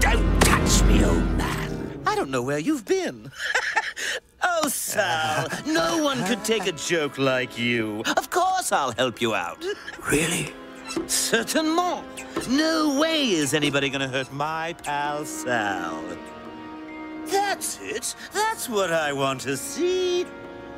Don't 0.00 0.40
touch 0.40 0.82
me, 0.84 1.04
old 1.04 1.30
man. 1.36 2.00
I 2.06 2.14
don't 2.14 2.30
know 2.30 2.42
where 2.42 2.58
you've 2.58 2.84
been. 2.84 3.30
oh, 4.42 4.68
Sal, 4.68 5.48
no 5.66 6.02
one 6.02 6.24
could 6.24 6.44
take 6.44 6.66
a 6.66 6.72
joke 6.72 7.18
like 7.18 7.58
you. 7.58 8.02
Of 8.16 8.30
course 8.30 8.72
I'll 8.72 8.92
help 8.92 9.20
you 9.20 9.34
out. 9.34 9.64
Really? 10.10 10.54
Certainement. 11.06 12.48
No 12.48 12.98
way 12.98 13.28
is 13.28 13.52
anybody 13.52 13.90
gonna 13.90 14.08
hurt 14.08 14.32
my 14.32 14.74
pal 14.84 15.26
Sal. 15.26 16.02
That's 17.26 17.78
it. 17.82 18.14
That's 18.32 18.70
what 18.70 18.90
I 18.90 19.12
want 19.12 19.42
to 19.42 19.56
see. 19.56 20.24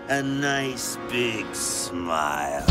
A 0.08 0.20
nice 0.20 0.98
big 1.08 1.54
smile. 1.54 2.66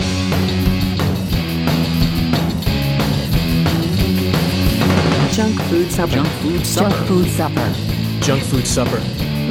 Junk 5.39 5.57
food 5.69 5.89
supper. 5.89 6.15
Junk 6.15 6.27
food 6.27 6.65
supper. 6.65 7.73
Junk 8.19 8.43
food 8.43 8.67
supper. 8.67 8.99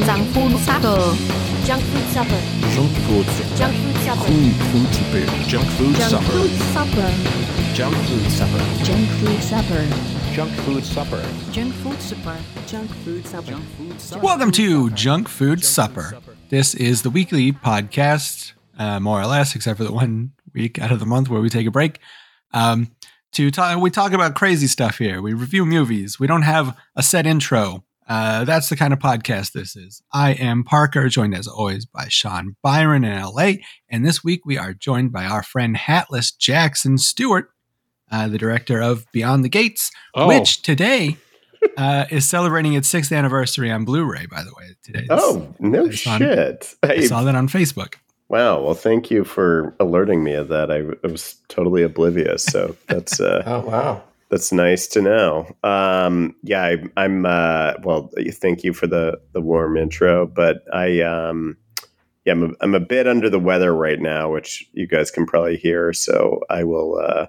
Junk 0.05 0.29
food 0.35 0.59
supper. 0.59 0.99
Junk 1.65 1.83
food 1.83 2.05
supper. 2.12 2.41
Junk 2.75 2.93
food 2.93 3.27
supper. 3.33 3.57
Junk 3.57 3.73
food 3.73 3.97
supper. 3.97 4.45
Junk 4.45 4.53
food 4.69 4.93
supper. 4.93 5.25
Junk 5.48 5.67
food 5.79 5.97
supper. 5.97 6.27
food 6.29 6.51
supper. 6.61 7.09
Junk 7.73 7.97
food 7.97 8.31
supper. 8.31 8.85
Junk 8.85 9.09
food 9.09 9.41
supper. 9.41 9.89
Junk 10.35 10.53
food 10.53 10.85
supper. 10.85 11.25
Junk 11.53 11.73
food 11.73 12.03
supper. 12.03 12.37
Junk 12.67 12.91
food 12.91 13.27
supper. 13.27 13.51
Junk 13.51 13.65
food 13.79 13.98
supper. 13.98 14.23
Welcome 14.23 14.53
to 14.53 14.91
Junk 14.91 15.27
Food 15.27 15.65
Supper. 15.65 16.19
This 16.51 16.75
is 16.75 17.01
the 17.01 17.09
weekly 17.09 17.51
podcast, 17.51 18.53
uh, 18.79 19.01
more 19.01 19.23
or 19.23 19.27
less, 19.27 19.55
except 19.55 19.79
for 19.79 19.84
the 19.84 19.93
one 19.93 20.33
week 20.53 20.79
out 20.79 20.93
of 20.93 21.01
the 21.01 21.07
month 21.07 21.31
where 21.31 21.41
we 21.41 21.48
take 21.48 21.67
a 21.67 21.70
break. 21.70 21.98
Um, 22.53 22.91
to 23.38 23.51
talk, 23.52 23.80
we 23.80 23.88
talk 23.91 24.12
about 24.12 24.34
crazy 24.34 24.66
stuff 24.66 24.98
here. 24.98 25.23
We 25.23 25.33
review 25.33 25.65
movies. 25.65 26.19
We 26.19 26.27
don't 26.27 26.42
have 26.42 26.77
a 26.97 27.05
set 27.05 27.24
intro. 27.24 27.84
Uh, 28.09 28.45
that's 28.45 28.69
the 28.69 28.75
kind 28.75 28.92
of 28.92 28.98
podcast 28.98 29.53
this 29.53 29.77
is. 29.77 30.03
I 30.12 30.33
am 30.33 30.64
Parker, 30.64 31.08
joined 31.08 31.36
as 31.36 31.47
always 31.47 31.86
by 31.86 32.06
Sean 32.08 32.56
Byron 32.62 33.05
in 33.05 33.22
LA, 33.22 33.53
and 33.89 34.05
this 34.05 34.25
week 34.25 34.45
we 34.45 34.58
are 34.58 34.72
joined 34.75 35.12
by 35.12 35.25
our 35.25 35.45
friend 35.45 35.77
Hatless 35.77 36.36
Jackson 36.36 36.98
Stewart, 36.98 37.50
uh, 38.11 38.27
the 38.27 38.39
director 38.39 38.80
of 38.80 39.05
Beyond 39.12 39.45
the 39.45 39.48
Gates, 39.48 39.92
Oh. 40.17 40.27
which 40.27 40.62
today 40.62 41.17
uh, 41.77 42.06
is 42.11 42.27
celebrating 42.28 42.73
its 42.75 42.89
sixth 42.89 43.12
anniversary 43.12 43.70
on 43.70 43.84
Blu-ray. 43.84 44.27
By 44.27 44.42
the 44.42 44.52
way, 44.56 44.75
today. 44.83 45.06
Oh, 45.11 45.55
no 45.61 45.86
I 45.86 45.91
saw- 45.91 46.19
shit. 46.19 46.75
I 46.83 47.06
saw 47.06 47.23
that 47.23 47.34
on 47.36 47.47
Facebook. 47.47 47.95
Wow. 48.29 48.62
Well, 48.62 48.75
thank 48.75 49.11
you 49.11 49.25
for 49.25 49.75
alerting 49.81 50.23
me 50.25 50.34
of 50.34 50.48
that. 50.48 50.71
I, 50.71 50.79
I 51.07 51.11
was 51.11 51.37
totally 51.48 51.83
oblivious. 51.83 52.45
So 52.45 52.77
that's 52.89 53.20
uh, 53.20 53.43
Oh 53.47 53.61
wow. 53.61 54.03
that's 54.31 54.53
nice 54.53 54.87
to 54.89 55.03
know. 55.03 55.57
Um, 55.65 56.35
yeah, 56.43 56.62
I, 56.65 56.77
I'm. 56.97 57.27
Uh, 57.27 57.75
well, 57.83 58.11
thank 58.33 58.65
you 58.65 58.73
for 58.73 58.87
the 58.87 59.20
the 59.33 59.41
warm 59.41 59.77
intro, 59.77 60.27
but 60.27 60.65
I. 60.73 61.01
Um, 61.01 61.57
yeah, 62.25 62.33
I'm 62.33 62.43
a, 62.43 62.51
I'm 62.61 62.75
a 62.75 62.81
bit 62.81 63.07
under 63.09 63.31
the 63.31 63.39
weather 63.39 63.75
right 63.75 63.98
now, 64.01 64.31
which 64.31 64.69
you 64.75 64.87
guys 64.87 65.11
can 65.11 65.25
probably 65.25 65.57
hear. 65.57 65.95
So 65.95 66.41
I 66.51 66.63
will 66.65 66.98
uh, 66.98 67.27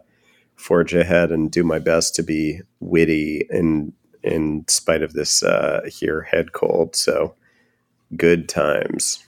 forge 0.58 0.94
ahead 0.94 1.31
and 1.31 1.50
do 1.50 1.63
my 1.63 1.80
best 1.80 2.16
to 2.16 2.23
be 2.23 2.59
witty 2.81 3.47
in 3.50 3.94
in 4.23 4.66
spite 4.67 5.02
of 5.02 5.13
this 5.13 5.41
uh, 5.41 5.81
here 5.89 6.22
head 6.23 6.52
cold. 6.52 6.97
So 6.97 7.34
good 8.17 8.50
times. 8.50 9.25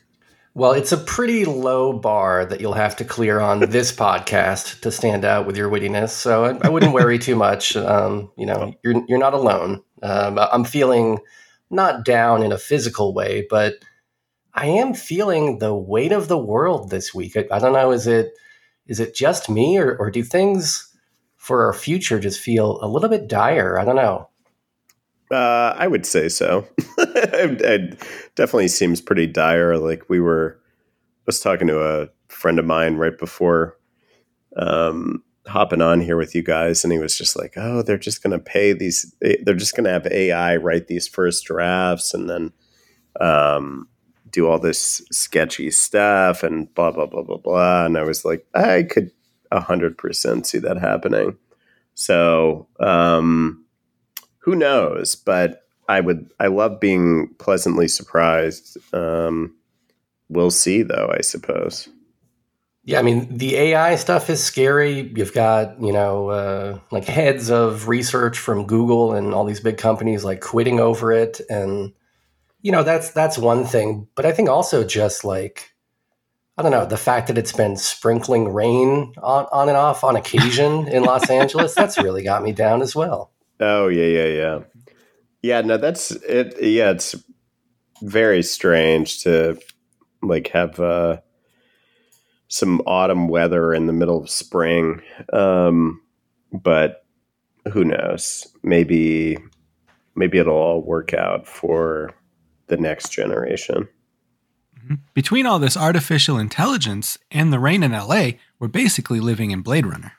Well, 0.54 0.74
it's 0.74 0.92
a 0.92 0.98
pretty 0.98 1.46
low 1.46 1.94
bar 1.94 2.46
that 2.46 2.60
you'll 2.60 2.74
have 2.74 2.98
to 2.98 3.06
clear 3.06 3.40
on 3.40 3.60
this 3.70 3.92
podcast 3.92 4.82
to 4.82 4.92
stand 4.92 5.24
out 5.24 5.46
with 5.48 5.56
your 5.56 5.70
wittiness. 5.70 6.10
So 6.10 6.46
I, 6.46 6.58
I 6.62 6.70
wouldn't 6.70 6.94
worry 6.94 7.20
too 7.20 7.36
much. 7.36 7.76
Um, 7.78 8.32
you 8.38 8.46
know, 8.46 8.74
you're 8.84 9.02
you're 9.08 9.18
not 9.18 9.34
alone. 9.34 9.82
Um, 10.04 10.38
I'm 10.40 10.66
feeling 10.66 11.20
not 11.70 12.04
down 12.04 12.44
in 12.44 12.52
a 12.52 12.58
physical 12.58 13.14
way, 13.14 13.48
but 13.50 13.76
I 14.54 14.68
am 14.68 14.94
feeling 14.94 15.60
the 15.60 15.74
weight 15.74 16.12
of 16.12 16.28
the 16.28 16.38
world 16.38 16.90
this 16.90 17.14
week. 17.14 17.38
I, 17.38 17.46
I 17.50 17.60
don't 17.60 17.74
know. 17.74 17.92
Is 17.92 18.08
it 18.08 18.34
is 18.88 19.00
it 19.00 19.16
just 19.16 19.50
me, 19.50 19.78
or, 19.78 19.96
or 19.96 20.12
do 20.12 20.22
things 20.22 20.94
for 21.38 21.66
our 21.66 21.74
future 21.74 22.20
just 22.20 22.42
feel 22.42 22.78
a 22.82 22.88
little 22.88 23.10
bit 23.10 23.30
dire? 23.30 23.80
I 23.80 23.86
don't 23.86 23.96
know. 23.96 24.28
Uh, 25.32 25.74
I 25.78 25.88
would 25.88 26.06
say 26.06 26.28
so. 26.28 26.68
it, 26.98 27.62
it 27.62 28.00
definitely 28.36 28.68
seems 28.68 29.00
pretty 29.00 29.28
dire. 29.28 29.78
Like 29.78 30.10
we 30.10 30.20
were, 30.20 30.60
I 30.62 31.24
was 31.26 31.40
talking 31.40 31.68
to 31.68 31.82
a 31.82 32.10
friend 32.28 32.60
of 32.60 32.66
mine 32.66 32.96
right 32.96 33.18
before 33.18 33.78
um, 34.58 35.24
hopping 35.48 35.82
on 35.82 36.02
here 36.02 36.18
with 36.18 36.36
you 36.36 36.44
guys, 36.44 36.84
and 36.84 36.92
he 36.92 37.00
was 37.00 37.18
just 37.18 37.38
like, 37.38 37.54
"Oh, 37.56 37.82
they're 37.82 37.98
just 37.98 38.22
going 38.22 38.32
to 38.32 38.40
pay 38.40 38.74
these. 38.74 39.16
They're 39.22 39.56
just 39.56 39.76
going 39.76 39.86
to 39.86 39.92
have 39.92 40.06
AI 40.08 40.58
write 40.58 40.88
these 40.88 41.08
first 41.08 41.46
drafts, 41.46 42.14
and 42.14 42.30
then 42.30 42.52
um, 43.20 43.88
do 44.30 44.48
all 44.48 44.60
this 44.60 45.02
sketchy 45.12 45.72
stuff, 45.72 46.44
and 46.44 46.74
blah 46.74 46.92
blah 46.92 47.06
blah 47.06 47.24
blah 47.24 47.38
blah." 47.38 47.86
And 47.86 47.98
I 47.98 48.04
was 48.04 48.26
like, 48.26 48.46
I 48.54 48.84
could 48.84 49.12
hundred 49.54 49.98
percent 49.98 50.46
see 50.46 50.60
that 50.60 50.78
happening. 50.78 51.38
So. 51.94 52.68
Um, 52.80 53.61
who 54.42 54.56
knows? 54.56 55.16
But 55.16 55.64
I 55.88 56.00
would. 56.00 56.32
I 56.40 56.48
love 56.48 56.80
being 56.80 57.34
pleasantly 57.40 57.88
surprised. 57.88 58.78
Um, 58.94 59.56
we'll 60.30 60.52
see, 60.52 60.84
though. 60.84 61.12
I 61.18 61.22
suppose. 61.22 61.90
Yeah, 62.84 63.00
I 63.00 63.04
mean 63.04 63.38
the 63.38 63.56
AI 63.58 63.96
stuff 63.96 64.30
is 64.30 64.44
scary. 64.44 65.12
You've 65.16 65.34
got 65.34 65.82
you 65.82 65.94
know 65.94 66.30
uh, 66.30 66.80
like 66.92 67.06
heads 67.06 67.52
of 67.52 67.88
research 67.88 68.40
from 68.40 68.66
Google 68.66 69.14
and 69.14 69.34
all 69.34 69.46
these 69.46 69.60
big 69.60 69.78
companies 69.78 70.24
like 70.24 70.42
quitting 70.42 70.80
over 70.80 71.12
it, 71.12 71.42
and 71.50 71.94
you 72.62 72.72
know 72.72 72.84
that's 72.84 73.12
that's 73.12 73.38
one 73.38 73.66
thing. 73.66 74.08
But 74.16 74.26
I 74.26 74.32
think 74.32 74.50
also 74.50 74.84
just 74.84 75.24
like 75.24 75.72
I 76.58 76.64
don't 76.64 76.72
know 76.72 76.86
the 76.88 76.98
fact 76.98 77.28
that 77.28 77.38
it's 77.38 77.54
been 77.54 77.78
sprinkling 77.78 78.52
rain 78.52 79.14
on, 79.22 79.46
on 79.52 79.70
and 79.70 79.78
off 79.78 80.04
on 80.04 80.16
occasion 80.16 80.88
in 80.88 81.04
Los 81.04 81.30
Angeles 81.30 81.76
that's 81.76 82.00
really 82.00 82.24
got 82.24 82.42
me 82.42 82.52
down 82.52 82.82
as 82.82 82.96
well. 82.96 83.32
Oh 83.62 83.88
yeah, 83.88 84.06
yeah, 84.06 84.26
yeah, 84.26 84.60
yeah. 85.42 85.62
No, 85.62 85.78
that's 85.78 86.12
it. 86.12 86.56
Yeah, 86.62 86.92
it's 86.92 87.16
very 88.02 88.42
strange 88.42 89.24
to 89.24 89.60
like 90.24 90.48
have 90.50 90.80
uh, 90.80 91.18
some 92.48 92.82
autumn 92.82 93.28
weather 93.28 93.74
in 93.74 93.86
the 93.86 93.94
middle 93.94 94.22
of 94.22 94.30
spring. 94.30 95.02
Um, 95.32 96.02
but 96.52 97.06
who 97.72 97.86
knows? 97.86 98.48
Maybe, 98.64 99.38
maybe 100.16 100.38
it'll 100.38 100.56
all 100.56 100.82
work 100.82 101.14
out 101.14 101.48
for 101.48 102.14
the 102.68 102.78
next 102.78 103.10
generation. 103.10 103.88
Between 105.14 105.46
all 105.46 105.60
this 105.60 105.78
artificial 105.78 106.40
intelligence 106.40 107.18
and 107.30 107.54
the 107.54 107.60
rain 107.60 107.84
in 107.84 107.92
LA, 107.92 108.32
we're 108.60 108.68
basically 108.68 109.20
living 109.20 109.52
in 109.52 109.62
Blade 109.62 109.86
Runner. 109.86 110.14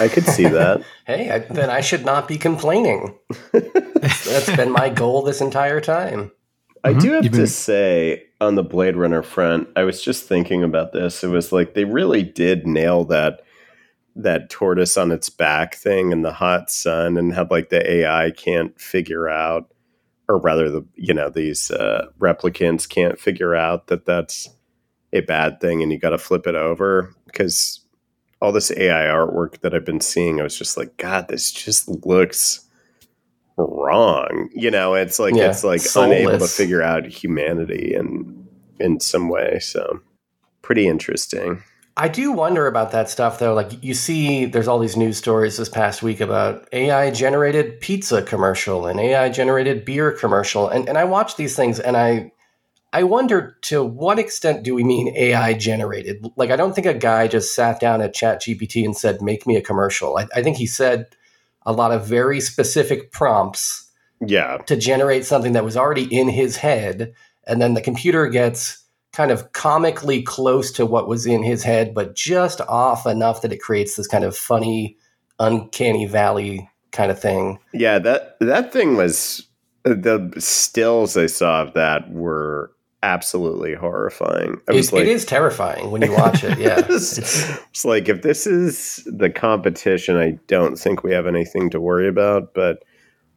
I 0.00 0.08
could 0.08 0.24
see 0.26 0.46
that. 0.48 0.82
Hey, 1.06 1.28
I, 1.30 1.38
then 1.40 1.70
I 1.70 1.80
should 1.80 2.04
not 2.04 2.28
be 2.28 2.38
complaining. 2.38 3.18
that's 3.52 4.54
been 4.54 4.70
my 4.70 4.88
goal 4.90 5.22
this 5.22 5.40
entire 5.40 5.80
time. 5.80 6.30
I 6.84 6.92
do 6.92 7.10
have 7.12 7.24
You've 7.24 7.32
to 7.32 7.38
been- 7.40 7.46
say, 7.48 8.22
on 8.40 8.54
the 8.54 8.62
Blade 8.62 8.94
Runner 8.96 9.22
front, 9.22 9.68
I 9.74 9.82
was 9.82 10.00
just 10.02 10.24
thinking 10.28 10.62
about 10.62 10.92
this. 10.92 11.24
It 11.24 11.28
was 11.28 11.50
like 11.52 11.74
they 11.74 11.84
really 11.84 12.22
did 12.22 12.66
nail 12.66 13.04
that 13.06 13.42
that 14.16 14.50
tortoise 14.50 14.96
on 14.96 15.10
its 15.10 15.28
back 15.30 15.74
thing 15.74 16.12
in 16.12 16.22
the 16.22 16.32
hot 16.32 16.70
sun, 16.70 17.16
and 17.16 17.34
how 17.34 17.46
like 17.50 17.70
the 17.70 17.90
AI 17.90 18.30
can't 18.30 18.78
figure 18.80 19.28
out, 19.28 19.72
or 20.28 20.38
rather, 20.38 20.70
the 20.70 20.86
you 20.94 21.12
know 21.12 21.28
these 21.28 21.70
uh, 21.72 22.06
replicants 22.20 22.88
can't 22.88 23.18
figure 23.18 23.54
out 23.56 23.88
that 23.88 24.06
that's 24.06 24.48
a 25.12 25.20
bad 25.22 25.60
thing, 25.60 25.82
and 25.82 25.90
you 25.90 25.98
got 25.98 26.10
to 26.10 26.18
flip 26.18 26.46
it 26.46 26.54
over 26.54 27.12
because 27.26 27.79
all 28.40 28.52
this 28.52 28.70
AI 28.70 29.04
artwork 29.04 29.60
that 29.60 29.74
I've 29.74 29.84
been 29.84 30.00
seeing, 30.00 30.40
I 30.40 30.44
was 30.44 30.56
just 30.56 30.76
like, 30.76 30.96
God, 30.96 31.28
this 31.28 31.52
just 31.52 31.88
looks 32.06 32.66
wrong. 33.56 34.48
You 34.54 34.70
know, 34.70 34.94
it's 34.94 35.18
like 35.18 35.34
Yeah, 35.34 35.50
it's 35.50 35.64
like 35.64 35.82
unable 35.94 36.38
to 36.38 36.46
figure 36.46 36.82
out 36.82 37.06
humanity 37.06 37.94
in 37.94 38.46
in 38.78 39.00
some 39.00 39.28
way. 39.28 39.58
So 39.60 40.00
pretty 40.62 40.88
interesting. 40.88 41.62
I 41.96 42.08
do 42.08 42.32
wonder 42.32 42.66
about 42.66 42.92
that 42.92 43.10
stuff 43.10 43.38
though. 43.38 43.52
Like 43.52 43.82
you 43.84 43.94
see, 43.94 44.46
there's 44.46 44.68
all 44.68 44.78
these 44.78 44.96
news 44.96 45.18
stories 45.18 45.58
this 45.58 45.68
past 45.68 46.02
week 46.02 46.20
about 46.20 46.66
AI 46.72 47.10
generated 47.10 47.80
pizza 47.80 48.22
commercial 48.22 48.86
and 48.86 48.98
AI 48.98 49.28
generated 49.28 49.84
beer 49.84 50.12
commercial, 50.12 50.68
and 50.68 50.88
and 50.88 50.96
I 50.96 51.04
watch 51.04 51.36
these 51.36 51.56
things 51.56 51.78
and 51.78 51.96
I 51.96 52.32
I 52.92 53.04
wonder 53.04 53.56
to 53.62 53.84
what 53.84 54.18
extent 54.18 54.64
do 54.64 54.74
we 54.74 54.82
mean 54.82 55.14
AI 55.16 55.54
generated? 55.54 56.26
Like 56.36 56.50
I 56.50 56.56
don't 56.56 56.74
think 56.74 56.86
a 56.86 56.94
guy 56.94 57.28
just 57.28 57.54
sat 57.54 57.78
down 57.80 58.00
at 58.02 58.14
ChatGPT 58.14 58.84
and 58.84 58.96
said, 58.96 59.22
"Make 59.22 59.46
me 59.46 59.56
a 59.56 59.62
commercial." 59.62 60.16
I, 60.18 60.26
I 60.34 60.42
think 60.42 60.56
he 60.56 60.66
said 60.66 61.06
a 61.66 61.72
lot 61.72 61.92
of 61.92 62.06
very 62.06 62.40
specific 62.40 63.12
prompts 63.12 63.88
Yeah. 64.20 64.58
to 64.66 64.76
generate 64.76 65.24
something 65.24 65.52
that 65.52 65.64
was 65.64 65.76
already 65.76 66.04
in 66.04 66.28
his 66.28 66.56
head 66.56 67.12
and 67.46 67.60
then 67.60 67.74
the 67.74 67.80
computer 67.82 68.28
gets 68.28 68.82
kind 69.12 69.30
of 69.30 69.52
comically 69.52 70.22
close 70.22 70.70
to 70.72 70.86
what 70.86 71.06
was 71.08 71.26
in 71.26 71.42
his 71.42 71.62
head 71.62 71.94
but 71.94 72.14
just 72.14 72.60
off 72.62 73.06
enough 73.06 73.42
that 73.42 73.52
it 73.52 73.60
creates 73.60 73.96
this 73.96 74.06
kind 74.06 74.24
of 74.24 74.36
funny 74.36 74.96
uncanny 75.38 76.06
valley 76.06 76.68
kind 76.92 77.10
of 77.10 77.20
thing. 77.20 77.58
Yeah, 77.72 77.98
that 78.00 78.36
that 78.40 78.72
thing 78.72 78.96
was 78.96 79.46
the 79.84 80.32
stills 80.38 81.16
I 81.16 81.26
saw 81.26 81.62
of 81.62 81.74
that 81.74 82.10
were 82.10 82.72
absolutely 83.02 83.74
horrifying. 83.74 84.60
I 84.68 84.72
It, 84.74 84.92
like, 84.92 85.02
it 85.02 85.08
is 85.08 85.24
terrifying 85.24 85.90
when 85.90 86.02
you 86.02 86.12
watch 86.12 86.44
it. 86.44 86.58
Yeah, 86.58 86.78
it's, 86.88 87.18
it's 87.18 87.84
like 87.84 88.08
if 88.08 88.22
this 88.22 88.46
is 88.46 89.02
the 89.06 89.30
competition, 89.30 90.16
I 90.16 90.38
don't 90.46 90.78
think 90.78 91.02
we 91.02 91.12
have 91.12 91.26
anything 91.26 91.70
to 91.70 91.80
worry 91.80 92.08
about. 92.08 92.54
But 92.54 92.82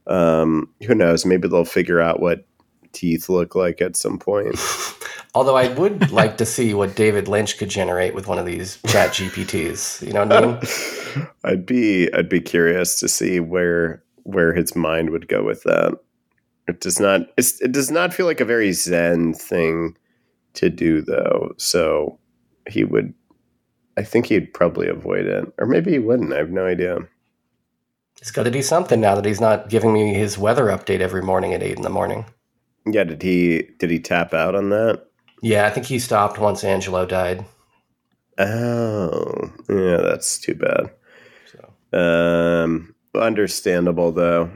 um, 0.08 0.70
who 0.86 0.96
knows? 0.96 1.26
Maybe 1.26 1.48
they'll 1.48 1.66
figure 1.66 2.02
out 2.02 2.20
what 2.20 2.46
teeth 2.94 3.30
look 3.30 3.56
like 3.56 3.82
at 3.82 3.96
some 3.96 4.20
point. 4.20 4.58
Although 5.36 5.56
I 5.56 5.68
would 5.70 6.12
like 6.12 6.38
to 6.38 6.46
see 6.46 6.76
what 6.76 6.96
David 6.96 7.28
Lynch 7.28 7.58
could 7.58 7.70
generate 7.70 8.14
with 8.14 8.28
one 8.28 8.38
of 8.38 8.46
these 8.46 8.80
Chat 8.86 9.12
GPTs. 9.12 10.06
You 10.06 10.14
know 10.14 10.26
what 10.26 10.32
I 10.32 10.46
mean? 10.46 11.28
I'd 11.44 11.66
be 11.66 12.14
I'd 12.14 12.30
be 12.30 12.42
curious 12.42 13.00
to 13.00 13.08
see 13.08 13.40
where 13.40 14.04
where 14.24 14.54
his 14.54 14.76
mind 14.76 15.10
would 15.10 15.28
go 15.28 15.44
with 15.44 15.64
that. 15.64 15.98
It 16.68 16.80
does 16.80 17.00
not 17.00 17.22
it's, 17.38 17.62
it 17.62 17.72
does 17.72 17.92
not 17.92 18.14
feel 18.14 18.26
like 18.26 18.40
a 18.40 18.46
very 18.46 18.72
zen 18.72 19.34
thing 19.34 19.98
to 20.54 20.70
do 20.70 21.02
though. 21.02 21.54
So 21.58 22.20
he 22.70 22.84
would 22.84 23.14
I 23.98 24.04
think 24.04 24.26
he'd 24.26 24.54
probably 24.54 24.88
avoid 24.88 25.26
it. 25.26 25.54
Or 25.60 25.68
maybe 25.68 25.92
he 25.92 26.00
wouldn't. 26.00 26.34
I 26.34 26.38
have 26.38 26.50
no 26.50 26.66
idea. 26.66 26.98
He's 28.20 28.32
got 28.32 28.44
to 28.44 28.52
do 28.52 28.62
something 28.62 29.02
now 29.02 29.16
that 29.16 29.26
he's 29.26 29.42
not 29.42 29.70
giving 29.70 29.94
me 29.94 30.14
his 30.14 30.38
weather 30.38 30.66
update 30.68 31.02
every 31.02 31.22
morning 31.22 31.54
at 31.54 31.62
eight 31.62 31.76
in 31.76 31.82
the 31.84 31.90
morning. 31.90 32.26
Yeah, 32.86 33.04
did 33.04 33.22
he 33.22 33.70
did 33.80 33.90
he 33.90 34.00
tap 34.00 34.34
out 34.34 34.56
on 34.56 34.70
that? 34.70 35.06
Yeah, 35.42 35.66
I 35.66 35.70
think 35.70 35.86
he 35.86 36.00
stopped 36.00 36.40
once 36.40 36.64
Angelo 36.64 37.06
died. 37.06 37.46
Oh, 38.38 39.52
yeah, 39.70 39.98
that's 39.98 40.40
too 40.40 40.56
bad. 40.56 40.90
So 41.52 41.98
Um, 41.98 42.96
understandable 43.14 44.12
though. 44.12 44.50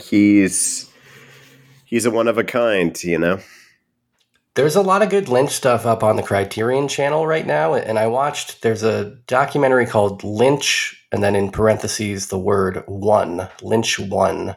He's 0.00 0.89
he's 1.90 2.06
a 2.06 2.10
one 2.10 2.28
of 2.28 2.38
a 2.38 2.44
kind, 2.44 3.02
you 3.04 3.18
know. 3.18 3.40
there's 4.54 4.76
a 4.76 4.82
lot 4.82 5.02
of 5.02 5.10
good 5.10 5.28
Lynch 5.28 5.50
stuff 5.50 5.84
up 5.84 6.02
on 6.02 6.16
the 6.16 6.22
Criterion 6.22 6.88
channel 6.88 7.26
right 7.26 7.46
now, 7.46 7.74
and 7.74 7.98
I 7.98 8.06
watched. 8.06 8.62
There's 8.62 8.82
a 8.82 9.16
documentary 9.26 9.86
called 9.86 10.24
Lynch, 10.24 11.06
and 11.12 11.22
then 11.22 11.36
in 11.36 11.50
parentheses 11.50 12.28
the 12.28 12.38
word 12.38 12.82
one, 12.86 13.48
Lynch 13.60 13.98
one. 13.98 14.56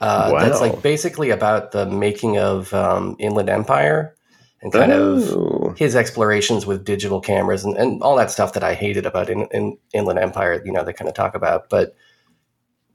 Uh, 0.00 0.40
That's 0.40 0.60
like 0.60 0.82
basically 0.82 1.30
about 1.30 1.72
the 1.72 1.86
making 1.86 2.38
of 2.38 2.72
um, 2.72 3.16
Inland 3.18 3.50
Empire 3.50 4.16
and 4.62 4.72
kind 4.72 4.92
of 4.92 5.22
Oh. 5.30 5.74
his 5.76 5.94
explorations 5.94 6.64
with 6.66 6.84
digital 6.84 7.20
cameras 7.20 7.64
and, 7.64 7.76
and 7.76 8.02
all 8.02 8.16
that 8.16 8.30
stuff 8.30 8.54
that 8.54 8.64
I 8.64 8.74
hated 8.74 9.04
about 9.06 9.28
in, 9.28 9.46
in 9.50 9.76
Inland 9.92 10.18
Empire, 10.18 10.62
you 10.64 10.72
know, 10.72 10.84
they 10.84 10.92
kind 10.94 11.08
of 11.08 11.14
talk 11.14 11.34
about. 11.34 11.68
But 11.68 11.94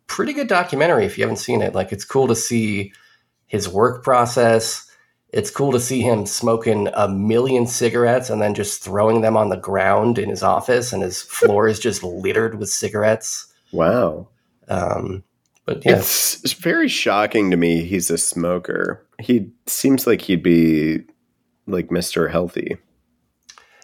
pretty 0.07 0.33
good 0.33 0.47
documentary 0.47 1.05
if 1.05 1.17
you 1.17 1.23
haven't 1.23 1.37
seen 1.37 1.61
it. 1.61 1.75
Like 1.75 1.91
it's 1.91 2.05
cool 2.05 2.27
to 2.27 2.35
see 2.35 2.91
his 3.47 3.67
work 3.69 4.03
process. 4.03 4.89
It's 5.29 5.51
cool 5.51 5.71
to 5.73 5.79
see 5.79 6.01
him 6.01 6.25
smoking 6.25 6.87
a 6.93 7.09
million 7.09 7.67
cigarettes 7.67 8.29
and 8.29 8.41
then 8.41 8.53
just 8.53 8.81
throwing 8.81 9.21
them 9.21 9.35
on 9.35 9.49
the 9.49 9.57
ground 9.57 10.17
in 10.17 10.29
his 10.29 10.43
office, 10.43 10.93
and 10.93 11.03
his 11.03 11.21
floor 11.21 11.67
is 11.67 11.79
just 11.79 12.03
littered 12.03 12.57
with 12.57 12.69
cigarettes. 12.69 13.47
Wow. 13.71 14.29
Um, 14.67 15.23
but 15.65 15.83
yeah, 15.83 15.97
It's, 15.97 16.43
it's 16.43 16.53
very 16.53 16.87
shocking 16.87 17.51
to 17.51 17.57
me 17.57 17.83
he's 17.83 18.09
a 18.09 18.17
smoker. 18.17 19.05
He 19.19 19.51
seems 19.65 20.07
like 20.07 20.21
he'd 20.21 20.43
be 20.43 21.03
like 21.67 21.89
Mr. 21.89 22.31
Healthy. 22.31 22.77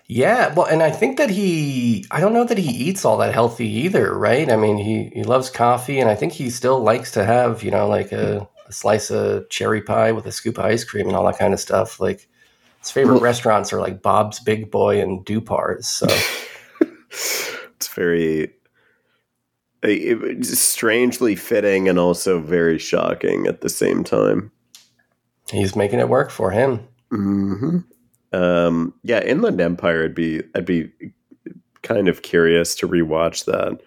Yeah, 0.07 0.53
well, 0.53 0.65
and 0.65 0.83
I 0.83 0.91
think 0.91 1.17
that 1.17 1.29
he, 1.29 2.05
I 2.11 2.19
don't 2.19 2.33
know 2.33 2.43
that 2.43 2.57
he 2.57 2.69
eats 2.69 3.05
all 3.05 3.17
that 3.17 3.33
healthy 3.33 3.67
either, 3.67 4.13
right? 4.13 4.51
I 4.51 4.57
mean, 4.57 4.77
he, 4.77 5.09
he 5.13 5.23
loves 5.23 5.49
coffee, 5.49 5.99
and 5.99 6.09
I 6.09 6.15
think 6.15 6.33
he 6.33 6.49
still 6.49 6.81
likes 6.81 7.11
to 7.11 7.23
have, 7.23 7.63
you 7.63 7.71
know, 7.71 7.87
like 7.87 8.11
a, 8.11 8.47
a 8.71 8.73
slice 8.73 9.11
of 9.11 9.47
cherry 9.49 9.81
pie 9.81 10.11
with 10.11 10.25
a 10.25 10.31
scoop 10.31 10.57
of 10.57 10.65
ice 10.65 10.83
cream 10.83 11.07
and 11.07 11.15
all 11.15 11.25
that 11.25 11.37
kind 11.37 11.53
of 11.53 11.59
stuff. 11.59 11.99
Like, 11.99 12.27
his 12.79 12.89
favorite 12.89 13.21
restaurants 13.21 13.71
are 13.73 13.79
like 13.79 14.01
Bob's 14.01 14.39
Big 14.39 14.71
Boy 14.71 14.99
and 15.01 15.23
Dupar's. 15.25 15.87
So, 15.87 16.07
It's 17.75 17.87
very 17.93 18.53
it- 19.83 20.23
it's 20.23 20.57
strangely 20.59 21.35
fitting 21.35 21.89
and 21.89 21.97
also 21.99 22.39
very 22.39 22.77
shocking 22.77 23.47
at 23.47 23.61
the 23.61 23.69
same 23.69 24.03
time. 24.03 24.51
he's 25.51 25.75
making 25.75 25.99
it 25.99 26.07
work 26.09 26.29
for 26.31 26.51
him. 26.51 26.79
hmm 27.09 27.79
Um, 28.31 28.93
yeah, 29.03 29.21
Inland 29.23 29.59
Empire. 29.59 30.05
I'd 30.05 30.15
be 30.15 30.41
I'd 30.55 30.65
be 30.65 30.91
kind 31.81 32.07
of 32.07 32.21
curious 32.21 32.75
to 32.75 32.87
rewatch 32.87 33.45
that. 33.45 33.81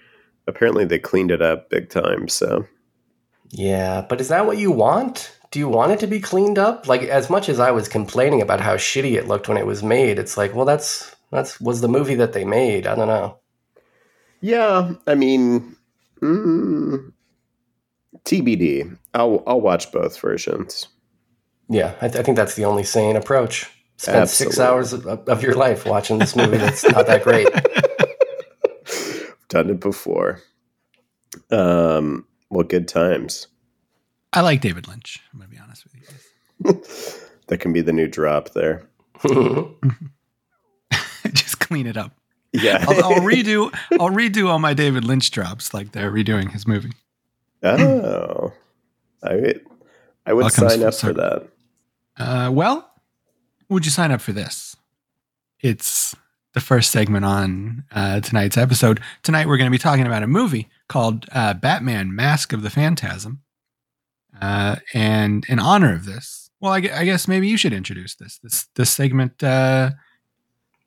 Apparently, 0.47 0.85
they 0.85 0.99
cleaned 0.99 1.31
it 1.31 1.41
up 1.41 1.71
big 1.71 1.89
time. 1.89 2.29
So 2.29 2.67
Yeah, 3.57 4.05
but 4.09 4.21
is 4.21 4.29
that 4.29 4.47
what 4.47 4.59
you 4.59 4.73
want? 4.73 5.39
Do 5.53 5.61
you 5.61 5.69
want 5.69 5.93
it 5.93 6.01
to 6.01 6.09
be 6.09 6.19
cleaned 6.19 6.59
up? 6.59 6.89
Like, 6.89 7.03
as 7.03 7.31
much 7.31 7.49
as 7.49 7.61
I 7.61 7.71
was 7.71 7.87
complaining 7.89 8.43
about 8.43 8.61
how 8.61 8.75
shitty 8.75 9.17
it 9.17 9.29
looked 9.29 9.49
when 9.49 9.57
it 9.57 9.67
was 9.67 9.85
made, 9.85 10.19
it's 10.19 10.37
like, 10.37 10.55
well, 10.57 10.65
that's 10.65 11.15
that's 11.31 11.61
was 11.61 11.81
the 11.81 11.87
movie 11.89 12.17
that 12.17 12.33
they 12.33 12.45
made. 12.45 12.89
I 12.89 12.97
don't 12.97 13.07
know. 13.07 13.39
yeah, 14.41 14.95
I 15.07 15.15
mean, 15.15 15.77
mm, 16.21 17.13
TBD. 18.25 18.99
I'll 19.15 19.45
I'll 19.47 19.61
watch 19.61 19.93
both 19.93 20.19
versions. 20.21 20.89
Yeah, 21.69 21.95
I, 22.01 22.09
th- 22.09 22.19
I 22.19 22.23
think 22.25 22.37
that's 22.37 22.57
the 22.57 22.65
only 22.65 22.85
sane 22.85 23.17
approach. 23.17 23.71
Spend 23.97 24.29
six 24.29 24.59
hours 24.59 24.93
of, 24.93 25.07
of 25.07 25.43
your 25.43 25.55
life 25.55 25.87
watching 25.87 26.19
this 26.19 26.35
movie 26.35 26.57
that's 26.57 26.85
not 26.91 27.07
that 27.07 27.23
great. 27.23 27.49
Done 29.49 29.71
it 29.71 29.81
before. 29.81 30.41
Um, 31.53 32.27
well, 32.55 32.65
good 32.65 32.89
times. 32.89 33.49
I 34.33 34.41
like 34.41 34.61
David 34.61 34.89
Lynch. 34.89 35.21
I'm 35.33 35.41
gonna 35.41 35.51
be 35.51 35.59
honest 35.59 35.85
with 35.85 35.95
you. 35.95 36.73
guys. 36.73 37.21
That 37.49 37.59
can 37.59 37.75
be 37.75 37.83
the 37.83 37.93
new 37.93 38.09
drop 38.09 38.55
there. 38.55 38.89
Just 41.35 41.61
clean 41.61 41.87
it 41.87 41.99
up. 41.99 42.13
Yeah. 42.55 42.83
I'll, 42.89 43.05
I'll 43.05 43.21
redo. 43.21 43.71
I'll 44.01 44.09
redo 44.09 44.49
all 44.49 44.59
my 44.59 44.73
David 44.73 45.05
Lynch 45.05 45.31
drops 45.31 45.75
like 45.75 45.93
they're 45.93 46.11
redoing 46.11 46.51
his 46.53 46.67
movie. 46.67 46.93
oh, 47.63 48.51
I 49.23 49.57
I 50.25 50.33
would 50.33 50.45
All 50.45 50.51
sign 50.51 50.83
up 50.83 50.95
for 50.95 51.13
that. 51.13 51.49
Uh, 52.17 52.51
well, 52.51 52.91
would 53.69 53.85
you 53.85 53.91
sign 53.91 54.11
up 54.11 54.23
for 54.23 54.33
this? 54.33 54.75
It's 55.61 56.17
the 56.55 56.61
first 56.61 56.91
segment 56.93 57.27
on 57.27 57.85
uh, 57.93 58.21
tonight's 58.21 58.57
episode. 58.57 59.01
Tonight, 59.23 59.49
we're 59.49 59.59
going 59.59 59.71
to 59.71 59.71
be 59.71 59.79
talking 59.79 60.07
about 60.07 60.23
a 60.23 60.27
movie 60.27 60.69
called 60.89 61.27
uh, 61.33 61.55
Batman 61.55 62.15
Mask 62.15 62.53
of 62.53 62.63
the 62.63 62.71
Phantasm. 62.71 63.43
Uh, 64.41 64.77
and 64.93 65.45
in 65.49 65.59
honor 65.59 65.95
of 65.95 66.07
this, 66.07 66.51
well, 66.61 66.73
I, 66.73 66.79
I 66.79 67.05
guess 67.05 67.29
maybe 67.29 67.49
you 67.49 67.57
should 67.57 67.73
introduce 67.73 68.15
this. 68.17 68.39
This 68.39 68.67
this 68.75 68.91
segment 68.91 69.43
uh, 69.43 69.91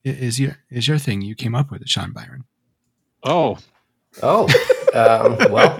is 0.04 0.40
your 0.40 0.58
is 0.70 0.88
your 0.88 0.98
thing. 0.98 1.22
You 1.22 1.36
came 1.36 1.56
up 1.56 1.72
with 1.72 1.82
it, 1.82 1.90
Sean 1.90 2.12
Byron. 2.12 2.44
Oh, 3.24 3.58
oh, 4.22 4.44
um, 4.94 5.38
well, 5.52 5.78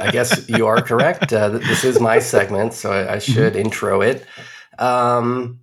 I 0.00 0.10
guess 0.10 0.48
you 0.48 0.66
are 0.66 0.80
correct. 0.80 1.32
Uh, 1.32 1.50
this 1.50 1.84
is 1.84 2.00
my 2.00 2.18
segment, 2.18 2.72
so 2.74 2.92
I, 2.92 3.14
I 3.14 3.18
should 3.18 3.56
intro 3.56 4.00
it. 4.00 4.26
Um, 4.78 5.60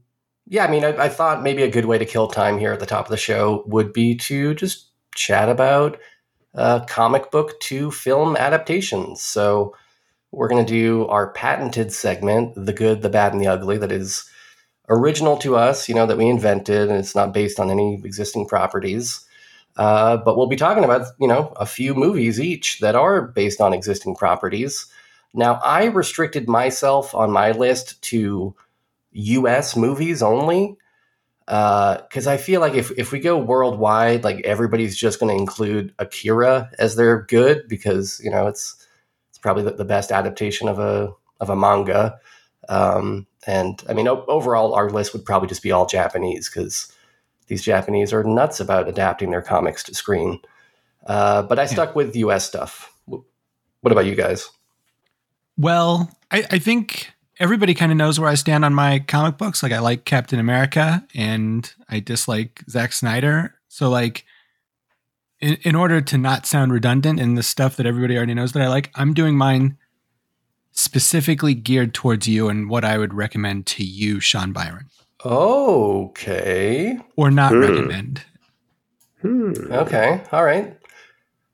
yeah, 0.47 0.65
I 0.65 0.71
mean, 0.71 0.83
I, 0.83 1.05
I 1.05 1.09
thought 1.09 1.43
maybe 1.43 1.63
a 1.63 1.69
good 1.69 1.85
way 1.85 1.97
to 1.97 2.05
kill 2.05 2.27
time 2.27 2.57
here 2.57 2.73
at 2.73 2.79
the 2.79 2.85
top 2.85 3.05
of 3.05 3.11
the 3.11 3.17
show 3.17 3.63
would 3.67 3.93
be 3.93 4.15
to 4.15 4.55
just 4.55 4.87
chat 5.15 5.49
about 5.49 5.99
uh, 6.55 6.81
comic 6.85 7.31
book 7.31 7.59
to 7.61 7.91
film 7.91 8.35
adaptations. 8.35 9.21
So 9.21 9.75
we're 10.31 10.47
going 10.47 10.65
to 10.65 10.71
do 10.71 11.07
our 11.07 11.31
patented 11.31 11.91
segment, 11.91 12.53
The 12.55 12.73
Good, 12.73 13.01
the 13.01 13.09
Bad, 13.09 13.33
and 13.33 13.41
the 13.41 13.47
Ugly, 13.47 13.77
that 13.79 13.91
is 13.91 14.29
original 14.89 15.37
to 15.37 15.55
us, 15.55 15.87
you 15.87 15.95
know, 15.95 16.05
that 16.05 16.17
we 16.17 16.27
invented, 16.27 16.89
and 16.89 16.97
it's 16.97 17.15
not 17.15 17.33
based 17.33 17.59
on 17.59 17.69
any 17.69 17.95
existing 17.95 18.47
properties. 18.47 19.25
Uh, 19.77 20.17
but 20.17 20.35
we'll 20.35 20.47
be 20.47 20.55
talking 20.55 20.83
about, 20.83 21.07
you 21.19 21.27
know, 21.27 21.53
a 21.55 21.65
few 21.65 21.93
movies 21.93 22.39
each 22.39 22.79
that 22.79 22.95
are 22.95 23.21
based 23.21 23.61
on 23.61 23.73
existing 23.73 24.15
properties. 24.15 24.87
Now, 25.33 25.59
I 25.63 25.85
restricted 25.85 26.49
myself 26.49 27.13
on 27.13 27.31
my 27.31 27.51
list 27.51 28.01
to 28.03 28.55
US 29.11 29.75
movies 29.75 30.21
only 30.21 30.77
because 31.49 32.27
I 32.27 32.37
feel 32.37 32.61
like 32.61 32.75
if, 32.75 32.91
if 32.91 33.11
we 33.11 33.19
go 33.19 33.35
worldwide, 33.35 34.23
like 34.23 34.41
everybody's 34.41 34.95
just 34.95 35.19
going 35.19 35.35
to 35.35 35.41
include 35.41 35.95
Akira 35.97 36.69
as 36.77 36.95
their 36.95 37.23
good 37.23 37.67
because, 37.67 38.21
you 38.23 38.29
know, 38.29 38.45
it's 38.45 38.85
it's 39.29 39.39
probably 39.39 39.63
the, 39.63 39.71
the 39.71 39.85
best 39.85 40.11
adaptation 40.11 40.67
of 40.67 40.77
a 40.77 41.11
of 41.39 41.49
a 41.49 41.55
manga. 41.55 42.19
Um, 42.67 43.25
and 43.47 43.81
I 43.89 43.93
mean, 43.93 44.07
o- 44.07 44.25
overall, 44.27 44.75
our 44.75 44.91
list 44.91 45.13
would 45.13 45.25
probably 45.25 45.49
just 45.49 45.63
be 45.63 45.71
all 45.71 45.87
Japanese 45.87 46.47
because 46.47 46.93
these 47.47 47.63
Japanese 47.63 48.13
are 48.13 48.23
nuts 48.23 48.59
about 48.59 48.87
adapting 48.87 49.31
their 49.31 49.41
comics 49.41 49.81
to 49.85 49.95
screen. 49.95 50.39
Uh, 51.07 51.41
but 51.41 51.57
I 51.57 51.65
stuck 51.65 51.95
with 51.95 52.15
US 52.15 52.45
stuff. 52.45 52.93
What 53.07 53.91
about 53.91 54.05
you 54.05 54.13
guys? 54.13 54.49
Well, 55.57 56.11
I, 56.29 56.43
I 56.51 56.59
think 56.59 57.11
everybody 57.39 57.73
kind 57.73 57.91
of 57.91 57.97
knows 57.97 58.19
where 58.19 58.29
I 58.29 58.35
stand 58.35 58.65
on 58.65 58.73
my 58.73 58.99
comic 58.99 59.37
books. 59.37 59.63
Like 59.63 59.71
I 59.71 59.79
like 59.79 60.05
Captain 60.05 60.39
America 60.39 61.05
and 61.15 61.71
I 61.89 61.99
dislike 61.99 62.63
Zack 62.69 62.93
Snyder. 62.93 63.55
So 63.67 63.89
like 63.89 64.25
in, 65.39 65.53
in 65.63 65.75
order 65.75 66.01
to 66.01 66.17
not 66.17 66.45
sound 66.45 66.73
redundant 66.73 67.19
in 67.19 67.35
the 67.35 67.43
stuff 67.43 67.75
that 67.77 67.85
everybody 67.85 68.17
already 68.17 68.33
knows 68.33 68.51
that 68.53 68.61
I 68.61 68.67
like, 68.67 68.91
I'm 68.95 69.13
doing 69.13 69.37
mine 69.37 69.77
specifically 70.71 71.53
geared 71.53 71.93
towards 71.93 72.27
you 72.27 72.47
and 72.49 72.69
what 72.69 72.83
I 72.85 72.97
would 72.97 73.13
recommend 73.13 73.65
to 73.67 73.83
you, 73.83 74.19
Sean 74.19 74.51
Byron, 74.53 74.85
Okay. 75.25 76.99
or 77.15 77.31
not 77.31 77.51
Hmm. 77.51 77.59
recommend. 77.61 78.21
Hmm. 79.21 79.51
Okay. 79.71 80.21
All 80.31 80.45
right. 80.45 80.77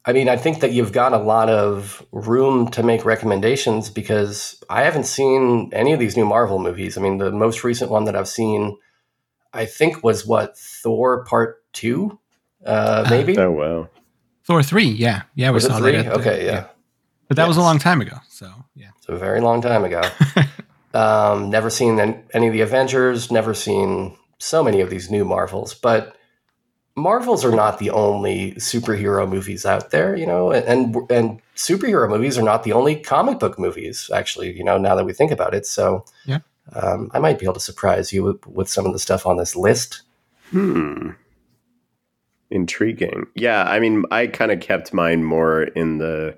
I 0.07 0.13
mean, 0.13 0.29
I 0.29 0.38
think 0.38 0.59
that 0.59 0.71
you've 0.71 0.91
got 0.91 1.13
a 1.13 1.17
lot 1.17 1.50
of 1.50 2.05
room 2.12 2.69
to 2.71 2.83
make 2.83 3.05
recommendations 3.05 3.89
because 3.89 4.63
I 4.69 4.83
haven't 4.83 5.05
seen 5.05 5.71
any 5.74 5.93
of 5.93 6.00
these 6.00 6.15
new 6.15 6.25
Marvel 6.25 6.59
movies. 6.59 6.97
I 6.97 7.01
mean, 7.01 7.17
the 7.17 7.31
most 7.31 7.63
recent 7.63 7.89
one 7.89 8.03
that 8.05 8.15
I've 8.15 8.27
seen, 8.27 8.77
I 9.51 9.65
think, 9.65 10.03
was 10.03 10.25
what 10.25 10.57
Thor 10.57 11.25
Part 11.25 11.63
Two, 11.74 12.19
uh, 12.65 13.07
maybe. 13.09 13.38
Oh 13.38 13.51
wow. 13.51 13.89
Thor 14.43 14.62
three, 14.62 14.89
yeah, 14.89 15.24
yeah, 15.33 15.50
we 15.50 15.55
was 15.55 15.65
it 15.65 15.69
saw 15.69 15.79
three? 15.79 15.93
that. 15.93 16.05
at 16.05 16.13
the- 16.13 16.19
okay, 16.19 16.45
yeah. 16.45 16.67
but 17.27 17.38
that 17.38 17.47
was 17.47 17.57
a 17.57 17.62
long 17.62 17.79
time 17.79 18.00
ago. 18.00 18.17
So 18.29 18.51
yeah, 18.75 18.89
It's 18.97 19.09
a 19.09 19.15
very 19.15 19.41
long 19.41 19.62
time 19.62 19.83
ago. 19.83 20.03
um, 20.93 21.50
never 21.50 21.71
seen 21.71 22.00
any 22.31 22.47
of 22.47 22.53
the 22.53 22.62
Avengers. 22.62 23.31
Never 23.31 23.55
seen 23.55 24.15
so 24.38 24.63
many 24.63 24.81
of 24.81 24.91
these 24.91 25.09
new 25.09 25.25
Marvels, 25.25 25.74
but 25.74 26.15
Marvels 26.98 27.44
are 27.44 27.52
not 27.56 27.80
the 27.80 27.90
only 27.90 28.54
superhero 28.54 29.28
movies 29.30 29.66
out 29.66 29.92
there, 29.92 30.16
you 30.16 30.25
know, 30.25 30.52
and 30.52 30.96
and 31.12 31.42
superhero 31.56 32.10
movies 32.10 32.38
are 32.38 32.42
not 32.44 32.64
the 32.64 32.72
only 32.72 32.96
comic 32.96 33.38
book 33.40 33.60
movies. 33.60 34.10
Actually, 34.14 34.56
you 34.56 34.64
know, 34.64 34.78
now 34.78 34.96
that 34.96 35.06
we 35.06 35.12
think 35.14 35.32
about 35.32 35.54
it, 35.54 35.66
so 35.66 36.06
Yeah. 36.25 36.40
um, 36.74 37.12
I 37.14 37.20
might 37.20 37.38
be 37.38 37.46
able 37.46 37.56
to 37.56 37.60
surprise 37.60 38.14
you 38.14 38.24
with, 38.24 38.48
with 38.48 38.70
some 38.70 38.86
of 38.86 38.94
the 38.94 39.00
stuff 39.00 39.25
on 39.25 39.36
this 39.38 39.56
list. 39.58 40.04
Hmm. 40.52 41.12
Intriguing. 42.52 43.25
Yeah, 43.36 43.64
I 43.64 43.80
mean, 43.80 44.04
I 44.12 44.28
kind 44.28 44.52
of 44.52 44.60
kept 44.62 44.94
mine 44.94 45.24
more 45.24 45.64
in 45.64 45.98
the 45.98 46.38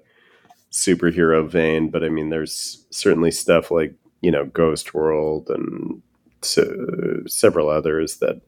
superhero 0.72 1.48
vein, 1.48 1.90
but 1.90 2.04
I 2.04 2.10
mean, 2.10 2.30
there's 2.30 2.86
certainly 2.90 3.30
stuff 3.30 3.70
like 3.70 3.94
you 4.22 4.32
know 4.32 4.46
Ghost 4.46 4.94
World 4.96 5.50
and 5.50 6.02
se- 6.42 7.26
several 7.28 7.70
others 7.70 8.18
that 8.18 8.42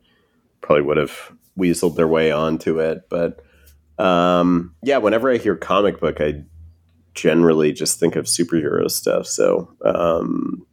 probably 0.61 0.83
would 0.83 0.97
have 0.97 1.31
weaseled 1.59 1.95
their 1.95 2.07
way 2.07 2.31
onto 2.31 2.79
it. 2.79 3.09
But 3.09 3.41
um, 4.03 4.75
yeah, 4.81 4.97
whenever 4.97 5.31
I 5.31 5.37
hear 5.37 5.55
comic 5.55 5.99
book, 5.99 6.21
I 6.21 6.43
generally 7.13 7.73
just 7.73 7.99
think 7.99 8.15
of 8.15 8.25
superhero 8.25 8.89
stuff. 8.89 9.27
So 9.27 9.75
um, 9.83 10.65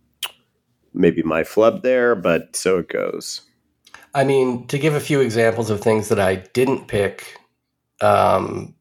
maybe 0.94 1.22
my 1.22 1.44
flub 1.44 1.82
there, 1.82 2.14
but 2.14 2.54
so 2.54 2.78
it 2.78 2.88
goes. 2.88 3.42
I 4.14 4.24
mean, 4.24 4.66
to 4.68 4.78
give 4.78 4.94
a 4.94 5.00
few 5.00 5.20
examples 5.20 5.68
of 5.68 5.80
things 5.80 6.08
that 6.08 6.20
I 6.20 6.36
didn't 6.36 6.88
pick, 6.88 7.38
um, 8.00 8.74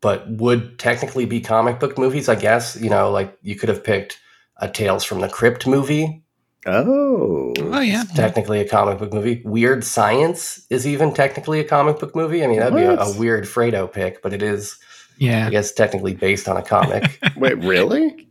but 0.00 0.30
would 0.30 0.78
technically 0.78 1.24
be 1.24 1.40
comic 1.40 1.80
book 1.80 1.98
movies, 1.98 2.28
I 2.28 2.36
guess, 2.36 2.80
you 2.80 2.90
know, 2.90 3.10
like 3.10 3.36
you 3.42 3.56
could 3.56 3.68
have 3.68 3.82
picked 3.82 4.20
a 4.58 4.68
Tales 4.68 5.02
from 5.02 5.20
the 5.20 5.28
Crypt 5.28 5.66
movie. 5.66 6.24
Oh, 6.70 7.54
oh 7.58 7.80
yeah, 7.80 8.02
It's 8.02 8.12
technically 8.14 8.60
a 8.60 8.68
comic 8.68 8.98
book 8.98 9.12
movie. 9.12 9.42
Weird 9.44 9.84
Science 9.84 10.66
is 10.70 10.86
even 10.86 11.14
technically 11.14 11.60
a 11.60 11.64
comic 11.64 11.98
book 11.98 12.14
movie. 12.14 12.44
I 12.44 12.46
mean, 12.46 12.58
that'd 12.60 12.74
be 12.74 12.82
a, 12.82 12.96
a 12.96 13.16
weird 13.18 13.44
Fredo 13.44 13.90
pick, 13.90 14.22
but 14.22 14.32
it 14.32 14.42
is, 14.42 14.76
yeah, 15.18 15.46
I 15.46 15.50
guess, 15.50 15.72
technically 15.72 16.14
based 16.14 16.48
on 16.48 16.56
a 16.56 16.62
comic. 16.62 17.18
Wait, 17.36 17.58
really? 17.58 18.28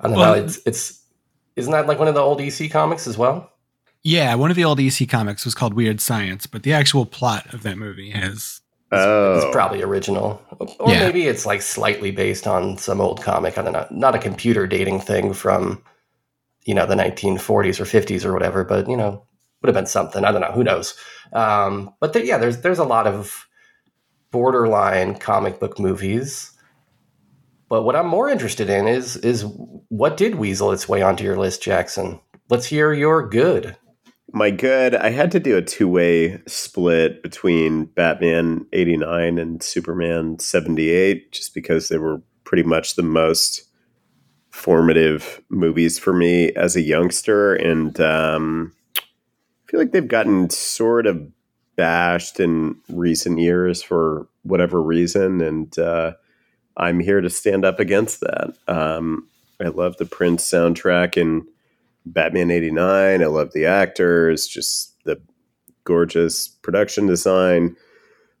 I 0.00 0.08
don't 0.08 0.16
Well- 0.16 0.36
know. 0.36 0.42
It's, 0.44 0.58
it's, 0.66 1.00
isn't 1.56 1.72
that 1.72 1.86
like 1.86 1.98
one 1.98 2.08
of 2.08 2.14
the 2.14 2.20
old 2.20 2.40
EC 2.40 2.70
comics 2.70 3.06
as 3.06 3.16
well? 3.18 3.50
Yeah, 4.02 4.34
one 4.34 4.50
of 4.50 4.56
the 4.56 4.64
old 4.64 4.80
EC 4.80 5.08
comics 5.08 5.44
was 5.44 5.54
called 5.54 5.72
Weird 5.74 6.00
Science, 6.00 6.46
but 6.46 6.62
the 6.62 6.72
actual 6.72 7.06
plot 7.06 7.52
of 7.54 7.62
that 7.62 7.78
movie 7.78 8.10
has 8.10 8.60
Oh, 8.92 9.36
It's 9.38 9.46
probably 9.52 9.82
original. 9.82 10.40
Or 10.78 10.90
Yeah. 10.92 11.00
maybe 11.00 11.26
it's 11.26 11.44
like 11.46 11.62
slightly 11.62 12.10
based 12.12 12.46
on 12.46 12.76
some 12.78 13.00
old 13.00 13.22
comic. 13.22 13.58
I 13.58 13.62
don't 13.62 13.72
know. 13.72 13.86
Not 13.90 14.14
a 14.14 14.18
computer 14.18 14.66
dating 14.68 15.00
thing 15.00 15.32
from, 15.32 15.82
you 16.64 16.74
know, 16.74 16.86
the 16.86 16.94
1940s 16.94 17.80
or 17.80 17.84
50s 17.84 18.24
or 18.24 18.32
whatever, 18.32 18.64
but, 18.64 18.88
you 18.88 18.96
know, 18.96 19.26
would 19.62 19.68
have 19.68 19.74
been 19.74 19.86
something. 19.86 20.24
I 20.24 20.32
don't 20.32 20.42
know. 20.42 20.52
Who 20.52 20.64
knows? 20.64 20.94
Um, 21.32 21.94
but 21.98 22.12
there, 22.12 22.22
yeah, 22.24 22.36
there's 22.36 22.60
there's 22.60 22.78
a 22.78 22.84
lot 22.84 23.06
of 23.06 23.46
borderline 24.30 25.14
comic 25.14 25.58
book 25.58 25.78
movies. 25.78 26.52
But 27.70 27.82
what 27.84 27.96
I'm 27.96 28.06
more 28.06 28.28
interested 28.28 28.68
in 28.68 28.86
is 28.86 29.16
is 29.16 29.46
what 29.88 30.18
did 30.18 30.34
weasel 30.34 30.70
its 30.72 30.86
way 30.86 31.00
onto 31.00 31.24
your 31.24 31.38
list, 31.38 31.62
Jackson? 31.62 32.20
Let's 32.50 32.66
hear 32.66 32.92
your 32.92 33.26
good. 33.26 33.76
my 34.34 34.50
good. 34.50 34.94
I 34.94 35.10
had 35.10 35.30
to 35.30 35.40
do 35.40 35.56
a 35.56 35.62
two 35.62 35.88
way 35.88 36.42
split 36.46 37.22
between 37.22 37.86
Batman 37.86 38.66
89 38.72 39.38
and 39.38 39.62
Superman 39.62 40.38
78 40.40 41.32
just 41.32 41.54
because 41.54 41.88
they 41.88 41.98
were 41.98 42.20
pretty 42.44 42.64
much 42.64 42.96
the 42.96 43.02
most 43.02 43.64
formative 44.54 45.42
movies 45.48 45.98
for 45.98 46.12
me 46.12 46.52
as 46.52 46.76
a 46.76 46.80
youngster. 46.80 47.56
And 47.56 48.00
um, 48.00 48.72
I 48.96 49.02
feel 49.66 49.80
like 49.80 49.90
they've 49.90 50.06
gotten 50.06 50.48
sort 50.48 51.08
of 51.08 51.26
bashed 51.74 52.38
in 52.38 52.76
recent 52.88 53.40
years 53.40 53.82
for 53.82 54.28
whatever 54.42 54.80
reason. 54.80 55.40
And 55.40 55.76
uh, 55.76 56.12
I'm 56.76 57.00
here 57.00 57.20
to 57.20 57.28
stand 57.28 57.64
up 57.64 57.80
against 57.80 58.20
that. 58.20 58.54
Um, 58.68 59.28
I 59.60 59.68
love 59.68 59.96
the 59.96 60.06
Prince 60.06 60.48
soundtrack 60.48 61.20
and 61.20 61.42
Batman 62.06 62.52
89. 62.52 63.22
I 63.22 63.26
love 63.26 63.52
the 63.54 63.66
actors, 63.66 64.46
just 64.46 64.94
the 65.04 65.20
gorgeous 65.82 66.46
production 66.46 67.06
design. 67.06 67.76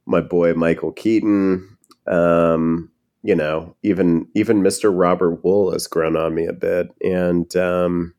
My 0.06 0.20
boy 0.20 0.54
Michael 0.54 0.92
Keaton. 0.92 1.76
Um, 2.06 2.92
you 3.24 3.34
know, 3.34 3.74
even 3.82 4.28
even 4.34 4.62
Mr. 4.62 4.92
Robert 4.94 5.42
Wuhl 5.42 5.72
has 5.72 5.86
grown 5.86 6.14
on 6.14 6.34
me 6.34 6.44
a 6.46 6.52
bit. 6.52 6.88
And 7.02 7.56
um, 7.56 8.14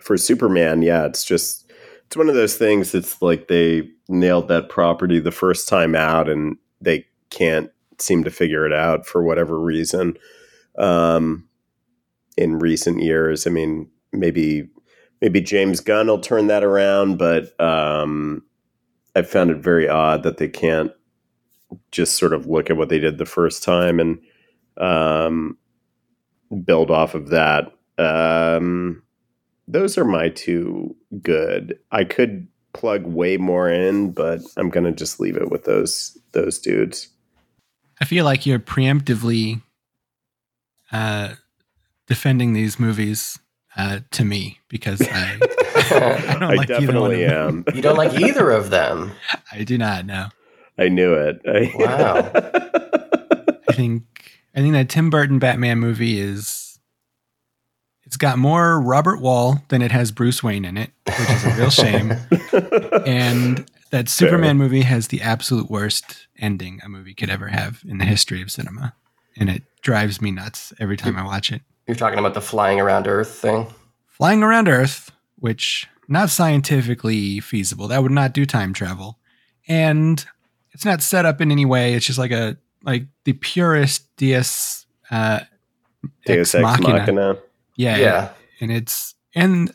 for 0.00 0.16
Superman, 0.16 0.82
yeah, 0.82 1.06
it's 1.06 1.24
just 1.24 1.70
it's 2.04 2.16
one 2.16 2.28
of 2.28 2.34
those 2.34 2.56
things 2.56 2.92
It's 2.92 3.22
like 3.22 3.46
they 3.46 3.88
nailed 4.08 4.48
that 4.48 4.68
property 4.68 5.20
the 5.20 5.30
first 5.30 5.68
time 5.68 5.94
out 5.94 6.28
and 6.28 6.56
they 6.80 7.06
can't 7.30 7.70
seem 8.00 8.24
to 8.24 8.30
figure 8.30 8.66
it 8.66 8.72
out 8.72 9.06
for 9.06 9.22
whatever 9.22 9.60
reason. 9.60 10.18
Um, 10.76 11.48
in 12.36 12.58
recent 12.58 13.00
years, 13.00 13.46
I 13.46 13.50
mean, 13.50 13.88
maybe 14.12 14.68
maybe 15.20 15.40
James 15.40 15.78
Gunn 15.78 16.08
will 16.08 16.20
turn 16.20 16.48
that 16.48 16.64
around, 16.64 17.16
but 17.16 17.58
um, 17.60 18.42
I 19.14 19.22
found 19.22 19.50
it 19.50 19.58
very 19.58 19.88
odd 19.88 20.24
that 20.24 20.38
they 20.38 20.48
can't 20.48 20.90
just 21.90 22.16
sort 22.16 22.32
of 22.32 22.46
look 22.46 22.70
at 22.70 22.76
what 22.76 22.88
they 22.88 22.98
did 22.98 23.18
the 23.18 23.26
first 23.26 23.62
time 23.62 24.00
and 24.00 24.18
um, 24.76 25.58
build 26.64 26.90
off 26.90 27.14
of 27.14 27.28
that. 27.28 27.72
Um, 27.98 29.02
those 29.66 29.98
are 29.98 30.04
my 30.04 30.30
two 30.30 30.96
good. 31.22 31.78
I 31.90 32.04
could 32.04 32.48
plug 32.72 33.04
way 33.06 33.36
more 33.36 33.68
in, 33.68 34.12
but 34.12 34.40
I'm 34.56 34.70
gonna 34.70 34.92
just 34.92 35.20
leave 35.20 35.36
it 35.36 35.50
with 35.50 35.64
those 35.64 36.16
those 36.32 36.58
dudes. 36.58 37.08
I 38.00 38.04
feel 38.04 38.24
like 38.24 38.46
you're 38.46 38.60
preemptively 38.60 39.62
uh, 40.92 41.34
defending 42.06 42.52
these 42.52 42.78
movies 42.78 43.38
uh, 43.76 44.00
to 44.12 44.24
me 44.24 44.58
because 44.68 45.02
I, 45.02 45.38
I 45.90 46.36
don't 46.38 46.42
I 46.44 46.54
like 46.54 46.70
either 46.70 47.00
one 47.00 47.12
of 47.12 47.18
definitely 47.18 47.24
them. 47.24 47.64
am. 47.66 47.76
You 47.76 47.82
don't 47.82 47.96
like 47.96 48.20
either 48.20 48.50
of 48.50 48.70
them. 48.70 49.12
I 49.52 49.64
do 49.64 49.76
not 49.76 50.06
know. 50.06 50.28
I 50.78 50.88
knew 50.88 51.14
it. 51.14 51.40
I- 51.46 51.72
Wow. 51.78 52.30
I 53.68 53.72
think 53.72 54.04
I 54.54 54.60
think 54.60 54.72
that 54.72 54.88
Tim 54.88 55.10
Burton 55.10 55.38
Batman 55.38 55.78
movie 55.78 56.18
is 56.18 56.78
it's 58.04 58.16
got 58.16 58.38
more 58.38 58.80
Robert 58.80 59.20
Wuhl 59.20 59.66
than 59.68 59.82
it 59.82 59.92
has 59.92 60.10
Bruce 60.10 60.42
Wayne 60.42 60.64
in 60.64 60.78
it, 60.78 60.90
which 61.06 61.30
is 61.30 61.44
a 61.44 61.54
real 61.58 61.70
shame. 61.70 62.12
and 63.06 63.66
that 63.90 64.08
Superman 64.08 64.56
movie 64.56 64.80
has 64.80 65.08
the 65.08 65.20
absolute 65.20 65.70
worst 65.70 66.26
ending 66.38 66.80
a 66.82 66.88
movie 66.88 67.12
could 67.14 67.28
ever 67.28 67.48
have 67.48 67.82
in 67.86 67.98
the 67.98 68.06
history 68.06 68.40
of 68.40 68.50
cinema. 68.50 68.94
And 69.36 69.50
it 69.50 69.62
drives 69.82 70.22
me 70.22 70.30
nuts 70.30 70.72
every 70.80 70.96
time 70.96 71.16
I 71.16 71.24
watch 71.24 71.52
it. 71.52 71.60
You're 71.86 71.96
talking 71.96 72.18
about 72.18 72.32
the 72.34 72.40
flying 72.40 72.80
around 72.80 73.06
Earth 73.06 73.30
thing. 73.30 73.66
Flying 74.06 74.42
around 74.42 74.68
Earth, 74.68 75.10
which 75.36 75.86
not 76.08 76.30
scientifically 76.30 77.40
feasible. 77.40 77.88
That 77.88 78.02
would 78.02 78.10
not 78.12 78.32
do 78.32 78.46
time 78.46 78.72
travel. 78.72 79.18
And 79.68 80.24
it's 80.78 80.84
not 80.84 81.02
set 81.02 81.26
up 81.26 81.40
in 81.40 81.50
any 81.50 81.64
way. 81.64 81.94
It's 81.94 82.06
just 82.06 82.20
like 82.20 82.30
a 82.30 82.56
like 82.84 83.02
the 83.24 83.32
purest 83.32 84.14
DS 84.16 84.86
uh 85.10 85.40
Deus 86.24 86.54
Ex 86.54 86.62
Machina. 86.62 87.36
Yeah, 87.74 87.96
Yeah. 87.96 88.28
and 88.60 88.70
it's 88.70 89.16
and 89.34 89.74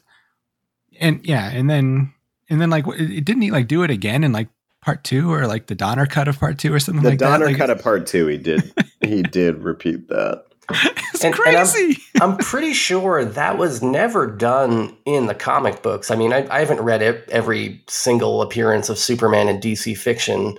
and 1.02 1.20
yeah, 1.28 1.50
and 1.52 1.70
then 1.70 2.14
and 2.50 2.62
then 2.62 2.70
like 2.70 2.88
it, 2.88 3.12
it 3.12 3.26
didn't 3.26 3.42
he 3.42 3.52
like 3.52 3.68
do 3.68 3.84
it 3.84 3.92
again 3.92 4.24
in 4.24 4.32
like 4.32 4.48
part 4.82 5.04
two 5.04 5.30
or 5.34 5.46
like 5.46 5.68
the 5.68 5.76
Donner 5.76 6.06
cut 6.06 6.30
of 6.30 6.40
part 6.40 6.58
two 6.58 6.74
or 6.74 6.80
something 6.80 7.04
The 7.04 7.10
like 7.10 7.20
Donner 7.20 7.40
that. 7.48 7.52
Like, 7.52 7.58
cut 7.58 7.70
of 7.70 7.82
part 7.82 8.08
two, 8.08 8.28
he 8.28 8.38
did 8.38 8.72
he 9.02 9.24
did 9.24 9.58
repeat 9.62 10.08
that. 10.08 10.46
it's 10.70 11.22
And- 11.26 11.34
and 11.46 11.58
I'm- 11.58 11.68
crazy. 11.68 12.02
I'm 12.22 12.38
pretty 12.38 12.72
sure 12.74 13.26
that 13.26 13.58
was 13.58 13.82
never 13.84 14.26
done 14.28 14.96
in 15.06 15.26
the 15.26 15.36
comic 15.36 15.82
books. 15.84 16.10
I 16.10 16.16
mean, 16.16 16.32
I, 16.32 16.48
I 16.50 16.60
haven't 16.60 16.80
read 16.80 17.02
it, 17.02 17.28
every 17.30 17.84
single 17.90 18.42
appearance 18.42 18.88
of 18.88 18.98
Superman 18.98 19.50
in 19.50 19.60
DC 19.60 19.98
fiction. 19.98 20.58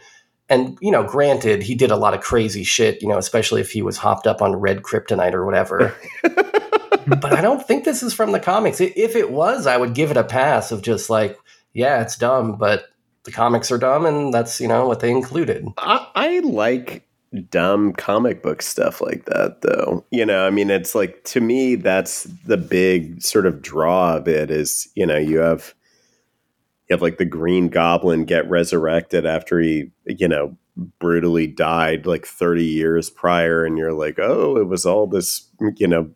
And 0.54 0.78
you 0.80 0.90
know, 0.90 1.02
granted, 1.02 1.62
he 1.62 1.74
did 1.74 1.90
a 1.90 1.96
lot 1.96 2.14
of 2.14 2.20
crazy 2.20 2.64
shit, 2.64 3.02
you 3.02 3.08
know, 3.08 3.18
especially 3.18 3.60
if 3.60 3.72
he 3.72 3.82
was 3.82 3.96
hopped 3.96 4.26
up 4.26 4.40
on 4.40 4.54
red 4.56 4.82
kryptonite 4.82 5.34
or 5.34 5.44
whatever. 5.44 5.94
but 6.22 7.32
I 7.32 7.40
don't 7.40 7.66
think 7.66 7.84
this 7.84 8.02
is 8.02 8.14
from 8.14 8.32
the 8.32 8.40
comics. 8.40 8.80
If 8.80 9.16
it 9.16 9.30
was, 9.30 9.66
I 9.66 9.76
would 9.76 9.94
give 9.94 10.10
it 10.10 10.16
a 10.16 10.24
pass 10.24 10.72
of 10.72 10.82
just 10.82 11.10
like, 11.10 11.38
yeah, 11.72 12.00
it's 12.00 12.16
dumb, 12.16 12.56
but 12.56 12.86
the 13.24 13.32
comics 13.32 13.72
are 13.72 13.78
dumb, 13.78 14.06
and 14.06 14.32
that's 14.32 14.60
you 14.60 14.68
know 14.68 14.86
what 14.86 15.00
they 15.00 15.10
included. 15.10 15.66
I, 15.78 16.06
I 16.14 16.38
like 16.40 17.06
dumb 17.50 17.92
comic 17.92 18.42
book 18.42 18.62
stuff 18.62 19.00
like 19.00 19.24
that, 19.26 19.62
though. 19.62 20.04
You 20.10 20.24
know, 20.24 20.46
I 20.46 20.50
mean, 20.50 20.70
it's 20.70 20.94
like 20.94 21.24
to 21.24 21.40
me, 21.40 21.74
that's 21.74 22.24
the 22.46 22.56
big 22.56 23.22
sort 23.22 23.46
of 23.46 23.62
draw 23.62 24.16
of 24.16 24.28
it. 24.28 24.50
Is 24.50 24.88
you 24.94 25.06
know, 25.06 25.16
you 25.16 25.38
have 25.38 25.74
have 26.94 27.02
like 27.02 27.18
the 27.18 27.24
Green 27.24 27.68
Goblin 27.68 28.24
get 28.24 28.48
resurrected 28.48 29.26
after 29.26 29.60
he, 29.60 29.90
you 30.06 30.28
know, 30.28 30.56
brutally 30.76 31.46
died 31.46 32.06
like 32.06 32.26
30 32.26 32.64
years 32.64 33.10
prior, 33.10 33.64
and 33.64 33.78
you're 33.78 33.92
like, 33.92 34.18
oh, 34.18 34.56
it 34.56 34.66
was 34.66 34.86
all 34.86 35.06
this, 35.06 35.48
you 35.76 35.86
know, 35.86 36.10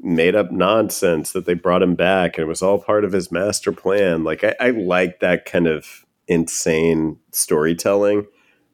made 0.00 0.36
up 0.36 0.52
nonsense 0.52 1.32
that 1.32 1.44
they 1.44 1.54
brought 1.54 1.82
him 1.82 1.94
back, 1.94 2.36
and 2.36 2.44
it 2.44 2.48
was 2.48 2.62
all 2.62 2.78
part 2.78 3.04
of 3.04 3.12
his 3.12 3.32
master 3.32 3.72
plan. 3.72 4.22
Like, 4.22 4.44
I, 4.44 4.54
I 4.60 4.70
like 4.70 5.20
that 5.20 5.44
kind 5.44 5.66
of 5.66 6.04
insane 6.28 7.18
storytelling. 7.32 8.26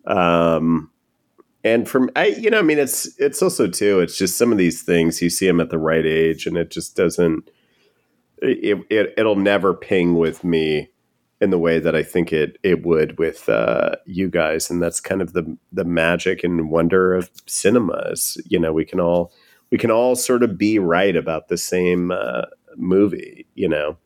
Um, 0.06 0.90
and 1.62 1.88
from 1.88 2.10
I, 2.14 2.26
you 2.26 2.50
know, 2.50 2.58
I 2.58 2.62
mean, 2.62 2.78
it's 2.78 3.18
it's 3.18 3.42
also 3.42 3.66
too. 3.66 4.00
It's 4.00 4.18
just 4.18 4.36
some 4.36 4.52
of 4.52 4.58
these 4.58 4.82
things 4.82 5.22
you 5.22 5.30
see 5.30 5.46
them 5.46 5.60
at 5.60 5.70
the 5.70 5.78
right 5.78 6.04
age, 6.04 6.46
and 6.46 6.58
it 6.58 6.70
just 6.70 6.94
doesn't. 6.94 7.50
It, 8.42 8.84
it 8.90 9.14
it'll 9.16 9.36
never 9.36 9.72
ping 9.72 10.18
with 10.18 10.44
me 10.44 10.90
in 11.44 11.50
the 11.50 11.58
way 11.58 11.78
that 11.78 11.94
I 11.94 12.02
think 12.02 12.32
it 12.32 12.58
it 12.64 12.84
would 12.84 13.18
with 13.18 13.48
uh, 13.48 13.92
you 14.06 14.28
guys, 14.28 14.70
and 14.70 14.82
that's 14.82 14.98
kind 15.00 15.22
of 15.22 15.32
the 15.34 15.56
the 15.72 15.84
magic 15.84 16.42
and 16.42 16.70
wonder 16.70 17.14
of 17.14 17.30
cinema. 17.46 18.08
Is 18.10 18.36
you 18.48 18.58
know 18.58 18.72
we 18.72 18.84
can 18.84 18.98
all 18.98 19.32
we 19.70 19.78
can 19.78 19.90
all 19.92 20.16
sort 20.16 20.42
of 20.42 20.58
be 20.58 20.78
right 20.78 21.14
about 21.14 21.48
the 21.48 21.56
same 21.56 22.10
uh, 22.10 22.46
movie, 22.76 23.46
you 23.54 23.68
know, 23.68 23.96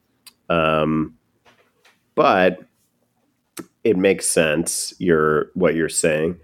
um, 0.50 1.14
but 2.14 2.58
it 3.84 3.96
makes 3.96 4.26
sense. 4.28 4.92
You're 4.98 5.50
what 5.54 5.74
you're 5.74 5.88
saying. 5.88 6.38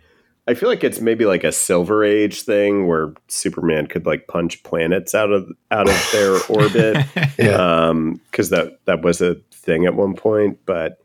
I 0.47 0.53
feel 0.53 0.69
like 0.69 0.85
it's 0.85 1.01
maybe 1.01 1.25
like 1.25 1.43
a 1.43 1.53
Silver 1.53 2.05
Age 2.05 2.43
thing 2.43 2.87
where 2.87 3.15
Superman 3.29 3.87
could 3.87 4.05
like 4.05 4.27
punch 4.29 4.63
planets 4.63 5.15
out 5.15 5.33
of 5.33 5.51
out 5.71 5.89
of 5.89 6.09
their 6.13 6.39
orbit, 6.51 7.07
Yeah. 7.39 7.89
um, 7.89 8.21
because 8.31 8.51
that 8.51 8.79
that 8.85 9.03
was 9.03 9.23
a 9.23 9.37
thing 9.65 9.87
at 9.87 9.95
one 9.95 10.15
point. 10.15 10.61
But 10.67 10.99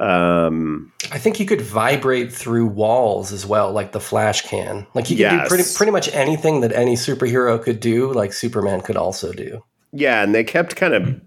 um, 0.00 0.92
I 1.12 1.18
think 1.18 1.36
he 1.36 1.46
could 1.46 1.60
vibrate 1.60 2.32
through 2.32 2.66
walls 2.66 3.32
as 3.32 3.44
well, 3.44 3.72
like 3.72 3.92
the 3.92 4.00
Flash 4.00 4.42
can. 4.42 4.86
Like 4.94 5.06
he 5.06 5.16
could 5.16 5.30
do 5.30 5.48
pretty 5.48 5.64
pretty 5.76 5.92
much 5.92 6.08
anything 6.14 6.60
that 6.60 6.72
any 6.72 6.94
superhero 6.94 7.62
could 7.62 7.80
do, 7.80 8.12
like 8.12 8.32
Superman 8.32 8.80
could 8.80 8.96
also 8.96 9.32
do. 9.32 9.62
yeah, 9.92 10.22
and 10.22 10.34
they 10.34 10.44
kept 10.44 10.76
kind 10.76 10.94
of 10.94 11.20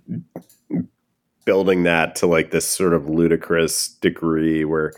building 1.46 1.84
that 1.84 2.16
to 2.16 2.28
like 2.28 2.52
this 2.52 2.68
sort 2.68 2.94
of 2.94 3.10
ludicrous 3.10 3.90
degree 3.90 4.64
where 4.64 4.94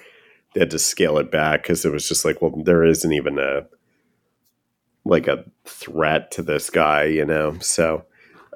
they 0.54 0.60
had 0.60 0.72
to 0.72 0.80
scale 0.80 1.18
it 1.18 1.32
back 1.32 1.64
because 1.64 1.86
it 1.86 1.92
was 1.92 2.08
just 2.08 2.26
like, 2.26 2.42
well, 2.42 2.52
there 2.64 2.84
isn't 2.84 3.14
even 3.14 3.40
a 3.40 3.66
like 5.06 5.28
a 5.28 5.44
threat 5.66 6.32
to 6.32 6.42
this 6.42 6.70
guy, 6.70 7.06
you 7.06 7.26
know. 7.26 7.58
So 7.60 8.06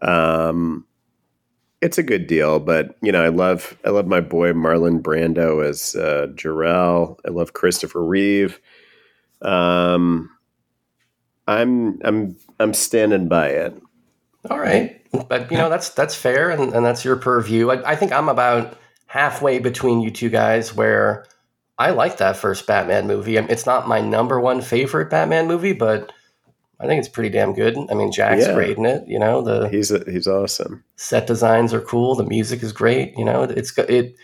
um 0.02 0.86
it's 1.82 1.98
a 1.98 2.04
good 2.04 2.28
deal, 2.28 2.60
but 2.60 2.98
you 3.02 3.12
know, 3.12 3.24
I 3.24 3.30
love 3.30 3.78
I 3.86 3.90
love 3.90 4.08
my 4.08 4.22
boy 4.22 4.54
Marlon 4.54 5.02
Brando 5.02 5.66
as 5.68 5.96
uh 5.96 6.28
Jor-El. 6.36 7.20
I 7.26 7.30
love 7.30 7.54
Christopher 7.54 8.04
Reeve. 8.04 8.60
Um 9.42 10.30
I'm 11.48 12.00
I'm 12.04 12.36
I'm 12.60 12.74
standing 12.74 13.28
by 13.28 13.50
it. 13.50 13.82
All 14.50 14.60
right, 14.60 15.02
but 15.28 15.52
you 15.52 15.58
know 15.58 15.70
that's 15.70 15.90
that's 15.90 16.16
fair, 16.16 16.50
and, 16.50 16.74
and 16.74 16.86
that's 16.86 17.04
your 17.04 17.16
purview. 17.18 17.70
I, 17.70 17.92
I 17.92 17.96
think 17.96 18.12
I'm 18.12 18.30
about 18.30 18.78
halfway 19.08 19.60
between 19.60 20.02
you 20.02 20.12
two 20.12 20.30
guys, 20.30 20.76
where 20.76 21.26
I 21.78 21.92
like 21.92 22.18
that 22.18 22.38
first 22.38 22.66
Batman 22.66 23.08
movie. 23.08 23.38
It's 23.38 23.66
not 23.66 23.88
my 23.88 24.02
number 24.02 24.40
one 24.40 24.62
favorite 24.62 25.10
Batman 25.10 25.48
movie, 25.48 25.74
but 25.74 26.12
I 26.80 26.86
think 26.86 27.00
it's 27.00 27.10
pretty 27.10 27.30
damn 27.30 27.54
good. 27.54 27.76
I 27.90 27.94
mean, 27.96 28.12
Jack's 28.12 28.46
Yeah. 28.46 28.54
great 28.54 28.78
in 28.78 28.86
it. 28.86 29.04
You 29.08 29.18
know, 29.20 29.42
the 29.42 29.68
He's 29.70 29.90
he's 30.06 30.28
awesome. 30.28 30.84
set 30.96 31.26
designs 31.28 31.74
are 31.74 31.82
cool. 31.82 32.16
The 32.16 32.24
music 32.26 32.62
is 32.64 32.72
great. 32.72 33.18
You 33.18 33.26
know, 33.26 33.44
it's 33.44 33.76
it 33.78 34.16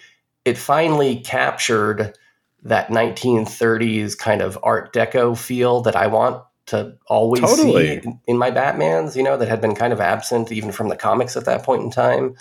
it 0.45 0.57
finally 0.57 1.17
captured 1.21 2.17
that 2.63 2.89
1930s 2.89 4.17
kind 4.17 4.41
of 4.41 4.57
Art 4.63 4.93
Deco 4.93 5.37
feel 5.37 5.81
that 5.81 5.95
I 5.95 6.07
want 6.07 6.41
to 6.67 6.95
always 7.07 7.41
Totally. 7.41 7.87
see 7.99 8.07
in, 8.07 8.19
in 8.27 8.37
my 8.37 8.51
Batman's. 8.51 9.15
You 9.17 9.23
know, 9.23 9.35
that 9.37 9.47
had 9.49 9.59
been 9.61 9.75
kind 9.75 9.91
of 9.93 9.99
absent 9.99 10.51
even 10.51 10.71
from 10.71 10.89
the 10.89 10.95
comics 10.95 11.35
at 11.35 11.45
that 11.45 11.63
point 11.63 11.81
in 11.83 11.89
time. 11.91 12.35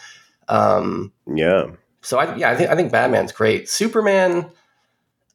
Um, 0.49 1.13
Yeah. 1.33 1.67
so 2.03 2.19
I, 2.19 2.35
yeah, 2.37 2.51
I 2.51 2.57
think 2.57 2.71
I 2.71 2.77
think 2.77 2.93
Batman's 2.93 3.33
great. 3.33 3.69
Superman, 3.69 4.47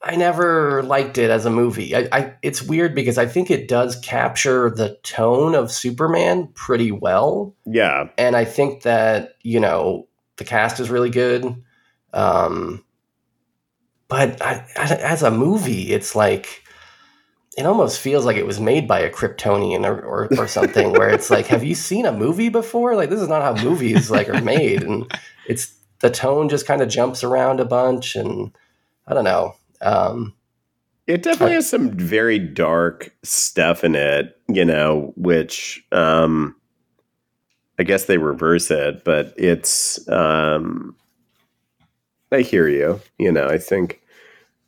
I 0.02 0.16
never 0.16 0.84
liked 0.84 1.18
it 1.18 1.30
as 1.32 1.46
a 1.46 1.50
movie. 1.50 1.96
I, 1.96 2.08
I 2.12 2.34
it's 2.44 2.62
weird 2.62 2.94
because 2.94 3.18
I 3.18 3.26
think 3.26 3.50
it 3.50 3.68
does 3.68 3.96
capture 3.98 4.70
the 4.70 4.98
tone 5.04 5.56
of 5.56 5.72
Superman 5.72 6.50
pretty 6.54 6.92
well 6.92 7.56
Yeah. 7.66 8.10
and 8.18 8.36
I 8.36 8.46
think 8.46 8.84
that 8.84 9.34
you 9.42 9.60
know 9.60 10.08
the 10.38 10.44
cast 10.46 10.80
is 10.80 10.90
really 10.92 11.10
good. 11.10 11.64
Um, 12.14 12.84
but 14.08 14.42
I, 14.42 14.66
as 14.78 15.24
a 15.24 15.32
movie, 15.32 15.92
it's 15.92 16.16
like 16.16 16.64
it 17.58 17.66
almost 17.66 18.00
feels 18.00 18.24
like 18.24 18.38
it 18.38 18.46
was 18.46 18.60
made 18.60 18.88
by 18.88 19.00
a 19.00 19.10
Kryptonian 19.12 19.84
or, 19.84 20.00
or, 20.00 20.30
or 20.38 20.48
something. 20.48 20.92
where 20.92 21.10
it's 21.10 21.32
like, 21.32 21.48
have 21.48 21.64
you 21.64 21.74
seen 21.74 22.06
a 22.06 22.12
movie 22.12 22.50
before? 22.50 22.96
Like 22.96 23.10
this 23.10 23.20
is 23.20 23.28
not 23.28 23.42
how 23.42 23.64
movies 23.64 24.12
like 24.12 24.30
are 24.30 24.42
made, 24.42 24.84
and 24.84 25.12
it's 25.48 25.74
the 26.00 26.12
tone 26.12 26.50
just 26.50 26.68
kind 26.68 26.82
of 26.84 26.88
jumps 26.88 27.24
around 27.24 27.60
a 27.60 27.66
bunch, 27.66 28.16
and 28.16 28.56
I 29.08 29.14
don't 29.16 29.24
know. 29.24 29.56
Um, 29.82 30.34
It 31.08 31.24
definitely 31.24 31.56
has 31.56 31.70
some 31.70 31.92
very 31.92 32.40
dark 32.40 33.14
stuff 33.24 33.84
in 33.84 33.96
it, 33.96 34.38
you 34.50 34.66
know, 34.66 35.14
which 35.16 35.86
um 35.92 36.56
I 37.80 37.84
guess 37.84 38.06
they 38.06 38.18
reverse 38.18 38.72
it, 38.72 39.04
but 39.06 39.34
it's 39.38 40.08
um 40.10 40.96
I 42.32 42.42
hear 42.42 42.68
you. 42.68 43.00
You 43.18 43.32
know, 43.32 43.48
I 43.48 43.58
think 43.58 44.02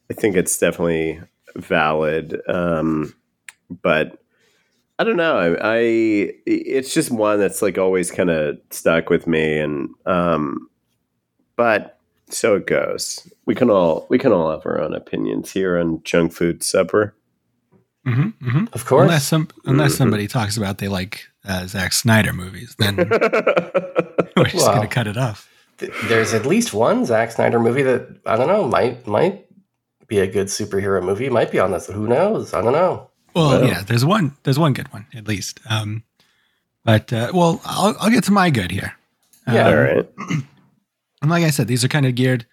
I 0.09 0.13
think 0.13 0.35
it's 0.35 0.57
definitely 0.57 1.19
valid. 1.55 2.41
Um 2.47 3.13
but 3.81 4.23
I 4.97 5.03
don't 5.05 5.17
know. 5.17 5.37
I, 5.37 5.57
I 5.61 5.79
it's 6.45 6.93
just 6.93 7.11
one 7.11 7.39
that's 7.39 7.61
like 7.61 7.77
always 7.77 8.11
kind 8.11 8.29
of 8.29 8.57
stuck 8.71 9.09
with 9.09 9.27
me 9.27 9.59
and 9.59 9.89
um 10.05 10.69
but 11.55 11.98
so 12.29 12.55
it 12.55 12.65
goes. 12.67 13.27
We 13.45 13.55
can 13.55 13.69
all 13.69 14.05
we 14.09 14.17
can 14.17 14.31
all 14.31 14.51
have 14.51 14.65
our 14.65 14.79
own 14.81 14.93
opinions 14.93 15.51
here 15.51 15.77
on 15.77 16.01
junk 16.03 16.33
food 16.33 16.63
supper. 16.63 17.13
hmm 18.05 18.29
hmm 18.41 18.65
of 18.73 18.85
course, 18.85 19.03
Unless 19.03 19.27
some 19.27 19.47
unless 19.65 19.93
Mhm. 19.93 19.97
somebody 19.97 20.27
talks 20.27 20.57
about 20.57 20.77
they 20.77 20.87
like 20.87 21.25
uh, 21.45 21.65
Zack 21.67 21.93
Snyder 21.93 22.33
movies, 22.33 22.75
then 22.79 22.95
we're 24.35 24.45
just 24.45 24.55
Well. 24.55 24.75
gonna 24.75 24.87
cut 24.87 25.07
it 25.07 25.17
off. 25.17 25.47
th- 25.79 25.91
there's 26.07 26.33
at 26.33 26.45
least 26.45 26.73
one 26.73 27.05
Zack 27.05 27.31
Snyder 27.31 27.59
movie 27.59 27.83
that 27.83 28.07
I 28.25 28.35
don't 28.37 28.47
know 28.47 28.67
might 28.67 29.05
might 29.07 29.45
be 30.07 30.19
a 30.19 30.27
good 30.27 30.47
superhero 30.47 31.03
movie. 31.03 31.29
Might 31.29 31.51
be 31.51 31.59
on 31.59 31.71
this. 31.71 31.87
Who 31.87 32.07
knows? 32.07 32.53
I 32.53 32.61
don't 32.61 32.73
know. 32.73 33.09
Well, 33.35 33.61
Wow. 33.61 33.67
yeah, 33.67 33.81
there's 33.83 34.03
one 34.05 34.35
there's 34.43 34.57
one 34.59 34.73
good 34.73 34.91
one 34.93 35.05
at 35.15 35.27
least. 35.27 35.59
Um, 35.69 36.03
but 36.83 37.11
uh, 37.13 37.31
well, 37.33 37.61
I'll 37.65 37.95
I'll 37.99 38.09
get 38.09 38.23
to 38.25 38.31
my 38.31 38.49
good 38.49 38.71
here. 38.71 38.93
Yeah. 39.47 39.67
Um, 39.67 39.73
all 39.73 39.81
right. 39.81 40.09
And 41.21 41.29
like 41.29 41.43
I 41.43 41.49
said, 41.49 41.67
these 41.67 41.83
are 41.83 41.89
kind 41.89 42.05
of 42.05 42.15
geared 42.15 42.45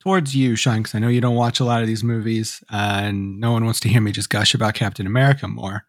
towards 0.00 0.34
you, 0.34 0.56
Sean, 0.56 0.78
because 0.78 0.94
I 0.94 0.98
know 0.98 1.08
you 1.08 1.20
don't 1.20 1.34
watch 1.36 1.60
a 1.60 1.64
lot 1.64 1.82
of 1.82 1.86
these 1.86 2.02
movies, 2.02 2.62
uh, 2.72 3.00
and 3.04 3.38
no 3.38 3.52
one 3.52 3.64
wants 3.64 3.80
to 3.80 3.88
hear 3.88 4.00
me 4.00 4.12
just 4.12 4.30
gush 4.30 4.54
about 4.54 4.74
Captain 4.74 5.06
America 5.06 5.46
more. 5.46 5.84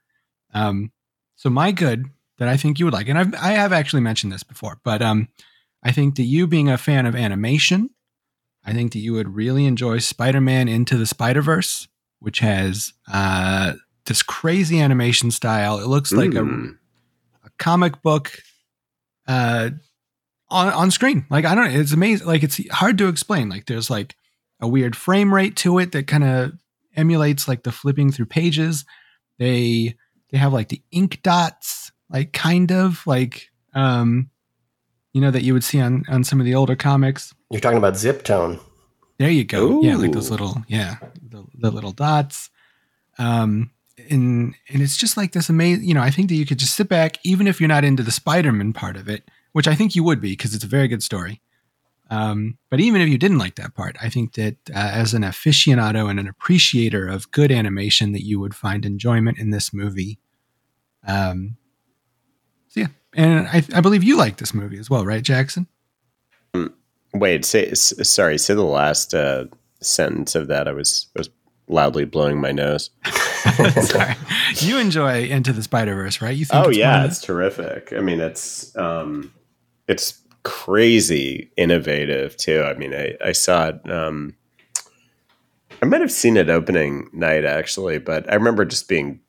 Um, 0.53 0.91
so 1.35 1.49
my 1.49 1.71
good 1.71 2.05
that 2.37 2.47
I 2.47 2.57
think 2.57 2.77
you 2.77 2.85
would 2.85 2.93
like, 2.93 3.07
and 3.07 3.17
I've, 3.17 3.33
I 3.35 3.51
have 3.51 3.71
actually 3.73 4.01
mentioned 4.01 4.31
this 4.33 4.43
before, 4.43 4.79
but 4.83 5.01
um, 5.01 5.29
I 5.83 5.91
think 5.91 6.15
that 6.15 6.23
you 6.23 6.45
being 6.45 6.69
a 6.69 6.77
fan 6.77 7.05
of 7.05 7.15
animation, 7.15 7.89
I 8.65 8.73
think 8.73 8.91
that 8.93 8.99
you 8.99 9.13
would 9.13 9.33
really 9.33 9.65
enjoy 9.65 9.99
Spider-Man 9.99 10.67
Into 10.67 10.97
the 10.97 11.05
Spider-Verse, 11.07 11.87
which 12.19 12.39
has 12.39 12.93
uh, 13.11 13.73
this 14.05 14.21
crazy 14.21 14.79
animation 14.79 15.31
style. 15.31 15.79
It 15.79 15.87
looks 15.87 16.11
like 16.11 16.35
a 16.35 16.41
Mm. 16.41 16.77
a 17.43 17.49
comic 17.57 18.01
book 18.03 18.39
uh 19.27 19.69
on 20.51 20.67
on 20.69 20.91
screen 20.91 21.25
like 21.29 21.45
i 21.45 21.55
don't 21.55 21.71
know 21.71 21.79
it's 21.79 21.93
amazing 21.93 22.27
like 22.27 22.43
it's 22.43 22.59
hard 22.69 22.97
to 22.97 23.07
explain 23.07 23.49
like 23.49 23.65
there's 23.65 23.89
like 23.89 24.15
a 24.59 24.67
weird 24.67 24.95
frame 24.95 25.33
rate 25.33 25.55
to 25.55 25.79
it 25.79 25.91
that 25.91 26.07
kind 26.07 26.23
of 26.23 26.51
emulates 26.95 27.47
like 27.47 27.63
the 27.63 27.71
flipping 27.71 28.11
through 28.11 28.25
pages 28.25 28.85
they 29.39 29.95
they 30.29 30.37
have 30.37 30.53
like 30.53 30.69
the 30.69 30.81
ink 30.91 31.21
dots 31.23 31.91
like 32.09 32.33
kind 32.33 32.71
of 32.71 33.05
like 33.07 33.49
um 33.73 34.29
you 35.13 35.21
know 35.21 35.31
that 35.31 35.43
you 35.43 35.53
would 35.53 35.63
see 35.63 35.79
on 35.79 36.03
on 36.07 36.23
some 36.23 36.39
of 36.39 36.45
the 36.45 36.55
older 36.55 36.75
comics 36.75 37.33
You're 37.49 37.61
talking 37.61 37.77
about 37.77 37.97
Zip 37.97 38.23
Tone. 38.23 38.59
There 39.17 39.29
you 39.29 39.43
go. 39.43 39.81
Yeah, 39.83 39.97
like 39.97 40.13
those 40.13 40.31
little 40.31 40.63
yeah, 40.67 40.95
the, 41.21 41.45
the 41.53 41.69
little 41.69 41.91
dots. 41.91 42.49
Um 43.17 43.71
and 44.09 44.55
and 44.69 44.81
it's 44.81 44.97
just 44.97 45.17
like 45.17 45.33
this 45.33 45.49
amazing, 45.49 45.83
you 45.83 45.93
know, 45.93 46.01
I 46.01 46.11
think 46.11 46.29
that 46.29 46.35
you 46.35 46.45
could 46.45 46.59
just 46.59 46.75
sit 46.75 46.89
back 46.89 47.17
even 47.23 47.47
if 47.47 47.59
you're 47.59 47.67
not 47.67 47.83
into 47.83 48.03
the 48.03 48.11
Spider-Man 48.11 48.73
part 48.73 48.97
of 48.97 49.07
it, 49.09 49.29
which 49.53 49.67
I 49.67 49.75
think 49.75 49.95
you 49.95 50.03
would 50.03 50.21
be 50.21 50.31
because 50.31 50.53
it's 50.55 50.63
a 50.63 50.67
very 50.67 50.87
good 50.87 51.03
story. 51.03 51.41
Um, 52.09 52.57
but 52.69 52.81
even 52.81 52.99
if 53.01 53.07
you 53.07 53.17
didn't 53.17 53.37
like 53.37 53.55
that 53.55 53.73
part, 53.73 53.95
I 54.01 54.09
think 54.09 54.33
that 54.33 54.57
uh, 54.69 54.73
as 54.73 55.13
an 55.13 55.21
aficionado 55.21 56.09
and 56.09 56.19
an 56.19 56.27
appreciator 56.27 57.07
of 57.07 57.31
good 57.31 57.51
animation, 57.53 58.11
that 58.11 58.25
you 58.25 58.37
would 58.39 58.53
find 58.53 58.85
enjoyment 58.85 59.37
in 59.37 59.51
this 59.51 59.73
movie. 59.73 60.19
Um, 61.07 61.55
so 62.67 62.81
yeah, 62.81 62.87
and 63.13 63.47
I, 63.47 63.63
I 63.73 63.79
believe 63.79 64.03
you 64.03 64.17
like 64.17 64.37
this 64.37 64.53
movie 64.53 64.77
as 64.77 64.89
well, 64.89 65.05
right, 65.05 65.23
Jackson? 65.23 65.67
Wait, 67.13 67.45
say 67.45 67.67
s- 67.67 67.93
sorry. 68.07 68.37
Say 68.37 68.53
the 68.55 68.63
last 68.63 69.13
uh, 69.13 69.45
sentence 69.81 70.35
of 70.35 70.47
that. 70.47 70.67
I 70.67 70.71
was 70.73 71.07
I 71.15 71.19
was 71.19 71.29
loudly 71.67 72.05
blowing 72.05 72.39
my 72.39 72.51
nose. 72.51 72.89
Sorry, 73.81 74.15
you 74.57 74.77
enjoy 74.77 75.23
Into 75.23 75.51
the 75.51 75.63
Spider 75.63 75.95
Verse, 75.95 76.21
right? 76.21 76.35
You 76.35 76.45
think? 76.45 76.65
Oh 76.65 76.69
yeah, 76.69 77.05
it's 77.05 77.21
terrific. 77.21 77.91
I 77.91 77.99
mean, 77.99 78.19
it's 78.19 78.75
um, 78.77 79.33
it's 79.87 80.21
crazy 80.43 81.51
innovative 81.57 82.35
too. 82.37 82.63
I 82.63 82.73
mean, 82.75 82.93
I 82.93 83.15
I 83.23 83.31
saw 83.31 83.69
it. 83.69 83.91
Um, 83.91 84.35
I 85.81 85.85
might 85.85 86.01
have 86.01 86.11
seen 86.11 86.37
it 86.37 86.49
opening 86.49 87.09
night 87.13 87.45
actually, 87.45 87.97
but 87.99 88.29
I 88.31 88.35
remember 88.35 88.65
just 88.65 88.87
being 88.87 89.19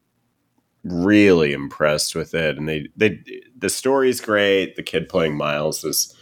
really 0.85 1.53
impressed 1.53 2.15
with 2.15 2.35
it. 2.35 2.57
And 2.59 2.69
they 2.69 2.89
they 2.97 3.23
the 3.57 3.71
story's 3.71 4.21
great. 4.21 4.77
The 4.77 4.83
kid 4.83 5.09
playing 5.09 5.37
Miles 5.37 5.85
is 5.85 6.15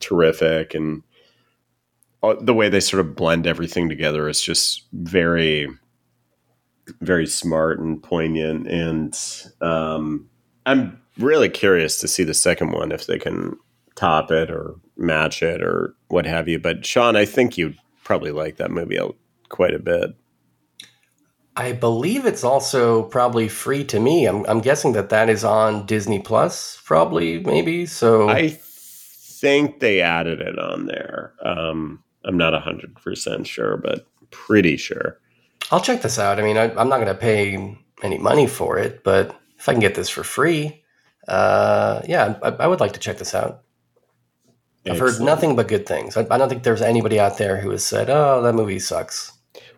terrific, 0.00 0.74
and 0.74 1.02
all- 2.22 2.40
the 2.40 2.54
way 2.54 2.68
they 2.68 2.80
sort 2.80 3.00
of 3.00 3.14
blend 3.16 3.46
everything 3.46 3.88
together 3.88 4.28
is 4.28 4.42
just 4.42 4.86
very 4.92 5.68
very 7.00 7.26
smart 7.26 7.78
and 7.78 8.02
poignant 8.02 8.66
and 8.66 9.16
um, 9.60 10.28
i'm 10.66 10.99
really 11.20 11.48
curious 11.48 11.98
to 12.00 12.08
see 12.08 12.24
the 12.24 12.34
second 12.34 12.72
one 12.72 12.92
if 12.92 13.06
they 13.06 13.18
can 13.18 13.58
top 13.94 14.30
it 14.30 14.50
or 14.50 14.76
match 14.96 15.42
it 15.42 15.62
or 15.62 15.94
what 16.08 16.26
have 16.26 16.48
you 16.48 16.58
but 16.58 16.86
sean 16.86 17.16
i 17.16 17.24
think 17.24 17.58
you'd 17.58 17.76
probably 18.04 18.30
like 18.30 18.56
that 18.56 18.70
movie 18.70 18.98
quite 19.48 19.74
a 19.74 19.78
bit 19.78 20.14
I 21.56 21.72
believe 21.72 22.24
it's 22.24 22.44
also 22.44 23.02
probably 23.02 23.48
free 23.48 23.84
to 23.86 23.98
me. 23.98 24.24
I'm, 24.24 24.46
I'm 24.46 24.60
guessing 24.60 24.92
that 24.92 25.10
that 25.10 25.28
is 25.28 25.44
on 25.44 25.84
Disney 25.84 26.20
Plus, 26.20 26.80
probably, 26.84 27.40
maybe. 27.40 27.86
So 27.86 28.30
i 28.30 28.48
think 28.48 29.80
they 29.80 30.00
added 30.00 30.40
it 30.40 30.58
on 30.58 30.86
there 30.86 31.34
um, 31.42 32.02
i'm 32.24 32.36
not 32.36 32.52
100% 32.52 33.46
sure 33.46 33.78
but 33.78 34.06
pretty 34.30 34.76
sure 34.76 35.18
I'll 35.70 35.80
check 35.80 36.02
this 36.02 36.18
out. 36.18 36.38
I 36.38 36.42
mean, 36.42 36.56
I, 36.56 36.64
I'm 36.74 36.88
not 36.88 36.96
going 36.96 37.06
to 37.06 37.14
pay 37.14 37.76
any 38.02 38.18
money 38.18 38.46
for 38.46 38.78
it, 38.78 39.04
but 39.04 39.38
if 39.58 39.68
I 39.68 39.72
can 39.72 39.80
get 39.80 39.94
this 39.94 40.08
for 40.08 40.24
free, 40.24 40.79
uh, 41.28 42.02
yeah, 42.06 42.38
I, 42.42 42.48
I 42.48 42.66
would 42.66 42.80
like 42.80 42.92
to 42.92 43.00
check 43.00 43.18
this 43.18 43.34
out. 43.34 43.62
I've 44.88 44.98
heard 44.98 45.20
nothing 45.20 45.56
but 45.56 45.68
good 45.68 45.86
things. 45.86 46.16
I, 46.16 46.26
I 46.30 46.38
don't 46.38 46.48
think 46.48 46.62
there's 46.62 46.80
anybody 46.80 47.20
out 47.20 47.36
there 47.38 47.58
who 47.58 47.70
has 47.70 47.84
said, 47.84 48.08
"Oh, 48.08 48.42
that 48.42 48.54
movie 48.54 48.78
sucks." 48.78 49.32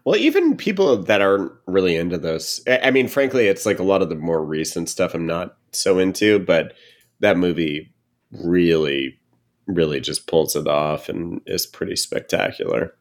Well, 0.05 0.17
even 0.17 0.57
people 0.57 1.03
that 1.05 1.21
aren't 1.21 1.53
really 1.67 1.97
into 1.97 2.19
those, 2.19 2.61
I 2.67 2.79
I 2.85 2.91
mean, 2.91 3.09
frankly, 3.09 3.49
it's 3.49 3.67
like 3.67 3.79
a 3.79 3.85
lot 3.85 4.03
of 4.03 4.09
the 4.09 4.15
more 4.15 4.45
recent 4.45 4.89
stuff 4.89 5.15
I'm 5.15 5.27
not 5.27 5.57
so 5.73 5.99
into, 5.99 6.39
but 6.39 6.75
that 7.21 7.37
movie 7.37 7.93
really, 8.31 9.19
really 9.67 10.01
just 10.01 10.27
pulls 10.27 10.55
it 10.57 10.67
off 10.69 11.09
and 11.09 11.41
is 11.47 11.67
pretty 11.67 11.97
spectacular. 11.97 12.95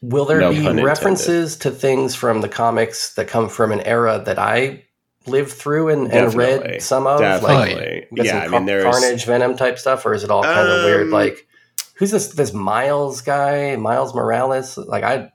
Will 0.00 0.24
there 0.24 0.40
No 0.40 0.50
be 0.50 0.56
pun 0.56 0.78
intended. 0.78 0.84
references 0.84 1.56
to 1.58 1.70
things 1.70 2.14
from 2.14 2.40
the 2.40 2.48
comics 2.48 3.14
that 3.14 3.28
come 3.28 3.48
from 3.48 3.70
an 3.70 3.80
era 3.80 4.20
that 4.24 4.38
I 4.38 4.84
lived 5.26 5.52
through 5.52 5.90
and, 5.90 6.12
and 6.12 6.34
read 6.34 6.82
some 6.82 7.06
of? 7.06 7.20
Like, 7.20 7.40
Definitely. 7.42 8.06
got 8.14 8.26
yeah, 8.26 8.44
some 8.44 8.54
I 8.54 8.58
mean, 8.58 8.66
there's. 8.66 8.84
Carnage, 8.84 9.24
Venom 9.24 9.56
type 9.56 9.78
stuff, 9.78 10.04
or 10.06 10.14
is 10.14 10.24
it 10.24 10.30
all 10.30 10.42
kind 10.42 10.68
of 10.68 10.84
weird? 10.84 11.06
Um, 11.06 11.10
Like, 11.10 11.46
who's 11.94 12.10
this? 12.10 12.28
This 12.28 12.52
Miles 12.52 13.20
guy, 13.20 13.76
Miles 13.76 14.14
Morales? 14.14 14.76
Like, 14.76 15.04
I 15.04 15.30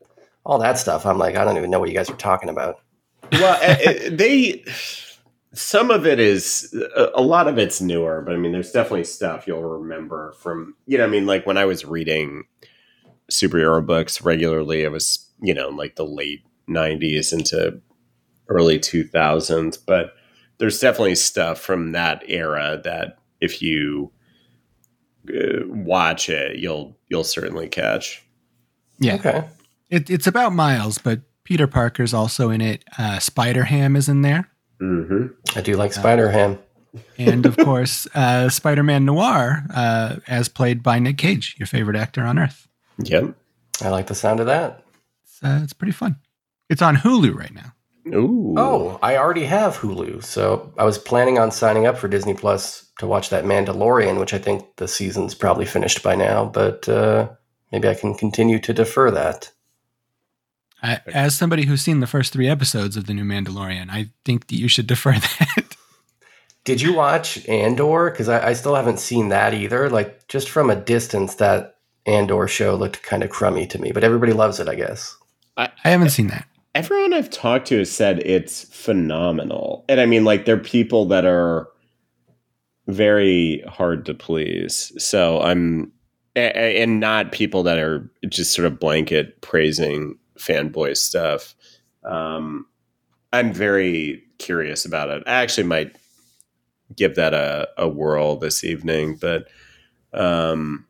all 0.45 0.59
that 0.59 0.77
stuff. 0.77 1.05
I'm 1.05 1.17
like, 1.17 1.35
I 1.35 1.43
don't 1.43 1.57
even 1.57 1.69
know 1.69 1.79
what 1.79 1.89
you 1.89 1.95
guys 1.95 2.09
are 2.09 2.15
talking 2.15 2.49
about. 2.49 2.81
well, 3.33 3.57
eh, 3.61 3.77
eh, 3.83 4.09
they. 4.11 4.63
Some 5.53 5.89
of 5.89 6.05
it 6.05 6.19
is 6.19 6.73
a 6.95 7.09
a 7.15 7.21
lot 7.21 7.47
of 7.47 7.57
it's 7.57 7.81
newer, 7.81 8.21
but 8.21 8.35
I 8.35 8.37
mean, 8.37 8.51
there's 8.51 8.71
definitely 8.71 9.05
stuff 9.05 9.47
you'll 9.47 9.63
remember 9.63 10.33
from 10.33 10.75
you 10.85 10.97
know. 10.97 11.05
I 11.05 11.07
mean, 11.07 11.25
like 11.25 11.45
when 11.45 11.57
I 11.57 11.65
was 11.65 11.83
reading 11.83 12.43
superhero 13.31 13.83
books 13.83 14.21
regularly, 14.21 14.83
it 14.83 14.91
was 14.91 15.27
you 15.41 15.53
know 15.53 15.69
like 15.69 15.95
the 15.95 16.05
late 16.05 16.43
'90s 16.69 17.33
into 17.33 17.81
early 18.49 18.79
2000s, 18.79 19.77
but 19.85 20.13
there's 20.57 20.79
definitely 20.79 21.15
stuff 21.15 21.59
from 21.59 21.91
that 21.91 22.23
era 22.27 22.81
that 22.83 23.19
if 23.39 23.61
you 23.61 24.11
uh, 25.29 25.65
watch 25.67 26.29
it, 26.29 26.57
you'll 26.57 26.97
you'll 27.09 27.23
certainly 27.23 27.67
catch. 27.67 28.23
Yeah. 28.99 29.15
Okay. 29.15 29.47
It, 29.89 30.09
it's 30.09 30.27
about 30.27 30.53
Miles, 30.53 30.97
but 30.97 31.21
Peter 31.43 31.67
Parker's 31.67 32.13
also 32.13 32.49
in 32.49 32.61
it. 32.61 32.83
Uh, 32.97 33.19
Spider 33.19 33.63
Ham 33.63 33.95
is 33.95 34.09
in 34.09 34.21
there. 34.21 34.49
Mm-hmm. 34.81 35.27
I 35.57 35.61
do 35.61 35.75
like 35.75 35.93
Spider 35.93 36.29
Ham. 36.29 36.59
And 37.17 37.45
of 37.45 37.55
course, 37.63 38.07
uh, 38.13 38.49
Spider 38.49 38.83
Man 38.83 39.05
Noir, 39.05 39.63
uh, 39.73 40.17
as 40.27 40.49
played 40.49 40.83
by 40.83 40.99
Nick 40.99 41.17
Cage, 41.17 41.55
your 41.57 41.67
favorite 41.67 41.95
actor 41.95 42.23
on 42.23 42.39
earth. 42.39 42.67
Yep. 42.99 43.35
I 43.81 43.89
like 43.89 44.07
the 44.07 44.15
sound 44.15 44.39
of 44.39 44.47
that. 44.47 44.83
It's, 45.23 45.43
uh, 45.43 45.59
it's 45.63 45.73
pretty 45.73 45.93
fun. 45.93 46.17
It's 46.69 46.81
on 46.81 46.97
Hulu 46.97 47.33
right 47.33 47.53
now. 47.53 47.73
Ooh. 48.13 48.53
Oh, 48.57 48.99
I 49.01 49.17
already 49.17 49.45
have 49.45 49.77
Hulu, 49.77 50.23
so 50.23 50.73
I 50.77 50.83
was 50.83 50.97
planning 50.97 51.37
on 51.37 51.51
signing 51.51 51.85
up 51.85 51.97
for 51.97 52.07
Disney 52.07 52.33
Plus 52.33 52.89
to 52.99 53.07
watch 53.07 53.29
that 53.29 53.45
Mandalorian, 53.45 54.19
which 54.19 54.33
I 54.33 54.37
think 54.37 54.75
the 54.77 54.87
season's 54.87 55.35
probably 55.35 55.65
finished 55.65 56.03
by 56.03 56.15
now. 56.15 56.45
But 56.45 56.87
uh, 56.89 57.29
maybe 57.71 57.87
I 57.87 57.93
can 57.93 58.15
continue 58.15 58.59
to 58.59 58.73
defer 58.73 59.11
that. 59.11 59.51
I, 60.81 60.99
as 61.07 61.35
somebody 61.35 61.65
who's 61.65 61.81
seen 61.81 61.99
the 61.99 62.07
first 62.07 62.33
three 62.33 62.47
episodes 62.47 62.97
of 62.97 63.07
the 63.07 63.13
new 63.13 63.23
Mandalorian, 63.23 63.89
I 63.89 64.11
think 64.25 64.47
that 64.47 64.57
you 64.57 64.67
should 64.67 64.87
defer 64.87 65.13
that. 65.13 65.75
Did 66.63 66.81
you 66.81 66.93
watch 66.93 67.47
Andor? 67.47 68.11
Because 68.11 68.27
I, 68.27 68.49
I 68.49 68.53
still 68.53 68.75
haven't 68.75 68.99
seen 68.99 69.29
that 69.29 69.53
either. 69.53 69.89
Like 69.89 70.27
just 70.27 70.49
from 70.49 70.69
a 70.69 70.75
distance, 70.75 71.35
that 71.35 71.77
Andor 72.05 72.47
show 72.47 72.75
looked 72.75 73.03
kind 73.03 73.23
of 73.23 73.29
crummy 73.29 73.67
to 73.67 73.79
me, 73.79 73.91
but 73.91 74.03
everybody 74.03 74.33
loves 74.33 74.59
it, 74.59 74.67
I 74.67 74.75
guess. 74.75 75.15
I 75.55 75.69
haven't 75.83 76.09
seen 76.09 76.27
that. 76.27 76.47
Everyone 76.77 77.11
I've 77.11 77.31
talked 77.31 77.65
to 77.69 77.79
has 77.79 77.91
said 77.91 78.19
it's 78.19 78.65
phenomenal. 78.65 79.83
And 79.89 79.99
I 79.99 80.05
mean, 80.05 80.23
like, 80.25 80.45
they're 80.45 80.59
people 80.59 81.05
that 81.05 81.25
are 81.25 81.67
very 82.85 83.63
hard 83.67 84.05
to 84.05 84.13
please. 84.13 84.91
So 85.03 85.41
I'm, 85.41 85.91
and 86.35 86.99
not 86.99 87.31
people 87.31 87.63
that 87.63 87.79
are 87.79 88.07
just 88.29 88.53
sort 88.53 88.67
of 88.67 88.79
blanket 88.79 89.41
praising 89.41 90.19
fanboy 90.37 90.95
stuff. 90.95 91.55
Um, 92.03 92.67
I'm 93.33 93.51
very 93.51 94.23
curious 94.37 94.85
about 94.85 95.09
it. 95.09 95.23
I 95.25 95.31
actually 95.31 95.63
might 95.63 95.95
give 96.95 97.15
that 97.15 97.33
a, 97.33 97.67
a 97.79 97.89
whirl 97.89 98.35
this 98.35 98.63
evening, 98.63 99.17
but 99.19 99.47
um, 100.13 100.85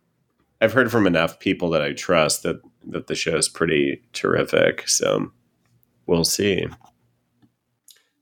I've 0.60 0.74
heard 0.74 0.92
from 0.92 1.08
enough 1.08 1.40
people 1.40 1.70
that 1.70 1.82
I 1.82 1.94
trust 1.94 2.44
that 2.44 2.62
that 2.90 3.08
the 3.08 3.16
show 3.16 3.36
is 3.36 3.50
pretty 3.50 4.02
terrific. 4.14 4.88
So 4.88 5.32
we'll 6.08 6.24
see. 6.24 6.66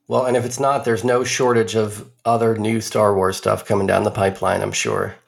Well, 0.07 0.25
and 0.25 0.37
if 0.37 0.45
it's 0.45 0.59
not, 0.59 0.85
there's 0.85 1.03
no 1.03 1.23
shortage 1.23 1.75
of 1.75 2.11
other 2.25 2.57
new 2.57 2.79
Star 2.79 3.15
Wars 3.15 3.37
stuff 3.37 3.65
coming 3.65 3.87
down 3.87 4.03
the 4.03 4.11
pipeline, 4.11 4.61
I'm 4.61 4.71
sure. 4.71 5.15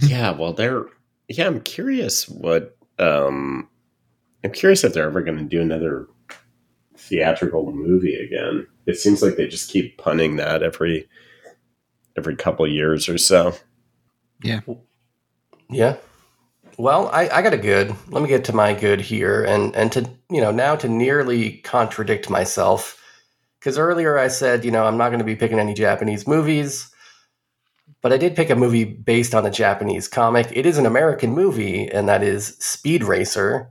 Yeah, 0.00 0.30
well, 0.30 0.54
they're 0.54 0.86
yeah. 1.28 1.46
I'm 1.46 1.60
curious 1.60 2.26
what 2.26 2.78
um, 2.98 3.68
I'm 4.42 4.52
curious 4.52 4.84
if 4.84 4.94
they're 4.94 5.06
ever 5.06 5.20
going 5.20 5.36
to 5.36 5.44
do 5.44 5.60
another 5.60 6.06
theatrical 6.96 7.70
movie 7.72 8.14
again. 8.14 8.66
It 8.86 8.96
seems 8.96 9.22
like 9.22 9.36
they 9.36 9.46
just 9.46 9.70
keep 9.70 9.98
punning 9.98 10.36
that 10.36 10.62
every 10.62 11.08
every 12.16 12.36
couple 12.36 12.66
years 12.66 13.08
or 13.08 13.18
so. 13.18 13.54
Yeah. 14.42 14.60
Yeah. 15.68 15.96
Well, 16.82 17.08
I, 17.12 17.28
I 17.28 17.42
got 17.42 17.54
a 17.54 17.58
good. 17.58 17.94
Let 18.08 18.24
me 18.24 18.28
get 18.28 18.46
to 18.46 18.52
my 18.52 18.74
good 18.74 19.00
here, 19.00 19.44
and 19.44 19.72
and 19.76 19.92
to 19.92 20.10
you 20.28 20.40
know 20.40 20.50
now 20.50 20.74
to 20.74 20.88
nearly 20.88 21.58
contradict 21.58 22.28
myself, 22.28 23.00
because 23.60 23.78
earlier 23.78 24.18
I 24.18 24.26
said 24.26 24.64
you 24.64 24.72
know 24.72 24.84
I'm 24.84 24.96
not 24.96 25.10
going 25.10 25.20
to 25.20 25.24
be 25.24 25.36
picking 25.36 25.60
any 25.60 25.74
Japanese 25.74 26.26
movies, 26.26 26.90
but 28.00 28.12
I 28.12 28.16
did 28.16 28.34
pick 28.34 28.50
a 28.50 28.56
movie 28.56 28.82
based 28.82 29.32
on 29.32 29.46
a 29.46 29.50
Japanese 29.52 30.08
comic. 30.08 30.48
It 30.50 30.66
is 30.66 30.76
an 30.76 30.84
American 30.84 31.30
movie, 31.30 31.88
and 31.88 32.08
that 32.08 32.24
is 32.24 32.56
Speed 32.58 33.04
Racer 33.04 33.70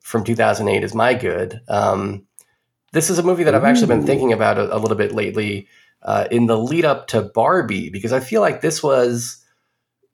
from 0.00 0.24
2008. 0.24 0.82
Is 0.82 0.94
my 0.94 1.12
good. 1.12 1.60
Um, 1.68 2.24
this 2.92 3.10
is 3.10 3.18
a 3.18 3.22
movie 3.22 3.44
that 3.44 3.54
I've 3.54 3.64
actually 3.64 3.88
been 3.88 4.06
thinking 4.06 4.32
about 4.32 4.56
a, 4.56 4.74
a 4.74 4.78
little 4.78 4.96
bit 4.96 5.12
lately 5.12 5.68
uh, 6.00 6.26
in 6.30 6.46
the 6.46 6.56
lead 6.56 6.86
up 6.86 7.08
to 7.08 7.20
Barbie, 7.20 7.90
because 7.90 8.14
I 8.14 8.20
feel 8.20 8.40
like 8.40 8.62
this 8.62 8.82
was 8.82 9.44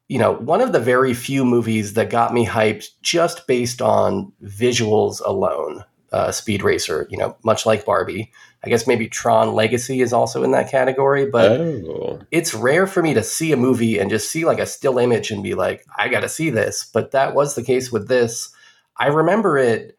you 0.09 0.19
know, 0.19 0.35
one 0.35 0.61
of 0.61 0.73
the 0.73 0.81
very 0.81 1.15
few 1.15 1.45
movies 1.45 1.95
that 1.95 2.11
got 2.11 2.35
me 2.35 2.47
hyped 2.47 2.89
just 3.03 3.47
based 3.47 3.81
on 3.81 4.33
visuals 4.43 5.21
alone. 5.25 5.85
Uh, 6.13 6.31
Speed 6.31 6.63
Racer, 6.63 7.09
you 7.11 7.19
know, 7.19 7.37
much 7.43 7.67
like 7.67 7.85
Barbie. 7.85 8.31
I 8.65 8.69
guess 8.69 8.87
maybe 8.87 9.09
Tron 9.09 9.53
Legacy 9.53 10.01
is 10.01 10.13
also 10.13 10.45
in 10.45 10.53
that 10.53 10.71
category, 10.71 11.29
but 11.29 11.61
oh, 11.61 12.21
it's 12.31 12.55
rare 12.55 12.87
for 12.87 13.03
me 13.03 13.13
to 13.15 13.23
see 13.23 13.51
a 13.51 13.57
movie 13.57 13.99
and 13.99 14.09
just 14.09 14.31
see 14.31 14.45
like 14.45 14.61
a 14.61 14.67
still 14.67 14.99
image 14.99 15.33
and 15.33 15.43
be 15.43 15.55
like, 15.55 15.85
I 15.99 16.09
got 16.09 16.21
to 16.21 16.29
see 16.29 16.51
this. 16.51 16.85
But 16.85 17.11
that 17.11 17.35
was 17.35 17.57
the 17.57 17.65
case 17.65 17.91
with 17.91 18.07
this. 18.07 18.55
I 18.97 19.09
remember 19.09 19.59
it 19.59 19.99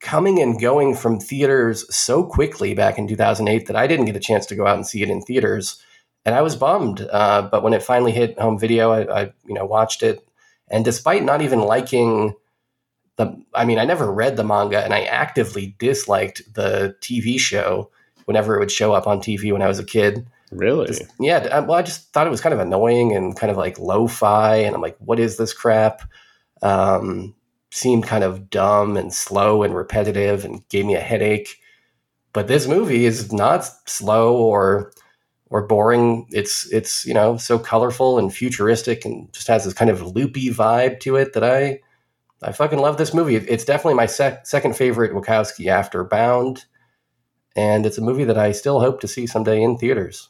coming 0.00 0.40
and 0.40 0.60
going 0.60 0.94
from 0.94 1.18
theaters 1.18 1.86
so 1.94 2.22
quickly 2.22 2.74
back 2.74 2.98
in 2.98 3.08
2008 3.08 3.66
that 3.66 3.76
I 3.76 3.86
didn't 3.86 4.04
get 4.04 4.16
a 4.16 4.20
chance 4.20 4.44
to 4.46 4.54
go 4.54 4.66
out 4.66 4.76
and 4.76 4.86
see 4.86 5.02
it 5.02 5.08
in 5.08 5.22
theaters, 5.22 5.82
and 6.24 6.34
I 6.34 6.42
was 6.42 6.56
bummed. 6.56 7.06
Uh, 7.10 7.42
but 7.42 7.62
when 7.62 7.72
it 7.74 7.82
finally 7.82 8.12
hit 8.12 8.38
home 8.38 8.58
video, 8.58 8.90
I, 8.90 9.22
I 9.22 9.32
you 9.46 9.54
know 9.54 9.64
watched 9.64 10.02
it, 10.02 10.26
and 10.68 10.84
despite 10.84 11.22
not 11.22 11.42
even 11.42 11.60
liking 11.60 12.34
the, 13.16 13.36
I 13.54 13.64
mean, 13.64 13.78
I 13.78 13.84
never 13.84 14.10
read 14.12 14.36
the 14.36 14.44
manga, 14.44 14.82
and 14.82 14.92
I 14.92 15.02
actively 15.02 15.76
disliked 15.78 16.54
the 16.54 16.96
TV 17.00 17.38
show 17.38 17.90
whenever 18.24 18.56
it 18.56 18.58
would 18.58 18.70
show 18.70 18.92
up 18.92 19.06
on 19.06 19.20
TV 19.20 19.52
when 19.52 19.62
I 19.62 19.68
was 19.68 19.78
a 19.78 19.84
kid. 19.84 20.26
really? 20.50 20.86
Just- 20.86 21.04
yeah, 21.20 21.36
uh, 21.36 21.62
well, 21.62 21.78
I 21.78 21.82
just 21.82 22.12
thought 22.12 22.26
it 22.26 22.30
was 22.30 22.40
kind 22.40 22.52
of 22.52 22.60
annoying 22.60 23.14
and 23.14 23.36
kind 23.36 23.50
of 23.50 23.56
like 23.56 23.78
lo-fi, 23.78 24.56
and 24.56 24.74
I'm 24.74 24.82
like, 24.82 24.96
what 24.98 25.20
is 25.20 25.36
this 25.36 25.52
crap? 25.52 26.02
Um, 26.62 27.34
seemed 27.70 28.06
kind 28.06 28.24
of 28.24 28.50
dumb 28.50 28.96
and 28.96 29.12
slow 29.12 29.62
and 29.62 29.74
repetitive, 29.74 30.44
and 30.44 30.66
gave 30.68 30.86
me 30.86 30.94
a 30.94 31.00
headache. 31.00 31.60
But 32.32 32.48
this 32.48 32.66
movie 32.66 33.04
is 33.04 33.32
not 33.32 33.64
slow 33.88 34.36
or 34.36 34.92
or 35.54 35.62
boring. 35.62 36.26
It's 36.32 36.66
it's 36.72 37.06
you 37.06 37.14
know 37.14 37.36
so 37.36 37.60
colorful 37.60 38.18
and 38.18 38.34
futuristic, 38.34 39.04
and 39.04 39.32
just 39.32 39.46
has 39.46 39.64
this 39.64 39.72
kind 39.72 39.88
of 39.88 40.02
loopy 40.02 40.50
vibe 40.50 40.98
to 41.00 41.14
it 41.14 41.32
that 41.34 41.44
I 41.44 41.78
I 42.42 42.50
fucking 42.50 42.80
love 42.80 42.98
this 42.98 43.14
movie. 43.14 43.36
It's 43.36 43.64
definitely 43.64 43.94
my 43.94 44.06
sec- 44.06 44.48
second 44.48 44.74
favorite 44.74 45.12
Wachowski 45.12 45.68
after 45.68 46.02
Bound, 46.02 46.64
and 47.54 47.86
it's 47.86 47.98
a 47.98 48.02
movie 48.02 48.24
that 48.24 48.36
I 48.36 48.50
still 48.50 48.80
hope 48.80 49.00
to 49.02 49.08
see 49.08 49.28
someday 49.28 49.62
in 49.62 49.78
theaters. 49.78 50.28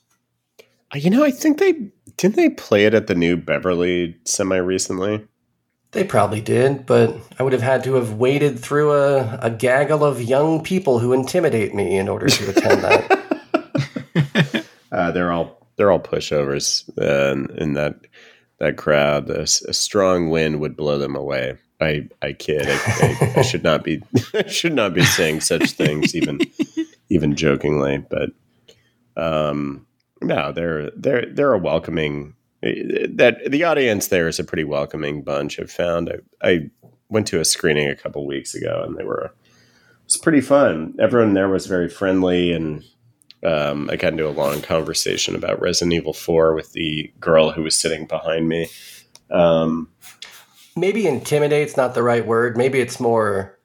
Uh, 0.94 0.98
You 0.98 1.08
know, 1.08 1.24
I 1.24 1.30
think 1.30 1.58
they 1.58 1.90
didn't 2.18 2.36
they 2.36 2.50
play 2.50 2.84
it 2.84 2.92
at 2.92 3.06
the 3.06 3.14
new 3.14 3.38
Beverly 3.38 4.18
semi 4.26 4.58
recently. 4.58 5.26
They 5.92 6.04
probably 6.04 6.42
did, 6.42 6.84
but 6.84 7.16
I 7.38 7.44
would 7.44 7.54
have 7.54 7.62
had 7.62 7.82
to 7.84 7.94
have 7.94 8.14
waded 8.14 8.58
through 8.58 8.92
a, 8.92 9.38
a 9.40 9.50
gaggle 9.50 10.04
of 10.04 10.20
young 10.20 10.62
people 10.62 10.98
who 10.98 11.14
intimidate 11.14 11.74
me 11.74 11.96
in 11.96 12.10
order 12.10 12.26
to 12.26 12.50
attend 12.50 12.82
that. 12.82 13.24
Uh, 15.04 15.10
they're 15.10 15.32
all 15.32 15.58
they're 15.76 15.90
all 15.90 16.00
pushovers 16.00 16.88
uh, 17.00 17.54
in, 17.56 17.74
that 17.74 17.96
that 18.58 18.76
crowd. 18.76 19.28
A 19.28 19.46
strong 19.46 20.30
wind 20.30 20.60
would 20.60 20.76
blow 20.76 20.98
them 20.98 21.14
away. 21.14 21.58
I 21.80 22.08
I 22.22 22.32
kid. 22.32 22.66
I, 22.66 22.72
I, 22.72 23.34
I 23.40 23.42
should 23.42 23.62
not 23.62 23.84
be 23.84 24.02
should 24.46 24.72
not 24.72 24.94
be 24.94 25.04
saying 25.04 25.40
such 25.40 25.72
things 25.72 26.14
even 26.14 26.40
even 27.10 27.34
jokingly. 27.34 27.98
But 27.98 28.30
um, 29.16 29.86
no, 30.22 30.52
they're 30.52 30.90
they're 30.96 31.26
they're 31.26 31.52
a 31.52 31.58
welcoming. 31.58 32.34
That 32.62 33.40
the 33.46 33.64
audience 33.64 34.06
there 34.06 34.26
is 34.26 34.38
a 34.38 34.44
pretty 34.44 34.64
welcoming 34.64 35.22
bunch. 35.22 35.60
I've 35.60 35.70
found. 35.70 36.10
I, 36.42 36.48
I 36.48 36.70
went 37.10 37.26
to 37.26 37.40
a 37.40 37.44
screening 37.44 37.88
a 37.88 37.96
couple 37.96 38.26
weeks 38.26 38.54
ago, 38.54 38.82
and 38.86 38.96
they 38.96 39.04
were. 39.04 39.26
It 39.26 40.08
was 40.08 40.16
pretty 40.16 40.40
fun. 40.40 40.94
Everyone 40.98 41.34
there 41.34 41.48
was 41.48 41.66
very 41.66 41.88
friendly 41.88 42.52
and 42.52 42.84
um, 43.44 43.90
I 43.90 43.96
got 43.96 44.12
into 44.12 44.28
a 44.28 44.30
long 44.30 44.62
conversation 44.62 45.34
about 45.34 45.60
Resident 45.60 45.92
Evil 45.92 46.12
4 46.12 46.54
with 46.54 46.72
the 46.72 47.12
girl 47.20 47.50
who 47.50 47.62
was 47.62 47.76
sitting 47.76 48.06
behind 48.06 48.48
me. 48.48 48.68
Um, 49.30 49.88
Maybe 50.76 51.06
intimidate's 51.06 51.76
not 51.76 51.94
the 51.94 52.02
right 52.02 52.26
word. 52.26 52.56
Maybe 52.56 52.80
it's 52.80 52.98
more 52.98 53.58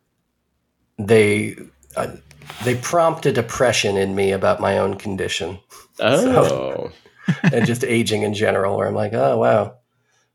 they 0.99 1.55
uh, 1.95 2.15
they 2.63 2.75
prompt 2.75 3.25
a 3.25 3.31
depression 3.31 3.97
in 3.97 4.15
me 4.15 4.31
about 4.31 4.59
my 4.59 4.77
own 4.77 4.95
condition 4.95 5.59
oh, 5.99 6.91
and 7.51 7.65
just 7.65 7.83
aging 7.83 8.21
in 8.23 8.33
general. 8.33 8.77
Where 8.77 8.87
I'm 8.87 8.93
like, 8.93 9.13
oh 9.13 9.37
wow, 9.37 9.77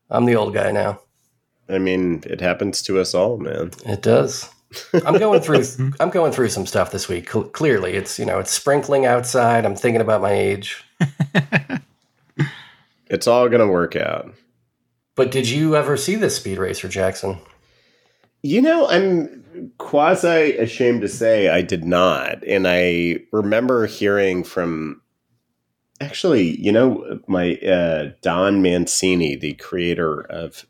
I'm 0.09 0.25
the 0.25 0.35
old 0.35 0.53
guy 0.53 0.71
now. 0.71 0.99
I 1.69 1.77
mean, 1.79 2.23
it 2.25 2.41
happens 2.41 2.81
to 2.83 2.99
us 2.99 3.13
all, 3.13 3.37
man. 3.37 3.71
It 3.85 4.01
does. 4.01 4.49
I'm 5.05 5.17
going 5.17 5.41
through. 5.41 5.63
I'm 5.99 6.09
going 6.09 6.31
through 6.31 6.49
some 6.49 6.65
stuff 6.65 6.91
this 6.91 7.07
week. 7.07 7.31
Cl- 7.31 7.45
clearly, 7.45 7.93
it's 7.93 8.17
you 8.19 8.25
know 8.25 8.39
it's 8.39 8.51
sprinkling 8.51 9.05
outside. 9.05 9.65
I'm 9.65 9.75
thinking 9.75 10.01
about 10.01 10.21
my 10.21 10.31
age. 10.31 10.83
It's 13.07 13.27
all 13.27 13.47
going 13.49 13.61
to 13.61 13.67
work 13.67 13.95
out. 13.95 14.33
But 15.15 15.31
did 15.31 15.47
you 15.47 15.75
ever 15.75 15.95
see 15.95 16.15
this 16.15 16.35
Speed 16.35 16.57
Racer, 16.57 16.87
Jackson? 16.87 17.37
You 18.41 18.61
know, 18.61 18.87
I'm 18.87 19.71
quasi 19.77 20.57
ashamed 20.57 21.01
to 21.01 21.07
say 21.07 21.49
I 21.49 21.61
did 21.61 21.85
not. 21.85 22.43
And 22.45 22.67
I 22.67 23.19
remember 23.31 23.85
hearing 23.85 24.43
from 24.43 25.01
actually, 26.01 26.59
you 26.59 26.71
know, 26.71 27.19
my 27.27 27.55
uh, 27.57 28.11
Don 28.21 28.61
Mancini, 28.61 29.35
the 29.35 29.53
creator 29.53 30.21
of 30.21 30.65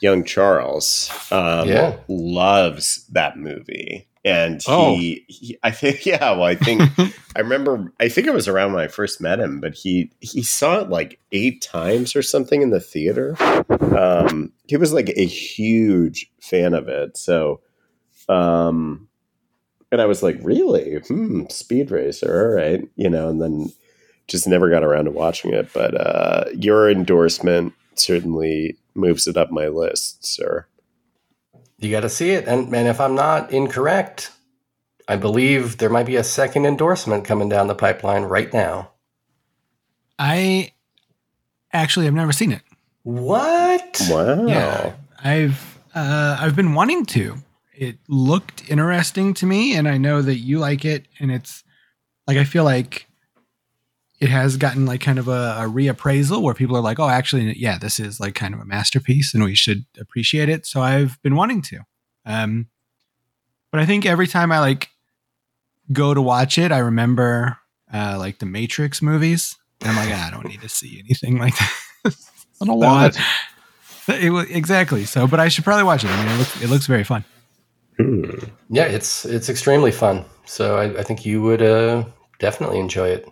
Young 0.00 0.24
Charles, 0.24 1.10
um, 1.30 1.68
Yeah. 1.68 1.96
loves 2.08 3.04
that 3.12 3.36
movie. 3.38 4.06
And 4.24 4.60
Oh. 4.68 4.94
he, 4.96 5.24
he, 5.28 5.58
I 5.62 5.70
think, 5.70 6.04
yeah, 6.06 6.32
well, 6.32 6.42
I 6.44 6.54
think, 6.54 6.82
I 7.36 7.40
remember, 7.40 7.92
I 8.00 8.08
think 8.08 8.26
it 8.26 8.34
was 8.34 8.48
around 8.48 8.72
when 8.74 8.84
I 8.84 8.88
first 8.88 9.20
met 9.20 9.40
him, 9.40 9.60
but 9.60 9.74
he, 9.74 10.10
he 10.20 10.42
saw 10.42 10.80
it 10.80 10.90
like 10.90 11.18
eight 11.32 11.62
times 11.62 12.14
or 12.16 12.22
something 12.22 12.60
in 12.62 12.70
the 12.70 12.80
theater. 12.80 13.36
Um, 13.96 14.52
he 14.66 14.76
was 14.76 14.92
like 14.92 15.08
a 15.10 15.24
huge 15.24 16.30
fan 16.40 16.74
of 16.74 16.88
it. 16.88 17.16
So, 17.16 17.60
um, 18.28 19.08
and 19.90 20.00
I 20.02 20.06
was 20.06 20.22
like, 20.22 20.38
really? 20.42 20.96
Hmm, 20.98 21.46
Speed 21.48 21.90
Racer, 21.90 22.48
all 22.50 22.54
right. 22.54 22.86
You 22.96 23.08
know, 23.08 23.28
and 23.28 23.40
then 23.40 23.72
just 24.26 24.46
never 24.46 24.68
got 24.68 24.84
around 24.84 25.06
to 25.06 25.10
watching 25.10 25.54
it. 25.54 25.72
But 25.72 25.94
uh, 25.98 26.44
your 26.52 26.90
endorsement 26.90 27.72
certainly 27.94 28.76
moves 28.98 29.26
it 29.26 29.36
up 29.36 29.50
my 29.50 29.68
list, 29.68 30.26
sir. 30.26 30.66
You 31.78 31.90
got 31.90 32.00
to 32.00 32.10
see 32.10 32.30
it, 32.30 32.46
and 32.46 32.74
and 32.74 32.88
if 32.88 33.00
I'm 33.00 33.14
not 33.14 33.52
incorrect, 33.52 34.32
I 35.06 35.16
believe 35.16 35.78
there 35.78 35.88
might 35.88 36.06
be 36.06 36.16
a 36.16 36.24
second 36.24 36.66
endorsement 36.66 37.24
coming 37.24 37.48
down 37.48 37.68
the 37.68 37.74
pipeline 37.74 38.24
right 38.24 38.52
now. 38.52 38.90
I 40.18 40.72
actually 41.72 42.06
have 42.06 42.14
never 42.14 42.32
seen 42.32 42.52
it. 42.52 42.62
What? 43.04 44.00
Wow. 44.10 44.46
Yeah, 44.46 44.94
I've 45.22 45.78
uh, 45.94 46.36
I've 46.40 46.56
been 46.56 46.74
wanting 46.74 47.06
to. 47.06 47.36
It 47.74 47.98
looked 48.08 48.68
interesting 48.68 49.34
to 49.34 49.46
me, 49.46 49.74
and 49.74 49.88
I 49.88 49.98
know 49.98 50.20
that 50.20 50.38
you 50.38 50.58
like 50.58 50.84
it. 50.84 51.06
And 51.20 51.30
it's 51.30 51.64
like 52.26 52.36
I 52.36 52.44
feel 52.44 52.64
like 52.64 53.07
it 54.20 54.28
has 54.28 54.56
gotten 54.56 54.84
like 54.84 55.00
kind 55.00 55.18
of 55.18 55.28
a, 55.28 55.58
a 55.58 55.68
reappraisal 55.68 56.42
where 56.42 56.54
people 56.54 56.76
are 56.76 56.82
like, 56.82 56.98
"Oh, 56.98 57.08
actually, 57.08 57.56
yeah, 57.58 57.78
this 57.78 58.00
is 58.00 58.18
like 58.18 58.34
kind 58.34 58.54
of 58.54 58.60
a 58.60 58.64
masterpiece, 58.64 59.32
and 59.32 59.44
we 59.44 59.54
should 59.54 59.84
appreciate 59.98 60.48
it." 60.48 60.66
So 60.66 60.80
I've 60.80 61.20
been 61.22 61.36
wanting 61.36 61.62
to. 61.62 61.80
Um, 62.26 62.68
but 63.70 63.80
I 63.80 63.86
think 63.86 64.06
every 64.06 64.26
time 64.26 64.50
I 64.50 64.58
like 64.60 64.88
go 65.92 66.14
to 66.14 66.22
watch 66.22 66.58
it, 66.58 66.72
I 66.72 66.78
remember 66.78 67.58
uh, 67.92 68.16
like 68.18 68.38
the 68.38 68.46
Matrix 68.46 69.00
movies, 69.00 69.56
and 69.80 69.90
I'm 69.90 69.96
like, 69.96 70.14
"Ah, 70.14 70.26
I 70.26 70.30
don't 70.30 70.48
need 70.48 70.62
to 70.62 70.68
see 70.68 70.98
anything 70.98 71.38
like 71.38 71.56
that. 71.56 71.72
I 72.60 72.64
don't 72.64 72.78
want 72.80 73.16
it. 74.08 74.24
it 74.24 74.50
exactly. 74.50 75.04
So, 75.04 75.28
but 75.28 75.38
I 75.38 75.48
should 75.48 75.64
probably 75.64 75.84
watch 75.84 76.04
it. 76.04 76.10
I 76.10 76.24
mean, 76.24 76.34
it 76.34 76.38
looks, 76.38 76.62
it 76.62 76.68
looks 76.70 76.86
very 76.86 77.04
fun. 77.04 77.24
Hmm. 77.98 78.30
Yeah, 78.68 78.84
it's 78.84 79.24
it's 79.24 79.48
extremely 79.48 79.92
fun. 79.92 80.24
So 80.44 80.76
I, 80.76 80.98
I 80.98 81.02
think 81.02 81.24
you 81.24 81.42
would 81.42 81.62
uh, 81.62 82.04
definitely 82.38 82.78
enjoy 82.80 83.08
it. 83.08 83.28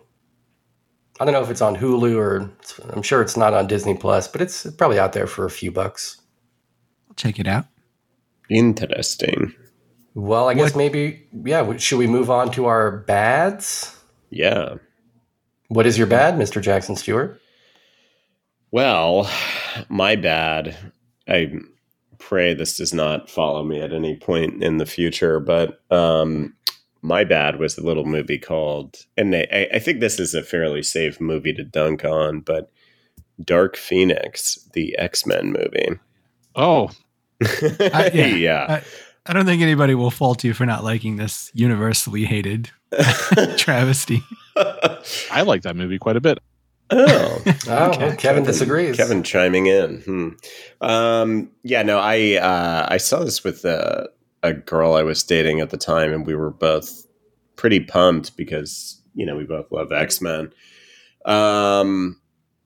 I 1.19 1.25
don't 1.25 1.33
know 1.33 1.41
if 1.43 1.49
it's 1.49 1.61
on 1.61 1.75
Hulu 1.75 2.15
or 2.17 2.49
I'm 2.93 3.01
sure 3.01 3.21
it's 3.21 3.37
not 3.37 3.53
on 3.53 3.67
Disney 3.67 3.95
Plus, 3.95 4.27
but 4.27 4.41
it's 4.41 4.69
probably 4.71 4.99
out 4.99 5.13
there 5.13 5.27
for 5.27 5.45
a 5.45 5.49
few 5.49 5.71
bucks. 5.71 6.21
I'll 7.09 7.15
check 7.15 7.39
it 7.39 7.47
out. 7.47 7.65
Interesting. 8.49 9.53
Well, 10.13 10.47
I 10.49 10.53
guess 10.53 10.71
What- 10.73 10.77
maybe 10.77 11.27
yeah. 11.45 11.75
Should 11.77 11.99
we 11.99 12.07
move 12.07 12.29
on 12.29 12.51
to 12.51 12.65
our 12.65 12.91
bads? 12.91 13.95
Yeah. 14.29 14.75
What 15.69 15.85
is 15.85 15.97
your 15.97 16.07
bad, 16.07 16.35
Mr. 16.35 16.61
Jackson 16.61 16.95
Stewart? 16.95 17.41
Well, 18.71 19.29
my 19.89 20.15
bad. 20.15 20.75
I 21.27 21.53
pray 22.19 22.53
this 22.53 22.77
does 22.77 22.93
not 22.93 23.29
follow 23.29 23.63
me 23.63 23.79
at 23.81 23.93
any 23.93 24.15
point 24.17 24.63
in 24.63 24.77
the 24.77 24.85
future, 24.85 25.39
but 25.39 25.81
um, 25.91 26.55
my 27.01 27.23
bad 27.23 27.59
was 27.59 27.77
a 27.77 27.85
little 27.85 28.05
movie 28.05 28.37
called, 28.39 28.97
and 29.15 29.35
I, 29.35 29.67
I 29.73 29.79
think 29.79 29.99
this 29.99 30.19
is 30.19 30.33
a 30.33 30.43
fairly 30.43 30.83
safe 30.83 31.19
movie 31.21 31.53
to 31.53 31.63
dunk 31.63 32.03
on, 32.05 32.39
but 32.41 32.71
Dark 33.43 33.75
Phoenix, 33.77 34.67
the 34.73 34.97
X 34.97 35.25
Men 35.25 35.47
movie. 35.51 35.99
Oh, 36.55 36.89
I- 37.43 38.11
yeah. 38.13 38.25
yeah. 38.27 38.81
I 39.29 39.33
don't 39.33 39.45
think 39.45 39.61
anybody 39.61 39.93
will 39.93 40.09
fault 40.09 40.43
you 40.45 40.53
for 40.53 40.65
not 40.65 40.85
liking 40.85 41.17
this 41.17 41.51
universally 41.53 42.23
hated 42.23 42.71
travesty. 43.57 44.23
I 44.55 45.41
like 45.45 45.63
that 45.63 45.75
movie 45.75 45.97
quite 45.99 46.15
a 46.15 46.21
bit. 46.21 46.39
Oh, 46.89 47.43
Oh, 47.67 48.15
Kevin 48.17 48.43
disagrees. 48.45 48.95
Kevin 48.95 49.21
chiming 49.23 49.65
in. 49.67 49.99
Hmm. 50.01 50.29
Um, 50.79 51.51
yeah, 51.63 51.83
no, 51.83 51.99
I 51.99 52.35
uh, 52.35 52.87
I 52.89 52.95
saw 52.97 53.25
this 53.25 53.43
with 53.43 53.65
uh, 53.65 54.07
a 54.43 54.53
girl 54.53 54.93
I 54.93 55.03
was 55.03 55.23
dating 55.23 55.59
at 55.59 55.69
the 55.69 55.77
time, 55.77 56.13
and 56.13 56.25
we 56.25 56.35
were 56.35 56.51
both 56.51 57.05
pretty 57.55 57.79
pumped 57.79 58.37
because 58.37 59.01
you 59.13 59.25
know 59.25 59.35
we 59.35 59.43
both 59.43 59.71
love 59.71 59.91
X 59.91 60.21
Men. 60.21 60.51
Um, 61.25 62.21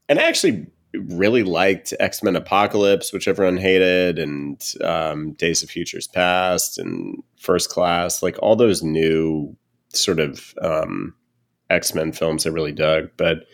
and 0.09 0.19
I 0.19 0.23
actually 0.23 0.67
really 0.93 1.43
liked 1.43 1.93
X 1.99 2.21
Men 2.21 2.35
Apocalypse, 2.35 3.13
which 3.13 3.27
everyone 3.27 3.57
hated, 3.57 4.19
and 4.19 4.61
um, 4.83 5.33
Days 5.33 5.63
of 5.63 5.69
Futures 5.69 6.07
Past, 6.07 6.77
and 6.77 7.23
First 7.39 7.69
Class, 7.69 8.21
like 8.21 8.37
all 8.39 8.55
those 8.55 8.83
new 8.83 9.55
sort 9.89 10.19
of 10.19 10.53
um, 10.61 11.15
X 11.69 11.93
Men 11.95 12.11
films 12.11 12.45
I 12.45 12.49
really 12.49 12.73
dug. 12.73 13.09
But 13.17 13.45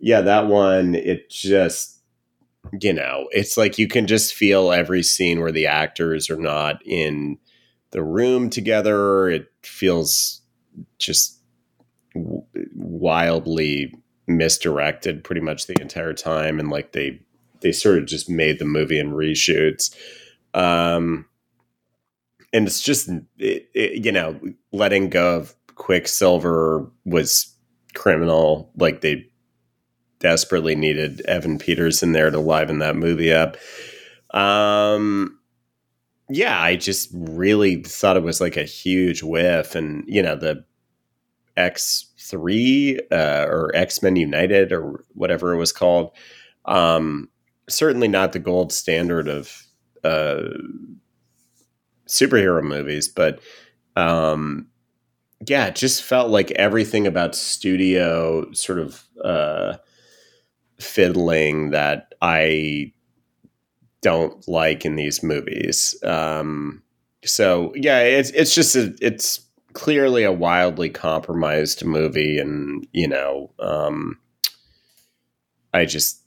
yeah, 0.00 0.20
that 0.20 0.48
one, 0.48 0.94
it 0.94 1.30
just, 1.30 2.00
you 2.80 2.92
know, 2.92 3.28
it's 3.30 3.56
like 3.56 3.78
you 3.78 3.88
can 3.88 4.06
just 4.06 4.34
feel 4.34 4.72
every 4.72 5.02
scene 5.02 5.40
where 5.40 5.52
the 5.52 5.66
actors 5.66 6.28
are 6.28 6.36
not 6.36 6.84
in 6.84 7.38
the 7.94 8.02
room 8.02 8.50
together. 8.50 9.28
It 9.30 9.46
feels 9.62 10.42
just 10.98 11.38
wildly 12.74 13.94
misdirected 14.26 15.22
pretty 15.22 15.40
much 15.40 15.66
the 15.66 15.80
entire 15.80 16.12
time. 16.12 16.58
And 16.58 16.70
like 16.70 16.90
they, 16.92 17.20
they 17.60 17.70
sort 17.70 17.98
of 17.98 18.06
just 18.06 18.28
made 18.28 18.58
the 18.58 18.64
movie 18.64 18.98
in 18.98 19.12
reshoots. 19.12 19.94
Um, 20.54 21.26
and 22.52 22.66
it's 22.66 22.82
just, 22.82 23.08
it, 23.38 23.70
it, 23.74 24.04
you 24.04 24.10
know, 24.12 24.40
letting 24.72 25.08
go 25.08 25.36
of 25.36 25.54
Quicksilver 25.76 26.90
was 27.04 27.54
criminal. 27.94 28.72
Like 28.76 29.02
they 29.02 29.30
desperately 30.18 30.74
needed 30.74 31.20
Evan 31.22 31.58
Peters 31.58 32.02
in 32.02 32.10
there 32.10 32.30
to 32.30 32.40
liven 32.40 32.80
that 32.80 32.96
movie 32.96 33.32
up. 33.32 33.56
Um, 34.36 35.38
yeah, 36.28 36.60
I 36.60 36.76
just 36.76 37.10
really 37.12 37.82
thought 37.82 38.16
it 38.16 38.22
was 38.22 38.40
like 38.40 38.56
a 38.56 38.64
huge 38.64 39.22
whiff, 39.22 39.74
and 39.74 40.04
you 40.06 40.22
know 40.22 40.36
the 40.36 40.64
X 41.56 42.06
three 42.18 42.98
uh, 43.10 43.46
or 43.48 43.70
X 43.74 44.02
Men 44.02 44.16
United 44.16 44.72
or 44.72 45.04
whatever 45.14 45.52
it 45.52 45.58
was 45.58 45.72
called. 45.72 46.10
Um, 46.64 47.28
certainly 47.68 48.08
not 48.08 48.32
the 48.32 48.38
gold 48.38 48.72
standard 48.72 49.28
of 49.28 49.66
uh, 50.02 50.48
superhero 52.08 52.62
movies, 52.62 53.08
but 53.08 53.40
um, 53.96 54.68
yeah, 55.46 55.66
it 55.66 55.76
just 55.76 56.02
felt 56.02 56.30
like 56.30 56.50
everything 56.52 57.06
about 57.06 57.34
studio 57.34 58.50
sort 58.52 58.78
of 58.78 59.04
uh, 59.22 59.76
fiddling 60.80 61.70
that 61.70 62.14
I 62.22 62.92
don't 64.04 64.46
like 64.46 64.84
in 64.84 64.96
these 64.96 65.22
movies. 65.22 65.96
Um, 66.04 66.82
so 67.24 67.72
yeah, 67.74 68.00
it's 68.00 68.30
it's 68.30 68.54
just 68.54 68.76
a, 68.76 68.94
it's 69.00 69.40
clearly 69.72 70.24
a 70.24 70.30
wildly 70.30 70.90
compromised 70.90 71.84
movie, 71.84 72.38
and 72.38 72.86
you 72.92 73.08
know, 73.08 73.50
um, 73.58 74.18
I 75.72 75.86
just 75.86 76.20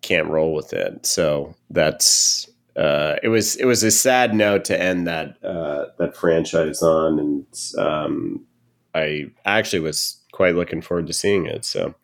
can't 0.00 0.28
roll 0.28 0.54
with 0.54 0.72
it. 0.72 1.04
So 1.04 1.54
that's 1.68 2.48
uh, 2.76 3.16
it 3.22 3.28
was 3.28 3.56
it 3.56 3.66
was 3.66 3.82
a 3.82 3.90
sad 3.90 4.34
note 4.34 4.64
to 4.64 4.80
end 4.80 5.06
that 5.06 5.36
uh, 5.44 5.86
that 5.98 6.16
franchise 6.16 6.82
on, 6.82 7.18
and 7.18 7.46
um, 7.76 8.46
I 8.94 9.26
actually 9.44 9.80
was 9.80 10.18
quite 10.32 10.54
looking 10.54 10.80
forward 10.80 11.08
to 11.08 11.12
seeing 11.12 11.44
it. 11.44 11.66
So 11.66 11.94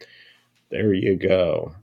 there 0.70 0.92
you 0.92 1.16
go. 1.16 1.74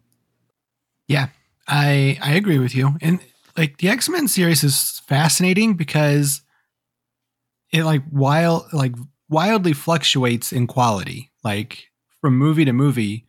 Yeah, 1.07 1.29
I 1.67 2.19
I 2.21 2.35
agree 2.35 2.59
with 2.59 2.75
you. 2.75 2.97
And 3.01 3.19
like 3.57 3.77
the 3.77 3.89
X 3.89 4.09
Men 4.09 4.27
series 4.27 4.63
is 4.63 5.01
fascinating 5.07 5.75
because 5.75 6.41
it 7.71 7.83
like 7.83 8.03
while 8.09 8.67
like 8.73 8.93
wildly 9.29 9.73
fluctuates 9.73 10.51
in 10.51 10.67
quality, 10.67 11.31
like 11.43 11.85
from 12.19 12.37
movie 12.37 12.65
to 12.65 12.73
movie. 12.73 13.25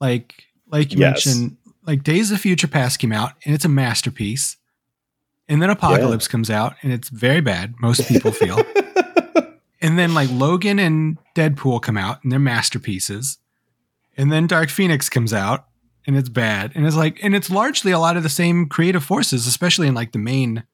Like 0.00 0.44
like 0.68 0.92
you 0.92 0.98
Yes. 0.98 1.26
mentioned, 1.26 1.56
like 1.86 2.02
Days 2.02 2.30
of 2.32 2.40
Future 2.40 2.68
Past 2.68 2.98
came 2.98 3.12
out 3.12 3.32
and 3.44 3.54
it's 3.54 3.64
a 3.64 3.68
masterpiece. 3.68 4.56
And 5.48 5.62
then 5.62 5.70
Apocalypse 5.70 6.26
comes 6.26 6.50
out 6.50 6.74
and 6.82 6.92
it's 6.92 7.08
very 7.08 7.40
bad. 7.40 7.74
Most 7.80 8.08
people 8.08 8.32
feel. 8.32 8.60
and 9.80 9.96
then 9.96 10.12
like 10.12 10.28
Logan 10.32 10.80
and 10.80 11.18
Deadpool 11.36 11.80
come 11.82 11.96
out 11.96 12.22
and 12.24 12.32
they're 12.32 12.40
masterpieces. 12.40 13.38
And 14.16 14.32
then 14.32 14.48
Dark 14.48 14.70
Phoenix 14.70 15.08
comes 15.08 15.32
out 15.32 15.66
and 16.06 16.16
it's 16.16 16.28
bad. 16.28 16.72
And 16.74 16.86
it's 16.86 16.96
like 16.96 17.18
and 17.22 17.34
it's 17.34 17.50
largely 17.50 17.92
a 17.92 17.98
lot 17.98 18.16
of 18.16 18.22
the 18.22 18.28
same 18.28 18.66
creative 18.66 19.04
forces, 19.04 19.46
especially 19.46 19.86
in 19.88 19.94
like 19.94 20.12
the 20.12 20.18
main, 20.18 20.64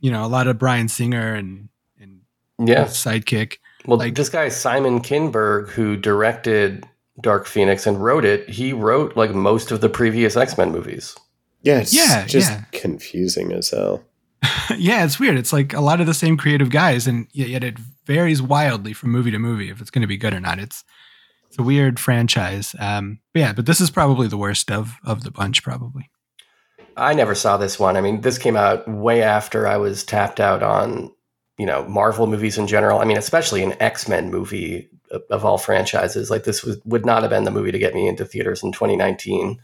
you 0.00 0.10
know, 0.10 0.24
a 0.24 0.28
lot 0.28 0.46
of 0.46 0.58
Bryan 0.58 0.88
Singer 0.88 1.34
and 1.34 1.68
and 2.00 2.20
Yeah. 2.58 2.84
sidekick. 2.84 3.58
Well, 3.86 3.98
Like- 3.98 4.14
this 4.16 4.28
guy 4.28 4.48
Simon 4.48 5.00
Kinberg, 5.00 5.68
who 5.70 5.96
directed 5.96 6.84
Dark 7.20 7.46
Phoenix 7.46 7.86
and 7.86 8.02
wrote 8.02 8.24
it, 8.24 8.48
he 8.50 8.72
wrote 8.72 9.16
like 9.16 9.34
most 9.34 9.70
of 9.70 9.80
the 9.80 9.88
previous 9.88 10.36
X 10.36 10.58
Men 10.58 10.72
movies. 10.72 11.14
Yeah, 11.62 11.78
it's 11.80 11.94
Yeah, 11.94 12.26
just 12.26 12.50
yeah. 12.50 12.62
confusing 12.72 13.52
as 13.52 13.70
hell. 13.70 14.02
yeah, 14.76 15.04
it's 15.04 15.18
weird. 15.18 15.36
It's 15.36 15.52
like 15.52 15.72
a 15.72 15.80
lot 15.80 16.00
of 16.00 16.06
the 16.06 16.14
same 16.14 16.36
creative 16.36 16.70
guys, 16.70 17.06
and 17.06 17.26
yet 17.32 17.48
yet 17.48 17.64
it 17.64 17.78
varies 18.04 18.40
wildly 18.42 18.92
from 18.92 19.10
movie 19.10 19.30
to 19.30 19.38
movie 19.38 19.70
if 19.70 19.80
it's 19.80 19.90
going 19.90 20.02
to 20.02 20.06
be 20.08 20.16
good 20.16 20.34
or 20.34 20.40
not. 20.40 20.58
It's 20.58 20.84
it's 21.56 21.62
a 21.62 21.66
weird 21.66 21.98
franchise. 21.98 22.76
Um, 22.78 23.20
but 23.32 23.40
yeah, 23.40 23.52
but 23.54 23.64
this 23.64 23.80
is 23.80 23.90
probably 23.90 24.28
the 24.28 24.36
worst 24.36 24.70
of 24.70 24.98
of 25.04 25.24
the 25.24 25.30
bunch, 25.30 25.62
probably. 25.62 26.10
I 26.98 27.14
never 27.14 27.34
saw 27.34 27.56
this 27.56 27.78
one. 27.78 27.96
I 27.96 28.00
mean, 28.00 28.20
this 28.20 28.38
came 28.38 28.56
out 28.56 28.86
way 28.88 29.22
after 29.22 29.66
I 29.66 29.76
was 29.76 30.04
tapped 30.04 30.40
out 30.40 30.62
on, 30.62 31.12
you 31.58 31.66
know, 31.66 31.86
Marvel 31.88 32.26
movies 32.26 32.58
in 32.58 32.66
general. 32.66 33.00
I 33.00 33.04
mean, 33.04 33.16
especially 33.16 33.62
an 33.62 33.74
X 33.80 34.06
Men 34.06 34.30
movie 34.30 34.90
of, 35.30 35.44
all 35.44 35.56
franchises. 35.56 36.30
Like 36.30 36.44
this 36.44 36.62
was 36.62 36.78
would 36.84 37.06
not 37.06 37.22
have 37.22 37.30
been 37.30 37.44
the 37.44 37.50
movie 37.50 37.72
to 37.72 37.78
get 37.78 37.94
me 37.94 38.06
into 38.06 38.26
theaters 38.26 38.62
in 38.62 38.72
2019. 38.72 39.58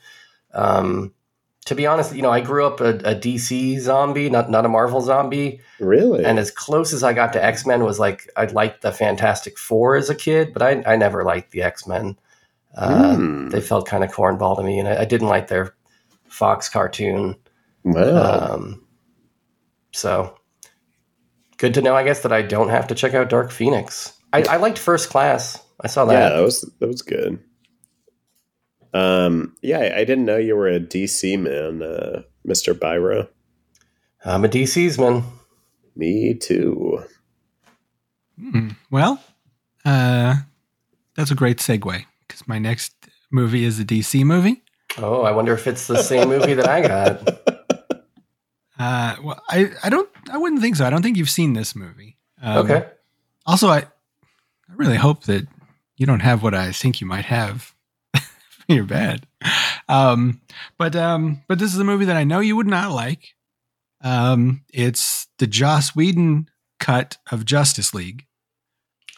Um, 0.54 1.12
to 1.66 1.74
be 1.74 1.86
honest, 1.86 2.14
you 2.14 2.22
know, 2.22 2.30
I 2.30 2.40
grew 2.40 2.66
up 2.66 2.80
a, 2.80 2.90
a 2.98 3.14
DC 3.14 3.78
zombie, 3.80 4.28
not 4.28 4.50
not 4.50 4.64
a 4.66 4.68
Marvel 4.68 5.00
zombie. 5.00 5.60
Really? 5.78 6.24
And 6.24 6.38
as 6.38 6.50
close 6.50 6.92
as 6.92 7.02
I 7.02 7.12
got 7.12 7.32
to 7.34 7.44
X 7.44 7.64
Men 7.66 7.84
was 7.84 7.98
like 8.00 8.28
I 8.36 8.46
liked 8.46 8.82
the 8.82 8.90
Fantastic 8.92 9.58
Four 9.58 9.96
as 9.96 10.10
a 10.10 10.14
kid, 10.14 10.52
but 10.52 10.62
I, 10.62 10.82
I 10.86 10.96
never 10.96 11.22
liked 11.24 11.52
the 11.52 11.62
X 11.62 11.86
Men. 11.86 12.16
Uh, 12.74 13.16
Hmm. 13.16 13.48
They 13.50 13.60
felt 13.60 13.86
kind 13.86 14.02
of 14.02 14.10
cornball 14.10 14.56
to 14.56 14.62
me, 14.62 14.78
and 14.78 14.88
I, 14.88 15.02
I 15.02 15.04
didn't 15.04 15.28
like 15.28 15.48
their 15.48 15.74
Fox 16.28 16.68
cartoon. 16.68 17.36
wow. 17.84 18.54
Um, 18.54 18.84
so 19.92 20.34
good 21.58 21.74
to 21.74 21.82
know, 21.82 21.94
I 21.94 22.02
guess, 22.02 22.20
that 22.22 22.32
I 22.32 22.42
don't 22.42 22.70
have 22.70 22.86
to 22.88 22.94
check 22.94 23.12
out 23.14 23.28
Dark 23.28 23.50
Phoenix. 23.50 24.14
I, 24.32 24.42
I 24.44 24.56
liked 24.56 24.78
First 24.78 25.10
Class. 25.10 25.62
I 25.82 25.86
saw 25.88 26.06
that. 26.06 26.14
yeah, 26.14 26.28
that. 26.30 26.36
that 26.36 26.42
was 26.42 26.62
that 26.80 26.86
was 26.88 27.02
good. 27.02 27.38
Um, 28.94 29.56
yeah, 29.62 29.78
I, 29.78 30.00
I 30.00 30.04
didn't 30.04 30.24
know 30.26 30.36
you 30.36 30.54
were 30.56 30.68
a 30.68 30.80
DC 30.80 31.38
man, 31.38 31.82
uh, 31.82 32.22
Mister 32.44 32.74
Byro. 32.74 33.28
I'm 34.24 34.44
a 34.44 34.48
DC's 34.48 34.98
man. 34.98 35.24
Me 35.96 36.34
too. 36.34 37.04
Hmm. 38.38 38.70
Well, 38.90 39.22
uh, 39.84 40.36
that's 41.16 41.30
a 41.30 41.34
great 41.34 41.58
segue 41.58 42.04
because 42.26 42.46
my 42.48 42.58
next 42.58 42.94
movie 43.30 43.64
is 43.64 43.78
a 43.80 43.84
DC 43.84 44.24
movie. 44.24 44.62
Oh, 44.98 45.22
I 45.22 45.32
wonder 45.32 45.54
if 45.54 45.66
it's 45.66 45.86
the 45.86 46.02
same 46.02 46.28
movie 46.28 46.54
that 46.54 46.68
I 46.68 46.80
got. 46.86 47.38
Uh, 48.78 49.14
well, 49.22 49.40
I 49.48 49.70
I 49.84 49.90
don't 49.90 50.08
I 50.32 50.38
wouldn't 50.38 50.60
think 50.60 50.74
so. 50.74 50.84
I 50.84 50.90
don't 50.90 51.02
think 51.02 51.16
you've 51.16 51.30
seen 51.30 51.52
this 51.52 51.76
movie. 51.76 52.16
Um, 52.42 52.58
Okay. 52.64 52.86
Also, 53.46 53.68
I 53.68 53.78
I 53.78 54.74
really 54.74 54.96
hope 54.96 55.24
that 55.24 55.46
you 55.96 56.04
don't 56.04 56.20
have 56.20 56.42
what 56.42 56.52
I 56.54 56.72
think 56.72 57.00
you 57.00 57.06
might 57.06 57.26
have. 57.26 57.74
You're 58.74 58.84
bad. 58.84 59.26
Um, 59.88 60.40
but 60.78 60.94
um, 60.96 61.42
but 61.48 61.58
this 61.58 61.72
is 61.74 61.80
a 61.80 61.84
movie 61.84 62.04
that 62.06 62.16
I 62.16 62.24
know 62.24 62.40
you 62.40 62.56
would 62.56 62.66
not 62.66 62.92
like. 62.92 63.34
Um, 64.02 64.64
it's 64.72 65.28
the 65.38 65.46
Joss 65.46 65.94
Whedon 65.94 66.48
cut 66.80 67.18
of 67.30 67.44
Justice 67.44 67.94
League. 67.94 68.26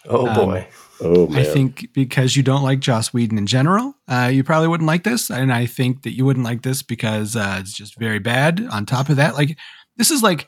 Oh 0.07 0.27
Um, 0.27 0.35
boy. 0.35 0.69
Oh 1.01 1.27
man, 1.27 1.41
I 1.41 1.45
think 1.45 1.93
because 1.93 2.37
you 2.37 2.43
don't 2.43 2.63
like 2.63 2.81
Joss 2.81 3.13
Whedon 3.13 3.39
in 3.39 3.47
general, 3.47 3.95
uh, 4.09 4.31
you 4.33 4.45
probably 4.45 4.69
wouldn't 4.69 4.87
like 4.87 5.05
this. 5.05 5.31
And 5.31 5.53
I 5.53 5.67
think 5.67 6.03
that 6.03 6.17
you 6.17 6.25
wouldn't 6.25 6.45
like 6.45 6.63
this 6.63 6.83
because 6.83 7.37
uh, 7.37 7.57
it's 7.61 7.73
just 7.73 7.99
very 7.99 8.19
bad. 8.19 8.67
On 8.71 8.85
top 8.87 9.09
of 9.09 9.17
that, 9.17 9.35
like 9.35 9.57
this 9.97 10.11
is 10.11 10.23
like 10.23 10.47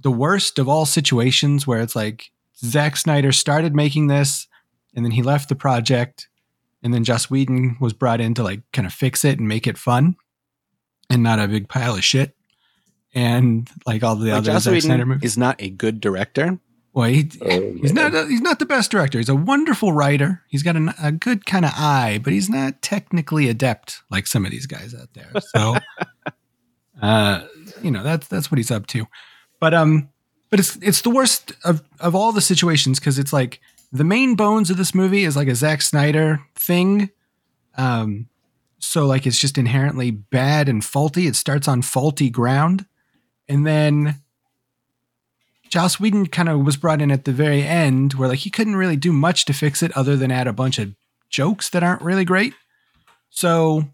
the 0.00 0.10
worst 0.10 0.58
of 0.58 0.68
all 0.68 0.86
situations 0.86 1.66
where 1.66 1.80
it's 1.80 1.96
like 1.96 2.30
Zack 2.56 2.96
Snyder 2.96 3.32
started 3.32 3.74
making 3.74 4.08
this 4.08 4.46
and 4.94 5.04
then 5.04 5.12
he 5.12 5.22
left 5.22 5.48
the 5.48 5.54
project 5.54 6.28
and 6.82 6.92
then 6.94 7.04
Joss 7.04 7.30
Whedon 7.30 7.76
was 7.80 7.92
brought 7.92 8.20
in 8.20 8.34
to 8.34 8.42
like 8.42 8.60
kind 8.72 8.86
of 8.86 8.92
fix 8.92 9.24
it 9.24 9.38
and 9.38 9.48
make 9.48 9.66
it 9.66 9.78
fun 9.78 10.16
and 11.10 11.22
not 11.22 11.38
a 11.38 11.48
big 11.48 11.68
pile 11.68 11.94
of 11.94 12.04
shit. 12.04 12.34
And 13.14 13.68
like 13.86 14.02
all 14.02 14.16
the 14.16 14.30
Like, 14.30 14.38
other 14.38 14.52
Joss 14.52 14.64
Zack 14.64 14.82
Snyder 14.82 14.98
Whedon 15.02 15.08
movies. 15.08 15.32
is 15.32 15.38
not 15.38 15.56
a 15.60 15.70
good 15.70 16.00
director. 16.00 16.58
Boy, 16.94 17.12
he, 17.12 17.30
Oh, 17.42 17.72
he's 17.80 17.92
not 17.92 18.14
a, 18.14 18.26
he's 18.26 18.40
not 18.40 18.58
the 18.58 18.66
best 18.66 18.90
director. 18.90 19.18
He's 19.18 19.28
a 19.28 19.34
wonderful 19.34 19.92
writer. 19.92 20.42
He's 20.48 20.62
got 20.62 20.76
an, 20.76 20.92
a 21.02 21.12
good 21.12 21.46
kind 21.46 21.64
of 21.64 21.72
eye, 21.76 22.20
but 22.22 22.32
he's 22.32 22.48
not 22.50 22.82
technically 22.82 23.48
adept 23.48 24.02
like 24.10 24.26
some 24.26 24.44
of 24.44 24.50
these 24.50 24.66
guys 24.66 24.94
out 24.94 25.08
there. 25.14 25.30
So, 25.54 25.76
uh, 27.02 27.44
you 27.82 27.90
know 27.90 28.02
that's 28.02 28.26
that's 28.28 28.50
what 28.50 28.58
he's 28.58 28.70
up 28.70 28.86
to. 28.88 29.06
But 29.60 29.74
um, 29.74 30.08
but 30.50 30.58
it's 30.60 30.76
it's 30.82 31.02
the 31.02 31.10
worst 31.10 31.52
of 31.64 31.82
of 32.00 32.14
all 32.14 32.32
the 32.32 32.40
situations 32.40 32.98
because 32.98 33.18
it's 33.18 33.32
like 33.32 33.60
the 33.90 34.04
main 34.04 34.34
bones 34.34 34.70
of 34.70 34.76
this 34.76 34.94
movie 34.94 35.24
is 35.24 35.36
like 35.36 35.48
a 35.48 35.54
Zack 35.54 35.82
Snyder 35.82 36.40
thing. 36.54 37.10
Um, 37.76 38.28
so 38.78 39.06
like 39.06 39.26
it's 39.26 39.38
just 39.38 39.58
inherently 39.58 40.10
bad 40.10 40.68
and 40.68 40.84
faulty. 40.84 41.26
It 41.26 41.36
starts 41.36 41.68
on 41.68 41.82
faulty 41.82 42.30
ground, 42.30 42.86
and 43.48 43.66
then 43.66 44.16
Joss 45.68 45.98
Whedon 46.00 46.26
kind 46.26 46.48
of 46.48 46.64
was 46.64 46.76
brought 46.76 47.02
in 47.02 47.10
at 47.10 47.24
the 47.24 47.32
very 47.32 47.62
end 47.62 48.14
where 48.14 48.28
like 48.28 48.40
he 48.40 48.50
couldn't 48.50 48.76
really 48.76 48.96
do 48.96 49.12
much 49.12 49.44
to 49.46 49.52
fix 49.52 49.82
it 49.82 49.96
other 49.96 50.16
than 50.16 50.30
add 50.30 50.46
a 50.46 50.52
bunch 50.52 50.78
of 50.78 50.94
jokes 51.28 51.68
that 51.70 51.82
aren't 51.82 52.02
really 52.02 52.24
great. 52.24 52.54
So 53.30 53.84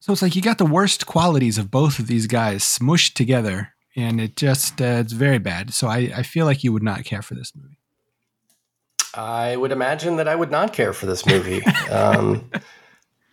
so 0.00 0.12
it's 0.12 0.22
like 0.22 0.36
you 0.36 0.42
got 0.42 0.58
the 0.58 0.66
worst 0.66 1.06
qualities 1.06 1.58
of 1.58 1.70
both 1.70 1.98
of 1.98 2.06
these 2.06 2.26
guys 2.26 2.62
smushed 2.62 3.14
together 3.14 3.70
and 3.96 4.20
it 4.20 4.36
just 4.36 4.80
uh, 4.80 5.00
it's 5.00 5.12
very 5.12 5.38
bad. 5.38 5.72
So 5.72 5.88
I 5.88 6.12
I 6.14 6.22
feel 6.22 6.46
like 6.46 6.62
you 6.62 6.72
would 6.72 6.82
not 6.82 7.04
care 7.04 7.22
for 7.22 7.34
this 7.34 7.52
movie. 7.56 7.78
I 9.16 9.56
would 9.56 9.72
imagine 9.72 10.16
that 10.16 10.28
I 10.28 10.34
would 10.34 10.50
not 10.50 10.72
care 10.72 10.92
for 10.92 11.06
this 11.06 11.24
movie. 11.26 11.62
Um, 11.90 12.50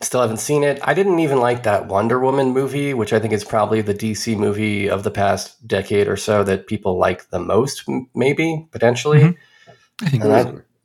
still 0.02 0.22
haven't 0.22 0.38
seen 0.38 0.64
it. 0.64 0.80
I 0.84 0.94
didn't 0.94 1.20
even 1.20 1.40
like 1.40 1.64
that 1.64 1.88
Wonder 1.88 2.20
Woman 2.20 2.50
movie, 2.50 2.94
which 2.94 3.14
I 3.14 3.20
think 3.20 3.34
is 3.34 3.44
probably 3.44 3.82
the 3.82 3.94
DC 3.94 4.38
movie 4.38 4.90
of 4.90 5.04
the 5.04 5.12
past 5.12 5.68
decade 5.68 6.08
or 6.08 6.18
so 6.18 6.44
that 6.44 6.68
people 6.68 6.98
like 6.98 7.30
the 7.30 7.40
most, 7.40 7.86
maybe 8.14 8.68
potentially. 8.72 9.20
Mhm. 9.22 9.38
I 10.02 10.10
think 10.10 10.24
And 10.24 10.34
I 10.34 10.40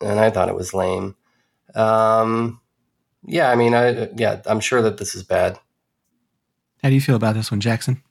and 0.07 0.21
I 0.21 0.31
thought 0.31 0.49
it 0.49 0.55
was 0.55 0.75
lame. 0.75 1.17
Um, 1.75 2.61
yeah, 3.25 3.51
I 3.51 3.57
mean, 3.57 3.75
I 3.75 4.09
yeah, 4.17 4.41
I'm 4.47 4.61
sure 4.61 4.83
that 4.83 4.99
this 4.99 5.15
is 5.15 5.23
bad. 5.23 5.59
How 6.83 6.89
do 6.89 6.95
you 6.95 7.01
feel 7.01 7.17
about 7.17 7.35
this 7.35 7.51
one, 7.51 7.61
Jackson? 7.61 8.03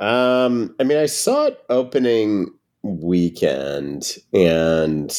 Um, 0.00 0.74
I 0.80 0.84
mean, 0.84 0.98
I 0.98 1.06
saw 1.06 1.46
it 1.46 1.58
opening 1.68 2.52
weekend, 2.82 4.16
and 4.32 5.16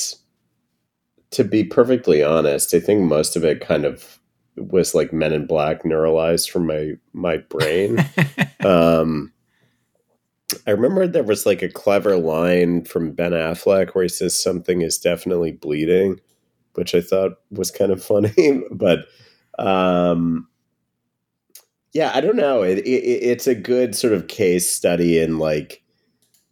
to 1.36 1.44
be 1.44 1.66
perfectly 1.66 2.24
honest, 2.24 2.74
I 2.74 2.80
think 2.80 3.02
most 3.02 3.36
of 3.36 3.44
it 3.44 3.60
kind 3.60 3.84
of 3.84 4.22
was 4.56 4.96
like 4.96 5.12
Men 5.12 5.34
in 5.34 5.46
Black 5.46 5.84
neuralized 5.84 6.50
from 6.50 6.66
my 6.66 6.94
my 7.12 7.38
brain. 7.38 8.00
um, 8.66 9.34
I 10.66 10.72
remember 10.72 11.06
there 11.06 11.24
was 11.24 11.46
like 11.46 11.62
a 11.62 11.68
clever 11.68 12.16
line 12.16 12.86
from 12.86 13.12
Ben 13.12 13.34
Affleck 13.34 13.90
where 13.90 14.04
he 14.04 14.08
says 14.08 14.42
something 14.42 14.82
is 14.82 14.98
definitely 14.98 15.52
bleeding, 15.52 16.22
which 16.76 16.96
I 16.96 17.02
thought 17.02 17.34
was 17.52 17.70
kind 17.70 17.92
of 17.92 18.02
funny. 18.04 18.64
but 18.72 19.00
um, 19.60 20.48
yeah, 21.92 22.12
I 22.16 22.22
don't 22.22 22.38
know. 22.38 22.64
It, 22.64 22.78
it, 22.78 23.04
it's 23.04 23.48
a 23.48 23.56
good 23.56 23.94
sort 23.94 24.14
of 24.14 24.30
case 24.30 24.72
study 24.72 25.20
in 25.20 25.38
like 25.38 25.84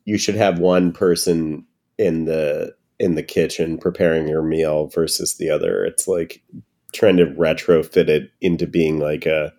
you 0.04 0.18
should 0.18 0.36
have 0.36 0.60
one 0.60 0.92
person 0.92 1.66
in 1.98 2.26
the 2.26 2.76
in 3.00 3.16
the 3.16 3.24
kitchen 3.24 3.78
preparing 3.78 4.28
your 4.28 4.44
meal 4.44 4.88
versus 4.88 5.36
the 5.36 5.50
other. 5.50 5.84
It's 5.84 6.08
like 6.08 6.44
trying 6.94 7.18
to 7.18 7.26
retrofit 7.26 8.08
it 8.08 8.32
into 8.42 8.68
being 8.68 9.00
like 9.00 9.26
a 9.26 9.54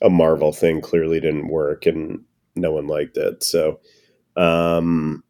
a 0.00 0.10
Marvel 0.10 0.52
thing 0.52 0.80
clearly 0.80 1.18
didn't 1.20 1.48
work 1.48 1.84
and 1.86 2.20
no 2.54 2.72
one 2.72 2.86
liked 2.86 3.16
it. 3.16 3.42
So 3.42 3.80
um 4.36 5.22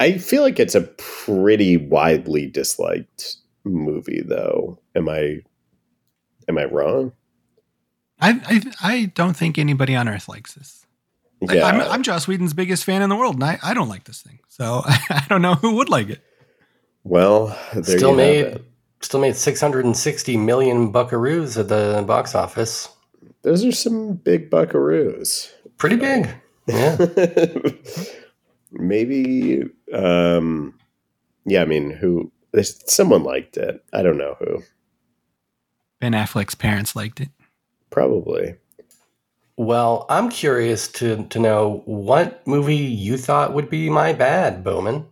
I 0.00 0.18
feel 0.18 0.42
like 0.42 0.58
it's 0.58 0.74
a 0.74 0.82
pretty 0.82 1.76
widely 1.76 2.46
disliked 2.46 3.36
movie 3.64 4.22
though. 4.24 4.78
Am 4.94 5.08
I 5.08 5.40
am 6.48 6.58
I 6.58 6.64
wrong? 6.64 7.12
I, 8.20 8.40
I 8.82 8.92
I 8.92 9.04
don't 9.06 9.36
think 9.36 9.58
anybody 9.58 9.96
on 9.96 10.08
earth 10.08 10.28
likes 10.28 10.54
this. 10.54 10.83
I- 11.50 11.54
Yeah. 11.54 11.66
I'm, 11.66 11.80
I'm 11.80 12.02
Joss 12.02 12.26
Whedon's 12.28 12.52
biggest 12.54 12.84
fan 12.84 13.02
in 13.02 13.08
the 13.08 13.16
world, 13.16 13.34
and 13.34 13.44
I, 13.44 13.58
I 13.62 13.74
don't 13.74 13.88
like 13.88 14.04
this 14.04 14.22
thing. 14.22 14.38
So 14.48 14.82
I 14.86 15.24
don't 15.28 15.42
know 15.42 15.54
who 15.54 15.76
would 15.76 15.88
like 15.88 16.08
it. 16.10 16.22
well, 17.04 17.56
there 17.72 17.82
still 17.98 18.10
you 18.10 18.16
made 18.16 18.44
have 18.46 18.54
it. 18.56 18.64
still 19.02 19.20
made 19.20 19.36
660 19.36 20.36
million 20.36 20.92
buckaroos 20.92 21.58
at 21.58 21.68
the 21.68 22.02
box 22.06 22.34
office. 22.34 22.88
Those 23.42 23.64
are 23.64 23.72
some 23.72 24.14
big 24.14 24.50
buckaroos. 24.50 25.50
Pretty 25.76 25.96
big. 25.96 26.28
Yeah. 26.66 26.96
Maybe 28.70 29.62
um 29.92 30.74
yeah, 31.46 31.62
I 31.62 31.64
mean 31.66 31.90
who 31.90 32.32
someone 32.62 33.22
liked 33.22 33.56
it. 33.56 33.84
I 33.92 34.02
don't 34.02 34.16
know 34.18 34.36
who. 34.38 34.62
Ben 36.00 36.12
Affleck's 36.12 36.54
parents 36.54 36.96
liked 36.96 37.20
it. 37.20 37.28
Probably. 37.90 38.56
Well, 39.56 40.06
I'm 40.08 40.30
curious 40.30 40.88
to 40.88 41.24
to 41.26 41.38
know 41.38 41.82
what 41.84 42.44
movie 42.46 42.76
you 42.76 43.16
thought 43.16 43.54
would 43.54 43.70
be 43.70 43.88
my 43.88 44.12
bad, 44.12 44.64
Bowman. 44.64 45.06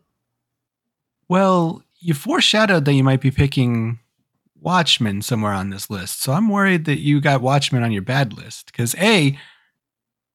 Well, 1.28 1.82
you 2.00 2.14
foreshadowed 2.14 2.84
that 2.84 2.94
you 2.94 3.04
might 3.04 3.20
be 3.20 3.30
picking 3.30 4.00
Watchmen 4.60 5.22
somewhere 5.22 5.52
on 5.52 5.70
this 5.70 5.90
list. 5.90 6.22
So 6.22 6.32
I'm 6.32 6.48
worried 6.48 6.84
that 6.86 6.98
you 7.00 7.20
got 7.20 7.40
Watchmen 7.40 7.82
on 7.82 7.92
your 7.92 8.02
bad 8.02 8.32
list. 8.32 8.66
Because 8.66 8.94
A, 8.96 9.38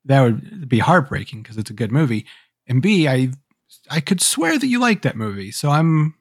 that 0.05 0.21
would 0.21 0.69
be 0.69 0.79
heartbreaking 0.79 1.43
because 1.43 1.57
it's 1.57 1.69
a 1.69 1.73
good 1.73 1.91
movie. 1.91 2.25
And 2.65 2.81
B, 2.81 3.07
I 3.07 3.31
I 3.89 3.99
could 3.99 4.21
swear 4.21 4.57
that 4.57 4.67
you 4.67 4.79
like 4.79 5.01
that 5.01 5.17
movie. 5.17 5.51
So 5.51 5.69
I'm 5.69 6.15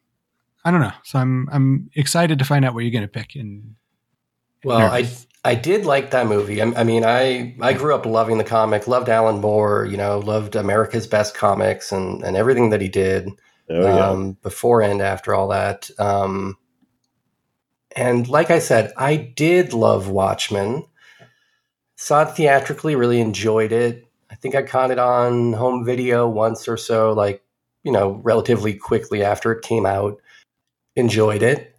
I 0.65 0.71
don't 0.73 0.81
know. 0.81 0.93
So 1.05 1.19
I'm 1.19 1.49
I'm 1.53 1.91
excited 1.95 2.39
to 2.41 2.45
find 2.45 2.65
out 2.65 2.75
what 2.75 2.81
you're 2.81 2.93
gonna 2.93 3.09
pick. 3.09 3.37
And 3.37 3.77
Well, 4.65 4.79
I 4.79 5.09
I 5.47 5.55
did 5.55 5.87
like 5.87 6.11
that 6.11 6.27
movie. 6.27 6.61
I, 6.61 6.73
I 6.75 6.83
mean, 6.83 7.05
I 7.05 7.55
I 7.61 7.73
grew 7.73 7.95
up 7.95 8.05
loving 8.05 8.39
the 8.39 8.45
comic, 8.45 8.89
loved 8.89 9.09
Alan 9.09 9.41
Moore, 9.41 9.85
you 9.85 9.97
know, 9.97 10.19
loved 10.19 10.57
America's 10.57 11.07
Best 11.07 11.37
Comics 11.37 11.93
and 11.93 12.25
and 12.25 12.37
everything 12.37 12.71
that 12.71 12.81
he 12.81 12.89
did. 12.89 13.29
Oh 13.71 13.81
yeah. 13.81 14.09
um, 14.09 14.33
before 14.43 14.83
and 14.83 15.01
after 15.01 15.35
all 15.35 15.49
that. 15.49 15.89
Um, 16.01 16.57
and 17.95 18.29
like 18.29 18.51
I 18.51 18.59
said, 18.59 18.93
I 18.97 19.17
did 19.17 19.73
love 19.73 20.09
Watchmen. 20.09 20.85
Saw 21.95 22.23
it 22.23 22.37
theatrically, 22.37 22.97
really 22.97 23.21
enjoyed 23.21 23.71
it. 23.71 24.05
I 24.31 24.35
think 24.35 24.57
I 24.57 24.63
caught 24.63 24.91
it 24.91 24.99
on 24.99 25.53
home 25.53 25.85
video 25.85 26.29
once 26.29 26.67
or 26.67 26.77
so, 26.77 27.13
like, 27.13 27.43
you 27.85 27.93
know, 27.93 28.21
relatively 28.25 28.75
quickly 28.75 29.23
after 29.23 29.53
it 29.53 29.63
came 29.63 29.87
out. 29.87 30.21
Enjoyed 30.97 31.43
it. 31.43 31.76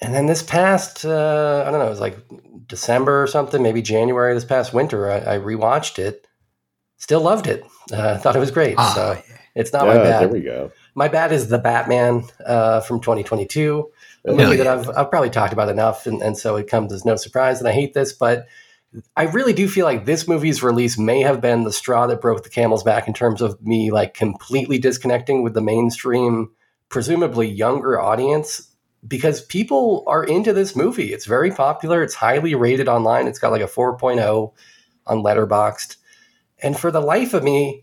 And 0.00 0.12
then 0.12 0.26
this 0.26 0.42
past, 0.42 1.04
uh, 1.04 1.64
I 1.66 1.70
don't 1.70 1.80
know, 1.80 1.86
it 1.86 1.90
was 1.90 2.00
like 2.00 2.18
December 2.66 3.22
or 3.22 3.26
something, 3.26 3.62
maybe 3.62 3.80
January 3.80 4.34
this 4.34 4.44
past 4.44 4.74
winter, 4.74 5.10
I, 5.10 5.36
I 5.36 5.38
rewatched 5.38 5.98
it. 5.98 6.26
Still 6.98 7.20
loved 7.20 7.46
it. 7.46 7.64
Uh, 7.92 8.18
thought 8.18 8.36
it 8.36 8.40
was 8.40 8.50
great. 8.50 8.74
Ah, 8.78 8.92
so 8.94 9.12
yeah. 9.12 9.36
it's 9.54 9.72
not 9.72 9.86
yeah, 9.86 9.94
my 9.94 10.02
bad. 10.02 10.22
there 10.22 10.28
we 10.28 10.40
go. 10.40 10.72
My 10.94 11.08
bad 11.08 11.32
is 11.32 11.48
the 11.48 11.58
Batman 11.58 12.24
uh, 12.44 12.80
from 12.80 13.00
2022, 13.00 13.90
a 14.26 14.30
movie 14.32 14.42
yeah. 14.42 14.64
that 14.64 14.66
I've, 14.66 14.88
I've 14.96 15.10
probably 15.10 15.30
talked 15.30 15.52
about 15.52 15.68
enough, 15.68 16.06
and, 16.06 16.22
and 16.22 16.36
so 16.36 16.56
it 16.56 16.68
comes 16.68 16.92
as 16.92 17.04
no 17.04 17.16
surprise 17.16 17.60
And 17.60 17.68
I 17.68 17.72
hate 17.72 17.92
this. 17.92 18.12
But 18.12 18.46
I 19.14 19.24
really 19.24 19.52
do 19.52 19.68
feel 19.68 19.84
like 19.84 20.04
this 20.04 20.26
movie's 20.26 20.62
release 20.62 20.98
may 20.98 21.20
have 21.20 21.40
been 21.40 21.64
the 21.64 21.72
straw 21.72 22.06
that 22.06 22.20
broke 22.20 22.42
the 22.42 22.50
camel's 22.50 22.82
back 22.82 23.08
in 23.08 23.14
terms 23.14 23.42
of 23.42 23.60
me 23.62 23.90
like 23.90 24.14
completely 24.14 24.78
disconnecting 24.78 25.42
with 25.42 25.54
the 25.54 25.60
mainstream, 25.60 26.50
presumably 26.88 27.46
younger 27.46 28.00
audience, 28.00 28.74
because 29.06 29.44
people 29.44 30.04
are 30.06 30.24
into 30.24 30.52
this 30.52 30.76
movie. 30.76 31.12
It's 31.12 31.26
very 31.26 31.50
popular. 31.50 32.02
It's 32.02 32.14
highly 32.14 32.54
rated 32.54 32.88
online. 32.88 33.26
It's 33.26 33.38
got 33.38 33.52
like 33.52 33.62
a 33.62 33.66
4.0 33.66 34.52
on 35.06 35.18
Letterboxd, 35.18 35.96
and 36.62 36.78
for 36.78 36.90
the 36.90 37.00
life 37.00 37.34
of 37.34 37.44
me, 37.44 37.82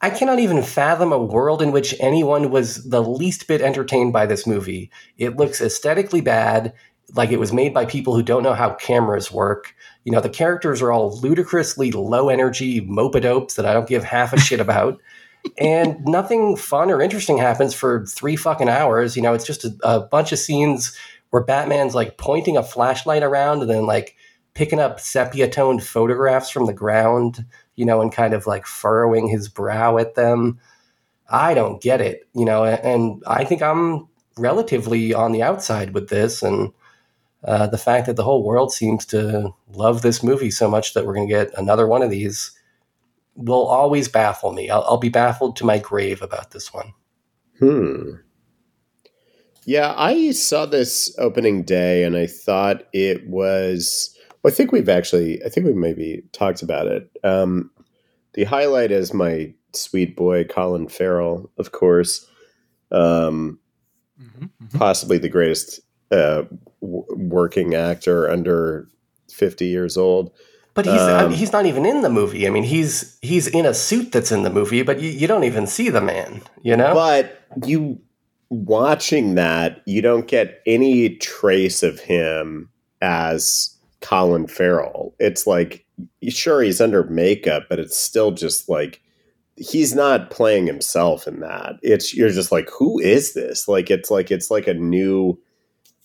I 0.00 0.10
cannot 0.10 0.38
even 0.38 0.62
fathom 0.62 1.12
a 1.12 1.18
world 1.18 1.62
in 1.62 1.72
which 1.72 1.94
anyone 1.98 2.50
was 2.50 2.84
the 2.84 3.02
least 3.02 3.46
bit 3.48 3.62
entertained 3.62 4.12
by 4.12 4.26
this 4.26 4.46
movie. 4.46 4.90
It 5.16 5.36
looks 5.36 5.60
aesthetically 5.60 6.20
bad, 6.20 6.74
like 7.14 7.30
it 7.30 7.40
was 7.40 7.52
made 7.52 7.72
by 7.72 7.86
people 7.86 8.14
who 8.14 8.22
don't 8.22 8.42
know 8.42 8.54
how 8.54 8.74
cameras 8.74 9.32
work. 9.32 9.74
You 10.04 10.12
know, 10.12 10.20
the 10.20 10.28
characters 10.28 10.82
are 10.82 10.92
all 10.92 11.18
ludicrously 11.20 11.90
low 11.90 12.28
energy 12.28 12.80
mopedopes 12.80 13.54
that 13.54 13.66
I 13.66 13.72
don't 13.72 13.88
give 13.88 14.04
half 14.04 14.32
a 14.32 14.38
shit 14.38 14.60
about. 14.60 15.00
and 15.58 16.04
nothing 16.04 16.56
fun 16.56 16.90
or 16.90 17.00
interesting 17.00 17.38
happens 17.38 17.74
for 17.74 18.04
three 18.06 18.36
fucking 18.36 18.68
hours. 18.68 19.16
You 19.16 19.22
know, 19.22 19.34
it's 19.34 19.46
just 19.46 19.64
a, 19.64 19.76
a 19.82 20.00
bunch 20.00 20.32
of 20.32 20.38
scenes 20.38 20.96
where 21.30 21.42
Batman's 21.42 21.94
like 21.94 22.16
pointing 22.16 22.56
a 22.56 22.62
flashlight 22.62 23.22
around 23.22 23.60
and 23.60 23.70
then 23.70 23.86
like 23.86 24.16
picking 24.54 24.78
up 24.78 25.00
sepia 25.00 25.48
toned 25.48 25.82
photographs 25.82 26.50
from 26.50 26.66
the 26.66 26.72
ground 26.72 27.44
you 27.76 27.84
know, 27.84 28.00
and 28.00 28.12
kind 28.12 28.34
of 28.34 28.46
like 28.46 28.66
furrowing 28.66 29.28
his 29.28 29.48
brow 29.48 29.98
at 29.98 30.14
them. 30.14 30.60
I 31.28 31.54
don't 31.54 31.82
get 31.82 32.00
it, 32.00 32.28
you 32.34 32.44
know, 32.44 32.64
and 32.64 33.22
I 33.26 33.44
think 33.44 33.62
I'm 33.62 34.08
relatively 34.36 35.14
on 35.14 35.32
the 35.32 35.42
outside 35.42 35.94
with 35.94 36.08
this. 36.08 36.42
And 36.42 36.72
uh, 37.42 37.66
the 37.66 37.78
fact 37.78 38.06
that 38.06 38.16
the 38.16 38.24
whole 38.24 38.44
world 38.44 38.72
seems 38.72 39.06
to 39.06 39.52
love 39.72 40.02
this 40.02 40.22
movie 40.22 40.50
so 40.50 40.68
much 40.68 40.94
that 40.94 41.06
we're 41.06 41.14
going 41.14 41.28
to 41.28 41.34
get 41.34 41.56
another 41.56 41.86
one 41.86 42.02
of 42.02 42.10
these 42.10 42.52
will 43.36 43.66
always 43.66 44.08
baffle 44.08 44.52
me. 44.52 44.70
I'll, 44.70 44.84
I'll 44.84 44.96
be 44.98 45.08
baffled 45.08 45.56
to 45.56 45.64
my 45.66 45.78
grave 45.78 46.22
about 46.22 46.50
this 46.52 46.72
one. 46.72 46.92
Hmm. 47.58 48.10
Yeah, 49.66 49.94
I 49.96 50.32
saw 50.32 50.66
this 50.66 51.14
opening 51.18 51.62
day 51.62 52.04
and 52.04 52.16
I 52.16 52.26
thought 52.26 52.84
it 52.92 53.26
was. 53.28 54.16
Well, 54.42 54.52
I 54.52 54.54
think 54.54 54.72
we've 54.72 54.88
actually. 54.88 55.42
I 55.44 55.48
think 55.48 55.66
we 55.66 55.72
maybe 55.72 56.22
talked 56.32 56.62
about 56.62 56.86
it. 56.86 57.10
Um, 57.24 57.70
the 58.34 58.44
highlight 58.44 58.90
is 58.90 59.14
my 59.14 59.54
sweet 59.72 60.16
boy 60.16 60.44
Colin 60.44 60.88
Farrell, 60.88 61.50
of 61.58 61.72
course. 61.72 62.26
Um, 62.90 63.58
Mhm, 64.20 64.50
mhm. 64.62 64.78
possibly 64.78 65.18
the 65.18 65.28
greatest 65.28 65.80
uh, 66.12 66.44
w- 66.80 67.04
working 67.16 67.74
actor 67.74 68.30
under 68.30 68.86
50 69.28 69.66
years 69.66 69.96
old. 69.96 70.30
But 70.74 70.86
he's 70.86 70.94
I 71.00 71.22
Um, 71.22 71.30
mean, 71.30 71.38
he's 71.38 71.52
not 71.52 71.66
even 71.66 71.86
in 71.86 72.02
the 72.02 72.10
movie. 72.10 72.46
I 72.46 72.50
mean, 72.50 72.64
he's 72.64 73.16
he's 73.22 73.46
in 73.46 73.64
a 73.64 73.72
suit 73.74 74.10
that's 74.12 74.32
in 74.32 74.42
the 74.42 74.50
movie, 74.50 74.82
but 74.82 75.00
you, 75.00 75.08
you 75.10 75.26
don't 75.28 75.44
even 75.44 75.66
see 75.66 75.88
the 75.88 76.00
man. 76.00 76.42
You 76.62 76.76
know? 76.76 76.92
But 76.92 77.40
you 77.64 78.00
watching 78.50 79.36
that, 79.36 79.82
you 79.86 80.02
don't 80.02 80.26
get 80.26 80.60
any 80.66 81.16
trace 81.16 81.82
of 81.82 82.00
him 82.00 82.70
as 83.00 83.76
Colin 84.00 84.46
Farrell. 84.48 85.14
It's 85.18 85.46
like 85.46 85.86
sure 86.28 86.60
he's 86.62 86.80
under 86.80 87.04
makeup, 87.04 87.64
but 87.68 87.78
it's 87.78 87.96
still 87.96 88.32
just 88.32 88.68
like 88.68 89.00
he's 89.56 89.94
not 89.94 90.30
playing 90.30 90.66
himself 90.66 91.28
in 91.28 91.38
that. 91.40 91.74
It's 91.82 92.12
you're 92.14 92.30
just 92.30 92.50
like 92.50 92.68
who 92.70 92.98
is 92.98 93.34
this? 93.34 93.68
Like 93.68 93.90
it's 93.90 94.10
like 94.10 94.32
it's 94.32 94.50
like 94.50 94.66
a 94.66 94.74
new 94.74 95.38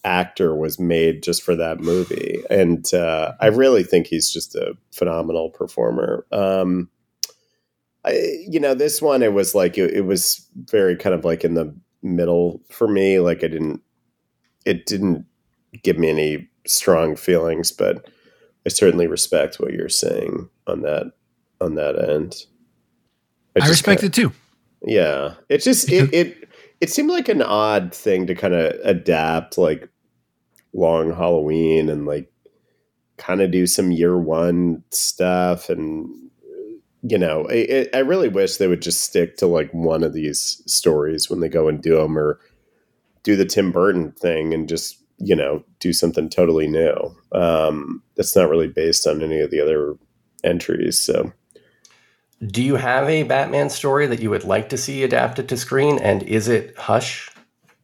actor 0.03 0.55
was 0.55 0.79
made 0.79 1.23
just 1.23 1.43
for 1.43 1.55
that 1.55 1.79
movie. 1.79 2.41
And 2.49 2.91
uh, 2.93 3.33
I 3.41 3.47
really 3.47 3.83
think 3.83 4.07
he's 4.07 4.31
just 4.31 4.55
a 4.55 4.73
phenomenal 4.91 5.49
performer. 5.49 6.25
Um 6.31 6.89
I, 8.05 8.11
you 8.47 8.59
know, 8.61 8.73
this 8.73 9.01
one 9.01 9.21
it 9.21 9.33
was 9.33 9.53
like 9.53 9.77
it, 9.77 9.93
it 9.93 10.01
was 10.05 10.47
very 10.71 10.95
kind 10.95 11.13
of 11.13 11.25
like 11.25 11.43
in 11.43 11.53
the 11.55 11.75
middle 12.01 12.61
for 12.69 12.87
me. 12.87 13.19
Like 13.19 13.43
I 13.43 13.47
didn't, 13.49 13.81
it 14.65 14.85
didn't 14.85 15.25
give 15.83 15.97
me 15.97 16.09
any 16.09 16.49
strong 16.65 17.15
feelings, 17.17 17.71
but 17.73 18.07
I 18.65 18.69
certainly 18.69 19.07
respect 19.07 19.59
what 19.59 19.73
you're 19.73 19.89
saying 19.89 20.49
on 20.65 20.81
that 20.83 21.11
on 21.59 21.75
that 21.75 21.99
end. 21.99 22.45
I 23.55 23.59
just 23.59 23.69
respect 23.71 24.01
kinda- 24.01 24.21
it 24.21 24.29
too. 24.29 24.33
yeah, 24.81 25.33
it 25.49 25.57
just 25.61 25.91
it 25.91 26.13
it 26.13 26.48
it 26.81 26.89
seemed 26.89 27.09
like 27.09 27.29
an 27.29 27.41
odd 27.41 27.93
thing 27.93 28.27
to 28.27 28.35
kind 28.35 28.53
of 28.53 28.73
adapt 28.83 29.57
like 29.57 29.89
Long 30.73 31.13
Halloween 31.13 31.89
and 31.89 32.05
like 32.05 32.31
kind 33.17 33.41
of 33.41 33.51
do 33.51 33.67
some 33.67 33.91
year 33.91 34.17
one 34.17 34.83
stuff 34.91 35.69
and 35.69 36.09
you 37.01 37.17
know 37.17 37.45
I, 37.49 37.87
I 37.93 37.99
really 37.99 38.29
wish 38.29 38.57
they 38.57 38.67
would 38.67 38.81
just 38.81 39.01
stick 39.01 39.35
to 39.37 39.47
like 39.47 39.71
one 39.73 40.03
of 40.03 40.13
these 40.13 40.61
stories 40.65 41.29
when 41.29 41.39
they 41.39 41.49
go 41.49 41.67
and 41.67 41.81
do 41.81 41.97
them 41.97 42.17
or 42.17 42.39
do 43.23 43.35
the 43.35 43.45
Tim 43.45 43.71
Burton 43.71 44.11
thing 44.13 44.53
and 44.53 44.69
just 44.69 44.97
you 45.17 45.35
know 45.35 45.63
do 45.79 45.91
something 45.91 46.29
totally 46.29 46.67
new. 46.67 47.15
Um 47.33 48.01
that's 48.15 48.35
not 48.35 48.49
really 48.49 48.67
based 48.67 49.05
on 49.05 49.21
any 49.21 49.39
of 49.39 49.51
the 49.51 49.59
other 49.59 49.95
entries 50.43 50.97
so 50.99 51.33
Do 52.45 52.63
you 52.63 52.75
have 52.75 53.09
a 53.09 53.23
Batman 53.23 53.69
story 53.69 54.07
that 54.07 54.21
you 54.21 54.29
would 54.29 54.45
like 54.45 54.69
to 54.69 54.77
see 54.77 55.03
adapted 55.03 55.49
to 55.49 55.57
screen? 55.57 55.99
And 55.99 56.23
is 56.23 56.47
it 56.47 56.77
Hush? 56.77 57.29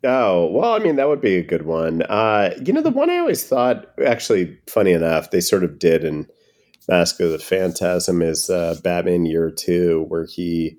Oh, 0.03 0.45
well, 0.51 0.73
I 0.73 0.79
mean, 0.79 0.95
that 0.95 1.07
would 1.07 1.21
be 1.21 1.35
a 1.35 1.43
good 1.43 1.65
one. 1.65 2.03
Uh, 2.03 2.51
you 2.63 2.71
know, 2.71 2.81
the 2.81 2.91
one 2.91 3.09
I 3.09 3.17
always 3.17 3.45
thought, 3.45 3.87
actually, 4.05 4.57
funny 4.67 4.91
enough, 4.91 5.31
they 5.31 5.41
sort 5.41 5.63
of 5.63 5.79
did 5.79 6.03
in 6.03 6.27
Mask 6.87 7.19
of 7.19 7.31
the 7.31 7.39
Phantasm 7.39 8.21
is 8.21 8.49
uh, 8.49 8.75
Batman 8.83 9.25
Year 9.25 9.49
Two, 9.49 10.05
where 10.07 10.25
he, 10.25 10.77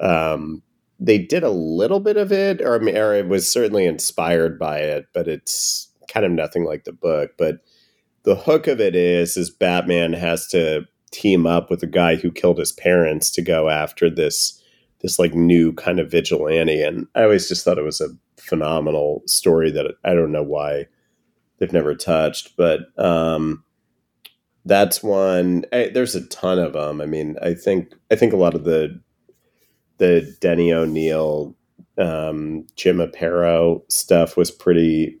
um, 0.00 0.62
they 1.00 1.18
did 1.18 1.42
a 1.42 1.50
little 1.50 1.98
bit 1.98 2.16
of 2.16 2.30
it, 2.30 2.62
or, 2.62 2.76
or 2.76 3.14
it 3.14 3.26
was 3.26 3.50
certainly 3.50 3.84
inspired 3.84 4.58
by 4.58 4.78
it, 4.78 5.06
but 5.12 5.26
it's 5.26 5.88
kind 6.08 6.24
of 6.24 6.32
nothing 6.32 6.64
like 6.64 6.84
the 6.84 6.92
book. 6.92 7.32
But 7.36 7.56
the 8.22 8.36
hook 8.36 8.68
of 8.68 8.80
it 8.80 8.94
is, 8.94 9.36
is 9.36 9.50
Batman 9.50 10.12
has 10.12 10.46
to 10.48 10.86
team 11.12 11.46
up 11.46 11.70
with 11.70 11.82
a 11.82 11.86
guy 11.86 12.16
who 12.16 12.32
killed 12.32 12.58
his 12.58 12.72
parents 12.72 13.30
to 13.30 13.42
go 13.42 13.68
after 13.68 14.10
this, 14.10 14.60
this 15.00 15.18
like 15.18 15.34
new 15.34 15.72
kind 15.74 16.00
of 16.00 16.10
vigilante. 16.10 16.82
And 16.82 17.06
I 17.14 17.22
always 17.22 17.48
just 17.48 17.64
thought 17.64 17.78
it 17.78 17.84
was 17.84 18.00
a 18.00 18.08
phenomenal 18.36 19.22
story 19.26 19.70
that 19.70 19.86
I 20.04 20.14
don't 20.14 20.32
know 20.32 20.42
why 20.42 20.86
they've 21.58 21.72
never 21.72 21.94
touched, 21.94 22.56
but 22.56 22.80
um, 22.98 23.62
that's 24.64 25.02
one. 25.02 25.64
I, 25.72 25.90
there's 25.92 26.14
a 26.14 26.26
ton 26.26 26.58
of 26.58 26.72
them. 26.72 27.00
I 27.00 27.06
mean, 27.06 27.36
I 27.42 27.54
think 27.54 27.94
I 28.10 28.16
think 28.16 28.32
a 28.32 28.36
lot 28.36 28.54
of 28.54 28.64
the 28.64 29.00
the 29.98 30.36
Denny 30.40 30.72
O'Neil, 30.72 31.54
um, 31.98 32.66
Jim 32.74 32.98
Aparo 32.98 33.82
stuff 33.90 34.36
was 34.36 34.50
pretty 34.50 35.20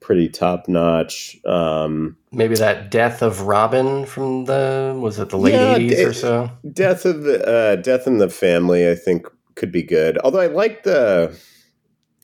pretty 0.00 0.28
top 0.28 0.68
notch. 0.68 1.36
Um, 1.44 2.16
Maybe 2.32 2.54
that 2.56 2.90
Death 2.90 3.22
of 3.22 3.42
Robin 3.42 4.06
from 4.06 4.44
the 4.46 4.96
was 4.98 5.18
it 5.18 5.30
the 5.30 5.36
late 5.36 5.54
Yeah, 5.54 5.76
eighties 5.76 6.00
or 6.00 6.12
so? 6.12 6.50
Death 6.72 7.04
of 7.04 7.22
the 7.22 7.46
uh, 7.46 7.76
Death 7.76 8.06
in 8.06 8.18
the 8.18 8.28
Family, 8.28 8.88
I 8.90 8.94
think 8.94 9.26
could 9.54 9.72
be 9.72 9.82
good. 9.82 10.18
Although 10.18 10.40
I 10.40 10.46
like 10.46 10.84
the, 10.84 11.38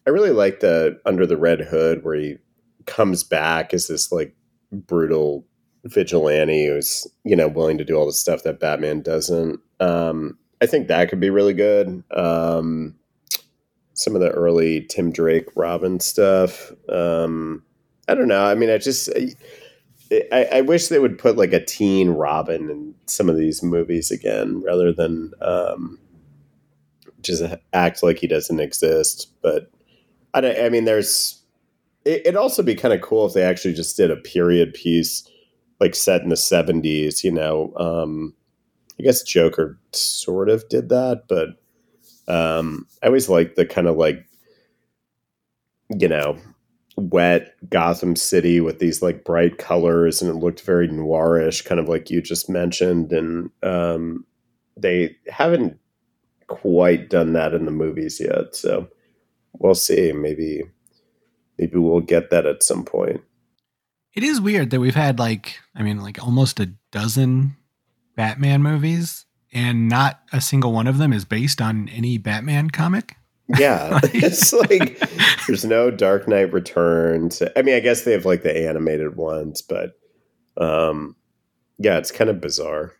I 0.06 0.10
really 0.10 0.30
like 0.30 0.60
the 0.60 0.98
Under 1.04 1.26
the 1.26 1.36
Red 1.36 1.60
Hood 1.60 2.02
where 2.04 2.14
he 2.14 2.36
comes 2.86 3.24
back 3.24 3.74
as 3.74 3.88
this 3.88 4.10
like 4.12 4.34
brutal 4.72 5.46
vigilante 5.84 6.66
who's 6.66 7.06
you 7.24 7.36
know 7.36 7.48
willing 7.48 7.78
to 7.78 7.84
do 7.84 7.94
all 7.94 8.06
the 8.06 8.12
stuff 8.12 8.42
that 8.44 8.60
Batman 8.60 9.02
doesn't. 9.02 9.60
Um, 9.80 10.38
I 10.60 10.66
think 10.66 10.88
that 10.88 11.08
could 11.10 11.20
be 11.20 11.30
really 11.30 11.52
good. 11.52 12.02
Um, 12.16 12.94
some 13.96 14.14
of 14.14 14.20
the 14.20 14.30
early 14.30 14.82
Tim 14.82 15.10
Drake 15.10 15.48
Robin 15.56 15.98
stuff. 16.00 16.70
Um, 16.88 17.62
I 18.06 18.14
don't 18.14 18.28
know. 18.28 18.44
I 18.44 18.54
mean, 18.54 18.70
I 18.70 18.78
just. 18.78 19.10
I, 20.30 20.46
I 20.52 20.60
wish 20.60 20.86
they 20.86 21.00
would 21.00 21.18
put 21.18 21.36
like 21.36 21.52
a 21.52 21.64
teen 21.64 22.10
Robin 22.10 22.70
in 22.70 22.94
some 23.06 23.28
of 23.28 23.36
these 23.36 23.60
movies 23.64 24.12
again, 24.12 24.62
rather 24.62 24.92
than 24.92 25.32
um, 25.40 25.98
just 27.22 27.42
act 27.72 28.04
like 28.04 28.18
he 28.18 28.28
doesn't 28.28 28.60
exist. 28.60 29.32
But 29.42 29.68
I, 30.32 30.42
don't, 30.42 30.64
I 30.64 30.68
mean, 30.68 30.84
there's. 30.84 31.42
It, 32.04 32.20
it'd 32.20 32.36
also 32.36 32.62
be 32.62 32.76
kind 32.76 32.94
of 32.94 33.00
cool 33.00 33.26
if 33.26 33.32
they 33.32 33.42
actually 33.42 33.74
just 33.74 33.96
did 33.96 34.12
a 34.12 34.16
period 34.16 34.74
piece, 34.74 35.28
like 35.80 35.96
set 35.96 36.22
in 36.22 36.28
the 36.28 36.36
'70s. 36.36 37.24
You 37.24 37.32
know, 37.32 37.72
um, 37.76 38.34
I 39.00 39.02
guess 39.02 39.22
Joker 39.22 39.78
sort 39.92 40.50
of 40.50 40.68
did 40.68 40.90
that, 40.90 41.24
but 41.28 41.56
um, 42.28 42.86
I 43.02 43.06
always 43.06 43.28
like 43.28 43.54
the 43.54 43.66
kind 43.66 43.86
of 43.86 43.96
like, 43.96 44.26
you 45.98 46.08
know, 46.08 46.38
wet 46.96 47.54
Gotham 47.68 48.16
City 48.16 48.60
with 48.60 48.78
these 48.78 49.02
like 49.02 49.24
bright 49.24 49.58
colors, 49.58 50.22
and 50.22 50.30
it 50.30 50.38
looked 50.38 50.62
very 50.62 50.88
noirish, 50.88 51.64
kind 51.64 51.80
of 51.80 51.88
like 51.88 52.10
you 52.10 52.22
just 52.22 52.48
mentioned. 52.48 53.12
And 53.12 53.50
um, 53.62 54.24
they 54.76 55.16
haven't 55.28 55.78
quite 56.48 57.10
done 57.10 57.32
that 57.34 57.54
in 57.54 57.64
the 57.64 57.70
movies 57.70 58.20
yet, 58.20 58.56
so 58.56 58.88
we'll 59.58 59.74
see. 59.74 60.12
Maybe, 60.12 60.62
maybe 61.58 61.78
we'll 61.78 62.00
get 62.00 62.30
that 62.30 62.46
at 62.46 62.62
some 62.62 62.84
point. 62.84 63.20
It 64.14 64.22
is 64.22 64.40
weird 64.40 64.70
that 64.70 64.80
we've 64.80 64.94
had 64.94 65.18
like, 65.18 65.58
I 65.74 65.82
mean, 65.82 66.00
like 66.00 66.22
almost 66.22 66.58
a 66.58 66.72
dozen 66.90 67.56
Batman 68.16 68.62
movies, 68.62 69.25
and 69.56 69.88
not 69.88 70.20
a 70.34 70.40
single 70.40 70.70
one 70.70 70.86
of 70.86 70.98
them 70.98 71.14
is 71.14 71.24
based 71.24 71.62
on 71.62 71.88
any 71.88 72.18
Batman 72.18 72.68
comic. 72.68 73.16
Yeah, 73.58 74.00
it's 74.12 74.52
like 74.52 75.02
there's 75.46 75.64
no 75.64 75.90
Dark 75.90 76.28
Knight 76.28 76.52
Returns. 76.52 77.42
I 77.56 77.62
mean, 77.62 77.74
I 77.74 77.80
guess 77.80 78.02
they 78.02 78.12
have 78.12 78.26
like 78.26 78.42
the 78.42 78.68
animated 78.68 79.16
ones, 79.16 79.62
but 79.62 79.98
um, 80.58 81.16
yeah, 81.78 81.96
it's 81.96 82.10
kind 82.10 82.28
of 82.28 82.40
bizarre. 82.40 82.92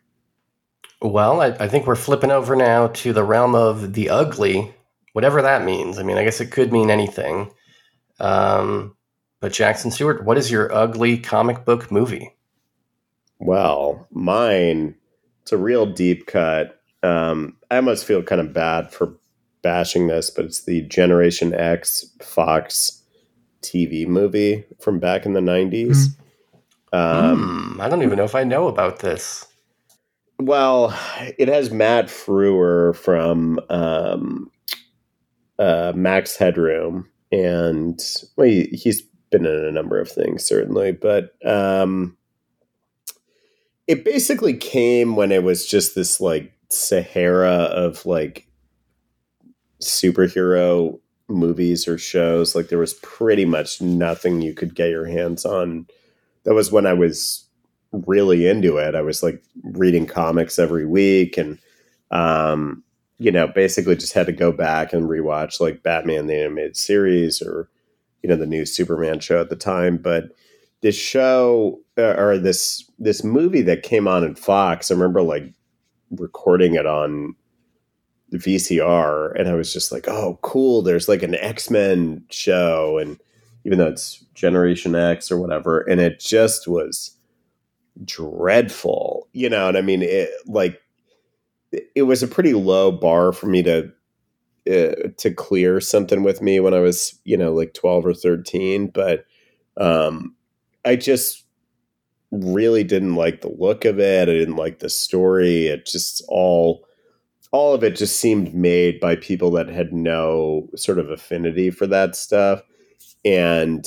Well, 0.99 1.41
I, 1.41 1.49
I 1.59 1.67
think 1.67 1.85
we're 1.85 1.95
flipping 1.95 2.31
over 2.31 2.55
now 2.55 2.87
to 2.87 3.13
the 3.13 3.23
realm 3.23 3.53
of 3.53 3.93
the 3.93 4.09
ugly, 4.09 4.73
whatever 5.13 5.43
that 5.43 5.63
means. 5.63 5.99
I 5.99 6.03
mean, 6.03 6.17
I 6.17 6.23
guess 6.23 6.41
it 6.41 6.51
could 6.51 6.73
mean 6.73 6.89
anything. 6.89 7.51
Um, 8.19 8.95
but 9.39 9.53
Jackson 9.53 9.91
Stewart, 9.91 10.25
what 10.25 10.39
is 10.39 10.49
your 10.49 10.73
ugly 10.73 11.19
comic 11.19 11.65
book 11.65 11.91
movie? 11.91 12.35
Well, 13.37 14.07
mine, 14.09 14.95
it's 15.47 15.53
a 15.53 15.57
real 15.57 15.85
deep 15.85 16.25
cut. 16.25 16.81
Um, 17.03 17.55
I 17.71 17.77
almost 17.77 18.03
feel 18.03 18.21
kind 18.21 18.41
of 18.41 18.51
bad 18.51 18.91
for 18.91 19.15
bashing 19.61 20.07
this, 20.07 20.29
but 20.29 20.43
it's 20.43 20.65
the 20.65 20.81
Generation 20.81 21.53
X 21.53 22.03
Fox 22.21 23.01
TV 23.61 24.05
movie 24.05 24.65
from 24.81 24.99
back 24.99 25.25
in 25.25 25.31
the 25.31 25.39
90s. 25.39 26.07
Um, 26.91 27.71
Hmm, 27.77 27.79
I 27.81 27.87
don't 27.87 28.03
even 28.03 28.17
know 28.17 28.25
if 28.25 28.35
I 28.35 28.43
know 28.43 28.67
about 28.67 28.99
this. 28.99 29.45
Well, 30.37 30.93
it 31.37 31.47
has 31.47 31.71
Matt 31.71 32.07
Frewer 32.07 32.93
from 32.93 33.61
um, 33.69 34.51
uh, 35.57 35.93
Max 35.95 36.35
Headroom, 36.35 37.07
and 37.31 38.01
well, 38.35 38.47
he, 38.47 38.63
he's 38.65 39.01
been 39.31 39.45
in 39.45 39.65
a 39.65 39.71
number 39.71 39.97
of 39.97 40.11
things, 40.11 40.43
certainly, 40.43 40.91
but 40.91 41.35
um, 41.45 42.16
it 43.87 44.03
basically 44.03 44.53
came 44.55 45.15
when 45.15 45.31
it 45.31 45.43
was 45.43 45.65
just 45.65 45.95
this 45.95 46.19
like 46.19 46.51
Sahara 46.69 47.49
of 47.49 48.05
like 48.05 48.47
superhero 49.81 50.99
movies 51.29 51.87
or 51.87 51.97
shows. 51.97 52.55
Like 52.55 52.67
there 52.67 52.79
was 52.79 52.95
pretty 52.95 53.45
much 53.45 53.81
nothing 53.81 54.41
you 54.41 54.53
could 54.53 54.75
get 54.75 54.89
your 54.89 55.05
hands 55.05 55.45
on. 55.45 55.87
That 56.43 56.53
was 56.53 56.71
when 56.71 56.85
I 56.85 56.93
was 56.93 57.45
really 57.91 58.47
into 58.47 58.77
it. 58.77 58.95
I 58.95 59.01
was 59.01 59.23
like 59.23 59.41
reading 59.63 60.05
comics 60.05 60.59
every 60.59 60.85
week 60.85 61.37
and 61.37 61.57
um 62.11 62.83
you 63.19 63.31
know, 63.31 63.47
basically 63.47 63.95
just 63.95 64.13
had 64.13 64.27
to 64.27 64.31
go 64.31 64.51
back 64.51 64.93
and 64.93 65.09
rewatch 65.09 65.59
like 65.59 65.81
Batman 65.81 66.27
the 66.27 66.35
animated 66.35 66.77
series 66.77 67.41
or 67.41 67.67
you 68.21 68.29
know 68.29 68.35
the 68.35 68.45
new 68.45 68.65
Superman 68.65 69.19
show 69.19 69.41
at 69.41 69.49
the 69.49 69.55
time, 69.55 69.97
but 69.97 70.31
this 70.81 70.95
show 70.95 71.79
uh, 71.97 72.13
or 72.17 72.37
this 72.37 72.89
this 72.99 73.23
movie 73.23 73.61
that 73.63 73.83
came 73.83 74.07
on 74.07 74.23
in 74.23 74.35
Fox, 74.35 74.91
I 74.91 74.93
remember 74.93 75.21
like 75.21 75.53
recording 76.11 76.75
it 76.75 76.85
on 76.85 77.35
the 78.29 78.37
VCR 78.37 79.37
and 79.39 79.47
I 79.47 79.53
was 79.53 79.73
just 79.73 79.91
like, 79.91 80.07
"Oh, 80.07 80.39
cool, 80.41 80.81
there's 80.81 81.07
like 81.07 81.23
an 81.23 81.35
X-Men 81.35 82.23
show 82.29 82.97
and 82.97 83.19
even 83.65 83.79
though 83.79 83.87
it's 83.87 84.23
Generation 84.33 84.95
X 84.95 85.31
or 85.31 85.39
whatever, 85.39 85.81
and 85.81 85.99
it 85.99 86.19
just 86.19 86.67
was 86.67 87.11
dreadful, 88.05 89.27
you 89.33 89.49
know, 89.49 89.67
and 89.67 89.77
I 89.77 89.81
mean 89.81 90.01
it 90.03 90.29
like 90.45 90.79
it 91.95 92.03
was 92.03 92.23
a 92.23 92.27
pretty 92.27 92.53
low 92.53 92.91
bar 92.91 93.33
for 93.33 93.47
me 93.47 93.63
to 93.63 93.91
uh, 94.69 95.09
to 95.17 95.31
clear 95.31 95.79
something 95.81 96.23
with 96.23 96.41
me 96.41 96.59
when 96.59 96.73
I 96.73 96.79
was, 96.79 97.19
you 97.23 97.37
know, 97.37 97.53
like 97.53 97.73
12 97.73 98.05
or 98.05 98.13
13, 98.13 98.87
but 98.87 99.25
um 99.77 100.35
I 100.87 100.95
just 100.95 101.43
really 102.31 102.83
didn't 102.83 103.15
like 103.15 103.41
the 103.41 103.49
look 103.49 103.85
of 103.85 103.99
it. 103.99 104.29
I 104.29 104.33
didn't 104.33 104.55
like 104.55 104.79
the 104.79 104.89
story. 104.89 105.67
It 105.67 105.85
just 105.85 106.23
all 106.27 106.85
all 107.51 107.73
of 107.73 107.83
it 107.83 107.95
just 107.95 108.19
seemed 108.19 108.53
made 108.53 108.99
by 108.99 109.15
people 109.15 109.51
that 109.51 109.69
had 109.69 109.93
no 109.93 110.69
sort 110.75 110.99
of 110.99 111.09
affinity 111.09 111.69
for 111.69 111.87
that 111.87 112.15
stuff. 112.15 112.61
And 113.23 113.85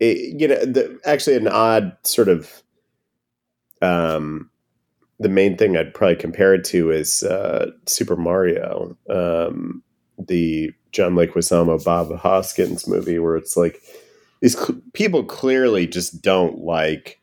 it, 0.00 0.38
you 0.38 0.46
know, 0.46 0.62
the, 0.64 1.00
actually 1.04 1.36
an 1.36 1.48
odd 1.48 1.96
sort 2.02 2.28
of 2.28 2.62
um 3.82 4.50
the 5.18 5.28
main 5.28 5.56
thing 5.56 5.76
I'd 5.76 5.94
probably 5.94 6.16
compare 6.16 6.54
it 6.54 6.64
to 6.66 6.90
is 6.90 7.22
uh, 7.22 7.70
Super 7.86 8.16
Mario, 8.16 8.96
um, 9.08 9.82
the 10.18 10.72
John 10.92 11.14
Leguizamo 11.14 11.82
Bob 11.82 12.14
Hoskins 12.18 12.86
movie, 12.86 13.18
where 13.18 13.36
it's 13.36 13.56
like 13.56 13.80
these 14.40 14.58
cl- 14.58 14.80
people 14.92 15.24
clearly 15.24 15.86
just 15.86 16.22
don't 16.22 16.58
like 16.58 17.20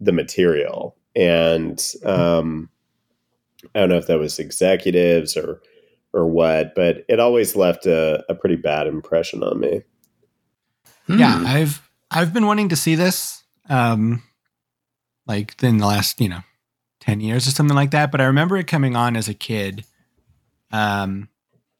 the 0.00 0.12
material, 0.12 0.96
and 1.14 1.80
um, 2.04 2.68
I 3.74 3.80
don't 3.80 3.88
know 3.90 3.98
if 3.98 4.06
that 4.06 4.18
was 4.18 4.38
executives 4.38 5.36
or 5.36 5.60
or 6.12 6.26
what, 6.26 6.74
but 6.74 7.04
it 7.08 7.20
always 7.20 7.54
left 7.54 7.86
a, 7.86 8.24
a 8.28 8.34
pretty 8.34 8.56
bad 8.56 8.86
impression 8.86 9.42
on 9.42 9.60
me. 9.60 9.82
Yeah, 11.08 11.38
Hmm. 11.38 11.46
I've 11.46 11.90
I've 12.10 12.32
been 12.32 12.46
wanting 12.46 12.68
to 12.70 12.76
see 12.76 12.94
this, 12.94 13.42
um, 13.68 14.22
like 15.26 15.62
in 15.62 15.78
the 15.78 15.86
last 15.86 16.20
you 16.20 16.28
know 16.28 16.40
ten 17.00 17.20
years 17.20 17.46
or 17.46 17.50
something 17.50 17.76
like 17.76 17.90
that. 17.92 18.10
But 18.10 18.20
I 18.20 18.24
remember 18.24 18.56
it 18.56 18.66
coming 18.66 18.96
on 18.96 19.16
as 19.16 19.28
a 19.28 19.34
kid, 19.34 19.84
um, 20.72 21.28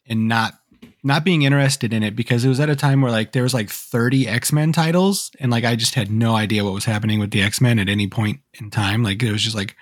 and 0.06 0.28
not 0.28 0.54
not 1.02 1.24
being 1.24 1.42
interested 1.42 1.92
in 1.92 2.02
it 2.02 2.14
because 2.14 2.44
it 2.44 2.48
was 2.48 2.60
at 2.60 2.68
a 2.68 2.76
time 2.76 3.00
where 3.00 3.10
like 3.10 3.32
there 3.32 3.42
was 3.42 3.54
like 3.54 3.70
thirty 3.70 4.28
X 4.28 4.52
Men 4.52 4.72
titles, 4.72 5.30
and 5.40 5.50
like 5.50 5.64
I 5.64 5.76
just 5.76 5.94
had 5.94 6.10
no 6.10 6.34
idea 6.34 6.64
what 6.64 6.74
was 6.74 6.84
happening 6.84 7.18
with 7.18 7.30
the 7.30 7.42
X 7.42 7.60
Men 7.60 7.78
at 7.78 7.88
any 7.88 8.06
point 8.06 8.40
in 8.54 8.70
time. 8.70 9.02
Like 9.02 9.22
it 9.22 9.32
was 9.32 9.42
just 9.42 9.56
like 9.56 9.76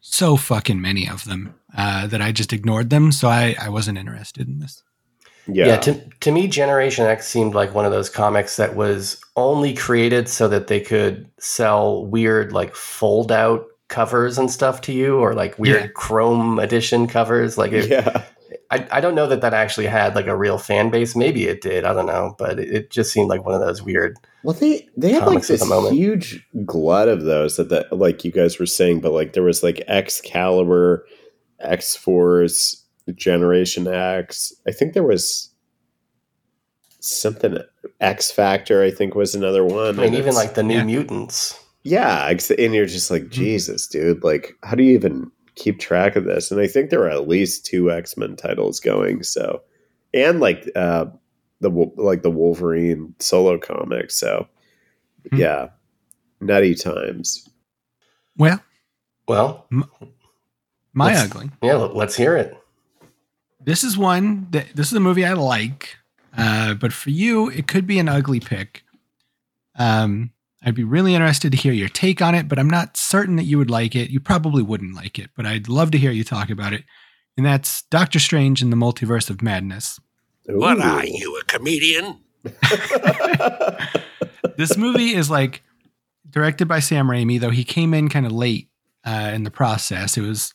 so 0.00 0.36
fucking 0.36 0.80
many 0.80 1.08
of 1.08 1.24
them 1.24 1.54
uh, 1.76 2.06
that 2.06 2.22
I 2.22 2.32
just 2.32 2.52
ignored 2.52 2.90
them. 2.90 3.12
So 3.12 3.28
I 3.28 3.56
I 3.60 3.68
wasn't 3.68 3.98
interested 3.98 4.46
in 4.48 4.58
this. 4.58 4.82
Yeah, 5.48 5.66
Yeah, 5.66 5.76
to, 5.78 6.10
to 6.20 6.32
me, 6.32 6.48
Generation 6.48 7.06
X 7.06 7.26
seemed 7.28 7.54
like 7.54 7.72
one 7.72 7.84
of 7.84 7.92
those 7.92 8.10
comics 8.10 8.56
that 8.56 8.74
was 8.74 9.20
only 9.36 9.74
created 9.74 10.28
so 10.28 10.48
that 10.48 10.66
they 10.66 10.80
could 10.80 11.30
sell 11.38 12.04
weird, 12.04 12.52
like 12.52 12.74
fold 12.74 13.30
out 13.30 13.64
covers 13.88 14.38
and 14.38 14.50
stuff 14.50 14.80
to 14.82 14.92
you, 14.92 15.18
or 15.18 15.34
like 15.34 15.56
weird 15.58 15.82
Yeah. 15.82 15.88
Chrome 15.94 16.58
edition 16.58 17.06
covers. 17.06 17.56
Like, 17.56 17.70
it, 17.70 17.88
yeah. 17.88 18.24
I, 18.70 18.86
I 18.90 19.00
don't 19.00 19.14
know 19.14 19.26
that 19.28 19.40
that 19.42 19.54
actually 19.54 19.86
had 19.86 20.14
like 20.14 20.26
a 20.26 20.36
real 20.36 20.58
fan 20.58 20.90
base. 20.90 21.14
Maybe 21.14 21.46
it 21.46 21.60
did. 21.60 21.84
I 21.84 21.92
don't 21.92 22.06
know, 22.06 22.34
but 22.38 22.58
it, 22.58 22.68
it 22.72 22.90
just 22.90 23.12
seemed 23.12 23.28
like 23.28 23.44
one 23.44 23.54
of 23.54 23.60
those 23.60 23.82
weird. 23.82 24.16
Well, 24.42 24.54
they 24.54 24.88
they 24.96 25.12
had 25.12 25.20
like 25.20 25.28
Comics 25.28 25.48
this 25.48 25.60
the 25.60 25.90
huge 25.90 26.46
glut 26.64 27.08
of 27.08 27.22
those 27.22 27.56
that, 27.56 27.68
that 27.68 27.92
like 27.92 28.24
you 28.24 28.32
guys 28.32 28.58
were 28.58 28.66
saying, 28.66 29.00
but 29.00 29.12
like 29.12 29.32
there 29.34 29.42
was 29.42 29.62
like 29.62 29.82
Excalibur, 29.86 31.06
X 31.60 31.94
Force, 31.96 32.84
Generation 33.14 33.86
X. 33.86 34.52
I 34.66 34.72
think 34.72 34.94
there 34.94 35.02
was 35.02 35.50
something 37.00 37.58
X 38.00 38.30
Factor. 38.32 38.82
I 38.82 38.90
think 38.90 39.14
was 39.14 39.34
another 39.34 39.64
one. 39.64 39.86
I 39.86 39.92
mean, 39.92 40.06
And 40.06 40.14
even 40.16 40.34
like 40.34 40.54
the 40.54 40.62
New 40.62 40.78
yeah. 40.78 40.84
Mutants. 40.84 41.58
yeah, 41.84 42.28
and 42.28 42.74
you're 42.74 42.86
just 42.86 43.10
like 43.10 43.22
mm-hmm. 43.22 43.30
Jesus, 43.30 43.86
dude. 43.86 44.24
Like, 44.24 44.54
how 44.64 44.74
do 44.74 44.82
you 44.82 44.94
even 44.94 45.30
keep 45.56 45.78
track 45.80 46.14
of 46.16 46.24
this? 46.24 46.50
And 46.50 46.60
I 46.60 46.66
think 46.68 46.90
there 46.90 47.00
were 47.00 47.10
at 47.10 47.28
least 47.28 47.66
two 47.66 47.90
X 47.90 48.16
Men 48.16 48.36
titles 48.36 48.78
going. 48.80 49.22
So, 49.24 49.62
and 50.14 50.38
like 50.40 50.70
uh 50.76 51.06
the 51.60 51.70
like 51.96 52.22
the 52.22 52.30
Wolverine 52.30 53.14
solo 53.18 53.58
comic. 53.58 54.10
So, 54.10 54.46
Hmm. 55.30 55.36
yeah, 55.36 55.68
nutty 56.40 56.74
times. 56.74 57.48
Well, 58.36 58.62
Well, 59.26 59.66
my 60.92 61.06
Let's- 61.14 61.22
ugly. 61.34 61.50
yeah, 61.62 61.74
let- 61.74 61.96
let's 61.96 62.16
hear 62.16 62.36
it. 62.36 62.56
this 63.64 63.82
is 63.82 63.98
one 63.98 64.46
that 64.52 64.68
this 64.76 64.86
is 64.88 64.92
a 64.92 65.00
movie 65.00 65.24
I 65.24 65.32
like, 65.32 65.96
uh, 66.38 66.74
but 66.74 66.92
for 66.92 67.10
you, 67.10 67.48
it 67.50 67.66
could 67.66 67.86
be 67.86 67.98
an 67.98 68.08
ugly 68.08 68.38
pick. 68.38 68.84
Um, 69.74 70.30
I'd 70.66 70.74
be 70.74 70.82
really 70.82 71.14
interested 71.14 71.52
to 71.52 71.56
hear 71.56 71.72
your 71.72 71.88
take 71.88 72.20
on 72.20 72.34
it, 72.34 72.48
but 72.48 72.58
I'm 72.58 72.68
not 72.68 72.96
certain 72.96 73.36
that 73.36 73.44
you 73.44 73.56
would 73.56 73.70
like 73.70 73.94
it. 73.94 74.10
You 74.10 74.18
probably 74.18 74.64
wouldn't 74.64 74.96
like 74.96 75.16
it, 75.16 75.30
but 75.36 75.46
I'd 75.46 75.68
love 75.68 75.92
to 75.92 75.98
hear 75.98 76.10
you 76.10 76.24
talk 76.24 76.50
about 76.50 76.72
it. 76.72 76.82
And 77.36 77.46
that's 77.46 77.82
Doctor 77.82 78.18
Strange 78.18 78.62
in 78.62 78.70
the 78.70 78.76
Multiverse 78.76 79.30
of 79.30 79.42
Madness. 79.42 80.00
What 80.46 80.80
are 80.80 81.06
you, 81.06 81.38
a 81.38 81.44
comedian? 81.44 82.18
this 84.56 84.76
movie 84.76 85.14
is 85.14 85.30
like 85.30 85.62
directed 86.28 86.66
by 86.66 86.80
Sam 86.80 87.06
Raimi, 87.06 87.38
though 87.38 87.50
he 87.50 87.62
came 87.62 87.94
in 87.94 88.08
kind 88.08 88.26
of 88.26 88.32
late 88.32 88.68
uh, 89.04 89.30
in 89.32 89.44
the 89.44 89.52
process. 89.52 90.16
It 90.16 90.22
was 90.22 90.52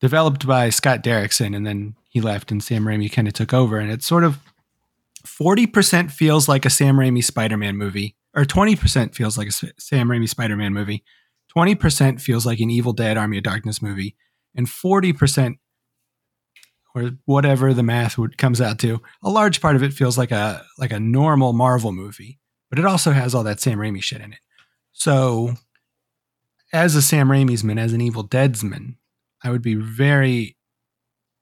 developed 0.00 0.48
by 0.48 0.70
Scott 0.70 1.04
Derrickson, 1.04 1.54
and 1.54 1.64
then 1.64 1.94
he 2.08 2.20
left, 2.20 2.50
and 2.50 2.62
Sam 2.62 2.84
Raimi 2.84 3.10
kind 3.10 3.28
of 3.28 3.34
took 3.34 3.54
over. 3.54 3.78
And 3.78 3.90
it's 3.90 4.06
sort 4.06 4.24
of 4.24 4.38
forty 5.24 5.66
percent 5.66 6.10
feels 6.10 6.48
like 6.48 6.64
a 6.64 6.70
Sam 6.70 6.96
Raimi 6.96 7.22
Spider-Man 7.22 7.76
movie, 7.76 8.16
or 8.34 8.44
twenty 8.44 8.76
percent 8.76 9.14
feels 9.14 9.38
like 9.38 9.48
a 9.48 9.52
Sam 9.52 10.08
Raimi 10.08 10.28
Spider-Man 10.28 10.72
movie. 10.72 11.04
Twenty 11.48 11.74
percent 11.74 12.20
feels 12.20 12.44
like 12.44 12.60
an 12.60 12.70
Evil 12.70 12.92
Dead 12.92 13.16
Army 13.16 13.38
of 13.38 13.44
Darkness 13.44 13.80
movie, 13.80 14.16
and 14.54 14.68
forty 14.68 15.12
percent. 15.12 15.58
Or 16.96 17.10
whatever 17.24 17.74
the 17.74 17.82
math 17.82 18.16
would 18.16 18.38
comes 18.38 18.60
out 18.60 18.78
to, 18.78 19.02
a 19.20 19.28
large 19.28 19.60
part 19.60 19.74
of 19.74 19.82
it 19.82 19.92
feels 19.92 20.16
like 20.16 20.30
a 20.30 20.64
like 20.78 20.92
a 20.92 21.00
normal 21.00 21.52
Marvel 21.52 21.90
movie 21.90 22.38
but 22.74 22.80
it 22.80 22.86
also 22.86 23.12
has 23.12 23.36
all 23.36 23.44
that 23.44 23.60
Sam 23.60 23.78
Raimi 23.78 24.02
shit 24.02 24.20
in 24.20 24.32
it. 24.32 24.40
So, 24.90 25.54
as 26.72 26.96
a 26.96 27.02
Sam 27.02 27.28
Raimi's 27.28 27.62
man, 27.62 27.78
as 27.78 27.92
an 27.92 28.00
Evil 28.00 28.24
Dead's 28.24 28.64
man, 28.64 28.96
I 29.44 29.50
would 29.50 29.62
be 29.62 29.76
very 29.76 30.56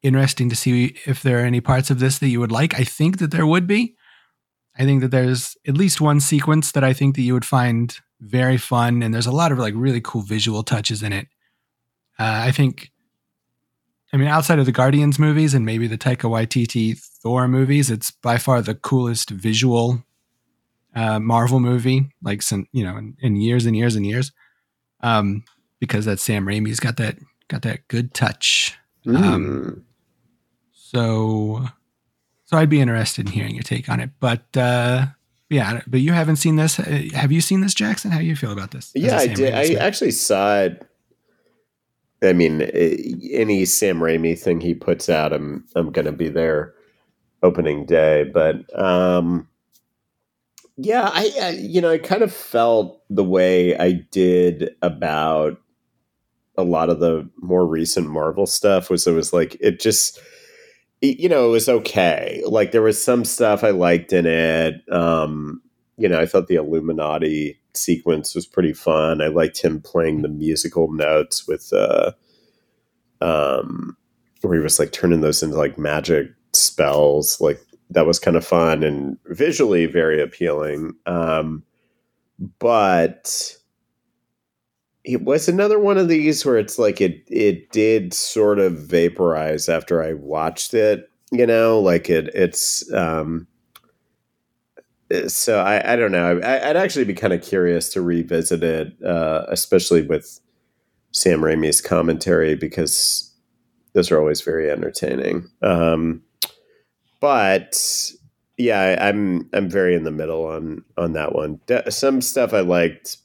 interesting 0.03 0.51
to 0.51 0.57
see 0.57 0.97
if 1.07 1.23
there 1.23 1.39
are 1.39 1.47
any 1.47 1.63
parts 1.63 1.91
of 1.91 2.01
this 2.01 2.19
that 2.19 2.29
you 2.29 2.39
would 2.39 2.53
like. 2.53 2.79
I 2.79 2.85
think 2.85 3.17
that 3.17 3.31
there 3.31 3.47
would 3.47 3.67
be. 3.67 3.97
I 4.79 4.85
think 4.85 5.03
that 5.03 5.11
there's 5.11 5.57
at 5.67 5.77
least 5.77 6.01
one 6.01 6.21
sequence 6.21 6.73
that 6.73 6.85
I 6.85 6.93
think 6.93 7.15
that 7.17 7.23
you 7.23 7.35
would 7.35 7.45
find 7.45 7.97
very 8.21 8.57
fun, 8.57 9.03
and 9.03 9.13
there's 9.13 9.27
a 9.27 9.33
lot 9.33 9.53
of 9.53 9.59
like 9.59 9.75
really 9.77 10.01
cool 10.01 10.23
visual 10.23 10.63
touches 10.63 11.03
in 11.03 11.13
it. 11.13 11.29
Uh, 12.19 12.43
I 12.47 12.53
think, 12.53 12.91
I 14.13 14.17
mean, 14.17 14.29
outside 14.29 14.59
of 14.59 14.67
the 14.67 14.73
Guardians 14.73 15.19
movies 15.19 15.55
and 15.55 15.67
maybe 15.67 15.87
the 15.87 15.99
Taika 15.99 16.31
Waititi 16.31 16.99
Thor 16.99 17.49
movies, 17.49 17.91
it's 17.91 18.11
by 18.11 18.39
far 18.39 18.63
the 18.63 18.75
coolest 18.75 19.31
visual 19.31 20.05
uh, 20.95 21.19
Marvel 21.19 21.61
movie, 21.61 22.11
like 22.23 22.43
some, 22.43 22.67
you 22.73 22.85
know, 22.85 22.97
in, 22.97 23.17
in 23.21 23.37
years 23.37 23.67
and 23.67 23.77
years 23.77 23.97
and 23.97 24.07
years, 24.07 24.33
um, 25.01 25.45
because 25.81 26.05
that 26.05 26.21
Sam 26.21 26.47
Raimi's 26.47 26.81
got 26.81 26.97
that 26.99 27.19
got 27.49 27.63
that 27.63 27.89
good 27.89 28.15
touch. 28.15 28.77
Um, 29.07 29.15
Mm. 29.15 29.83
So, 30.73 31.67
so 32.53 32.59
I'd 32.59 32.69
be 32.69 32.81
interested 32.81 33.27
in 33.27 33.33
hearing 33.33 33.55
your 33.55 33.63
take 33.63 33.89
on 33.89 33.99
it. 33.99 34.11
But 34.21 34.57
uh, 34.57 35.07
yeah, 35.49 35.81
but 35.87 36.01
you 36.01 36.13
haven't 36.13 36.37
seen 36.37 36.57
this. 36.57 36.77
Have 36.77 37.33
you 37.33 37.41
seen 37.41 37.63
this, 37.63 37.73
Jackson? 37.73 38.11
How 38.11 38.19
do 38.19 38.25
you 38.25 38.37
feel 38.37 38.53
about 38.53 38.73
this? 38.73 38.93
yeah, 38.95 39.17
I 39.17 39.27
did. 39.27 39.55
I 39.55 39.75
actually 39.75 40.11
saw 40.11 40.61
it. 40.61 40.87
I 42.23 42.35
mean, 42.35 42.63
eh, 42.63 42.97
any 43.33 43.65
Sam 43.65 44.01
Raimi 44.01 44.39
thing 44.39 44.61
he 44.61 44.75
puts 44.75 45.09
out, 45.09 45.33
I'm 45.33 45.65
I'm 45.75 45.91
gonna 45.91 46.13
be 46.13 46.29
there 46.29 46.75
opening 47.43 47.87
day. 47.87 48.25
But 48.25 48.79
um, 48.79 49.49
yeah, 50.77 51.09
I, 51.11 51.33
I 51.41 51.49
you 51.51 51.81
know 51.81 51.91
I 51.91 51.99
kind 51.99 52.23
of 52.23 52.33
felt 52.35 53.03
the 53.09 53.25
way 53.25 53.79
I 53.79 53.93
did 53.93 54.77
about 54.83 55.59
a 56.59 56.65
lot 56.65 56.91
of 56.91 57.01
the 57.01 57.29
more 57.39 57.67
recent 57.67 58.11
Marvel 58.11 58.47
stuff 58.47 58.91
was 58.91 59.07
it 59.07 59.13
was 59.13 59.33
like 59.33 59.57
it 59.59 59.81
just 59.81 60.21
you 61.03 61.29
know, 61.29 61.49
it 61.49 61.51
was 61.51 61.69
okay. 61.69 62.43
Like 62.47 62.71
there 62.73 62.83
was 62.83 63.03
some 63.03 63.25
stuff 63.25 63.65
I 63.65 63.71
liked 63.71 64.13
in 64.13 64.25
it. 64.25 64.83
Um, 64.91 65.61
you 65.99 66.09
know, 66.09 66.19
I 66.21 66.27
thought 66.27 66.47
the 66.47 66.55
Illuminati 66.55 67.59
sequence 67.75 68.35
was 68.35 68.47
pretty 68.47 68.73
fun. 68.73 69.21
I 69.21 69.27
liked 69.27 69.61
him 69.61 69.81
playing 69.81 70.23
the 70.23 70.29
musical 70.29 70.93
notes 70.93 71.47
with 71.47 71.73
uh 71.73 72.13
um 73.21 73.97
where 74.43 74.55
he 74.55 74.61
was 74.61 74.79
like 74.79 74.93
turning 74.93 75.21
those 75.21 75.43
into 75.43 75.57
like 75.57 75.79
magic 75.79 76.29
spells. 76.53 77.41
Like 77.41 77.61
that 77.91 78.07
was 78.07 78.19
kind 78.19 78.37
of 78.37 78.47
fun 78.47 78.83
and 78.83 79.17
visually 79.27 79.87
very 79.87 80.21
appealing. 80.21 80.95
Um 81.07 81.65
but 82.59 83.57
it 85.05 85.23
was 85.23 85.49
another 85.49 85.79
one 85.79 85.99
of 85.99 86.09
these 86.09 86.45
where 86.45 86.59
it's 86.59 86.79
like 86.79 87.01
it 87.01 87.25
it 87.29 87.71
did 87.73 88.15
sort 88.15 88.59
of 88.59 88.79
vaporize 88.79 89.69
after 89.69 90.03
I 90.03 90.13
watched 90.13 90.75
it, 90.75 91.11
you 91.31 91.47
know, 91.47 91.81
like 91.81 92.09
it 92.09 92.29
it's 92.35 92.91
um 92.93 93.47
so 95.29 95.61
I, 95.61 95.93
I 95.93 95.97
don't 95.97 96.13
know. 96.13 96.41
I, 96.41 96.71
I'd 96.71 96.77
actually 96.77 97.05
be 97.05 97.15
kind 97.15 97.33
of 97.33 97.43
curious 97.43 97.91
to 97.91 98.01
revisit 98.01 98.63
it, 98.63 99.03
uh, 99.05 99.45
especially 99.49 100.03
with 100.03 100.41
Sam 101.11 101.41
Raimi's 101.41 101.83
commentary 101.83 102.55
because 102.55 103.31
those 103.93 104.11
are 104.11 104.19
always 104.19 104.41
very 104.41 104.71
entertaining. 104.71 105.49
Um, 105.61 106.23
but 107.21 108.11
yeah, 108.57 108.81
I, 108.81 109.09
I'm 109.09 109.51
I'm 109.53 109.69
very 109.69 109.95
in 109.95 110.05
the 110.05 110.11
middle 110.11 110.47
on 110.47 110.85
on 110.97 111.13
that 111.13 111.35
one. 111.35 111.61
Some 111.89 112.21
stuff 112.23 112.55
I 112.55 112.61
liked, 112.61 113.19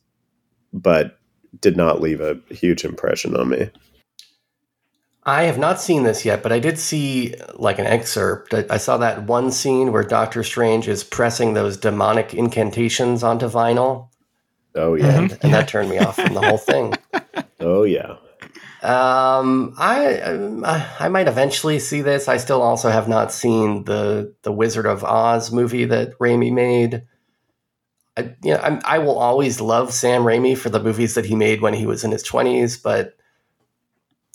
but 0.73 1.16
did 1.61 1.77
not 1.77 2.01
leave 2.01 2.21
a 2.21 2.39
huge 2.49 2.85
impression 2.85 3.35
on 3.35 3.49
me. 3.49 3.69
I 5.23 5.43
have 5.43 5.57
not 5.57 5.81
seen 5.81 6.03
this 6.03 6.23
yet, 6.23 6.41
but 6.41 6.53
I 6.53 6.59
did 6.59 6.79
see 6.79 7.35
like 7.55 7.79
an 7.79 7.85
excerpt. 7.85 8.53
I, 8.53 8.65
I 8.69 8.77
saw 8.77 8.97
that 8.97 9.23
one 9.23 9.51
scene 9.51 9.91
where 9.91 10.03
Doctor 10.03 10.41
Strange 10.43 10.87
is 10.87 11.03
pressing 11.03 11.53
those 11.53 11.75
demonic 11.75 12.33
incantations 12.33 13.23
onto 13.23 13.47
vinyl, 13.49 14.07
Oh 14.77 14.93
yeah, 14.93 15.17
and, 15.17 15.37
and 15.41 15.53
that 15.53 15.67
turned 15.67 15.89
me 15.89 15.97
off 15.97 16.15
from 16.15 16.33
the 16.33 16.41
whole 16.41 16.57
thing. 16.57 16.93
oh 17.59 17.83
yeah. 17.83 18.17
Um, 18.83 19.73
I 19.77 20.21
I 20.63 20.95
I 20.99 21.09
might 21.09 21.27
eventually 21.27 21.79
see 21.79 22.01
this. 22.01 22.27
I 22.27 22.37
still 22.37 22.61
also 22.61 22.89
have 22.89 23.09
not 23.09 23.31
seen 23.31 23.85
the 23.85 24.35
the 24.43 24.51
Wizard 24.51 24.85
of 24.85 25.03
Oz 25.03 25.51
movie 25.51 25.85
that 25.85 26.17
Raimi 26.19 26.53
made. 26.53 27.03
I, 28.17 28.35
you 28.43 28.53
know, 28.53 28.59
I'm, 28.61 28.81
I 28.83 28.97
will 28.97 29.19
always 29.19 29.61
love 29.61 29.93
Sam 29.93 30.23
Raimi 30.23 30.57
for 30.57 30.69
the 30.69 30.81
movies 30.81 31.13
that 31.13 31.25
he 31.25 31.35
made 31.35 31.61
when 31.61 31.73
he 31.75 31.85
was 31.85 32.03
in 32.03 32.11
his 32.11 32.23
twenties, 32.23 32.75
but 32.77 33.15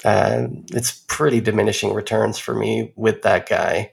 uh, 0.04 0.46
it's 0.72 1.02
pretty 1.08 1.40
diminishing 1.40 1.92
returns 1.92 2.38
for 2.38 2.54
me 2.54 2.92
with 2.96 3.22
that 3.22 3.48
guy. 3.48 3.90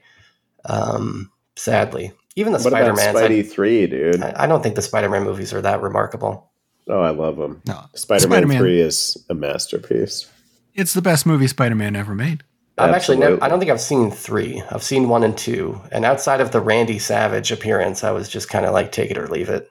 Um, 0.64 1.32
sadly, 1.56 2.12
even 2.36 2.52
the 2.52 2.60
What 2.60 2.70
Spider 2.70 2.94
Man. 2.94 3.14
Spidey 3.14 3.50
three, 3.50 3.86
dude? 3.86 4.22
I, 4.22 4.44
I 4.44 4.46
don't 4.46 4.62
think 4.62 4.76
the 4.76 4.82
Spider 4.82 5.08
Man 5.08 5.24
movies 5.24 5.52
are 5.52 5.62
that 5.62 5.82
remarkable. 5.82 6.50
Oh, 6.88 7.00
I 7.00 7.10
love 7.10 7.36
them. 7.36 7.62
No, 7.66 7.84
Spider 7.94 8.28
Man 8.28 8.38
Spider-Man. 8.42 8.58
three 8.58 8.80
is 8.80 9.16
a 9.28 9.34
masterpiece. 9.34 10.28
it's 10.74 10.94
the 10.94 11.02
best 11.02 11.26
movie 11.26 11.46
Spider-Man 11.46 11.96
ever 11.96 12.14
made. 12.14 12.42
I've 12.78 12.94
actually 12.94 13.18
never, 13.18 13.42
I 13.44 13.48
don't 13.48 13.58
think 13.58 13.70
I've 13.70 13.80
seen 13.80 14.10
three. 14.10 14.62
I've 14.70 14.82
seen 14.82 15.08
one 15.08 15.22
and 15.22 15.36
two. 15.36 15.78
And 15.92 16.06
outside 16.06 16.40
of 16.40 16.50
the 16.50 16.60
Randy 16.62 16.98
Savage 16.98 17.52
appearance, 17.52 18.02
I 18.02 18.10
was 18.10 18.28
just 18.28 18.48
kind 18.48 18.64
of 18.64 18.72
like 18.72 18.90
take 18.90 19.10
it 19.10 19.18
or 19.18 19.28
leave 19.28 19.50
it. 19.50 19.70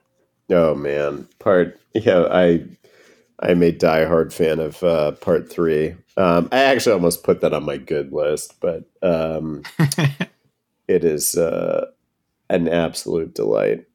Oh 0.50 0.76
man, 0.76 1.28
part 1.40 1.80
yeah, 1.94 2.28
I 2.32 2.66
I'm 3.42 3.64
a 3.64 3.72
diehard 3.72 4.34
fan 4.34 4.60
of 4.60 4.84
uh, 4.84 5.12
part 5.14 5.52
three. 5.52 5.96
Um, 6.18 6.50
I 6.52 6.64
actually 6.64 6.94
almost 6.94 7.24
put 7.24 7.42
that 7.42 7.54
on 7.54 7.64
my 7.64 7.78
good 7.78 8.12
list, 8.12 8.60
but 8.60 8.90
um, 9.02 9.64
it 10.88 11.04
is 11.06 11.36
uh, 11.36 11.88
an 12.50 12.68
absolute 12.68 13.34
delight. 13.34 13.86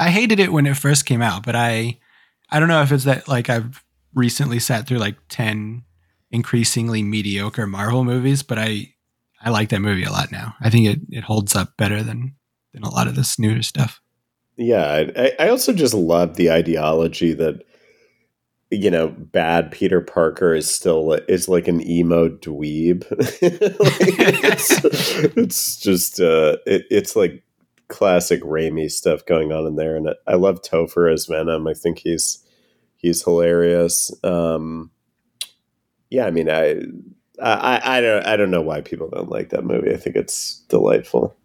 I 0.00 0.10
hated 0.10 0.40
it 0.40 0.52
when 0.52 0.66
it 0.66 0.76
first 0.76 1.06
came 1.06 1.22
out, 1.22 1.44
but 1.44 1.54
I 1.54 1.98
I 2.50 2.58
don't 2.58 2.68
know 2.68 2.82
if 2.82 2.90
it's 2.90 3.04
that 3.04 3.28
like 3.28 3.48
I've 3.48 3.84
recently 4.14 4.58
sat 4.58 4.86
through 4.86 4.98
like 4.98 5.16
10 5.28 5.82
increasingly 6.30 7.02
mediocre 7.02 7.66
Marvel 7.66 8.04
movies, 8.04 8.42
but 8.42 8.58
I 8.58 8.94
I 9.40 9.50
like 9.50 9.68
that 9.68 9.80
movie 9.80 10.04
a 10.04 10.10
lot 10.10 10.32
now. 10.32 10.54
I 10.60 10.70
think 10.70 10.86
it 10.86 11.00
it 11.10 11.24
holds 11.24 11.54
up 11.54 11.76
better 11.76 12.02
than 12.02 12.34
than 12.72 12.82
a 12.82 12.90
lot 12.90 13.06
of 13.06 13.14
this 13.14 13.38
newer 13.38 13.62
stuff. 13.62 14.00
Yeah, 14.56 15.06
I, 15.16 15.32
I 15.38 15.48
also 15.48 15.72
just 15.72 15.94
love 15.94 16.36
the 16.36 16.50
ideology 16.50 17.32
that 17.34 17.64
you 18.70 18.90
know 18.90 19.08
bad 19.08 19.70
Peter 19.70 20.00
Parker 20.00 20.54
is 20.54 20.72
still 20.72 21.12
is 21.28 21.48
like 21.48 21.68
an 21.68 21.86
emo 21.86 22.28
dweeb. 22.28 23.04
Like, 23.84 24.44
it's, 24.44 24.70
it's 25.36 25.76
just 25.76 26.20
uh, 26.20 26.56
it, 26.66 26.86
it's 26.90 27.16
like 27.16 27.42
classic 27.88 28.42
Raimi 28.42 28.90
stuff 28.90 29.26
going 29.26 29.52
on 29.52 29.66
in 29.66 29.76
there, 29.76 29.96
and 29.96 30.10
I, 30.26 30.34
love 30.34 30.62
Topher 30.62 31.12
as 31.12 31.26
Venom. 31.26 31.66
I 31.66 31.74
think 31.74 31.98
he's 31.98 32.44
he's 32.96 33.22
hilarious. 33.22 34.12
Um, 34.22 34.90
yeah, 36.10 36.26
I 36.26 36.30
mean, 36.30 36.48
I, 36.48 36.80
I 37.42 37.98
I 37.98 38.00
don't 38.00 38.26
I 38.26 38.36
don't 38.36 38.50
know 38.50 38.62
why 38.62 38.80
people 38.80 39.08
don't 39.10 39.30
like 39.30 39.50
that 39.50 39.64
movie. 39.64 39.92
I 39.92 39.96
think 39.96 40.16
it's 40.16 40.60
delightful. 40.68 41.36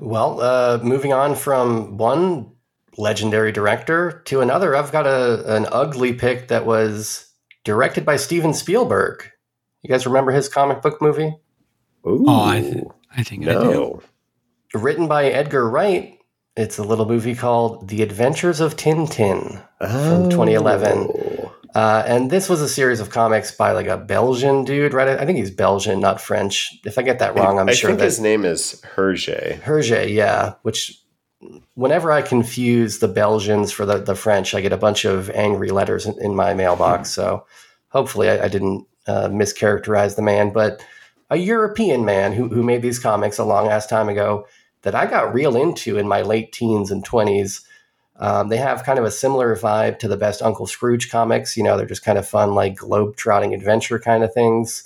Well, 0.00 0.40
uh, 0.40 0.80
moving 0.82 1.12
on 1.12 1.34
from 1.34 1.96
one 1.96 2.52
legendary 2.96 3.52
director 3.52 4.22
to 4.26 4.40
another, 4.40 4.74
I've 4.74 4.92
got 4.92 5.06
a, 5.06 5.56
an 5.56 5.66
ugly 5.70 6.12
pick 6.14 6.48
that 6.48 6.66
was 6.66 7.32
directed 7.64 8.04
by 8.04 8.16
Steven 8.16 8.52
Spielberg. 8.54 9.24
You 9.82 9.88
guys 9.88 10.06
remember 10.06 10.32
his 10.32 10.48
comic 10.48 10.82
book 10.82 11.00
movie? 11.00 11.36
Ooh, 12.06 12.24
Oh, 12.26 12.40
I 12.40 12.82
I 13.16 13.22
think 13.22 13.46
I 13.46 13.52
do. 13.54 14.02
Written 14.74 15.06
by 15.08 15.26
Edgar 15.26 15.68
Wright. 15.68 16.18
It's 16.56 16.78
a 16.78 16.82
little 16.82 17.06
movie 17.06 17.34
called 17.34 17.88
The 17.88 18.02
Adventures 18.02 18.60
of 18.60 18.76
Tintin. 18.76 19.62
From 19.78 20.28
2011. 20.28 21.08
Oh. 21.08 21.54
Uh, 21.74 22.02
and 22.06 22.30
this 22.30 22.48
was 22.48 22.60
a 22.60 22.68
series 22.68 22.98
of 22.98 23.10
comics 23.10 23.52
by 23.52 23.72
like 23.72 23.86
a 23.86 23.96
Belgian 23.96 24.64
dude, 24.64 24.92
right? 24.92 25.08
I 25.08 25.24
think 25.24 25.38
he's 25.38 25.52
Belgian, 25.52 26.00
not 26.00 26.20
French. 26.20 26.78
If 26.84 26.98
I 26.98 27.02
get 27.02 27.20
that 27.20 27.36
wrong, 27.36 27.58
I'm 27.58 27.68
I 27.68 27.72
sure 27.72 27.90
think 27.90 28.00
that 28.00 28.06
his 28.06 28.20
name 28.20 28.44
is 28.44 28.82
Hergé. 28.96 29.60
Hergé, 29.60 30.12
yeah. 30.12 30.54
Which, 30.62 31.00
whenever 31.74 32.10
I 32.10 32.22
confuse 32.22 32.98
the 32.98 33.08
Belgians 33.08 33.70
for 33.70 33.86
the, 33.86 33.98
the 33.98 34.16
French, 34.16 34.52
I 34.52 34.60
get 34.60 34.72
a 34.72 34.76
bunch 34.76 35.04
of 35.04 35.30
angry 35.30 35.70
letters 35.70 36.06
in, 36.06 36.20
in 36.20 36.34
my 36.34 36.54
mailbox. 36.54 37.10
So 37.10 37.46
hopefully 37.88 38.28
I, 38.28 38.46
I 38.46 38.48
didn't 38.48 38.86
uh, 39.06 39.28
mischaracterize 39.28 40.16
the 40.16 40.22
man. 40.22 40.52
But 40.52 40.84
a 41.30 41.36
European 41.36 42.04
man 42.04 42.32
who, 42.32 42.48
who 42.48 42.64
made 42.64 42.82
these 42.82 42.98
comics 42.98 43.38
a 43.38 43.44
long 43.44 43.68
ass 43.68 43.86
time 43.86 44.08
ago 44.08 44.46
that 44.82 44.94
I 44.94 45.06
got 45.06 45.34
real 45.34 45.56
into 45.56 45.98
in 45.98 46.08
my 46.08 46.22
late 46.22 46.52
teens 46.52 46.90
and 46.90 47.04
20s. 47.06 47.62
Um, 48.16 48.48
they 48.48 48.58
have 48.58 48.84
kind 48.84 48.98
of 48.98 49.04
a 49.04 49.10
similar 49.10 49.56
vibe 49.56 49.98
to 50.00 50.08
the 50.08 50.16
best 50.16 50.42
Uncle 50.42 50.66
Scrooge 50.66 51.10
comics. 51.10 51.56
You 51.56 51.62
know, 51.62 51.76
they're 51.76 51.86
just 51.86 52.04
kind 52.04 52.18
of 52.18 52.28
fun, 52.28 52.54
like 52.54 52.76
globe-trotting 52.76 53.54
adventure 53.54 53.98
kind 53.98 54.22
of 54.22 54.32
things. 54.32 54.84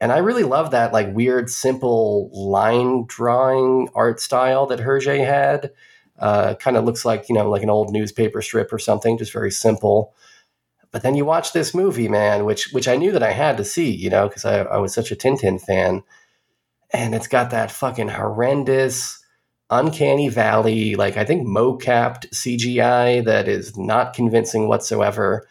And 0.00 0.12
I 0.12 0.18
really 0.18 0.44
love 0.44 0.70
that 0.70 0.92
like 0.92 1.14
weird, 1.14 1.50
simple 1.50 2.30
line 2.32 3.04
drawing 3.06 3.88
art 3.94 4.20
style 4.20 4.66
that 4.66 4.80
Hergé 4.80 5.24
had. 5.24 5.72
Uh, 6.18 6.54
kind 6.54 6.76
of 6.76 6.84
looks 6.84 7.06
like 7.06 7.30
you 7.30 7.34
know 7.34 7.48
like 7.48 7.62
an 7.62 7.70
old 7.70 7.90
newspaper 7.92 8.42
strip 8.42 8.72
or 8.72 8.78
something, 8.78 9.16
just 9.16 9.32
very 9.32 9.50
simple. 9.50 10.14
But 10.92 11.02
then 11.02 11.14
you 11.14 11.24
watch 11.24 11.52
this 11.52 11.74
movie, 11.74 12.08
man, 12.08 12.44
which 12.44 12.72
which 12.72 12.88
I 12.88 12.96
knew 12.96 13.12
that 13.12 13.22
I 13.22 13.32
had 13.32 13.56
to 13.56 13.64
see, 13.64 13.90
you 13.90 14.10
know, 14.10 14.28
because 14.28 14.44
I, 14.44 14.60
I 14.62 14.76
was 14.78 14.92
such 14.92 15.10
a 15.10 15.16
Tintin 15.16 15.60
fan, 15.60 16.02
and 16.92 17.14
it's 17.14 17.26
got 17.26 17.50
that 17.50 17.70
fucking 17.70 18.08
horrendous, 18.08 19.19
uncanny 19.70 20.28
valley, 20.28 20.96
like 20.96 21.16
I 21.16 21.24
think 21.24 21.46
mo-capped 21.46 22.30
CGI 22.32 23.24
that 23.24 23.48
is 23.48 23.76
not 23.76 24.14
convincing 24.14 24.68
whatsoever. 24.68 25.46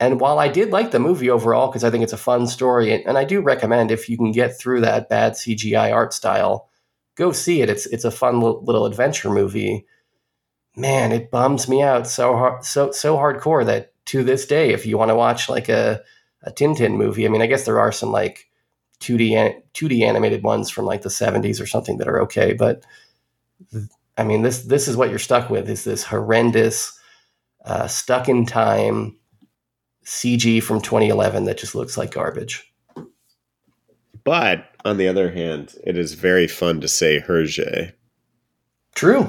And 0.00 0.20
while 0.20 0.38
I 0.38 0.48
did 0.48 0.70
like 0.70 0.92
the 0.92 1.00
movie 1.00 1.28
overall, 1.28 1.68
because 1.68 1.82
I 1.82 1.90
think 1.90 2.04
it's 2.04 2.12
a 2.12 2.18
fun 2.18 2.46
story, 2.46 3.04
and, 3.04 3.18
I 3.18 3.24
do 3.24 3.40
recommend 3.40 3.90
if 3.90 4.08
you 4.08 4.16
can 4.16 4.30
get 4.30 4.56
through 4.58 4.82
that 4.82 5.08
bad 5.08 5.32
CGI 5.32 5.92
art 5.92 6.14
style, 6.14 6.68
go 7.16 7.32
see 7.32 7.62
it. 7.62 7.68
It's 7.68 7.86
it's 7.86 8.04
a 8.04 8.10
fun 8.12 8.40
little, 8.40 8.86
adventure 8.86 9.30
movie. 9.30 9.86
Man, 10.76 11.10
it 11.10 11.30
bums 11.32 11.68
me 11.68 11.82
out 11.82 12.06
so 12.06 12.36
hard, 12.36 12.64
so 12.64 12.92
so 12.92 13.16
hardcore 13.16 13.66
that 13.66 13.92
to 14.06 14.22
this 14.22 14.46
day, 14.46 14.72
if 14.72 14.86
you 14.86 14.96
want 14.96 15.10
to 15.10 15.16
watch 15.16 15.48
like 15.48 15.68
a 15.68 16.00
a 16.44 16.52
Tintin 16.52 16.96
movie, 16.96 17.26
I 17.26 17.28
mean, 17.28 17.42
I 17.42 17.46
guess 17.46 17.64
there 17.64 17.80
are 17.80 17.92
some 17.92 18.12
like 18.12 18.48
2D 19.00 19.62
two 19.74 19.88
D 19.88 20.04
animated 20.04 20.44
ones 20.44 20.70
from 20.70 20.84
like 20.86 21.02
the 21.02 21.08
70s 21.08 21.60
or 21.60 21.66
something 21.66 21.98
that 21.98 22.08
are 22.08 22.22
okay, 22.22 22.52
but 22.52 22.84
I 24.16 24.24
mean, 24.24 24.42
this 24.42 24.62
this 24.62 24.88
is 24.88 24.96
what 24.96 25.10
you're 25.10 25.18
stuck 25.18 25.48
with 25.50 25.68
is 25.68 25.84
this 25.84 26.04
horrendous, 26.04 26.98
uh, 27.64 27.86
stuck 27.86 28.28
in 28.28 28.46
time 28.46 29.16
CG 30.04 30.62
from 30.62 30.80
2011 30.80 31.44
that 31.44 31.58
just 31.58 31.74
looks 31.74 31.96
like 31.96 32.12
garbage. 32.12 32.64
But 34.24 34.66
on 34.84 34.96
the 34.96 35.08
other 35.08 35.30
hand, 35.30 35.74
it 35.84 35.96
is 35.96 36.14
very 36.14 36.46
fun 36.48 36.80
to 36.80 36.88
say 36.88 37.20
Hergé. 37.20 37.92
True. 38.94 39.28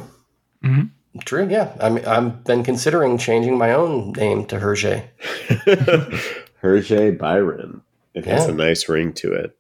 Mhm. 0.64 0.90
True. 1.26 1.48
Yeah. 1.50 1.72
I'm 1.80 1.98
I've 2.08 2.44
been 2.44 2.64
considering 2.64 3.18
changing 3.18 3.58
my 3.58 3.74
own 3.74 4.14
name 4.14 4.46
to 4.48 4.58
Hergé. 4.58 5.08
Hergé 6.64 7.18
Byron. 7.18 7.82
It 8.14 8.26
has 8.26 8.48
a 8.48 8.54
nice 8.54 8.90
ring 8.90 9.14
to 9.14 9.32
it. 9.34 9.56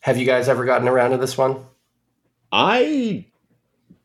Have 0.00 0.18
you 0.18 0.26
guys 0.26 0.48
ever 0.48 0.64
gotten 0.64 0.88
around 0.88 1.12
to 1.12 1.16
this 1.18 1.38
one? 1.38 1.64
I 2.52 3.26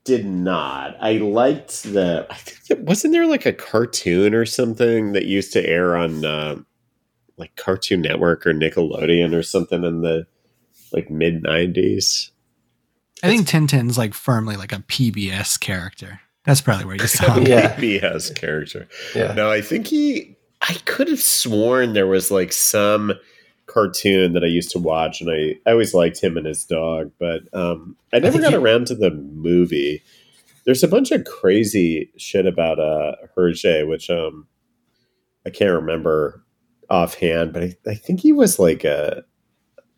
did 0.03 0.25
not. 0.25 0.95
I 0.99 1.13
liked 1.13 1.83
the. 1.83 2.27
I 2.29 2.35
think 2.35 2.59
it, 2.69 2.85
wasn't 2.85 3.13
there 3.13 3.27
like 3.27 3.45
a 3.45 3.53
cartoon 3.53 4.33
or 4.33 4.45
something 4.45 5.13
that 5.13 5.25
used 5.25 5.53
to 5.53 5.65
air 5.65 5.95
on 5.95 6.25
uh, 6.25 6.57
like 7.37 7.55
Cartoon 7.55 8.01
Network 8.01 8.45
or 8.45 8.53
Nickelodeon 8.53 9.33
or 9.33 9.43
something 9.43 9.83
in 9.83 10.01
the 10.01 10.27
like 10.91 11.09
mid 11.09 11.43
nineties. 11.43 12.31
I 13.21 13.27
think 13.27 13.47
Tintin's 13.47 13.97
like 13.97 14.13
firmly 14.13 14.57
like 14.57 14.73
a 14.73 14.79
PBS 14.79 15.59
character. 15.59 16.19
That's 16.45 16.61
probably 16.61 16.85
where 16.85 16.95
you 16.95 17.07
saw 17.07 17.33
him. 17.35 17.47
Yeah. 17.47 17.75
PBS 17.75 18.35
character. 18.35 18.87
Yeah. 19.15 19.33
No, 19.33 19.49
I 19.49 19.61
think 19.61 19.87
he. 19.87 20.35
I 20.61 20.73
could 20.85 21.09
have 21.09 21.21
sworn 21.21 21.93
there 21.93 22.07
was 22.07 22.31
like 22.31 22.53
some 22.53 23.13
cartoon 23.73 24.33
that 24.33 24.43
I 24.43 24.47
used 24.47 24.71
to 24.71 24.79
watch, 24.79 25.19
and 25.21 25.31
I, 25.31 25.55
I 25.65 25.71
always 25.71 25.93
liked 25.93 26.21
him 26.21 26.37
and 26.37 26.45
his 26.45 26.63
dog, 26.63 27.11
but 27.19 27.41
um, 27.53 27.95
I 28.13 28.19
never 28.19 28.33
think 28.33 28.43
got 28.43 28.51
he- 28.51 28.57
around 28.57 28.87
to 28.87 28.95
the 28.95 29.11
movie. 29.11 30.03
There's 30.65 30.83
a 30.83 30.87
bunch 30.87 31.11
of 31.11 31.25
crazy 31.25 32.11
shit 32.17 32.45
about 32.45 32.79
uh, 32.79 33.15
Hergé, 33.35 33.87
which 33.87 34.09
um, 34.09 34.47
I 35.45 35.49
can't 35.49 35.73
remember 35.73 36.43
offhand, 36.89 37.51
but 37.53 37.63
I, 37.63 37.75
I 37.87 37.95
think 37.95 38.19
he 38.21 38.31
was 38.31 38.59
like 38.59 38.83
a 38.83 39.23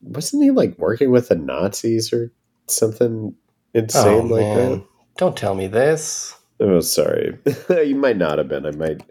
wasn't 0.01 0.43
he 0.43 0.51
like 0.51 0.77
working 0.77 1.11
with 1.11 1.29
the 1.29 1.35
Nazis 1.35 2.13
or 2.13 2.31
something 2.67 3.35
insane 3.73 4.31
oh 4.31 4.35
like 4.35 4.41
man, 4.41 4.71
that? 4.71 4.85
don't 5.17 5.37
tell 5.37 5.55
me 5.55 5.67
this. 5.67 6.35
Oh, 6.59 6.79
sorry. 6.79 7.37
you 7.69 7.95
might 7.95 8.17
not 8.17 8.37
have 8.37 8.47
been. 8.47 8.65
I 8.65 8.71
might 8.71 9.01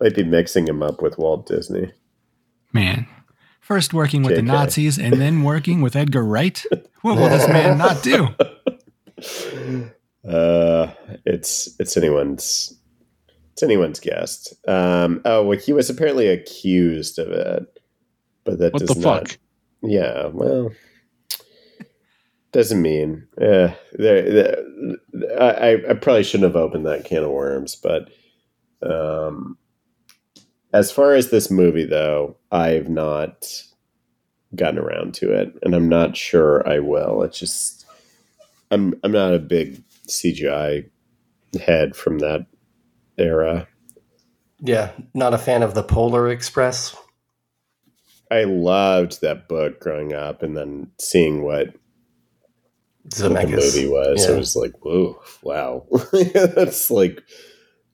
might 0.00 0.14
be 0.14 0.24
mixing 0.24 0.66
him 0.68 0.82
up 0.82 1.02
with 1.02 1.18
Walt 1.18 1.46
Disney. 1.46 1.92
Man. 2.72 3.06
First 3.72 3.94
working 3.94 4.22
with 4.22 4.36
the 4.36 4.42
Nazis 4.42 4.98
and 4.98 5.14
then 5.18 5.44
working 5.44 5.80
with 5.80 5.96
Edgar 5.96 6.22
Wright. 6.22 6.62
What 7.00 7.16
will 7.16 7.30
this 7.30 7.48
man 7.48 7.78
not 7.78 8.02
do? 8.02 8.28
Uh, 10.28 10.92
it's 11.24 11.74
it's 11.80 11.96
anyone's 11.96 12.78
it's 13.52 13.62
anyone's 13.64 13.98
guess. 13.98 14.54
Um, 14.68 15.20
oh, 15.24 15.44
well, 15.44 15.58
he 15.58 15.72
was 15.72 15.90
apparently 15.90 16.28
accused 16.28 17.18
of 17.18 17.32
it, 17.32 17.80
but 18.44 18.60
that 18.60 18.72
What 18.72 18.78
does 18.78 18.90
the 18.90 19.00
not. 19.00 19.28
fuck? 19.30 19.38
Yeah, 19.82 20.26
well, 20.28 20.70
doesn't 22.52 22.80
mean. 22.80 23.26
Uh, 23.36 23.74
there, 23.94 24.30
there, 24.30 24.64
I 25.40 25.90
I 25.90 25.94
probably 25.94 26.22
shouldn't 26.22 26.54
have 26.54 26.62
opened 26.62 26.86
that 26.86 27.04
can 27.04 27.24
of 27.24 27.30
worms, 27.30 27.74
but 27.74 28.08
um, 28.88 29.58
as 30.72 30.92
far 30.92 31.14
as 31.14 31.30
this 31.30 31.50
movie 31.50 31.86
though, 31.86 32.36
I've 32.52 32.88
not 32.88 33.64
gotten 34.54 34.78
around 34.78 35.14
to 35.14 35.32
it, 35.32 35.54
and 35.62 35.74
I'm 35.74 35.88
not 35.88 36.16
sure 36.16 36.68
I 36.68 36.78
will. 36.78 37.22
It's 37.22 37.38
just 37.38 37.86
I'm 38.70 38.94
I'm 39.02 39.12
not 39.12 39.34
a 39.34 39.38
big 39.38 39.82
CGI 40.06 40.88
head 41.64 41.96
from 41.96 42.18
that 42.18 42.46
era. 43.18 43.66
Yeah, 44.60 44.92
not 45.14 45.34
a 45.34 45.38
fan 45.38 45.62
of 45.62 45.74
the 45.74 45.82
Polar 45.82 46.28
Express. 46.28 46.94
I 48.30 48.44
loved 48.44 49.20
that 49.20 49.48
book 49.48 49.80
growing 49.80 50.12
up, 50.12 50.42
and 50.42 50.56
then 50.56 50.90
seeing 50.98 51.42
what, 51.42 51.68
what 53.02 53.12
the 53.18 53.30
movie 53.48 53.88
was, 53.88 54.26
Yeah. 54.26 54.34
it 54.34 54.38
was 54.38 54.54
like, 54.56 54.72
whoa, 54.82 55.20
wow, 55.42 55.86
that's 56.12 56.90
like 56.90 57.22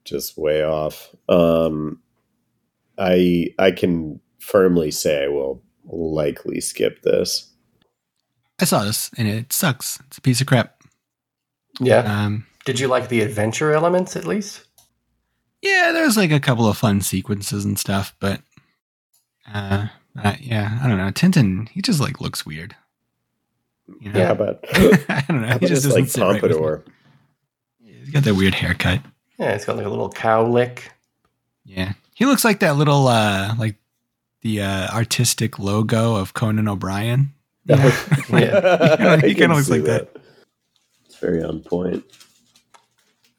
just 0.04 0.36
way 0.38 0.62
off. 0.62 1.14
Um, 1.28 2.00
I 2.98 3.48
I 3.58 3.70
can 3.72 4.20
firmly 4.38 4.90
say 4.90 5.24
I 5.24 5.28
will 5.28 5.62
likely 5.84 6.60
skip 6.60 7.02
this. 7.02 7.52
I 8.60 8.64
saw 8.64 8.84
this 8.84 9.10
and 9.16 9.28
it 9.28 9.52
sucks. 9.52 10.00
It's 10.06 10.18
a 10.18 10.20
piece 10.20 10.40
of 10.40 10.46
crap. 10.46 10.82
Yeah. 11.80 12.00
Um, 12.00 12.46
Did 12.64 12.80
you 12.80 12.88
like 12.88 13.08
the 13.08 13.20
adventure 13.20 13.72
elements 13.72 14.16
at 14.16 14.26
least? 14.26 14.64
yeah, 15.62 15.90
there's 15.92 16.16
like 16.16 16.30
a 16.30 16.40
couple 16.40 16.68
of 16.68 16.78
fun 16.78 17.00
sequences 17.00 17.64
and 17.64 17.78
stuff, 17.78 18.14
but 18.20 18.40
uh, 19.52 19.88
uh 20.22 20.34
yeah, 20.40 20.78
I 20.82 20.88
don't 20.88 20.98
know. 20.98 21.10
Tintin, 21.10 21.68
he 21.68 21.82
just 21.82 22.00
like 22.00 22.20
looks 22.20 22.46
weird. 22.46 22.76
You 24.00 24.12
know? 24.12 24.24
How 24.24 24.32
about 24.32 24.64
I 24.72 25.24
don't 25.28 25.42
know. 25.42 25.48
He 25.60 25.66
just 25.66 25.82
this 25.82 25.84
doesn't 25.84 25.92
like 25.92 26.10
sit 26.10 26.20
right 26.20 26.40
pompadour? 26.40 26.84
He's 27.80 28.10
got 28.10 28.24
that 28.24 28.34
weird 28.34 28.54
haircut. 28.54 29.00
Yeah, 29.38 29.52
it's 29.52 29.64
got 29.64 29.76
like 29.76 29.86
a 29.86 29.90
little 29.90 30.10
cow 30.10 30.46
lick. 30.46 30.92
Yeah, 31.64 31.94
he 32.14 32.24
looks 32.26 32.44
like 32.44 32.60
that 32.60 32.76
little 32.76 33.08
uh 33.08 33.54
like 33.58 33.76
the 34.42 34.62
uh 34.62 34.88
artistic 34.94 35.58
logo 35.58 36.16
of 36.16 36.34
Conan 36.34 36.68
O'Brien. 36.68 37.32
You 37.64 37.76
know? 37.76 37.92
Yeah. 38.30 39.16
he 39.20 39.34
kinda 39.34 39.34
can 39.34 39.52
looks 39.54 39.70
like 39.70 39.84
that. 39.84 40.16
It's 41.06 41.18
very 41.18 41.42
on 41.42 41.60
point. 41.60 42.04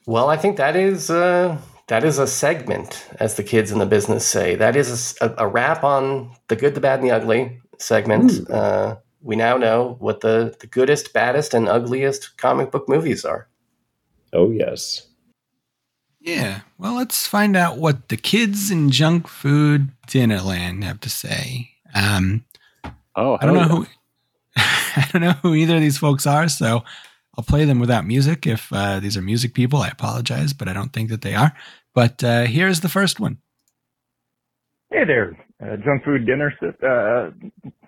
Well, 0.06 0.30
I 0.30 0.38
think 0.38 0.58
that 0.58 0.76
is 0.76 1.10
uh, 1.12 1.60
that 1.88 2.04
is 2.04 2.18
a 2.18 2.26
segment, 2.26 3.08
as 3.20 3.36
the 3.36 3.44
kids 3.44 3.72
in 3.72 3.78
the 3.78 3.86
business 3.86 4.26
say. 4.26 4.56
That 4.56 4.76
is 4.76 5.16
a 5.22 5.48
wrap 5.48 5.84
on 5.84 6.32
the 6.48 6.56
good, 6.56 6.74
the 6.74 6.82
bad, 6.82 7.00
and 7.00 7.08
the 7.08 7.16
ugly 7.16 7.62
segment. 7.78 8.50
Uh, 8.50 8.98
we 9.22 9.36
now 9.36 9.58
know 9.58 9.98
what 10.00 10.22
the, 10.22 10.56
the 10.60 10.68
goodest, 10.68 11.14
baddest, 11.14 11.54
and 11.54 11.68
ugliest 11.68 12.38
comic 12.38 12.72
book 12.72 12.88
movies 12.88 13.26
are. 13.26 13.50
Oh 14.34 14.52
yes. 14.52 15.09
Yeah. 16.20 16.62
Well, 16.78 16.96
let's 16.96 17.26
find 17.26 17.56
out 17.56 17.78
what 17.78 18.10
the 18.10 18.18
kids 18.18 18.72
in 18.72 18.90
junk 18.92 19.28
food 19.28 19.90
Dinnerland 20.08 20.84
have 20.84 21.00
to 21.02 21.10
say. 21.10 21.72
Um, 21.96 22.46
Oh, 23.16 23.38
I 23.42 23.46
don't 23.46 23.56
know 23.56 23.62
hell 23.68 23.78
who 23.82 23.86
I 24.56 25.10
don't 25.12 25.22
know 25.22 25.32
who 25.42 25.54
either 25.56 25.76
of 25.76 25.82
these 25.82 25.98
folks 25.98 26.26
are, 26.26 26.48
so 26.48 26.84
I'll 27.38 27.44
play 27.44 27.66
them 27.66 27.80
without 27.80 28.06
music. 28.06 28.48
If 28.48 28.72
uh, 28.72 29.00
these 29.02 29.18
are 29.18 29.22
music 29.22 29.54
people, 29.54 29.80
I 29.82 29.90
apologize, 29.90 30.54
but 30.54 30.68
I 30.70 30.74
don't 30.74 30.94
think 30.94 31.10
that 31.10 31.22
they 31.22 31.36
are. 31.36 31.52
But 31.94 32.24
uh, 32.24 32.44
here's 32.46 32.80
the 32.80 32.88
first 32.90 33.20
one. 33.20 33.38
Hey 34.92 35.04
there, 35.06 35.38
uh, 35.62 35.76
junk 35.84 36.04
food 36.06 36.26
dinner. 36.26 36.54
si- 36.60 36.68
Uh, 36.86 37.32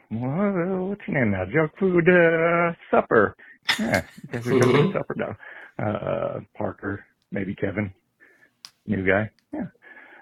what's 0.10 1.02
your 1.08 1.20
name 1.20 1.32
now? 1.32 1.46
Junk 1.46 1.72
food 1.80 2.10
uh, 2.10 2.74
supper. 2.90 3.36
Yeah, 3.80 4.04
guess 4.32 4.46
we're 4.46 4.60
junk 4.60 4.76
food 4.76 4.94
supper 4.94 5.16
now. 5.16 5.38
Uh, 5.86 6.40
Parker, 6.58 7.06
maybe 7.32 7.56
Kevin, 7.56 7.94
new 8.88 9.06
guy. 9.06 9.30
Yeah. 9.54 9.66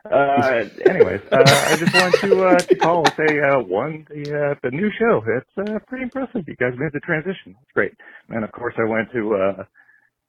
Uh, 0.10 0.64
anyways, 0.90 1.20
uh, 1.30 1.44
I 1.44 1.76
just 1.78 1.94
wanted 1.94 2.22
to 2.22 2.44
uh, 2.44 2.62
to 2.64 2.76
call 2.78 3.04
and 3.04 3.14
say 3.18 3.38
uh, 3.38 3.60
one 3.60 4.08
the 4.10 4.24
uh, 4.32 4.56
the 4.64 4.72
new 4.72 4.90
show. 4.98 5.22
It's 5.28 5.70
uh, 5.70 5.78
pretty 5.88 6.04
impressive. 6.04 6.48
You 6.48 6.56
guys 6.56 6.72
made 6.78 6.94
the 6.94 7.02
transition. 7.02 7.54
It's 7.62 7.72
great. 7.74 7.92
And 8.30 8.46
of 8.46 8.52
course, 8.54 8.74
I 8.80 8.86
wanted 8.90 9.12
to 9.12 9.36
uh, 9.36 9.64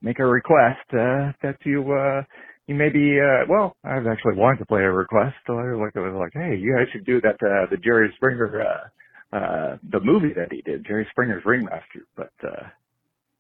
make 0.03 0.19
a 0.19 0.27
request 0.27 0.85
uh, 0.93 1.33
that 1.43 1.57
you 1.65 1.93
uh, 1.93 2.23
you 2.71 2.77
maybe 2.77 3.19
uh 3.21 3.45
well 3.49 3.77
i 3.83 3.99
was 3.99 4.07
actually 4.11 4.37
wanted 4.37 4.59
to 4.59 4.67
play 4.67 4.83
a 4.83 4.91
request 4.93 5.35
so 5.47 5.55
i 5.55 5.63
was 5.65 5.81
like 5.81 5.97
i 5.97 6.07
was 6.07 6.15
like 6.17 6.33
hey 6.33 6.57
you 6.57 6.73
guys 6.77 6.87
should 6.93 7.05
do 7.05 7.21
that 7.21 7.35
uh 7.43 7.67
the 7.69 7.77
jerry 7.77 8.13
springer 8.15 8.63
uh 8.63 9.37
uh 9.37 9.77
the 9.91 9.99
movie 10.01 10.33
that 10.33 10.53
he 10.53 10.63
did 10.63 10.87
jerry 10.87 11.07
springer's 11.11 11.43
ringmaster 11.45 12.07
but 12.17 12.31
uh 12.47 12.69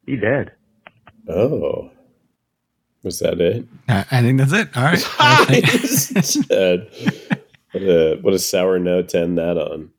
he 0.04 0.16
dead 0.16 0.50
Oh. 1.28 1.90
Was 3.02 3.18
that 3.20 3.40
it? 3.40 3.64
Uh, 3.88 4.04
I 4.10 4.20
think 4.22 4.38
that's 4.38 4.52
it. 4.52 4.68
All 4.76 4.84
right. 4.84 5.02
Well, 5.18 5.44
thank- 5.46 5.64
What 7.72 7.82
a 7.82 8.18
what 8.20 8.34
a 8.34 8.38
sour 8.38 8.78
note 8.80 9.10
to 9.10 9.20
end 9.20 9.38
that 9.38 9.56
on. 9.56 9.90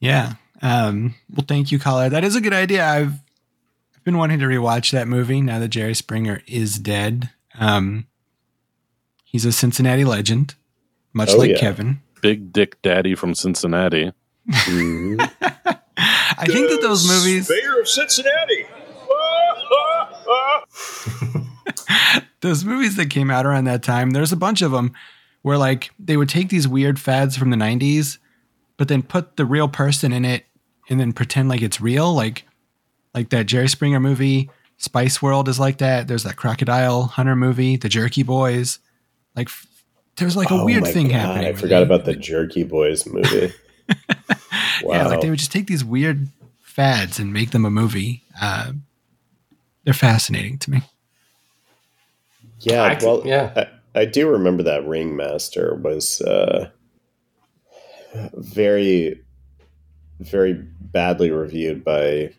yeah. 0.00 0.34
Um, 0.62 1.14
well, 1.34 1.44
thank 1.46 1.70
you, 1.70 1.78
caller. 1.78 2.08
That 2.08 2.24
is 2.24 2.34
a 2.34 2.40
good 2.40 2.54
idea. 2.54 2.86
I've 2.86 3.12
I've 3.94 4.04
been 4.04 4.16
wanting 4.16 4.38
to 4.38 4.46
rewatch 4.46 4.92
that 4.92 5.06
movie 5.06 5.42
now 5.42 5.58
that 5.58 5.68
Jerry 5.68 5.94
Springer 5.94 6.40
is 6.46 6.78
dead. 6.78 7.28
Um, 7.58 8.06
he's 9.24 9.44
a 9.44 9.52
Cincinnati 9.52 10.04
legend, 10.04 10.54
much 11.12 11.30
Oh, 11.32 11.36
like 11.36 11.50
yeah. 11.50 11.58
Kevin. 11.58 12.00
Big 12.22 12.50
Dick 12.52 12.80
Daddy 12.80 13.14
from 13.14 13.34
Cincinnati. 13.34 14.12
Mhm. 14.50 15.20
I 15.98 16.46
think 16.46 16.70
that 16.70 16.80
those 16.80 17.06
movies, 17.06 17.50
Mayor 17.50 17.80
of 17.80 17.88
Cincinnati. 17.88 18.64
those 22.40 22.64
movies 22.64 22.96
that 22.96 23.10
came 23.10 23.30
out 23.30 23.46
around 23.46 23.64
that 23.64 23.82
time, 23.82 24.10
there's 24.10 24.32
a 24.32 24.36
bunch 24.36 24.62
of 24.62 24.70
them 24.72 24.92
where 25.42 25.58
like 25.58 25.90
they 25.98 26.16
would 26.16 26.28
take 26.28 26.48
these 26.48 26.66
weird 26.68 26.98
fads 26.98 27.36
from 27.36 27.50
the 27.50 27.56
90s, 27.56 28.18
but 28.76 28.88
then 28.88 29.02
put 29.02 29.36
the 29.36 29.44
real 29.44 29.68
person 29.68 30.12
in 30.12 30.24
it 30.24 30.44
and 30.88 30.98
then 31.00 31.12
pretend 31.12 31.48
like 31.48 31.62
it's 31.62 31.80
real. 31.80 32.12
Like, 32.14 32.44
like 33.14 33.30
that 33.30 33.46
Jerry 33.46 33.68
Springer 33.68 34.00
movie, 34.00 34.50
Spice 34.78 35.22
World 35.22 35.48
is 35.48 35.58
like 35.58 35.78
that. 35.78 36.08
There's 36.08 36.24
that 36.24 36.36
Crocodile 36.36 37.04
Hunter 37.04 37.36
movie, 37.36 37.76
The 37.76 37.88
Jerky 37.88 38.22
Boys. 38.22 38.78
Like, 39.34 39.48
there's 40.16 40.36
like 40.36 40.50
a 40.50 40.54
Oh 40.54 40.64
weird 40.64 40.84
thing 40.86 41.08
God, 41.08 41.14
happening. 41.14 41.46
I 41.48 41.52
forgot 41.54 41.82
about 41.82 42.04
the 42.04 42.14
Jerky 42.14 42.64
Boys 42.64 43.06
movie. 43.06 43.52
wow. 43.88 43.94
Yeah, 44.82 45.06
like 45.06 45.20
they 45.22 45.30
would 45.30 45.38
just 45.38 45.52
take 45.52 45.66
these 45.68 45.84
weird 45.84 46.28
fads 46.60 47.18
and 47.18 47.32
make 47.32 47.50
them 47.52 47.64
a 47.64 47.70
movie. 47.70 48.22
Uh, 48.40 48.72
they're 49.84 49.94
fascinating 49.94 50.58
to 50.58 50.70
me. 50.70 50.82
Yeah, 52.66 52.82
I 52.82 52.98
c- 52.98 53.06
well, 53.06 53.22
yeah. 53.24 53.52
I, 53.94 54.00
I 54.00 54.04
do 54.04 54.28
remember 54.28 54.62
that 54.64 54.86
Ringmaster 54.86 55.76
was 55.76 56.20
uh, 56.20 56.70
very, 58.34 59.20
very 60.20 60.54
badly 60.80 61.30
reviewed 61.30 61.84
by 61.84 62.30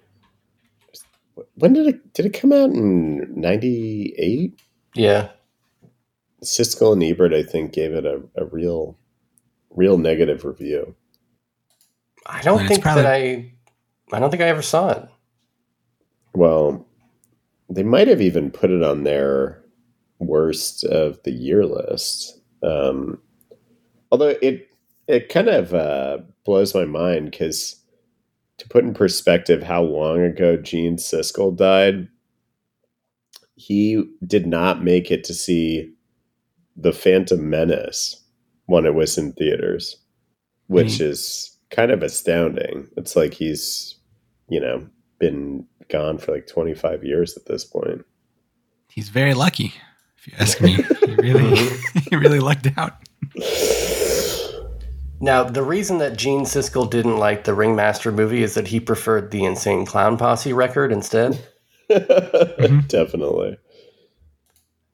when 1.55 1.73
did 1.73 1.87
it 1.87 2.13
did 2.13 2.25
it 2.25 2.33
come 2.33 2.51
out 2.51 2.71
in 2.71 3.39
98 3.39 4.59
Yeah. 4.95 5.29
siskel 6.43 6.93
and 6.93 7.03
ebert 7.03 7.31
i 7.33 7.43
think 7.43 7.73
gave 7.73 7.93
it 7.93 8.05
a, 8.05 8.21
a 8.35 8.45
real 8.45 8.97
real 9.69 9.97
negative 9.99 10.43
review 10.45 10.95
I 12.25 12.41
don't 12.41 12.59
And 12.61 12.67
think 12.67 12.81
probably- 12.81 13.03
that 13.03 13.13
I. 13.13 13.53
I 14.11 14.19
don't 14.19 14.31
think 14.31 14.41
I 14.41 14.47
ever 14.47 14.61
saw 14.63 14.89
it. 14.91 15.03
well 16.33 16.85
they 17.69 17.83
might 17.83 18.07
have 18.07 18.21
even 18.21 18.49
put 18.51 18.71
it 18.71 18.81
on 18.81 19.03
their 19.03 19.61
worst 20.19 20.83
of 20.83 21.21
the 21.23 21.31
year 21.31 21.65
list. 21.65 22.39
Um 22.63 23.19
although 24.11 24.35
it 24.41 24.69
it 25.07 25.29
kind 25.29 25.47
of 25.49 25.73
uh 25.73 26.19
blows 26.45 26.73
my 26.75 26.85
mind 26.85 27.31
because 27.31 27.75
to 28.57 28.67
put 28.69 28.83
in 28.83 28.93
perspective 28.93 29.61
how 29.63 29.83
long 29.83 30.21
ago 30.21 30.57
gene 30.57 30.97
siskel 30.97 31.55
died 31.55 32.07
he 33.55 34.03
did 34.25 34.45
not 34.47 34.83
make 34.83 35.11
it 35.11 35.23
to 35.25 35.33
see 35.33 35.93
the 36.75 36.91
phantom 36.93 37.49
menace 37.49 38.23
when 38.65 38.85
it 38.85 38.93
was 38.93 39.17
in 39.17 39.33
theaters 39.33 39.97
which 40.67 40.97
Hmm. 40.97 41.03
is 41.05 41.57
kind 41.69 41.91
of 41.91 42.01
astounding. 42.03 42.87
It's 42.97 43.15
like 43.15 43.33
he's 43.33 43.95
you 44.49 44.59
know 44.59 44.87
been 45.19 45.65
gone 45.89 46.17
for 46.17 46.33
like 46.33 46.47
25 46.47 47.03
years 47.03 47.37
at 47.37 47.45
this 47.45 47.63
point. 47.65 48.05
He's 48.89 49.07
very 49.09 49.33
lucky, 49.33 49.73
if 50.27 50.33
you 50.33 50.37
ask 50.39 50.61
me. 50.61 50.73
he 50.73 51.15
really, 51.15 51.55
he 52.09 52.15
really 52.15 52.39
lucked 52.39 52.67
out. 52.77 52.93
Now, 55.19 55.43
the 55.43 55.63
reason 55.63 55.97
that 55.97 56.15
Gene 56.15 56.41
Siskel 56.41 56.89
didn't 56.89 57.17
like 57.17 57.43
the 57.43 57.53
Ringmaster 57.53 58.11
movie 58.11 58.43
is 58.43 58.53
that 58.53 58.67
he 58.67 58.79
preferred 58.79 59.31
the 59.31 59.45
Insane 59.45 59.85
Clown 59.85 60.17
Posse 60.17 60.53
record 60.53 60.91
instead. 60.91 61.43
definitely 62.87 63.57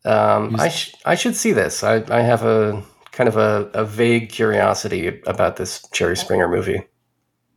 Um, 0.06 0.56
I, 0.60 0.70
sh- 0.70 0.94
I 1.06 1.16
should 1.16 1.36
see 1.36 1.52
this. 1.52 1.84
I, 1.84 2.04
I 2.10 2.22
have 2.22 2.44
a 2.44 2.84
kind 3.12 3.28
of 3.28 3.36
a, 3.36 3.70
a 3.74 3.84
vague 3.84 4.30
curiosity 4.30 5.22
about 5.28 5.58
this 5.58 5.82
Jerry 5.92 6.16
Springer 6.16 6.48
movie. 6.48 6.84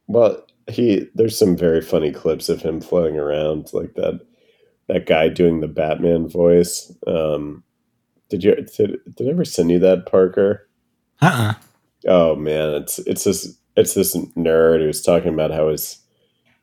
Well, 0.06 0.46
he 0.68 1.08
there's 1.14 1.38
some 1.38 1.56
very 1.56 1.80
funny 1.80 2.12
clips 2.12 2.48
of 2.48 2.62
him 2.62 2.80
floating 2.80 3.16
around 3.16 3.72
like 3.72 3.94
that 3.94 4.20
that 4.88 5.06
guy 5.06 5.28
doing 5.28 5.60
the 5.60 5.68
Batman 5.68 6.28
voice. 6.28 6.92
Um 7.06 7.62
did 8.28 8.44
you 8.44 8.54
did, 8.54 8.98
did 9.14 9.26
I 9.26 9.30
ever 9.30 9.44
send 9.44 9.70
you 9.70 9.78
that 9.80 10.06
Parker? 10.06 10.68
Uh-uh. 11.22 11.54
Oh 12.06 12.36
man, 12.36 12.74
it's 12.74 12.98
it's 13.00 13.24
this 13.24 13.56
it's 13.76 13.94
this 13.94 14.16
nerd 14.36 14.80
who's 14.80 15.02
talking 15.02 15.32
about 15.32 15.50
how 15.50 15.68
his 15.68 15.98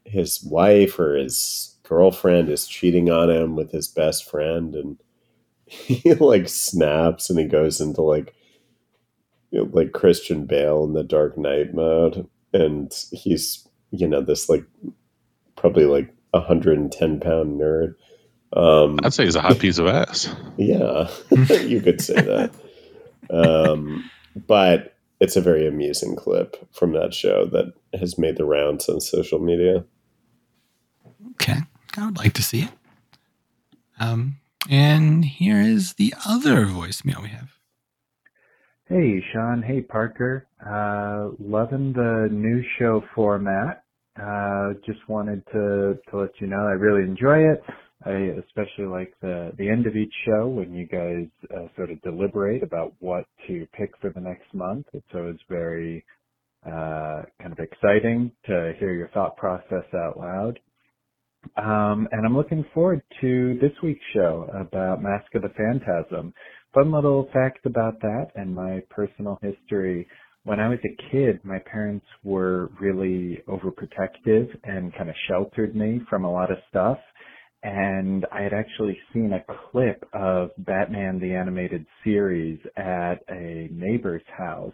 his 0.05 0.43
wife 0.43 0.99
or 0.99 1.15
his 1.15 1.75
girlfriend 1.83 2.49
is 2.49 2.67
cheating 2.67 3.09
on 3.09 3.29
him 3.29 3.55
with 3.55 3.71
his 3.71 3.87
best 3.87 4.29
friend 4.29 4.75
and 4.75 4.97
he 5.65 6.13
like 6.15 6.49
snaps 6.49 7.29
and 7.29 7.39
he 7.39 7.45
goes 7.45 7.79
into 7.79 8.01
like 8.01 8.33
you 9.51 9.59
know, 9.59 9.69
like 9.71 9.91
Christian 9.91 10.45
Bale 10.45 10.83
in 10.83 10.93
the 10.93 11.03
Dark 11.03 11.37
Knight 11.37 11.73
mode 11.73 12.27
and 12.53 12.93
he's 13.11 13.67
you 13.91 14.07
know 14.07 14.21
this 14.21 14.49
like 14.49 14.65
probably 15.55 15.85
like 15.85 16.13
110 16.31 17.19
pound 17.19 17.59
nerd 17.59 17.95
um 18.55 18.99
I'd 19.03 19.13
say 19.13 19.25
he's 19.25 19.35
a 19.35 19.41
hot 19.41 19.59
piece 19.59 19.77
of 19.77 19.87
ass. 19.87 20.33
yeah, 20.57 21.09
you 21.61 21.81
could 21.81 22.01
say 22.01 22.15
that. 22.15 22.51
Um, 23.29 24.09
but 24.35 24.95
it's 25.19 25.35
a 25.35 25.41
very 25.41 25.67
amusing 25.67 26.15
clip 26.15 26.57
from 26.73 26.91
that 26.93 27.13
show 27.13 27.45
that 27.45 27.73
has 27.97 28.17
made 28.17 28.37
the 28.37 28.45
rounds 28.45 28.89
on 28.89 28.99
social 28.99 29.39
media. 29.39 29.85
Okay. 31.31 31.59
I 31.97 32.05
would 32.05 32.17
like 32.17 32.33
to 32.33 32.43
see 32.43 32.63
it. 32.63 32.69
Um, 33.99 34.37
and 34.69 35.23
here 35.23 35.61
is 35.61 35.93
the 35.93 36.13
other 36.25 36.65
voicemail 36.65 37.21
we 37.21 37.29
have. 37.29 37.51
Hey, 38.87 39.23
Sean. 39.31 39.61
Hey, 39.61 39.81
Parker. 39.81 40.47
Uh, 40.59 41.29
loving 41.39 41.93
the 41.93 42.27
new 42.31 42.63
show 42.77 43.03
format. 43.15 43.83
Uh, 44.21 44.73
just 44.85 44.99
wanted 45.07 45.45
to, 45.47 45.97
to 46.09 46.17
let 46.17 46.29
you 46.39 46.47
know 46.47 46.67
I 46.67 46.71
really 46.73 47.03
enjoy 47.03 47.49
it. 47.49 47.63
I 48.05 48.11
especially 48.45 48.85
like 48.85 49.13
the, 49.21 49.51
the 49.57 49.69
end 49.69 49.87
of 49.87 49.95
each 49.95 50.13
show 50.25 50.47
when 50.47 50.73
you 50.73 50.85
guys 50.85 51.27
uh, 51.55 51.67
sort 51.75 51.91
of 51.91 52.01
deliberate 52.01 52.63
about 52.63 52.93
what 52.99 53.25
to 53.47 53.67
pick 53.73 53.91
for 54.01 54.09
the 54.09 54.21
next 54.21 54.53
month. 54.53 54.85
It's 54.93 55.05
always 55.13 55.37
very 55.49 56.03
uh, 56.65 57.23
kind 57.41 57.51
of 57.51 57.59
exciting 57.59 58.31
to 58.45 58.73
hear 58.79 58.93
your 58.93 59.09
thought 59.09 59.37
process 59.37 59.85
out 59.93 60.17
loud. 60.17 60.59
Um, 61.57 62.07
and 62.11 62.25
I'm 62.25 62.35
looking 62.35 62.65
forward 62.73 63.01
to 63.21 63.57
this 63.61 63.71
week's 63.83 64.05
show 64.13 64.49
about 64.53 65.01
Mask 65.01 65.33
of 65.35 65.41
the 65.41 65.49
Phantasm. 65.49 66.33
Fun 66.73 66.91
little 66.91 67.29
fact 67.33 67.65
about 67.65 67.99
that 68.01 68.27
and 68.35 68.55
my 68.55 68.81
personal 68.89 69.39
history. 69.41 70.07
When 70.45 70.59
I 70.59 70.69
was 70.69 70.79
a 70.83 71.11
kid, 71.11 71.39
my 71.43 71.59
parents 71.59 72.05
were 72.23 72.69
really 72.79 73.41
overprotective 73.47 74.47
and 74.63 74.93
kind 74.95 75.09
of 75.09 75.15
sheltered 75.27 75.75
me 75.75 76.01
from 76.09 76.25
a 76.25 76.31
lot 76.31 76.51
of 76.51 76.57
stuff. 76.69 76.97
And 77.63 78.25
I 78.31 78.41
had 78.41 78.53
actually 78.53 78.97
seen 79.13 79.31
a 79.33 79.43
clip 79.71 80.03
of 80.13 80.51
Batman 80.57 81.19
the 81.19 81.33
Animated 81.33 81.85
Series 82.03 82.59
at 82.75 83.23
a 83.29 83.69
neighbor's 83.71 84.23
house 84.37 84.73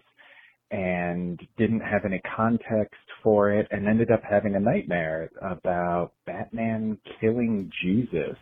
and 0.72 1.40
didn't 1.58 1.82
have 1.82 2.06
any 2.06 2.22
context 2.36 2.96
for 3.24 3.52
it 3.52 3.68
and 3.72 3.88
ended 3.88 4.12
up 4.12 4.22
having 4.28 4.56
a 4.56 4.60
nightmare 4.60 5.30
about 5.42 6.14
Batman 6.26 6.98
killing 7.22 7.72
Jesus. 7.84 8.36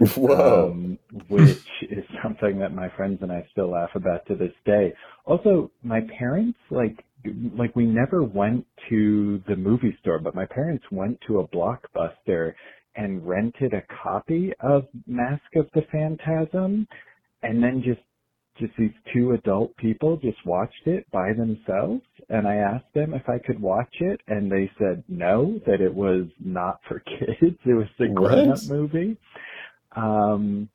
Whoa. 0.16 0.70
Um, 0.70 0.98
which 1.28 1.60
is 1.82 2.04
something 2.22 2.58
that 2.58 2.74
my 2.74 2.88
friends 2.96 3.18
and 3.20 3.30
I 3.30 3.46
still 3.52 3.70
laugh 3.70 3.90
about 3.94 4.26
to 4.26 4.34
this 4.34 4.52
day. 4.64 4.92
Also, 5.26 5.70
my 5.82 6.00
parents, 6.18 6.58
like, 6.70 7.04
like 7.56 7.76
we 7.76 7.84
never 7.84 8.22
went 8.22 8.66
to 8.88 9.42
the 9.46 9.54
movie 9.54 9.96
store, 10.00 10.18
but 10.18 10.34
my 10.34 10.46
parents 10.46 10.84
went 10.90 11.18
to 11.26 11.40
a 11.40 11.48
blockbuster 11.48 12.54
and 12.96 13.26
rented 13.26 13.72
a 13.74 13.82
copy 14.02 14.52
of 14.60 14.86
Mask 15.06 15.42
of 15.56 15.68
the 15.74 15.82
Phantasm 15.90 16.86
and 17.42 17.62
then 17.62 17.82
just 17.84 18.00
just 18.58 18.72
these 18.78 18.92
two 19.14 19.32
adult 19.32 19.74
people 19.78 20.18
just 20.18 20.36
watched 20.44 20.86
it 20.86 21.10
by 21.10 21.32
themselves 21.32 22.02
and 22.28 22.46
I 22.46 22.56
asked 22.56 22.92
them 22.94 23.14
if 23.14 23.26
I 23.26 23.38
could 23.38 23.60
watch 23.60 23.94
it 24.00 24.20
and 24.28 24.52
they 24.52 24.70
said 24.78 25.02
no, 25.08 25.58
that 25.66 25.80
it 25.80 25.92
was 25.92 26.26
not 26.38 26.78
for 26.86 27.00
kids. 27.18 27.56
It 27.64 27.74
was 27.74 27.86
a 27.98 28.12
grown 28.12 28.50
up 28.50 28.62
movie. 28.64 29.16
Um 29.96 30.68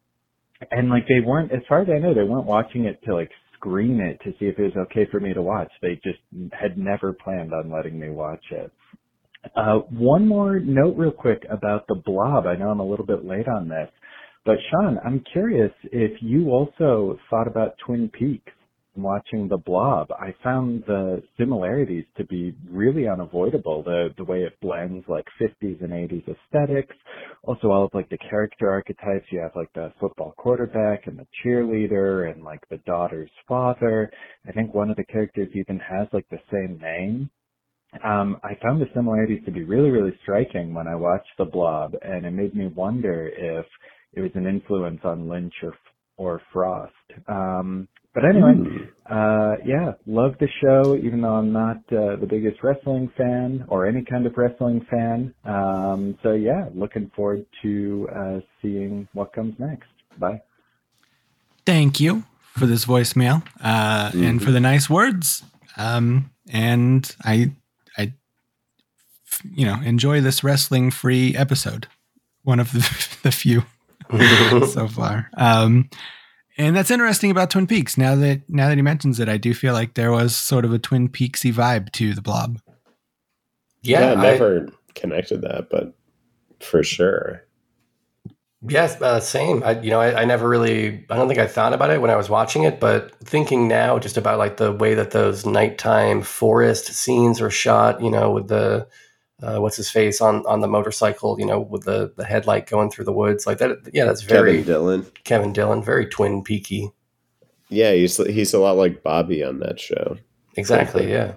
and 0.72 0.89
like 0.89 1.07
they 1.07 1.20
weren't 1.24 1.51
as 1.51 1.61
far 1.70 1.82
as 1.82 1.88
I 1.89 1.99
know, 1.99 2.13
they 2.13 2.24
weren't 2.24 2.47
watching 2.47 2.86
it 2.86 2.99
to 3.05 3.13
like 3.13 3.30
screen 3.55 3.99
it 3.99 4.20
to 4.24 4.32
see 4.39 4.45
if 4.45 4.57
it 4.57 4.76
was 4.76 4.88
okay 4.88 5.07
for 5.11 5.20
me 5.20 5.34
to 5.34 5.41
watch. 5.41 5.72
They 5.82 5.99
just 6.03 6.20
had 6.51 6.78
never 6.78 7.13
planned 7.13 7.53
on 7.53 7.72
letting 7.72 7.99
me 7.99 8.09
watch 8.09 8.43
it. 8.51 8.72
Uh, 9.55 9.79
one 9.89 10.27
more 10.27 10.59
note 10.59 10.95
real 10.97 11.11
quick 11.11 11.45
about 11.49 11.87
the 11.87 11.95
blob. 11.95 12.45
I 12.45 12.55
know 12.55 12.69
I'm 12.69 12.79
a 12.79 12.85
little 12.85 13.05
bit 13.05 13.25
late 13.25 13.47
on 13.47 13.67
this, 13.67 13.89
but 14.45 14.55
Sean, 14.69 14.97
I'm 15.05 15.23
curious 15.31 15.71
if 15.85 16.21
you 16.21 16.49
also 16.49 17.17
thought 17.29 17.47
about 17.47 17.75
Twin 17.85 18.09
Peaks 18.09 18.51
watching 18.95 19.47
the 19.47 19.57
blob. 19.57 20.07
I 20.11 20.33
found 20.43 20.83
the 20.87 21.21
similarities 21.37 22.05
to 22.17 22.25
be 22.25 22.55
really 22.69 23.07
unavoidable. 23.07 23.83
The, 23.83 24.09
the 24.17 24.23
way 24.23 24.39
it 24.39 24.59
blends 24.59 25.05
like 25.07 25.25
50s 25.39 25.83
and 25.83 25.91
80s 25.91 26.23
aesthetics. 26.27 26.95
Also 27.43 27.69
all 27.69 27.85
of 27.85 27.93
like 27.93 28.09
the 28.09 28.17
character 28.17 28.71
archetypes. 28.71 29.25
You 29.31 29.39
have 29.41 29.55
like 29.55 29.71
the 29.73 29.93
football 29.99 30.33
quarterback 30.37 31.05
and 31.05 31.19
the 31.19 31.27
cheerleader 31.45 32.31
and 32.31 32.43
like 32.43 32.61
the 32.69 32.77
daughter's 32.87 33.29
father. 33.47 34.09
I 34.47 34.51
think 34.51 34.73
one 34.73 34.89
of 34.89 34.97
the 34.97 35.05
characters 35.05 35.49
even 35.53 35.79
has 35.79 36.07
like 36.11 36.27
the 36.29 36.39
same 36.51 36.79
name 36.81 37.29
um, 38.03 38.38
I 38.43 38.55
found 38.61 38.81
the 38.81 38.88
similarities 38.93 39.43
to 39.45 39.51
be 39.51 39.63
really, 39.63 39.89
really 39.89 40.17
striking 40.23 40.73
when 40.73 40.88
I 40.88 40.95
watched 40.95 41.29
The 41.38 41.45
Blob, 41.45 41.95
and 42.01 42.25
it 42.25 42.31
made 42.31 42.55
me 42.55 42.67
wonder 42.67 43.27
if 43.27 43.65
it 44.13 44.21
was 44.21 44.31
an 44.35 44.45
influence 44.45 45.01
on 45.03 45.27
Lynch 45.27 45.53
or 45.63 45.73
or 46.17 46.41
Frost. 46.51 46.93
Um, 47.27 47.88
but 48.13 48.25
anyway, 48.25 48.55
uh, 49.05 49.57
yeah, 49.63 49.91
love 50.07 50.33
the 50.39 50.47
show, 50.61 50.95
even 50.95 51.21
though 51.21 51.35
I'm 51.35 51.53
not 51.53 51.77
uh, 51.91 52.15
the 52.19 52.25
biggest 52.27 52.63
wrestling 52.63 53.11
fan 53.15 53.63
or 53.67 53.85
any 53.85 54.03
kind 54.03 54.25
of 54.25 54.33
wrestling 54.35 54.83
fan. 54.89 55.35
Um, 55.45 56.17
so 56.23 56.31
yeah, 56.31 56.69
looking 56.73 57.11
forward 57.15 57.45
to 57.61 58.09
uh, 58.15 58.39
seeing 58.61 59.07
what 59.13 59.33
comes 59.33 59.53
next. 59.59 59.89
Bye. 60.17 60.41
Thank 61.63 61.99
you 61.99 62.23
for 62.39 62.65
this 62.65 62.85
voicemail 62.85 63.43
uh, 63.63 64.11
and 64.15 64.41
for 64.41 64.49
the 64.49 64.59
nice 64.59 64.89
words. 64.89 65.43
Um, 65.77 66.31
and 66.51 67.15
I, 67.23 67.33
I, 67.33 67.51
you 69.43 69.65
know, 69.65 69.79
enjoy 69.83 70.21
this 70.21 70.43
wrestling 70.43 70.91
free 70.91 71.35
episode. 71.35 71.88
One 72.43 72.59
of 72.59 72.71
the, 72.71 73.17
the 73.23 73.31
few 73.31 73.63
so 74.67 74.88
far. 74.88 75.29
Um, 75.35 75.89
and 76.57 76.75
that's 76.75 76.91
interesting 76.91 77.29
about 77.29 77.51
Twin 77.51 77.67
Peaks. 77.67 77.97
Now 77.97 78.15
that 78.15 78.41
now 78.49 78.69
that 78.69 78.77
he 78.77 78.81
mentions 78.81 79.19
it, 79.19 79.29
I 79.29 79.38
do 79.38 79.53
feel 79.53 79.73
like 79.73 79.93
there 79.93 80.11
was 80.11 80.35
sort 80.35 80.65
of 80.65 80.73
a 80.73 80.79
Twin 80.79 81.07
Peaksy 81.09 81.53
vibe 81.53 81.91
to 81.93 82.13
the 82.13 82.21
Blob. 82.21 82.59
Yeah, 83.83 84.09
I 84.09 84.11
I- 84.13 84.31
never 84.31 84.67
connected 84.95 85.41
that, 85.41 85.69
but 85.69 85.93
for 86.59 86.83
sure. 86.83 87.43
Yes, 88.67 88.99
uh, 89.01 89.19
same. 89.19 89.61
I, 89.63 89.79
you 89.79 89.91
know, 89.91 90.01
I, 90.01 90.21
I 90.21 90.25
never 90.25 90.49
really, 90.49 91.05
I 91.11 91.15
don't 91.15 91.27
think 91.27 91.39
I 91.39 91.45
thought 91.45 91.73
about 91.73 91.91
it 91.91 92.01
when 92.01 92.09
I 92.09 92.15
was 92.15 92.27
watching 92.27 92.63
it, 92.63 92.79
but 92.79 93.13
thinking 93.23 93.67
now 93.67 93.99
just 93.99 94.17
about 94.17 94.39
like 94.39 94.57
the 94.57 94.71
way 94.71 94.95
that 94.95 95.11
those 95.11 95.45
nighttime 95.45 96.23
forest 96.23 96.88
scenes 96.88 97.39
are 97.39 97.51
shot, 97.51 98.01
you 98.01 98.09
know, 98.09 98.31
with 98.31 98.47
the, 98.47 98.88
uh, 99.41 99.59
what's 99.59 99.77
his 99.77 99.89
face 99.89 100.19
on, 100.21 100.45
on 100.47 100.61
the 100.61 100.67
motorcycle, 100.67 101.39
you 101.39 101.45
know, 101.45 101.59
with 101.59 101.83
the, 101.83 102.13
the 102.17 102.25
headlight 102.25 102.67
going 102.67 102.89
through 102.89 103.05
the 103.05 103.13
woods 103.13 103.45
like 103.45 103.59
that. 103.59 103.77
Yeah, 103.93 104.05
that's 104.05 104.21
very 104.21 104.53
Kevin 104.53 104.65
Dillon. 104.65 105.05
Kevin 105.23 105.53
Dillon, 105.53 105.83
very 105.83 106.07
Twin 106.07 106.43
Peaky. 106.43 106.91
Yeah, 107.69 107.91
he's 107.93 108.17
he's 108.17 108.53
a 108.53 108.59
lot 108.59 108.77
like 108.77 109.03
Bobby 109.03 109.43
on 109.43 109.59
that 109.59 109.79
show. 109.79 110.17
Exactly. 110.55 111.11
Yeah. 111.11 111.33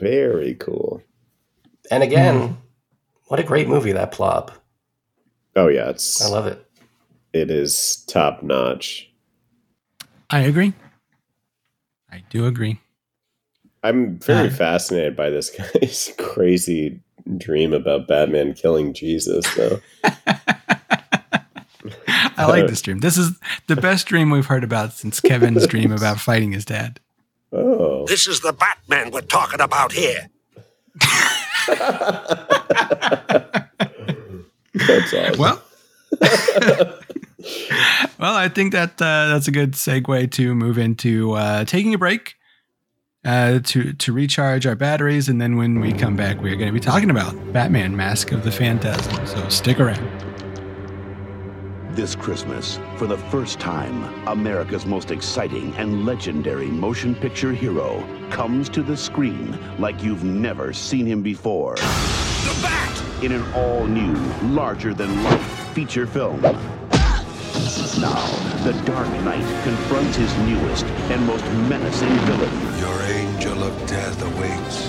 Very 0.00 0.54
cool. 0.54 1.02
And 1.90 2.02
again, 2.02 2.56
what 3.26 3.40
a 3.40 3.42
great 3.42 3.68
movie 3.68 3.92
that 3.92 4.16
Blob. 4.16 4.52
Oh 5.56 5.68
yeah, 5.68 5.90
it's 5.90 6.22
I 6.24 6.28
love 6.28 6.46
it. 6.46 6.64
it 7.32 7.50
is 7.50 8.04
top 8.06 8.42
notch. 8.42 9.10
I 10.30 10.40
agree. 10.40 10.72
I 12.10 12.22
do 12.30 12.46
agree. 12.46 12.80
I'm 13.88 14.18
very 14.18 14.48
Uh, 14.48 14.50
fascinated 14.50 15.16
by 15.16 15.30
this 15.30 15.50
guy's 15.50 16.12
crazy 16.18 17.00
dream 17.36 17.72
about 17.72 18.06
Batman 18.08 18.54
killing 18.54 18.92
Jesus, 18.94 19.44
though. 19.54 19.80
I 22.36 22.46
like 22.46 22.66
this 22.68 22.82
dream. 22.82 23.00
This 23.00 23.16
is 23.18 23.32
the 23.66 23.76
best 23.76 24.06
dream 24.06 24.30
we've 24.30 24.46
heard 24.46 24.62
about 24.64 24.92
since 24.92 25.20
Kevin's 25.20 25.66
dream 25.66 25.90
about 25.92 26.20
fighting 26.28 26.52
his 26.52 26.64
dad. 26.64 27.00
Oh, 27.52 28.06
This 28.06 28.26
is 28.28 28.40
the 28.40 28.52
Batman 28.52 29.10
we're 29.10 29.22
talking 29.22 29.60
about 29.60 29.92
here. 29.92 30.28
that's 34.74 35.14
awesome. 35.14 35.38
Well, 35.38 35.62
well, 38.18 38.34
I 38.34 38.48
think 38.48 38.72
that 38.72 39.00
uh, 39.00 39.28
that's 39.28 39.48
a 39.48 39.52
good 39.52 39.72
segue 39.72 40.30
to 40.32 40.54
move 40.54 40.78
into 40.78 41.32
uh, 41.32 41.64
taking 41.64 41.94
a 41.94 41.98
break 41.98 42.36
uh, 43.28 43.58
to 43.62 43.92
to 43.92 44.12
recharge 44.12 44.66
our 44.66 44.74
batteries, 44.74 45.28
and 45.28 45.38
then 45.38 45.56
when 45.56 45.80
we 45.80 45.92
come 45.92 46.16
back, 46.16 46.40
we're 46.40 46.56
going 46.56 46.68
to 46.68 46.72
be 46.72 46.80
talking 46.80 47.10
about 47.10 47.34
Batman: 47.52 47.94
Mask 47.94 48.32
of 48.32 48.42
the 48.42 48.50
Phantasm. 48.50 49.26
So 49.26 49.46
stick 49.50 49.78
around. 49.78 50.02
This 51.90 52.14
Christmas, 52.14 52.78
for 52.96 53.06
the 53.06 53.18
first 53.18 53.60
time, 53.60 54.04
America's 54.28 54.86
most 54.86 55.10
exciting 55.10 55.74
and 55.74 56.06
legendary 56.06 56.68
motion 56.68 57.14
picture 57.14 57.52
hero 57.52 58.02
comes 58.30 58.68
to 58.70 58.82
the 58.82 58.96
screen 58.96 59.58
like 59.78 60.02
you've 60.02 60.24
never 60.24 60.72
seen 60.72 61.04
him 61.04 61.22
before. 61.22 61.74
The 61.74 62.58
Bat! 62.62 63.24
In 63.24 63.32
an 63.32 63.52
all-new, 63.52 64.14
larger-than-life 64.54 65.74
feature 65.74 66.06
film. 66.06 66.40
Now, 67.68 68.24
the 68.64 68.72
Dark 68.86 69.08
Knight 69.24 69.44
confronts 69.62 70.16
his 70.16 70.34
newest 70.38 70.86
and 71.12 71.26
most 71.26 71.44
menacing 71.68 72.08
villain, 72.08 72.78
Your 72.78 73.02
angel 73.02 73.62
of 73.62 73.86
death 73.86 74.22
awaits. 74.22 74.88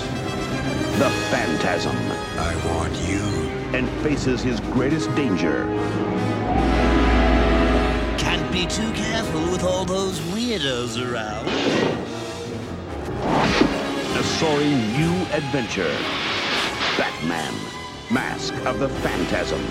the 0.98 1.10
Phantasm, 1.30 1.94
I 2.38 2.54
want 2.72 2.94
you. 3.06 3.20
and 3.76 3.86
faces 4.02 4.40
his 4.42 4.60
greatest 4.72 5.14
danger, 5.14 5.66
Can't 8.16 8.50
be 8.50 8.64
too 8.66 8.90
careful 8.92 9.42
with 9.50 9.62
all 9.62 9.84
those 9.84 10.18
weirdos 10.32 10.96
around. 11.04 11.48
a 14.16 14.22
soaring 14.38 14.92
new 14.92 15.14
adventure. 15.34 15.94
Batman, 16.96 17.52
Mask 18.10 18.54
of 18.64 18.78
the 18.78 18.88
Phantasm, 18.88 19.62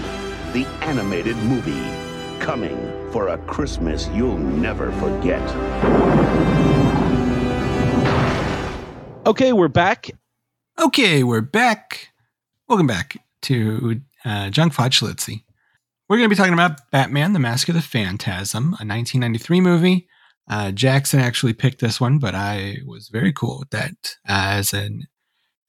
the 0.54 0.66
animated 0.82 1.38
movie, 1.38 1.90
coming 2.40 2.78
for 3.12 3.30
a 3.30 3.38
Christmas 3.40 4.08
you'll 4.10 4.38
never 4.38 4.92
forget. 4.94 5.42
Okay, 9.26 9.54
we're 9.54 9.68
back. 9.68 10.12
Okay, 10.80 11.24
we're 11.24 11.42
back. 11.42 12.10
Welcome 12.68 12.88
back 12.88 13.18
to 13.44 14.02
uh, 14.26 14.50
Junk 14.50 14.74
Fudge 14.74 15.02
Litzy. 15.02 15.44
We're 16.08 16.18
going 16.18 16.30
to 16.30 16.34
be 16.34 16.38
talking 16.38 16.54
about 16.54 16.90
Batman: 16.92 17.34
The 17.34 17.40
Mask 17.40 17.70
of 17.70 17.76
the 17.76 17.82
Phantasm, 17.82 18.64
a 18.64 18.86
1993 18.86 19.62
movie. 19.62 20.08
Uh, 20.50 20.72
Jackson 20.72 21.20
actually 21.20 21.54
picked 21.54 21.80
this 21.80 22.02
one, 22.02 22.18
but 22.18 22.34
I 22.34 22.78
was 22.86 23.10
very 23.10 23.32
cool 23.32 23.60
with 23.60 23.70
that 23.70 24.16
uh, 24.28 24.58
as 24.58 24.74
an 24.74 25.08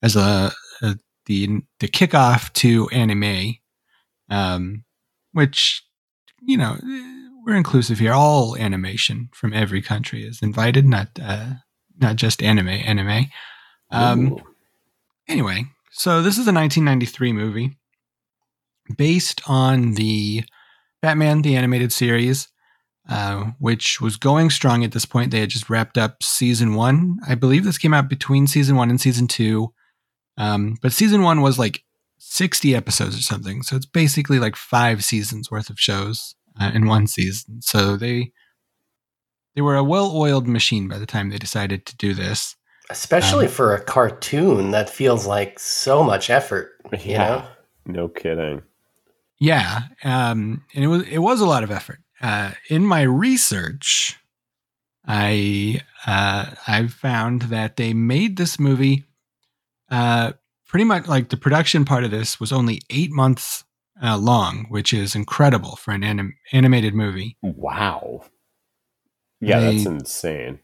as 0.01 0.15
a, 0.15 0.51
a 0.81 0.95
the 1.27 1.61
the 1.79 1.87
kickoff 1.87 2.51
to 2.53 2.89
Ani-May, 2.89 3.61
um, 4.29 4.83
which 5.33 5.83
you 6.41 6.57
know 6.57 6.77
we're 7.45 7.55
inclusive 7.55 7.99
here. 7.99 8.13
All 8.13 8.57
animation 8.57 9.29
from 9.33 9.53
every 9.53 9.81
country 9.81 10.23
is 10.23 10.41
invited, 10.41 10.85
not 10.85 11.07
uh, 11.21 11.53
not 11.99 12.15
just 12.15 12.43
anime. 12.43 12.69
Anime. 12.69 13.27
Um, 13.91 14.41
anyway, 15.27 15.65
so 15.91 16.21
this 16.21 16.37
is 16.37 16.47
a 16.47 16.53
1993 16.53 17.33
movie 17.33 17.77
based 18.95 19.41
on 19.47 19.93
the 19.93 20.43
Batman 21.01 21.41
the 21.41 21.55
animated 21.55 21.91
series, 21.91 22.47
uh, 23.09 23.51
which 23.59 23.99
was 23.99 24.17
going 24.17 24.49
strong 24.49 24.83
at 24.83 24.91
this 24.91 25.05
point. 25.05 25.31
They 25.31 25.39
had 25.39 25.49
just 25.49 25.69
wrapped 25.69 25.97
up 25.97 26.23
season 26.23 26.75
one. 26.75 27.17
I 27.27 27.35
believe 27.35 27.63
this 27.63 27.77
came 27.77 27.93
out 27.93 28.09
between 28.09 28.47
season 28.47 28.75
one 28.75 28.89
and 28.89 29.01
season 29.01 29.27
two. 29.27 29.73
Um, 30.37 30.77
but 30.81 30.93
season 30.93 31.23
one 31.23 31.41
was 31.41 31.59
like 31.59 31.83
60 32.19 32.75
episodes 32.75 33.17
or 33.17 33.21
something. 33.21 33.63
So 33.63 33.75
it's 33.75 33.85
basically 33.85 34.39
like 34.39 34.55
five 34.55 35.03
seasons 35.03 35.51
worth 35.51 35.69
of 35.69 35.79
shows 35.79 36.35
uh, 36.61 36.71
in 36.73 36.85
one 36.85 37.07
season. 37.07 37.61
So 37.61 37.97
they 37.97 38.31
they 39.55 39.61
were 39.61 39.75
a 39.75 39.83
well-oiled 39.83 40.47
machine 40.47 40.87
by 40.87 40.97
the 40.97 41.05
time 41.05 41.29
they 41.29 41.37
decided 41.37 41.85
to 41.87 41.97
do 41.97 42.13
this. 42.13 42.55
Especially 42.89 43.45
Um, 43.45 43.51
for 43.51 43.73
a 43.73 43.83
cartoon 43.83 44.71
that 44.71 44.89
feels 44.89 45.25
like 45.25 45.59
so 45.59 46.03
much 46.03 46.29
effort, 46.29 46.71
you 46.99 47.17
know? 47.17 47.45
no 47.85 48.07
kidding. 48.07 48.61
Yeah, 49.39 49.83
um, 50.03 50.63
and 50.75 50.83
it 50.83 50.87
was 50.87 51.07
it 51.07 51.17
was 51.17 51.41
a 51.41 51.47
lot 51.47 51.63
of 51.63 51.71
effort. 51.71 51.99
Uh, 52.21 52.51
in 52.69 52.85
my 52.85 53.01
research, 53.01 54.17
I 55.07 55.81
uh, 56.05 56.51
I 56.67 56.87
found 56.87 57.43
that 57.43 57.75
they 57.75 57.93
made 57.93 58.37
this 58.37 58.59
movie. 58.59 59.05
Uh, 59.89 60.33
pretty 60.67 60.85
much 60.85 61.07
like 61.07 61.29
the 61.29 61.37
production 61.37 61.83
part 61.85 62.03
of 62.03 62.11
this 62.11 62.39
was 62.39 62.51
only 62.51 62.81
eight 62.89 63.11
months 63.11 63.65
uh, 64.03 64.17
long, 64.17 64.65
which 64.69 64.93
is 64.93 65.15
incredible 65.15 65.75
for 65.75 65.91
an 65.91 66.03
anim- 66.03 66.35
animated 66.51 66.93
movie. 66.93 67.37
Wow. 67.41 68.25
Yeah, 69.39 69.59
They- 69.59 69.73
that's 69.75 69.85
insane. 69.85 70.59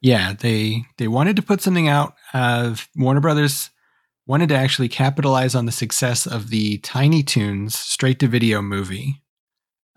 Yeah, 0.00 0.32
they 0.32 0.84
they 0.96 1.08
wanted 1.08 1.34
to 1.36 1.42
put 1.42 1.60
something 1.60 1.88
out. 1.88 2.14
Uh, 2.32 2.76
Warner 2.94 3.20
Brothers 3.20 3.70
wanted 4.28 4.48
to 4.50 4.54
actually 4.54 4.88
capitalize 4.88 5.56
on 5.56 5.66
the 5.66 5.72
success 5.72 6.24
of 6.24 6.50
the 6.50 6.78
Tiny 6.78 7.22
Toons 7.24 7.76
straight 7.76 8.20
to 8.20 8.28
video 8.28 8.62
movie. 8.62 9.22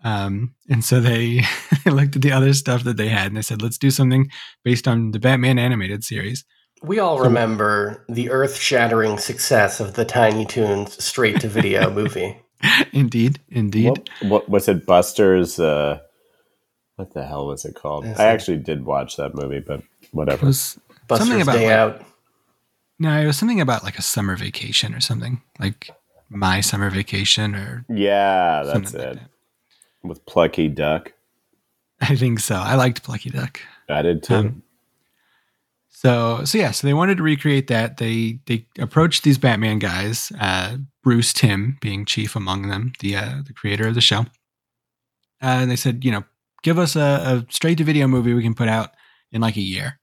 Um, 0.04 0.56
and 0.70 0.84
so 0.84 1.00
they, 1.00 1.42
they 1.86 1.92
looked 1.92 2.16
at 2.16 2.24
the 2.24 2.32
other 2.32 2.54
stuff 2.54 2.84
that 2.86 2.98
they 2.98 3.10
had 3.10 3.28
and 3.28 3.38
they 3.38 3.44
said, 3.44 3.62
let's 3.62 3.78
do 3.78 3.92
something 3.92 4.32
based 4.64 4.88
on 4.88 5.12
the 5.12 5.20
Batman 5.20 5.60
animated 5.60 6.04
series. 6.04 6.44
We 6.82 6.98
all 6.98 7.20
remember 7.20 8.04
the 8.10 8.32
earth 8.32 8.56
shattering 8.56 9.20
success 9.20 9.80
of 9.80 9.94
the 9.94 10.06
Tiny 10.06 10.46
Toons 10.46 11.04
straight 11.04 11.40
to 11.42 11.48
video 11.48 11.92
movie. 11.94 12.41
indeed, 12.94 13.40
indeed. 13.50 13.90
What, 13.90 14.10
what 14.22 14.50
was 14.50 14.68
it? 14.68 14.86
Buster's. 14.86 15.60
Uh, 15.60 16.00
what 16.96 17.14
the 17.14 17.26
hell 17.26 17.48
was 17.48 17.66
it 17.66 17.76
called? 17.76 18.06
Is 18.06 18.20
I 18.20 18.26
it- 18.30 18.34
actually 18.34 18.58
did 18.58 18.86
watch 18.86 19.18
that 19.18 19.34
movie, 19.36 19.60
but 19.60 19.80
It 20.02 20.10
whatever. 20.12 20.46
was 20.46 20.80
Buster's 21.08 21.28
something 21.28 21.42
about 21.42 21.56
Day 21.58 21.66
like- 21.68 21.76
Out. 21.76 22.06
no, 23.00 23.20
it 23.20 23.26
was 23.26 23.38
something 23.38 23.62
about 23.62 23.84
like 23.84 23.98
a 23.98 24.02
summer 24.04 24.36
vacation 24.36 24.94
or 24.94 25.00
something 25.00 25.42
like 25.60 25.90
my 26.30 26.62
summer 26.62 26.90
vacation 26.90 27.56
or 27.56 27.86
yeah, 27.90 28.64
that's 28.64 28.94
it. 28.94 28.98
like 28.98 29.14
that. 29.16 29.20
With 30.04 30.26
Plucky 30.26 30.68
Duck. 30.68 31.14
I 32.02 32.16
think 32.16 32.40
so. 32.40 32.56
I 32.56 32.76
liked 32.76 33.04
Plucky 33.04 33.30
Duck. 33.30 33.60
I 33.90 34.02
did 34.02 34.24
too. 34.24 34.34
Um, 34.36 34.64
So 36.02 36.42
so 36.46 36.58
yeah, 36.58 36.72
so 36.72 36.88
they 36.88 36.96
wanted 36.96 37.18
to 37.18 37.24
recreate 37.24 37.68
that. 37.68 37.98
They 37.98 38.40
they 38.48 38.66
approached 38.80 39.22
these 39.22 39.38
Batman 39.38 39.78
guys, 39.78 40.32
uh, 40.40 40.78
Bruce 41.04 41.32
Timm 41.32 41.78
being 41.80 42.06
chief 42.06 42.36
among 42.36 42.70
them, 42.70 42.94
the 43.02 43.16
uh, 43.16 43.44
the 43.46 43.54
creator 43.54 43.88
of 43.88 43.94
the 43.94 44.02
show. 44.02 44.22
Uh, 45.44 45.62
and 45.62 45.70
they 45.70 45.76
said, 45.76 46.04
you 46.04 46.12
know, 46.12 46.24
give 46.64 46.80
us 46.80 46.96
a, 46.96 47.46
a 47.46 47.46
straight 47.54 47.78
to 47.78 47.84
video 47.84 48.08
movie 48.08 48.34
we 48.34 48.42
can 48.42 48.56
put 48.56 48.68
out 48.68 48.96
in 49.32 49.42
like 49.42 49.58
a 49.58 49.62
year. 49.62 50.00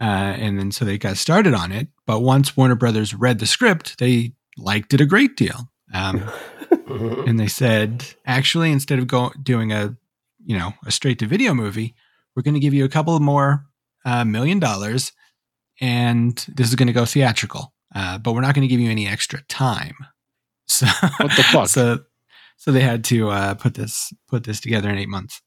Uh, 0.00 0.32
and 0.38 0.58
then 0.58 0.72
so 0.72 0.86
they 0.86 0.96
got 0.96 1.18
started 1.18 1.52
on 1.52 1.72
it. 1.72 1.88
But 2.06 2.20
once 2.20 2.56
Warner 2.56 2.74
Brothers 2.74 3.12
read 3.12 3.38
the 3.38 3.46
script, 3.46 3.98
they 3.98 4.32
liked 4.56 4.94
it 4.94 5.02
a 5.02 5.06
great 5.06 5.36
deal. 5.36 5.70
Um, 5.92 6.24
and 6.88 7.38
they 7.38 7.48
said, 7.48 8.06
actually, 8.24 8.72
instead 8.72 8.98
of 8.98 9.06
go, 9.06 9.30
doing 9.42 9.72
a, 9.72 9.94
you 10.42 10.56
know, 10.58 10.72
a 10.86 10.90
straight 10.90 11.18
to 11.18 11.26
video 11.26 11.52
movie, 11.52 11.94
we're 12.34 12.42
going 12.42 12.54
to 12.54 12.60
give 12.60 12.72
you 12.72 12.86
a 12.86 12.88
couple 12.88 13.18
more 13.20 13.66
uh, 14.06 14.24
million 14.24 14.58
dollars, 14.58 15.12
and 15.80 16.44
this 16.48 16.68
is 16.68 16.74
going 16.74 16.86
to 16.86 16.92
go 16.92 17.04
theatrical. 17.04 17.72
Uh, 17.94 18.18
but 18.18 18.32
we're 18.32 18.40
not 18.42 18.54
going 18.54 18.66
to 18.66 18.70
give 18.70 18.80
you 18.80 18.90
any 18.90 19.06
extra 19.06 19.42
time. 19.48 19.96
So 20.70 20.86
What 20.86 21.34
the 21.34 21.42
fuck? 21.44 21.68
So, 21.68 22.00
so 22.58 22.72
they 22.72 22.82
had 22.82 23.02
to 23.04 23.30
uh, 23.30 23.54
put 23.54 23.72
this 23.72 24.12
put 24.28 24.44
this 24.44 24.60
together 24.60 24.90
in 24.90 24.98
eight 24.98 25.08
months. 25.08 25.40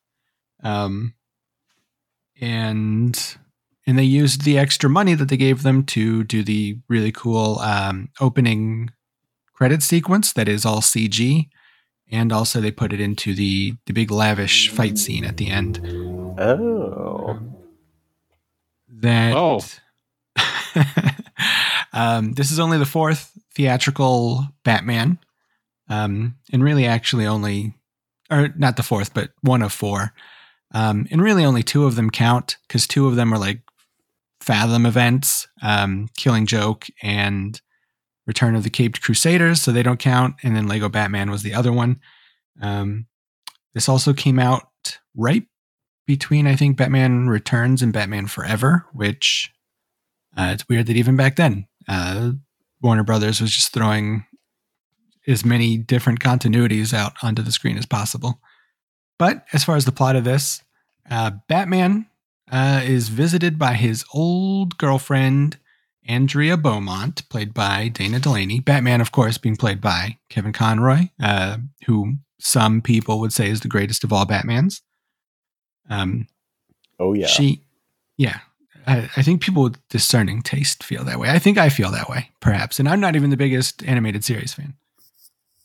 Um, 0.63 1.13
and 2.41 3.37
and 3.85 3.99
they 3.99 4.03
used 4.03 4.43
the 4.43 4.57
extra 4.57 4.89
money 4.89 5.13
that 5.13 5.29
they 5.29 5.37
gave 5.37 5.61
them 5.61 5.83
to 5.85 6.23
do 6.23 6.43
the 6.43 6.79
really 6.89 7.11
cool 7.11 7.59
um, 7.59 8.09
opening 8.19 8.89
credit 9.53 9.83
sequence 9.83 10.33
that 10.33 10.47
is 10.47 10.65
all 10.65 10.81
CG, 10.81 11.49
and 12.11 12.33
also 12.33 12.59
they 12.59 12.71
put 12.71 12.93
it 12.93 12.99
into 12.99 13.35
the 13.35 13.75
the 13.85 13.93
big 13.93 14.09
lavish 14.09 14.69
fight 14.69 14.97
scene 14.97 15.23
at 15.23 15.37
the 15.37 15.49
end. 15.49 15.79
Oh. 16.39 17.39
That 18.89 19.35
Oh. 19.35 19.61
um, 21.93 22.33
this 22.33 22.51
is 22.51 22.59
only 22.59 22.77
the 22.77 22.85
fourth 22.85 23.31
theatrical 23.53 24.47
Batman, 24.63 25.19
um, 25.89 26.35
and 26.51 26.63
really 26.63 26.85
actually 26.85 27.25
only, 27.25 27.73
or 28.29 28.49
not 28.57 28.77
the 28.77 28.83
fourth, 28.83 29.13
but 29.13 29.31
one 29.41 29.61
of 29.61 29.73
four. 29.73 30.13
Um, 30.73 31.07
and 31.11 31.21
really 31.21 31.43
only 31.43 31.63
two 31.63 31.85
of 31.85 31.95
them 31.95 32.09
count 32.09 32.57
because 32.67 32.87
two 32.87 33.07
of 33.07 33.15
them 33.15 33.33
are 33.33 33.39
like 33.39 33.61
Fathom 34.39 34.85
events, 34.85 35.47
um, 35.61 36.09
Killing 36.17 36.45
Joke 36.45 36.87
and 37.01 37.59
Return 38.25 38.55
of 38.55 38.63
the 38.63 38.69
Caped 38.69 39.01
Crusaders, 39.01 39.61
so 39.61 39.71
they 39.71 39.83
don't 39.83 39.99
count. 39.99 40.35
And 40.43 40.55
then 40.55 40.67
Lego 40.67 40.89
Batman 40.89 41.29
was 41.29 41.43
the 41.43 41.53
other 41.53 41.73
one. 41.73 41.99
Um, 42.61 43.07
this 43.73 43.89
also 43.89 44.13
came 44.13 44.39
out 44.39 44.67
right 45.15 45.43
between, 46.07 46.47
I 46.47 46.55
think, 46.55 46.77
Batman 46.77 47.27
Returns 47.27 47.81
and 47.81 47.93
Batman 47.93 48.27
Forever, 48.27 48.85
which 48.93 49.51
uh, 50.37 50.51
it's 50.53 50.67
weird 50.69 50.87
that 50.87 50.95
even 50.95 51.15
back 51.15 51.35
then, 51.35 51.67
uh, 51.87 52.31
Warner 52.81 53.03
Brothers 53.03 53.41
was 53.41 53.51
just 53.51 53.73
throwing 53.73 54.25
as 55.27 55.45
many 55.45 55.77
different 55.77 56.19
continuities 56.19 56.93
out 56.93 57.13
onto 57.21 57.41
the 57.41 57.51
screen 57.51 57.77
as 57.77 57.85
possible. 57.85 58.39
But 59.19 59.45
as 59.53 59.63
far 59.63 59.75
as 59.75 59.85
the 59.85 59.91
plot 59.91 60.15
of 60.15 60.23
this, 60.23 60.63
uh, 61.09 61.31
Batman 61.47 62.07
uh, 62.51 62.81
is 62.83 63.09
visited 63.09 63.59
by 63.59 63.73
his 63.73 64.03
old 64.13 64.77
girlfriend, 64.77 65.57
Andrea 66.07 66.57
Beaumont, 66.57 67.27
played 67.29 67.53
by 67.53 67.87
Dana 67.89 68.19
Delany. 68.19 68.59
Batman, 68.59 68.99
of 68.99 69.11
course, 69.11 69.37
being 69.37 69.55
played 69.57 69.79
by 69.79 70.17
Kevin 70.29 70.53
Conroy, 70.53 71.09
uh, 71.21 71.57
who 71.85 72.15
some 72.39 72.81
people 72.81 73.19
would 73.19 73.31
say 73.31 73.49
is 73.49 73.59
the 73.59 73.67
greatest 73.67 74.03
of 74.03 74.11
all 74.11 74.25
Batmans. 74.25 74.81
Um, 75.89 76.27
Oh 76.99 77.13
yeah. 77.13 77.27
she, 77.27 77.63
yeah, 78.17 78.39
I, 78.87 79.09
I 79.15 79.21
think 79.21 79.41
people 79.41 79.63
with 79.63 79.87
discerning 79.89 80.41
taste 80.41 80.83
feel 80.83 81.03
that 81.03 81.19
way. 81.19 81.29
I 81.29 81.39
think 81.39 81.57
I 81.57 81.69
feel 81.69 81.91
that 81.91 82.09
way, 82.09 82.29
perhaps. 82.39 82.79
And 82.79 82.87
I'm 82.89 82.99
not 82.99 83.15
even 83.15 83.29
the 83.29 83.37
biggest 83.37 83.83
animated 83.85 84.23
series 84.23 84.53
fan. 84.53 84.73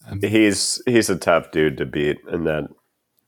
Um, 0.08 0.20
he's 0.20 0.80
he's 0.86 1.10
a 1.10 1.16
tough 1.16 1.50
dude 1.50 1.76
to 1.78 1.86
beat, 1.86 2.18
and 2.28 2.46
that 2.46 2.68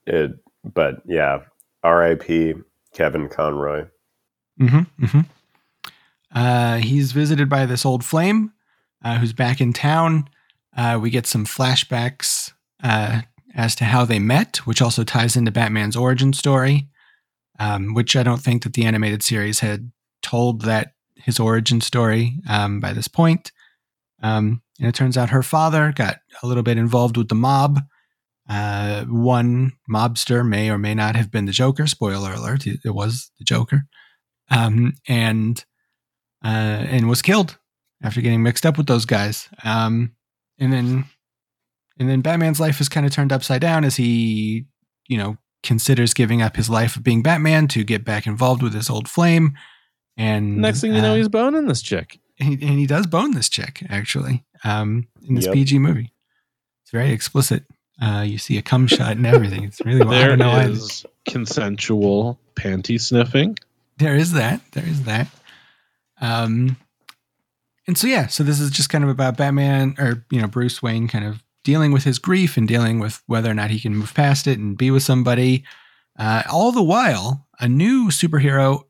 it. 0.05 0.31
But 0.63 1.01
yeah, 1.05 1.39
R.I.P. 1.83 2.55
Kevin 2.93 3.29
Conroy. 3.29 3.85
Mm-hmm, 4.59 5.05
mm-hmm. 5.05 5.19
Uh, 6.33 6.77
he's 6.77 7.11
visited 7.11 7.49
by 7.49 7.65
this 7.65 7.85
old 7.85 8.03
flame 8.03 8.51
uh, 9.03 9.17
who's 9.17 9.33
back 9.33 9.61
in 9.61 9.73
town. 9.73 10.29
Uh, 10.75 10.99
we 11.01 11.09
get 11.09 11.25
some 11.25 11.45
flashbacks 11.45 12.51
uh, 12.83 13.21
as 13.55 13.75
to 13.75 13.85
how 13.85 14.05
they 14.05 14.19
met, 14.19 14.57
which 14.67 14.81
also 14.81 15.03
ties 15.03 15.35
into 15.35 15.51
Batman's 15.51 15.95
origin 15.95 16.33
story, 16.33 16.87
um, 17.59 17.93
which 17.93 18.15
I 18.15 18.23
don't 18.23 18.41
think 18.41 18.63
that 18.63 18.73
the 18.73 18.85
animated 18.85 19.21
series 19.21 19.59
had 19.59 19.91
told 20.21 20.61
that 20.61 20.93
his 21.15 21.39
origin 21.39 21.81
story 21.81 22.39
um, 22.49 22.79
by 22.79 22.93
this 22.93 23.07
point. 23.07 23.51
Um, 24.21 24.61
and 24.79 24.87
it 24.87 24.95
turns 24.95 25.17
out 25.17 25.29
her 25.29 25.43
father 25.43 25.93
got 25.95 26.17
a 26.41 26.47
little 26.47 26.63
bit 26.63 26.77
involved 26.77 27.17
with 27.17 27.27
the 27.27 27.35
mob. 27.35 27.79
Uh, 28.49 29.05
one 29.05 29.73
mobster 29.89 30.47
may 30.47 30.69
or 30.69 30.77
may 30.77 30.95
not 30.95 31.15
have 31.15 31.29
been 31.29 31.45
the 31.45 31.51
Joker. 31.51 31.85
Spoiler 31.85 32.33
alert: 32.33 32.65
it 32.65 32.79
was 32.85 33.31
the 33.37 33.45
Joker, 33.45 33.83
um, 34.49 34.93
and 35.07 35.63
uh, 36.43 36.47
and 36.87 37.07
was 37.07 37.21
killed 37.21 37.59
after 38.01 38.21
getting 38.21 38.41
mixed 38.41 38.65
up 38.65 38.77
with 38.77 38.87
those 38.87 39.05
guys. 39.05 39.49
Um, 39.63 40.15
and 40.57 40.73
then 40.73 41.05
and 41.99 42.09
then 42.09 42.21
Batman's 42.21 42.59
life 42.59 42.81
is 42.81 42.89
kind 42.89 43.05
of 43.05 43.11
turned 43.11 43.31
upside 43.31 43.61
down 43.61 43.83
as 43.83 43.97
he, 43.97 44.65
you 45.07 45.17
know, 45.17 45.37
considers 45.63 46.13
giving 46.13 46.41
up 46.41 46.55
his 46.55 46.69
life 46.69 46.95
of 46.95 47.03
being 47.03 47.21
Batman 47.21 47.67
to 47.69 47.83
get 47.83 48.03
back 48.05 48.25
involved 48.27 48.61
with 48.63 48.73
his 48.73 48.89
old 48.89 49.07
flame. 49.09 49.57
And 50.17 50.57
Next 50.57 50.81
thing 50.81 50.93
you 50.93 51.01
know, 51.01 51.13
uh, 51.13 51.15
he's 51.15 51.27
boning 51.29 51.67
this 51.67 51.81
chick. 51.81 52.19
and 52.39 52.49
he, 52.59 52.67
and 52.67 52.79
he 52.79 52.85
does 52.87 53.07
bone 53.07 53.31
this 53.31 53.49
chick 53.49 53.83
actually 53.89 54.45
um, 54.63 55.07
in 55.27 55.35
this 55.35 55.45
Yep. 55.45 55.53
PG 55.53 55.79
movie. 55.79 56.13
It's 56.83 56.91
very 56.91 57.11
explicit. 57.11 57.63
Uh, 58.01 58.23
you 58.25 58.37
see 58.37 58.57
a 58.57 58.61
cum 58.61 58.87
shot 58.95 59.11
and 59.17 59.25
everything. 59.25 59.63
It's 59.65 59.81
really 59.85 60.01
I 60.01 60.05
There 60.09 60.27
don't 60.29 60.39
know 60.39 60.49
why- 60.49 60.65
is 60.67 61.05
consensual 61.27 62.39
panty 62.55 62.99
sniffing. 62.99 63.57
there 63.97 64.15
is 64.15 64.33
that. 64.33 64.61
There 64.71 64.85
is 64.87 65.03
that. 65.03 65.27
Um, 66.21 66.77
and 67.87 67.97
so 67.97 68.07
yeah, 68.07 68.27
so 68.27 68.43
this 68.43 68.59
is 68.59 68.69
just 68.71 68.89
kind 68.89 69.03
of 69.03 69.09
about 69.09 69.37
Batman 69.37 69.95
or 69.97 70.25
you 70.29 70.39
know 70.41 70.47
Bruce 70.47 70.81
Wayne 70.81 71.07
kind 71.07 71.25
of 71.25 71.41
dealing 71.63 71.91
with 71.91 72.03
his 72.03 72.19
grief 72.19 72.57
and 72.57 72.67
dealing 72.67 72.99
with 72.99 73.21
whether 73.27 73.49
or 73.49 73.53
not 73.53 73.69
he 73.69 73.79
can 73.79 73.95
move 73.95 74.13
past 74.13 74.47
it 74.47 74.59
and 74.59 74.77
be 74.77 74.91
with 74.91 75.03
somebody. 75.03 75.63
Uh, 76.17 76.43
all 76.51 76.71
the 76.71 76.83
while, 76.83 77.47
a 77.59 77.67
new 77.67 78.07
superhero 78.07 78.83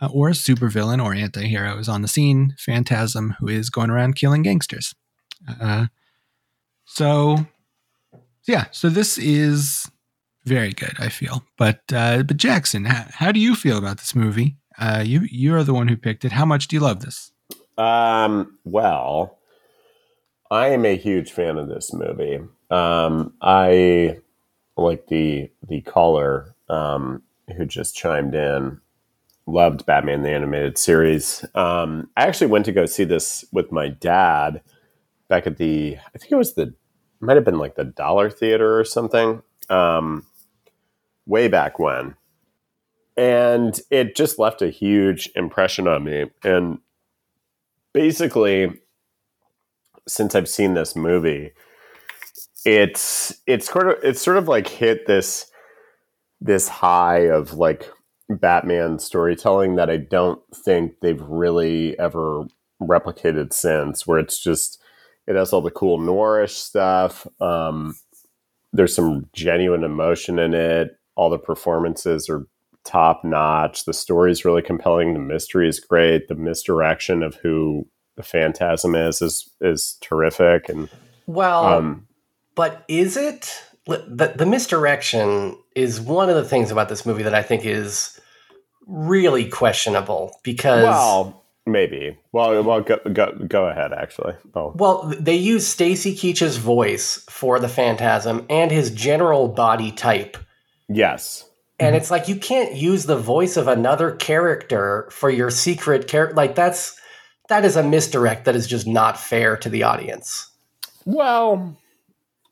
uh, 0.00 0.08
or 0.12 0.30
supervillain 0.30 1.02
or 1.02 1.14
anti-hero 1.14 1.78
is 1.78 1.88
on 1.88 2.02
the 2.02 2.08
scene. 2.08 2.54
Phantasm, 2.58 3.36
who 3.38 3.48
is 3.48 3.70
going 3.70 3.90
around 3.90 4.16
killing 4.16 4.42
gangsters. 4.42 4.94
Uh, 5.60 5.86
so 6.84 7.46
yeah, 8.46 8.66
so 8.70 8.88
this 8.88 9.18
is 9.18 9.90
very 10.44 10.72
good. 10.72 10.94
I 10.98 11.08
feel, 11.08 11.44
but 11.56 11.80
uh, 11.92 12.22
but 12.22 12.36
Jackson, 12.36 12.84
how, 12.84 13.06
how 13.10 13.32
do 13.32 13.40
you 13.40 13.54
feel 13.54 13.78
about 13.78 13.98
this 13.98 14.14
movie? 14.14 14.56
Uh, 14.78 15.02
you 15.04 15.20
you 15.30 15.54
are 15.54 15.64
the 15.64 15.74
one 15.74 15.88
who 15.88 15.96
picked 15.96 16.24
it. 16.24 16.32
How 16.32 16.44
much 16.44 16.68
do 16.68 16.76
you 16.76 16.80
love 16.80 17.00
this? 17.00 17.32
Um, 17.78 18.58
well, 18.64 19.38
I 20.54 20.68
am 20.68 20.86
a 20.86 20.96
huge 20.96 21.32
fan 21.32 21.58
of 21.58 21.66
this 21.66 21.92
movie. 21.92 22.38
Um, 22.70 23.34
I 23.42 24.18
like 24.76 25.08
the 25.08 25.50
the 25.66 25.80
caller 25.80 26.54
um, 26.68 27.24
who 27.56 27.66
just 27.66 27.96
chimed 27.96 28.36
in. 28.36 28.80
Loved 29.46 29.84
Batman 29.84 30.22
the 30.22 30.30
animated 30.30 30.78
series. 30.78 31.44
Um, 31.56 32.08
I 32.16 32.22
actually 32.22 32.46
went 32.46 32.66
to 32.66 32.72
go 32.72 32.86
see 32.86 33.02
this 33.02 33.44
with 33.52 33.72
my 33.72 33.88
dad 33.88 34.62
back 35.28 35.48
at 35.48 35.56
the. 35.56 35.96
I 36.14 36.18
think 36.18 36.30
it 36.30 36.36
was 36.36 36.54
the. 36.54 36.72
Might 37.18 37.34
have 37.34 37.44
been 37.44 37.58
like 37.58 37.74
the 37.74 37.84
Dollar 37.84 38.30
Theater 38.30 38.78
or 38.78 38.84
something. 38.84 39.42
Um, 39.68 40.24
way 41.26 41.48
back 41.48 41.80
when, 41.80 42.14
and 43.16 43.80
it 43.90 44.14
just 44.14 44.38
left 44.38 44.62
a 44.62 44.70
huge 44.70 45.30
impression 45.34 45.88
on 45.88 46.04
me. 46.04 46.26
And 46.44 46.78
basically 47.92 48.83
since 50.06 50.34
I've 50.34 50.48
seen 50.48 50.74
this 50.74 50.94
movie, 50.96 51.52
it's 52.64 53.40
it's 53.46 53.70
sort 53.70 53.88
of 53.88 53.96
it's 54.02 54.22
sort 54.22 54.36
of 54.36 54.48
like 54.48 54.68
hit 54.68 55.06
this 55.06 55.50
this 56.40 56.68
high 56.68 57.28
of 57.28 57.54
like 57.54 57.90
Batman 58.28 58.98
storytelling 58.98 59.76
that 59.76 59.90
I 59.90 59.96
don't 59.96 60.40
think 60.54 61.00
they've 61.00 61.22
really 61.22 61.98
ever 61.98 62.44
replicated 62.80 63.52
since, 63.52 64.06
where 64.06 64.18
it's 64.18 64.42
just 64.42 64.80
it 65.26 65.36
has 65.36 65.52
all 65.52 65.62
the 65.62 65.70
cool 65.70 65.98
noirish 65.98 66.50
stuff. 66.50 67.26
Um, 67.40 67.96
there's 68.72 68.94
some 68.94 69.28
genuine 69.32 69.84
emotion 69.84 70.38
in 70.38 70.54
it. 70.54 70.98
All 71.16 71.30
the 71.30 71.38
performances 71.38 72.28
are 72.28 72.46
top 72.84 73.24
notch. 73.24 73.84
The 73.84 73.92
story's 73.92 74.44
really 74.44 74.62
compelling. 74.62 75.14
The 75.14 75.20
mystery 75.20 75.68
is 75.68 75.80
great. 75.80 76.28
The 76.28 76.34
misdirection 76.34 77.22
of 77.22 77.36
who 77.36 77.86
the 78.16 78.22
phantasm 78.22 78.94
is 78.94 79.20
is 79.22 79.48
is 79.60 79.96
terrific. 80.00 80.68
And 80.68 80.88
Well, 81.26 81.64
um 81.64 82.06
but 82.54 82.84
is 82.88 83.16
it? 83.16 83.52
The 83.86 84.32
the 84.34 84.46
misdirection 84.46 85.58
is 85.74 86.00
one 86.00 86.30
of 86.30 86.36
the 86.36 86.44
things 86.44 86.70
about 86.70 86.88
this 86.88 87.04
movie 87.04 87.22
that 87.24 87.34
I 87.34 87.42
think 87.42 87.66
is 87.66 88.18
really 88.86 89.48
questionable 89.48 90.38
because 90.42 90.84
well 90.84 91.44
maybe. 91.66 92.16
Well 92.32 92.62
well 92.62 92.80
go 92.80 92.98
go, 93.12 93.32
go 93.46 93.66
ahead 93.66 93.92
actually. 93.92 94.34
Oh. 94.54 94.72
Well 94.74 95.12
they 95.18 95.36
use 95.36 95.66
Stacy 95.66 96.14
Keach's 96.14 96.56
voice 96.56 97.24
for 97.28 97.58
the 97.58 97.68
phantasm 97.68 98.46
and 98.48 98.70
his 98.70 98.90
general 98.90 99.48
body 99.48 99.90
type. 99.90 100.38
Yes. 100.88 101.44
And 101.80 101.96
it's 101.96 102.10
like 102.10 102.28
you 102.28 102.36
can't 102.36 102.74
use 102.74 103.04
the 103.04 103.18
voice 103.18 103.56
of 103.56 103.68
another 103.68 104.12
character 104.12 105.08
for 105.10 105.28
your 105.28 105.50
secret 105.50 106.08
character 106.08 106.34
like 106.36 106.54
that's 106.54 106.98
that 107.48 107.64
is 107.64 107.76
a 107.76 107.82
misdirect 107.82 108.44
that 108.44 108.56
is 108.56 108.66
just 108.66 108.86
not 108.86 109.18
fair 109.18 109.56
to 109.56 109.68
the 109.68 109.82
audience 109.82 110.50
well 111.04 111.76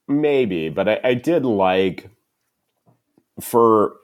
maybe 0.09 0.69
but 0.69 0.89
I, 0.89 1.01
I 1.05 1.15
did 1.15 1.45
like 1.45 2.11
for 3.41 3.97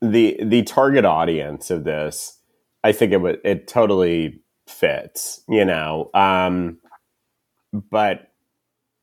the 0.00 0.38
the 0.42 0.62
target 0.62 1.04
audience 1.04 1.70
of 1.70 1.84
this 1.84 2.38
i 2.84 2.92
think 2.92 3.12
it 3.12 3.20
would 3.20 3.40
it 3.44 3.68
totally 3.68 4.40
fits 4.66 5.42
you 5.48 5.64
know 5.64 6.10
um 6.14 6.78
but 7.72 8.30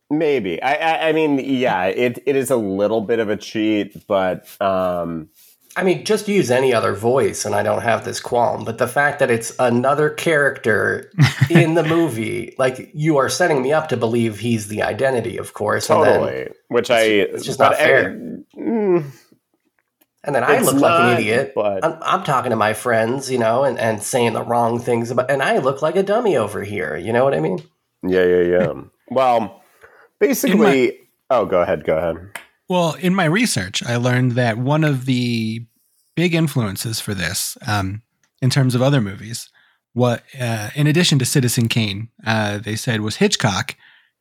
maybe. 0.10 0.62
I, 0.62 0.74
I 0.74 1.10
I 1.10 1.12
mean, 1.14 1.40
yeah, 1.40 1.86
it 1.86 2.20
it 2.26 2.36
is 2.36 2.50
a 2.50 2.58
little 2.58 3.02
bit 3.02 3.20
of 3.20 3.30
a 3.30 3.38
cheat, 3.38 4.08
but 4.08 4.50
um 4.62 5.30
I 5.78 5.84
mean, 5.84 6.04
just 6.06 6.28
use 6.28 6.50
any 6.50 6.74
other 6.74 6.94
voice, 6.96 7.46
and 7.46 7.54
I 7.54 7.62
don't 7.62 7.84
have 7.84 8.04
this 8.04 8.20
qualm. 8.20 8.66
But 8.66 8.80
the 8.80 8.88
fact 8.88 9.20
that 9.20 9.30
it's 9.30 9.54
another 9.60 10.10
character 10.10 11.12
in 11.52 11.76
the 11.76 11.84
movie, 11.84 12.56
like 12.58 12.90
you 12.96 13.18
are 13.18 13.30
setting 13.30 13.62
me 13.62 13.72
up 13.72 13.90
to 13.90 13.98
believe 13.98 14.40
he's 14.40 14.68
the 14.70 14.82
identity, 14.82 15.38
of 15.38 15.54
course. 15.54 15.90
and 15.90 16.04
then- 16.04 16.20
totally. 16.20 16.48
Which 16.70 16.90
I 16.92 17.02
it's 17.02 17.46
just 17.46 17.60
not 17.60 17.74
I- 17.76 17.78
fair. 17.78 18.10
mm, 18.58 19.06
And 20.24 20.36
then 20.36 20.44
I 20.44 20.60
look 20.60 20.76
like 20.76 21.00
an 21.00 21.20
idiot. 21.20 21.54
but- 21.56 21.86
I'm, 21.86 21.98
I'm 22.02 22.24
talking 22.24 22.50
to 22.50 22.56
my 22.58 22.74
friends, 22.74 23.30
you 23.32 23.38
know, 23.38 23.64
and, 23.64 23.78
and 23.80 24.02
saying 24.02 24.34
the 24.34 24.44
wrong 24.44 24.80
things 24.80 25.12
about, 25.12 25.30
and 25.30 25.42
I 25.44 25.60
look 25.60 25.82
like 25.84 25.96
a 25.96 26.04
dummy 26.04 26.36
over 26.38 26.64
here. 26.64 26.98
You 26.98 27.14
know 27.14 27.24
what 27.24 27.34
I 27.36 27.40
mean? 27.40 27.60
yeah, 28.04 28.24
yeah, 28.26 28.42
yeah. 28.42 28.74
well, 29.10 29.62
basically, 30.20 31.00
oh, 31.30 31.46
go 31.46 31.62
ahead, 31.62 31.84
go 31.84 31.98
ahead. 31.98 32.18
Well, 32.70 32.96
in 32.96 33.16
my 33.16 33.26
research, 33.26 33.82
I 33.84 33.96
learned 33.96 34.34
that 34.34 34.58
one 34.58 34.84
of 34.84 35.06
the 35.06 35.66
big 36.16 36.34
influences 36.36 37.00
for 37.00 37.14
this, 37.14 37.58
um, 37.66 38.02
in 38.42 38.50
terms 38.50 38.76
of 38.76 38.82
other 38.82 39.02
movies, 39.02 39.50
what 39.94 40.24
uh, 40.40 40.70
in 40.76 40.86
addition 40.88 41.18
to 41.20 41.26
Citizen 41.26 41.68
Kane, 41.70 42.10
uh, 42.26 42.58
they 42.60 42.76
said 42.76 43.02
was 43.02 43.16
Hitchcock, 43.18 43.76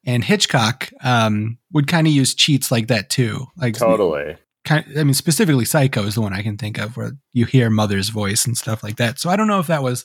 and 0.06 0.23
Hitchcock 0.24 0.90
um, 1.02 1.59
would 1.73 1.86
kind 1.89 2.06
of 2.06 2.12
use 2.12 2.35
cheats 2.35 2.70
like 2.70 2.86
that 2.89 3.10
too. 3.10 3.47
Like 3.56 3.77
Totally. 3.77 4.36
kind 4.64 4.85
I 4.97 5.02
mean, 5.05 5.12
specifically 5.14 5.64
Psycho 5.64 6.05
is 6.05 6.14
the 6.14 6.20
one 6.23 6.32
I 6.32 6.43
can 6.43 6.56
think 6.56 6.78
of 6.78 6.97
where 6.97 7.12
you 7.32 7.44
hear 7.47 7.68
mother's 7.68 8.09
voice 8.10 8.47
and 8.47 8.56
stuff 8.56 8.82
like 8.82 8.97
that. 8.97 9.18
So 9.18 9.28
I 9.28 9.36
don't 9.36 9.48
know 9.48 9.59
if 9.60 9.66
that 9.66 9.82
was 9.82 10.05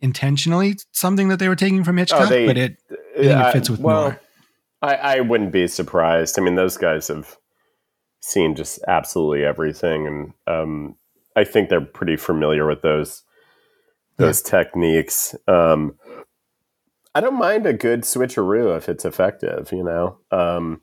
intentionally 0.00 0.76
something 0.92 1.28
that 1.28 1.38
they 1.38 1.48
were 1.48 1.56
taking 1.56 1.84
from 1.84 1.96
Hitchcock, 1.96 2.22
Oh, 2.22 2.26
they- 2.26 2.46
but 2.46 2.58
it 2.58 2.76
I 2.90 3.22
think 3.22 3.40
it 3.46 3.52
fits 3.52 3.70
with 3.70 3.80
well, 3.80 4.02
Noir. 4.02 4.20
I, 4.82 4.94
I 4.96 5.20
wouldn't 5.20 5.52
be 5.52 5.68
surprised. 5.68 6.38
I 6.38 6.42
mean, 6.42 6.56
those 6.56 6.76
guys 6.76 7.08
have 7.08 7.36
seen 8.22 8.54
just 8.54 8.80
absolutely 8.88 9.44
everything, 9.44 10.06
and 10.06 10.32
um, 10.46 10.96
I 11.36 11.44
think 11.44 11.68
they're 11.68 11.80
pretty 11.80 12.16
familiar 12.16 12.66
with 12.66 12.82
those 12.82 13.22
those 14.16 14.40
techniques. 14.42 15.34
Um, 15.46 15.96
I 17.14 17.20
don't 17.20 17.38
mind 17.38 17.66
a 17.66 17.72
good 17.72 18.02
switcheroo 18.02 18.76
if 18.76 18.88
it's 18.88 19.04
effective. 19.04 19.70
You 19.72 19.84
know, 19.84 20.18
um, 20.30 20.80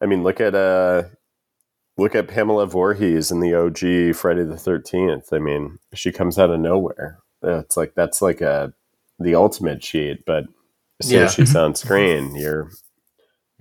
I 0.00 0.06
mean, 0.06 0.22
look 0.22 0.40
at 0.40 0.54
uh, 0.54 1.04
look 1.98 2.14
at 2.14 2.28
Pamela 2.28 2.66
Voorhees 2.66 3.30
in 3.30 3.40
the 3.40 3.54
OG 3.54 4.16
Friday 4.16 4.44
the 4.44 4.56
Thirteenth. 4.56 5.32
I 5.32 5.38
mean, 5.38 5.78
she 5.94 6.12
comes 6.12 6.38
out 6.38 6.50
of 6.50 6.60
nowhere. 6.60 7.18
It's 7.42 7.76
like 7.76 7.94
that's 7.94 8.22
like 8.22 8.40
a 8.40 8.72
the 9.18 9.34
ultimate 9.34 9.80
cheat, 9.80 10.24
but 10.24 10.44
as 11.00 11.08
soon 11.08 11.22
as 11.24 11.34
she's 11.34 11.56
on 11.56 11.74
screen, 11.74 12.34
you're 12.36 12.70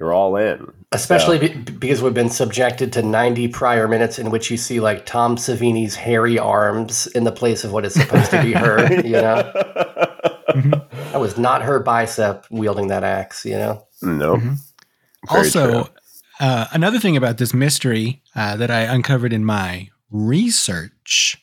you're 0.01 0.13
all 0.13 0.35
in. 0.35 0.73
Especially 0.91 1.37
So- 1.39 1.47
be, 1.53 1.71
because 1.73 2.01
we've 2.01 2.13
been 2.13 2.31
subjected 2.31 2.91
to 2.93 3.03
90 3.03 3.47
prior 3.49 3.87
minutes 3.87 4.17
in 4.17 4.31
which 4.31 4.49
you 4.49 4.57
see 4.57 4.79
like 4.79 5.05
Tom 5.05 5.35
Savini's 5.37 5.95
hairy 5.95 6.39
arms 6.39 7.05
in 7.07 7.23
the 7.23 7.31
place 7.31 7.63
of 7.63 7.71
what 7.71 7.85
is 7.85 7.93
supposed 7.93 8.31
to 8.31 8.41
be 8.41 8.51
her, 8.53 8.91
you 9.05 9.11
know? 9.11 9.43
That 10.53 11.19
was 11.19 11.37
not 11.37 11.61
her 11.61 11.79
bicep 11.79 12.47
wielding 12.49 12.87
that 12.87 13.03
axe, 13.03 13.45
you 13.45 13.53
know? 13.57 13.85
no. 14.01 14.37
Very 14.37 14.57
also, 15.29 15.89
uh, 16.39 16.65
another 16.73 16.97
thing 16.99 17.15
about 17.15 17.37
this 17.37 17.53
mystery 17.53 18.23
uh, 18.35 18.55
that 18.55 18.71
I 18.71 18.81
uncovered 18.81 19.31
in 19.33 19.45
my 19.45 19.89
research 20.09 21.37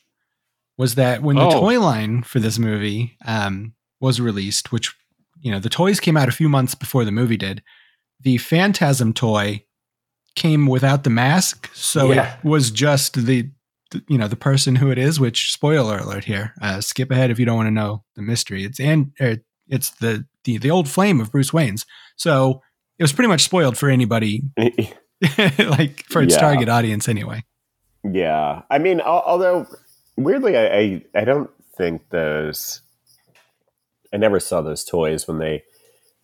was 0.77 0.95
that 0.95 1.21
when 1.21 1.37
the 1.37 1.43
Oh. 1.47 1.61
toy 1.61 1.79
line 1.79 2.23
for 2.23 2.39
this 2.41 2.59
movie 2.59 3.15
um, 3.25 3.73
was 4.01 4.19
released, 4.19 4.73
which 4.73 4.93
you 5.41 5.49
know 5.49 5.59
the 5.59 5.69
toys 5.69 6.01
came 6.01 6.17
out 6.17 6.27
a 6.27 6.33
few 6.33 6.49
months 6.49 6.75
before 6.75 7.05
the 7.05 7.11
movie 7.13 7.37
did, 7.37 7.63
the 8.21 8.37
Phantasm 8.37 9.13
toy 9.13 9.63
came 10.35 10.67
without 10.67 11.03
the 11.03 11.09
mask, 11.09 11.69
so 11.73 12.11
Yeah. 12.11 12.35
it 12.37 12.45
was 12.45 12.71
just 12.71 13.25
the, 13.25 13.49
you 14.07 14.17
know 14.17 14.27
the 14.27 14.35
person 14.35 14.75
who 14.75 14.91
it 14.91 14.97
is. 14.97 15.19
Which 15.19 15.51
spoiler 15.51 15.97
alert 15.97 16.25
here, 16.25 16.53
uh, 16.61 16.79
skip 16.81 17.09
ahead 17.11 17.31
if 17.31 17.39
you 17.39 17.45
don't 17.45 17.57
want 17.57 17.67
to 17.67 17.71
know 17.71 18.03
the 18.15 18.21
mystery. 18.21 18.63
It's 18.63 18.79
and 18.79 19.11
er, 19.21 19.37
it's 19.67 19.89
the, 19.91 20.25
the 20.43 20.57
the 20.59 20.69
old 20.71 20.87
flame 20.87 21.19
of 21.19 21.31
Bruce 21.31 21.51
Wayne's. 21.53 21.85
So 22.15 22.61
it 22.97 23.03
was 23.03 23.13
pretty 23.13 23.29
much 23.29 23.41
spoiled 23.43 23.77
for 23.77 23.89
anybody 23.89 24.43
like 25.57 26.03
for 26.09 26.21
its 26.21 26.35
Yeah. 26.35 26.39
target 26.41 26.69
audience 26.69 27.07
anyway. 27.09 27.43
Yeah, 28.03 28.61
I 28.69 28.77
mean, 28.77 29.01
although 29.01 29.65
weirdly, 30.15 30.55
I, 30.57 30.65
I 30.77 31.01
I 31.15 31.23
don't 31.25 31.49
think 31.77 32.09
those. 32.09 32.81
I 34.13 34.17
never 34.17 34.39
saw 34.39 34.61
those 34.61 34.83
toys 34.85 35.27
when 35.27 35.39
they 35.39 35.63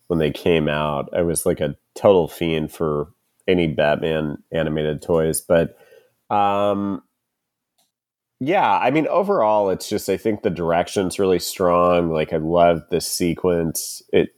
when 0.06 0.18
they 0.18 0.30
came 0.30 0.68
out. 0.68 1.08
I 1.14 1.22
was 1.22 1.44
like 1.46 1.60
a 1.60 1.76
total 1.96 2.28
fiend 2.28 2.72
for 2.72 3.08
any 3.48 3.68
Batman 3.68 4.38
animated 4.52 5.02
toys, 5.02 5.40
but 5.40 5.76
um, 6.30 7.02
yeah, 8.40 8.78
I 8.78 8.90
mean, 8.90 9.06
overall, 9.06 9.70
it's 9.70 9.88
just 9.88 10.08
I 10.08 10.16
think 10.16 10.42
the 10.42 10.50
direction's 10.50 11.18
really 11.18 11.38
strong. 11.38 12.10
Like, 12.10 12.32
I 12.32 12.36
love 12.36 12.82
this 12.90 13.06
sequence. 13.06 14.02
It, 14.12 14.28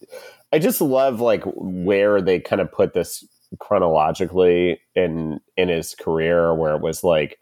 I 0.52 0.59
just 0.59 0.80
love 0.80 1.20
like 1.20 1.43
where 1.47 2.22
they 2.22 2.39
kind 2.39 2.60
of 2.60 2.70
put 2.70 2.94
this 2.94 3.26
chronologically 3.59 4.80
in 4.94 5.40
in 5.56 5.68
his 5.68 5.94
career, 5.94 6.55
where 6.55 6.76
it 6.76 6.82
was 6.82 7.02
like 7.02 7.39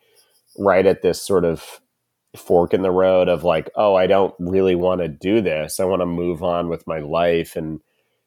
right 0.59 0.87
at 0.87 1.03
this 1.03 1.21
sort 1.21 1.45
of 1.45 1.81
fork 2.37 2.73
in 2.73 2.83
the 2.83 2.91
road 2.91 3.29
of 3.29 3.45
like, 3.45 3.71
oh, 3.77 3.95
I 3.95 4.07
don't 4.07 4.35
really 4.39 4.75
want 4.75 5.03
to 5.03 5.09
do 5.09 5.41
this. 5.41 5.79
I 5.79 5.85
want 5.85 6.01
to 6.01 6.07
move 6.07 6.43
on 6.43 6.69
with 6.69 6.87
my 6.87 7.01
life 7.01 7.57
and 7.57 7.81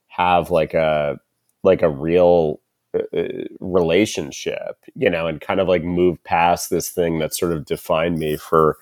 have 0.08 0.52
like 0.52 0.74
a 0.74 1.20
like 1.64 1.82
a 1.82 1.90
real 1.90 2.62
uh, 2.94 3.18
uh, 3.18 3.28
relationship, 3.60 4.78
you 4.96 5.10
know, 5.10 5.28
and 5.28 5.42
kind 5.42 5.60
of 5.60 5.68
like 5.68 5.84
move 5.84 6.24
past 6.24 6.70
this 6.70 6.90
thing 6.90 7.20
that 7.20 7.36
sort 7.36 7.52
of 7.52 7.66
defined 7.66 8.18
me 8.18 8.36
for 8.36 8.78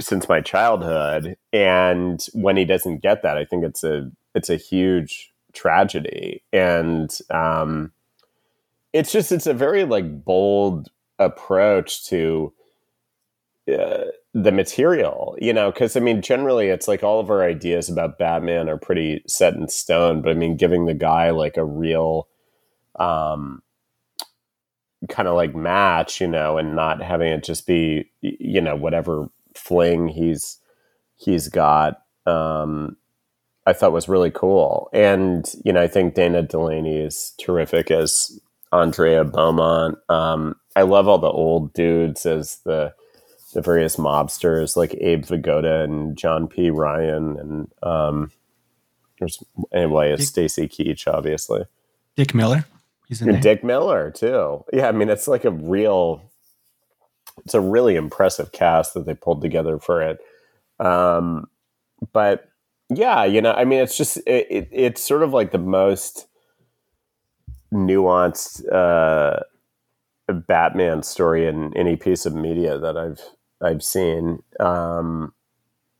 since 0.00 0.28
my 0.28 0.40
childhood. 0.40 1.36
And 1.52 2.24
when 2.34 2.56
he 2.56 2.64
doesn't 2.64 3.02
get 3.02 3.22
that, 3.22 3.36
I 3.38 3.44
think 3.44 3.64
it's 3.64 3.82
a 3.82 4.10
it's 4.34 4.50
a 4.50 4.56
huge 4.56 5.32
tragedy. 5.52 6.42
And 6.52 7.10
um 7.30 7.92
it's 8.92 9.12
just 9.12 9.32
it's 9.32 9.46
a 9.46 9.54
very 9.54 9.84
like 9.84 10.24
bold 10.24 10.88
approach 11.18 12.06
to 12.06 12.52
uh, 13.68 14.04
the 14.32 14.52
material, 14.52 15.36
you 15.40 15.52
know, 15.52 15.72
because 15.72 15.96
I 15.96 16.00
mean, 16.00 16.22
generally 16.22 16.68
it's 16.68 16.86
like 16.86 17.02
all 17.02 17.20
of 17.20 17.30
our 17.30 17.42
ideas 17.42 17.88
about 17.88 18.18
Batman 18.18 18.68
are 18.68 18.78
pretty 18.78 19.22
set 19.26 19.54
in 19.54 19.68
stone, 19.68 20.22
but 20.22 20.30
I 20.30 20.34
mean, 20.34 20.56
giving 20.56 20.86
the 20.86 20.94
guy 20.94 21.30
like 21.30 21.56
a 21.56 21.64
real, 21.64 22.28
um, 22.98 23.62
kind 25.08 25.28
of 25.28 25.34
like 25.34 25.54
match, 25.54 26.20
you 26.20 26.28
know, 26.28 26.58
and 26.58 26.76
not 26.76 27.02
having 27.02 27.32
it 27.32 27.44
just 27.44 27.66
be, 27.66 28.10
you 28.20 28.60
know, 28.60 28.76
whatever 28.76 29.28
fling 29.54 30.08
he's 30.08 30.58
he's 31.16 31.48
got, 31.48 32.02
um, 32.26 32.96
I 33.66 33.72
thought 33.72 33.92
was 33.92 34.08
really 34.08 34.30
cool. 34.30 34.88
And 34.92 35.44
you 35.64 35.72
know, 35.72 35.82
I 35.82 35.88
think 35.88 36.14
Dana 36.14 36.42
Delany 36.42 36.98
is 36.98 37.32
terrific 37.38 37.90
as 37.90 38.38
Andrea 38.72 39.24
Beaumont. 39.24 39.98
Um, 40.08 40.56
I 40.76 40.82
love 40.82 41.08
all 41.08 41.18
the 41.18 41.30
old 41.30 41.72
dudes 41.72 42.26
as 42.26 42.58
the 42.64 42.94
the 43.56 43.62
various 43.62 43.96
mobsters 43.96 44.76
like 44.76 44.94
Abe 45.00 45.24
Vigoda 45.24 45.82
and 45.82 46.14
John 46.14 46.46
P. 46.46 46.68
Ryan 46.68 47.38
and 47.38 47.72
um, 47.82 48.30
there's 49.18 49.42
anyway, 49.72 50.12
it's 50.12 50.26
Stacy 50.26 50.68
Keach, 50.68 51.10
obviously. 51.10 51.64
Dick 52.16 52.34
Miller, 52.34 52.66
he's 53.08 53.22
in. 53.22 53.40
Dick 53.40 53.64
Miller 53.64 54.10
too. 54.10 54.62
Yeah, 54.74 54.88
I 54.88 54.92
mean 54.92 55.08
it's 55.08 55.26
like 55.26 55.46
a 55.46 55.50
real 55.50 56.30
it's 57.46 57.54
a 57.54 57.60
really 57.60 57.96
impressive 57.96 58.52
cast 58.52 58.92
that 58.92 59.06
they 59.06 59.14
pulled 59.14 59.40
together 59.40 59.78
for 59.78 60.02
it. 60.02 60.18
Um, 60.78 61.46
but 62.12 62.50
yeah, 62.90 63.24
you 63.24 63.40
know, 63.40 63.52
I 63.52 63.64
mean 63.64 63.78
it's 63.78 63.96
just 63.96 64.18
it, 64.26 64.46
it, 64.50 64.68
it's 64.70 65.00
sort 65.00 65.22
of 65.22 65.32
like 65.32 65.52
the 65.52 65.58
most 65.58 66.26
nuanced 67.72 68.70
uh 68.70 69.40
Batman 70.28 71.02
story 71.02 71.46
in 71.46 71.74
any 71.74 71.96
piece 71.96 72.26
of 72.26 72.34
media 72.34 72.78
that 72.78 72.98
I've 72.98 73.22
I've 73.62 73.82
seen. 73.82 74.42
Um, 74.60 75.32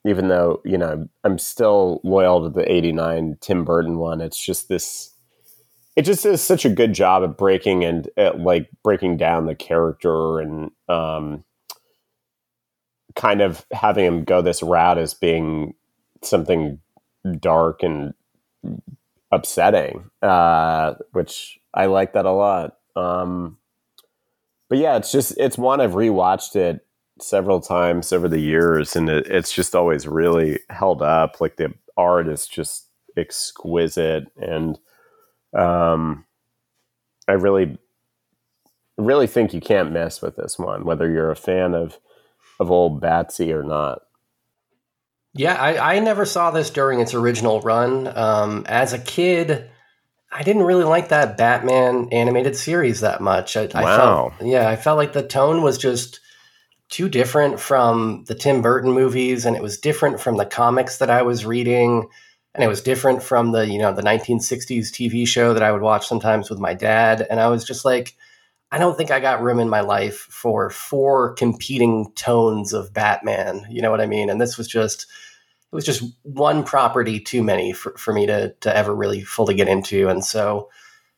even 0.07 0.29
though 0.29 0.61
you 0.65 0.79
know 0.79 1.09
I'm 1.25 1.39
still 1.39 2.01
loyal 2.05 2.43
to 2.45 2.51
the 2.51 2.71
'89 2.71 3.39
Tim 3.41 3.65
Burton 3.65 3.99
one, 3.99 4.21
it's 4.21 4.43
just 4.43 4.69
this. 4.69 5.13
It 5.97 6.03
just 6.03 6.25
does 6.25 6.43
such 6.43 6.65
a 6.67 6.71
good 6.71 6.93
job 6.93 7.25
at 7.25 7.39
breaking 7.39 7.85
and 7.85 8.09
at 8.17 8.39
like 8.41 8.69
breaking 8.85 9.17
down 9.17 9.47
the 9.47 9.55
character 9.55 10.41
and 10.41 10.71
um, 10.89 11.43
kind 13.15 13.41
of 13.41 13.65
having 13.73 14.05
him 14.05 14.25
go 14.25 14.43
this 14.43 14.63
route 14.63 14.99
as 14.99 15.15
being 15.15 15.75
something 16.23 16.79
dark 17.41 17.83
and 17.83 18.13
upsetting, 19.33 20.11
uh, 20.23 20.95
which 21.13 21.59
I 21.75 21.87
like 21.87 22.13
that 22.13 22.27
a 22.27 22.31
lot. 22.31 22.77
Um, 22.95 23.59
but 24.69 24.79
yeah, 24.79 24.97
it's 24.97 25.13
just 25.13 25.37
it's 25.39 25.59
one 25.59 25.81
I've 25.81 25.93
rewatched 25.93 26.57
it 26.57 26.86
several 27.21 27.61
times 27.61 28.13
over 28.13 28.29
the 28.29 28.41
years, 28.41 28.97
and 28.97 29.09
it, 29.09 29.27
it's 29.27 29.53
just 29.53 29.75
always 29.75 30.07
really 30.07 30.61
held 30.71 31.03
up. 31.03 31.41
Like 31.41 31.57
the 31.57 31.75
art 31.97 32.29
is 32.29 32.47
just 32.47 32.89
exquisite, 33.17 34.25
and 34.37 34.79
um, 35.57 36.25
I 37.29 37.33
really, 37.33 37.79
really 38.99 39.27
think 39.27 39.55
you 39.55 39.61
can't 39.61 39.93
mess 39.93 40.21
with 40.23 40.37
this 40.37 40.59
one, 40.59 40.85
whether 40.85 41.11
you're 41.11 41.31
a 41.31 41.37
fan 41.37 41.75
of 41.75 41.99
of 42.59 42.71
old 42.71 43.03
Batsy 43.03 43.53
or 43.55 43.63
not. 43.63 44.03
Yeah, 45.35 45.55
I, 45.55 45.97
I 45.97 45.99
never 46.01 46.25
saw 46.25 46.51
this 46.51 46.71
during 46.71 47.01
its 47.01 47.13
original 47.13 47.61
run. 47.61 48.07
Um, 48.17 48.65
as 48.67 48.95
a 48.95 48.99
kid, 48.99 49.69
I 50.33 50.43
didn't 50.43 50.63
really 50.63 50.85
like 50.85 51.11
that 51.11 51.37
Batman 51.37 52.09
animated 52.11 52.57
series 52.57 53.01
that 53.01 53.21
much. 53.21 53.55
I, 53.57 53.65
I 53.75 53.85
Wow. 53.85 54.33
felt, 54.39 54.49
yeah, 54.49 54.67
I 54.69 54.77
felt 54.77 54.97
like 54.97 55.13
the 55.13 55.27
tone 55.27 55.63
was 55.63 55.77
just 55.77 56.21
too 56.89 57.09
different 57.09 57.59
from 57.61 58.25
the 58.27 58.35
Tim 58.35 58.63
Burton 58.63 58.93
movies, 58.93 59.45
and 59.45 59.57
it 59.57 59.63
was 59.63 59.79
different 59.79 60.21
from 60.21 60.37
the 60.37 60.47
comics 60.47 60.99
that 60.99 61.11
I 61.11 61.23
was 61.23 61.47
reading, 61.47 62.09
and 62.55 62.65
it 62.65 62.69
was 62.69 62.81
different 62.81 63.23
from 63.23 63.53
the 63.53 63.67
you 63.67 63.79
know 63.79 63.93
the 63.93 64.03
1960s 64.03 64.91
TV 64.91 65.27
show 65.27 65.55
that 65.55 65.63
I 65.63 65.73
would 65.73 65.83
watch 65.83 66.07
sometimes 66.07 66.51
with 66.51 66.59
my 66.59 66.75
dad, 66.75 67.27
and 67.29 67.41
I 67.41 67.49
was 67.49 67.65
just 67.65 67.85
like. 67.85 68.15
I 68.73 68.79
don't 68.79 68.97
think 68.97 69.13
I 69.13 69.21
got 69.21 69.43
room 69.43 69.61
in 69.61 69.69
my 69.69 69.81
life 69.81 70.27
for 70.29 70.71
four 70.71 71.35
competing 71.35 72.11
tones 72.17 72.73
of 72.73 72.93
Batman. 72.93 73.65
You 73.71 73.81
know 73.81 73.93
what 73.93 74.01
I 74.01 74.07
mean? 74.07 74.29
And 74.29 74.41
this 74.41 74.59
was 74.59 74.67
just 74.67 75.07
it 75.73 75.75
was 75.75 75.85
just 75.85 76.03
one 76.23 76.65
property 76.65 77.21
too 77.21 77.43
many 77.43 77.73
for, 77.73 77.97
for 77.97 78.13
me 78.13 78.27
to 78.27 78.55
to 78.61 78.77
ever 78.77 78.95
really 78.95 79.23
fully 79.23 79.55
get 79.55 79.69
into. 79.69 80.09
And 80.09 80.25
so, 80.25 80.71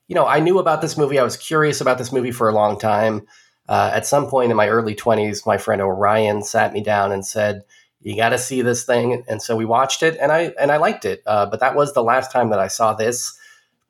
you 0.09 0.15
know, 0.15 0.27
I 0.27 0.41
knew 0.41 0.59
about 0.59 0.81
this 0.81 0.97
movie. 0.97 1.19
I 1.19 1.25
was 1.25 1.37
curious 1.37 1.81
about 1.81 1.99
this 1.99 2.13
movie 2.13 2.33
for 2.33 2.49
a 2.49 2.55
long 2.55 2.79
time. 2.79 3.27
Uh, 3.69 3.91
at 3.93 4.07
some 4.07 4.27
point 4.29 4.51
in 4.51 4.57
my 4.57 4.69
early 4.69 4.95
twenties, 4.95 5.47
my 5.47 5.59
friend 5.59 5.83
Orion 5.83 6.43
sat 6.43 6.73
me 6.73 6.83
down 6.83 7.13
and 7.13 7.27
said, 7.27 7.63
"You 8.01 8.17
got 8.17 8.31
to 8.31 8.39
see 8.39 8.63
this 8.63 8.85
thing." 8.85 9.25
And 9.29 9.43
so 9.43 9.57
we 9.57 9.65
watched 9.65 10.03
it, 10.03 10.17
and 10.21 10.33
I 10.33 10.55
and 10.61 10.73
I 10.73 10.79
liked 10.79 11.05
it. 11.05 11.23
Uh, 11.27 11.47
but 11.47 11.61
that 11.61 11.75
was 11.75 11.93
the 11.93 12.03
last 12.03 12.33
time 12.33 12.51
that 12.51 12.61
I 12.61 12.69
saw 12.69 12.95
this. 12.95 13.39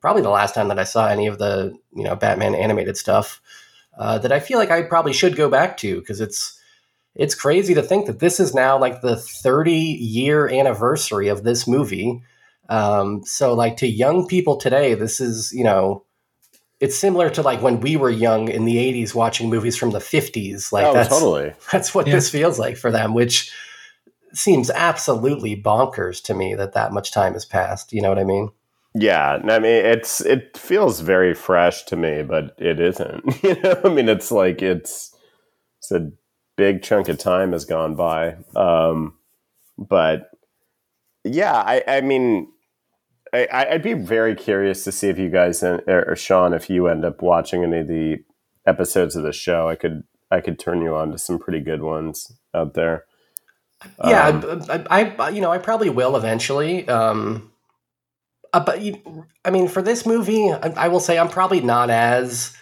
Probably 0.01 0.21
the 0.21 0.29
last 0.29 0.55
time 0.55 0.69
that 0.69 0.79
I 0.79 0.83
saw 0.85 1.07
any 1.07 1.27
of 1.27 1.37
the 1.39 1.77
you 1.95 2.03
know 2.03 2.15
Batman 2.15 2.55
animated 2.55 2.97
stuff. 2.97 3.41
Uh, 3.97 4.17
that 4.17 4.31
I 4.31 4.39
feel 4.39 4.57
like 4.57 4.71
I 4.71 4.83
probably 4.83 5.11
should 5.11 5.35
go 5.35 5.49
back 5.49 5.75
to 5.77 5.99
because 5.99 6.21
it's 6.21 6.59
it's 7.15 7.35
crazy 7.35 7.73
to 7.73 7.81
think 7.81 8.05
that 8.05 8.19
this 8.19 8.39
is 8.39 8.53
now 8.55 8.79
like 8.79 9.01
the 9.01 9.17
30 9.17 9.73
year 9.73 10.47
anniversary 10.47 11.27
of 11.27 11.43
this 11.43 11.67
movie. 11.67 12.23
Um, 12.69 13.23
so 13.25 13.53
like 13.53 13.77
to 13.77 13.87
young 13.87 14.27
people 14.27 14.55
today, 14.57 14.93
this 14.93 15.19
is, 15.19 15.51
you 15.51 15.63
know, 15.63 16.05
it's 16.79 16.97
similar 16.97 17.29
to 17.31 17.41
like 17.41 17.61
when 17.61 17.79
we 17.81 17.97
were 17.97 18.09
young 18.09 18.47
in 18.47 18.65
the 18.65 18.77
80s 18.77 19.13
watching 19.13 19.49
movies 19.49 19.75
from 19.77 19.91
the 19.91 19.99
50s. 19.99 20.71
Like 20.71 20.85
oh, 20.85 20.93
that's 20.93 21.09
totally. 21.09 21.53
that's 21.71 21.93
what 21.93 22.07
Yeah. 22.07 22.15
this 22.15 22.29
feels 22.29 22.57
like 22.59 22.77
for 22.77 22.91
them, 22.91 23.13
which 23.13 23.51
seems 24.33 24.69
absolutely 24.69 25.61
bonkers 25.61 26.23
to 26.23 26.33
me 26.33 26.55
that 26.55 26.73
that 26.73 26.93
much 26.93 27.11
time 27.11 27.33
has 27.33 27.45
passed. 27.45 27.91
You 27.93 28.01
know 28.01 28.09
what 28.09 28.19
I 28.19 28.23
mean? 28.23 28.51
Yeah, 28.95 29.39
I 29.43 29.59
mean 29.59 29.85
it's 29.85 30.21
it 30.21 30.57
feels 30.57 31.01
very 31.01 31.33
fresh 31.35 31.83
to 31.85 31.95
me, 31.95 32.23
but 32.23 32.55
it 32.57 32.79
isn't. 32.79 33.23
You 33.43 33.59
know, 33.61 33.81
I 33.83 33.89
mean 33.89 34.09
it's 34.09 34.31
like 34.31 34.61
it's 34.61 35.15
it's 35.79 35.91
a 35.91 36.11
big 36.55 36.81
chunk 36.81 37.07
of 37.07 37.17
time 37.17 37.51
has 37.53 37.65
gone 37.65 37.95
by. 37.95 38.35
Um, 38.55 39.15
but 39.77 40.29
yeah, 41.23 41.53
I, 41.53 41.83
I 41.87 42.01
mean, 42.01 42.51
I, 43.33 43.67
I'd 43.71 43.83
be 43.83 43.93
very 43.93 44.35
curious 44.35 44.83
to 44.83 44.91
see 44.91 45.09
if 45.09 45.19
you 45.19 45.29
guys 45.29 45.63
or, 45.63 46.15
Sean, 46.15 46.53
if 46.53 46.69
you 46.69 46.87
end 46.87 47.05
up 47.05 47.21
watching 47.21 47.63
any 47.63 47.79
of 47.79 47.87
the 47.87 48.23
episodes 48.65 49.15
of 49.15 49.23
the 49.23 49.33
show, 49.33 49.67
I 49.67 49.75
could 49.75 50.03
I 50.31 50.41
could 50.41 50.59
turn 50.59 50.81
you 50.81 50.95
on 50.95 51.11
to 51.11 51.17
some 51.17 51.39
pretty 51.39 51.59
good 51.59 51.81
ones 51.81 52.31
out 52.53 52.73
there. 52.73 53.05
Yeah, 54.03 54.27
Um, 54.27 54.65
I, 54.89 55.15
I, 55.17 55.29
you 55.29 55.41
know, 55.41 55.51
I 55.51 55.57
probably 55.57 55.89
will 55.89 56.15
eventually. 56.15 56.87
Um, 56.87 57.51
uh, 58.51 58.59
but 58.59 58.79
I 59.45 59.51
mean, 59.51 59.67
for 59.67 59.81
this 59.81 60.05
movie, 60.05 60.51
I, 60.51 60.73
I 60.75 60.87
will 60.89 60.99
say 60.99 61.17
I'm 61.17 61.29
probably 61.29 61.61
not 61.61 61.89
as 61.89 62.55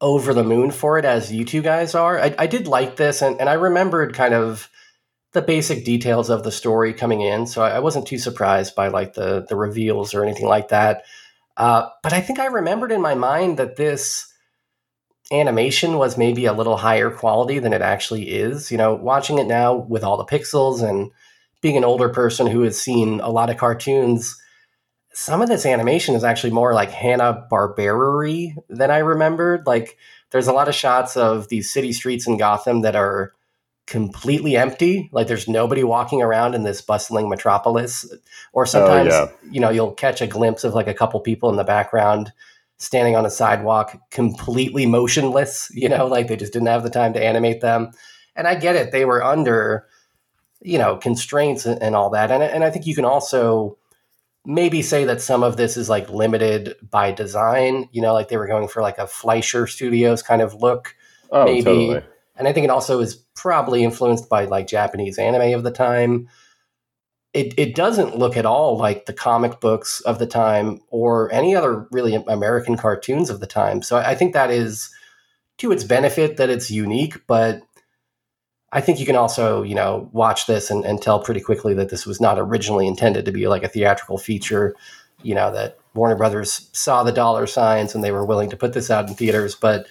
over 0.00 0.34
the 0.34 0.44
moon 0.44 0.70
for 0.70 0.98
it 0.98 1.04
as 1.04 1.32
you 1.32 1.44
two 1.44 1.62
guys 1.62 1.94
are. 1.94 2.18
I, 2.18 2.34
I 2.38 2.46
did 2.46 2.66
like 2.66 2.96
this, 2.96 3.22
and, 3.22 3.38
and 3.40 3.48
I 3.48 3.54
remembered 3.54 4.14
kind 4.14 4.34
of 4.34 4.68
the 5.32 5.42
basic 5.42 5.84
details 5.84 6.28
of 6.30 6.44
the 6.44 6.52
story 6.52 6.92
coming 6.92 7.22
in, 7.22 7.46
so 7.46 7.62
I, 7.62 7.78
wasn't 7.78 8.06
too 8.06 8.18
surprised 8.18 8.74
by 8.74 8.88
like 8.88 9.14
the 9.14 9.46
the 9.48 9.56
reveals 9.56 10.14
or 10.14 10.22
anything 10.22 10.46
like 10.46 10.68
that. 10.68 11.04
Uh, 11.56 11.88
but 12.02 12.12
I 12.12 12.20
think 12.20 12.38
I 12.38 12.46
remembered 12.46 12.92
in 12.92 13.00
my 13.00 13.14
mind 13.14 13.58
that 13.58 13.76
this 13.76 14.32
animation 15.30 15.96
was 15.96 16.18
maybe 16.18 16.44
a 16.44 16.52
little 16.52 16.76
higher 16.76 17.10
quality 17.10 17.58
than 17.58 17.72
it 17.72 17.80
actually 17.80 18.30
is. 18.30 18.70
You 18.70 18.76
know, 18.76 18.94
watching 18.94 19.38
it 19.38 19.46
now 19.46 19.74
with 19.74 20.04
all 20.04 20.18
the 20.18 20.24
pixels 20.24 20.86
and 20.86 21.10
being 21.62 21.76
an 21.76 21.84
older 21.84 22.10
person 22.10 22.46
who 22.46 22.62
has 22.62 22.78
seen 22.78 23.20
a 23.20 23.30
lot 23.30 23.48
of 23.48 23.56
cartoons, 23.56 24.38
some 25.14 25.40
of 25.40 25.48
this 25.48 25.64
animation 25.64 26.14
is 26.14 26.24
actually 26.24 26.52
more 26.52 26.74
like 26.74 26.90
Hanna 26.90 27.46
Barbera 27.50 28.54
than 28.68 28.90
I 28.90 28.98
remembered. 28.98 29.66
Like, 29.66 29.96
there's 30.30 30.48
a 30.48 30.52
lot 30.52 30.68
of 30.68 30.74
shots 30.74 31.16
of 31.16 31.48
these 31.48 31.70
city 31.70 31.92
streets 31.92 32.26
in 32.26 32.36
Gotham 32.36 32.82
that 32.82 32.96
are 32.96 33.32
completely 33.86 34.56
empty. 34.56 35.08
Like, 35.12 35.26
there's 35.26 35.48
nobody 35.48 35.84
walking 35.84 36.22
around 36.22 36.54
in 36.54 36.62
this 36.62 36.80
bustling 36.80 37.28
metropolis. 37.28 38.06
Or 38.52 38.66
sometimes, 38.66 39.10
yeah. 39.10 39.28
you 39.50 39.60
know, 39.60 39.70
you'll 39.70 39.92
catch 39.92 40.20
a 40.20 40.26
glimpse 40.26 40.64
of 40.64 40.74
like 40.74 40.88
a 40.88 40.94
couple 40.94 41.20
people 41.20 41.50
in 41.50 41.56
the 41.56 41.64
background 41.64 42.32
standing 42.78 43.14
on 43.14 43.24
a 43.24 43.30
sidewalk 43.30 43.96
completely 44.10 44.86
motionless 44.86 45.70
you 45.72 45.88
know 45.88 46.04
like 46.08 46.26
they 46.26 46.34
just 46.34 46.52
didn't 46.52 46.66
have 46.66 46.82
the 46.82 46.90
time 46.90 47.12
to 47.12 47.24
animate 47.24 47.60
them 47.60 47.92
and 48.34 48.48
i 48.48 48.56
get 48.56 48.74
it 48.74 48.90
they 48.90 49.04
were 49.04 49.22
under 49.22 49.86
you 50.60 50.76
know 50.78 50.96
constraints 50.96 51.64
and, 51.64 51.80
and 51.80 51.94
all 51.94 52.10
that 52.10 52.32
and, 52.32 52.42
and 52.42 52.64
i 52.64 52.70
think 52.70 52.84
you 52.84 52.94
can 52.94 53.04
also 53.04 53.78
maybe 54.44 54.82
say 54.82 55.04
that 55.04 55.20
some 55.20 55.44
of 55.44 55.56
this 55.56 55.76
is 55.76 55.88
like 55.88 56.10
limited 56.10 56.74
by 56.90 57.12
design 57.12 57.88
you 57.92 58.02
know 58.02 58.12
like 58.12 58.26
they 58.26 58.36
were 58.36 58.48
going 58.48 58.66
for 58.66 58.82
like 58.82 58.98
a 58.98 59.06
fleischer 59.06 59.68
studios 59.68 60.20
kind 60.20 60.42
of 60.42 60.54
look 60.54 60.96
Oh, 61.32 61.46
maybe 61.46 61.62
totally. 61.62 62.02
And 62.36 62.48
i 62.48 62.52
think 62.52 62.64
it 62.64 62.70
also 62.70 63.00
is 63.00 63.16
probably 63.34 63.84
influenced 63.84 64.28
by 64.28 64.44
like 64.44 64.66
japanese 64.66 65.18
anime 65.18 65.54
of 65.54 65.62
the 65.62 65.70
time 65.70 66.28
it, 67.32 67.54
it 67.58 67.74
doesn't 67.74 68.18
look 68.18 68.36
at 68.36 68.44
all 68.44 68.76
like 68.76 69.06
the 69.06 69.12
comic 69.12 69.60
books 69.60 70.00
of 70.02 70.18
the 70.18 70.26
time 70.26 70.80
or 70.90 71.32
any 71.32 71.56
other 71.56 71.86
really 71.90 72.14
American 72.14 72.76
cartoons 72.76 73.30
of 73.30 73.40
the 73.40 73.46
time. 73.46 73.82
So 73.82 73.96
I, 73.96 74.14
think 74.14 74.34
that 74.34 74.50
is 74.50 74.90
to 75.58 75.72
its 75.72 75.84
benefit 75.84 76.36
that 76.36 76.50
it's 76.50 76.70
unique, 76.70 77.26
but 77.26 77.62
I 78.70 78.82
think 78.82 79.00
you 79.00 79.06
can 79.06 79.16
also, 79.16 79.62
you 79.62 79.74
know, 79.74 80.10
watch 80.12 80.46
this 80.46 80.70
and, 80.70 80.84
and 80.84 81.00
tell 81.00 81.20
pretty 81.20 81.40
quickly 81.40 81.72
that 81.74 81.88
this 81.88 82.06
was 82.06 82.20
not 82.20 82.38
originally 82.38 82.86
intended 82.86 83.24
to 83.24 83.32
be 83.32 83.48
like 83.48 83.62
a 83.62 83.68
theatrical 83.68 84.18
feature, 84.18 84.74
you 85.22 85.34
know, 85.34 85.52
that 85.52 85.78
Warner 85.94 86.16
Brothers 86.16 86.68
saw 86.72 87.02
the 87.02 87.12
dollar 87.12 87.46
signs 87.46 87.94
and 87.94 88.04
they 88.04 88.12
were 88.12 88.26
willing 88.26 88.50
to 88.50 88.56
put 88.56 88.74
this 88.74 88.90
out 88.90 89.08
in 89.08 89.14
theaters. 89.14 89.54
But 89.54 89.86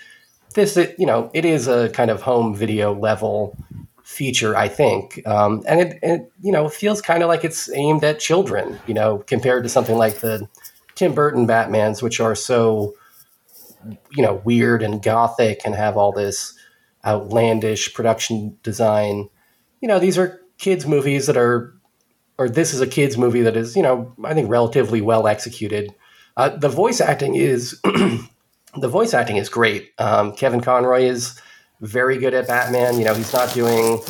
this, 0.54 0.78
it, 0.78 0.96
you 0.98 1.06
know, 1.06 1.30
it 1.34 1.46
is 1.46 1.68
a 1.68 1.90
kind 1.90 2.12
of 2.12 2.22
home 2.22 2.56
video 2.56 2.94
level 2.94 3.58
feature, 4.04 4.56
I 4.56 4.68
think, 4.68 5.26
um, 5.26 5.64
and 5.68 5.80
it, 5.80 6.00
it 6.04 6.32
you 6.42 6.52
know 6.52 6.68
feels 6.68 7.02
kind 7.02 7.24
of 7.24 7.30
like 7.30 7.44
it's 7.44 7.72
aimed 7.74 8.04
at 8.04 8.20
children, 8.20 8.80
you 8.88 8.94
know, 8.94 9.20
compared 9.20 9.64
to 9.64 9.70
something 9.70 9.96
like 9.96 10.20
the 10.20 10.48
Tim 10.96 11.14
Burton 11.14 11.46
Batman's, 11.46 12.02
which 12.02 12.20
are 12.20 12.36
so 12.36 12.94
you 14.12 14.24
know 14.24 14.42
weird 14.44 14.84
and 14.84 15.02
gothic 15.02 15.62
and 15.66 15.76
have 15.76 15.98
all 15.98 16.12
this 16.12 16.54
outlandish 17.06 17.94
production 17.94 18.58
design. 18.64 19.30
You 19.80 19.88
know, 19.88 20.00
these 20.00 20.18
are 20.18 20.42
kids 20.58 20.86
movies 20.86 21.26
that 21.28 21.38
are, 21.38 21.74
or 22.38 22.50
this 22.50 22.74
is 22.74 22.82
a 22.82 22.88
kids 22.88 23.18
movie 23.18 23.42
that 23.42 23.58
is, 23.58 23.76
you 23.76 23.82
know, 23.82 24.14
I 24.24 24.34
think 24.34 24.50
relatively 24.50 25.02
well 25.02 25.28
executed. 25.28 25.94
Uh, 26.38 26.50
the 26.50 26.70
voice 26.70 27.02
acting 27.02 27.36
is 27.36 27.82
the 28.78 28.88
voice 28.88 29.14
acting 29.14 29.38
is 29.38 29.50
great. 29.50 29.92
Um, 30.00 30.34
Kevin 30.36 30.62
Conroy 30.62 31.04
is 31.04 31.40
very 31.82 32.18
good 32.18 32.34
at 32.34 32.48
Batman. 32.48 32.98
You 33.00 33.06
know, 33.06 33.14
he's 33.14 33.34
not 33.34 33.54
doing 33.54 34.02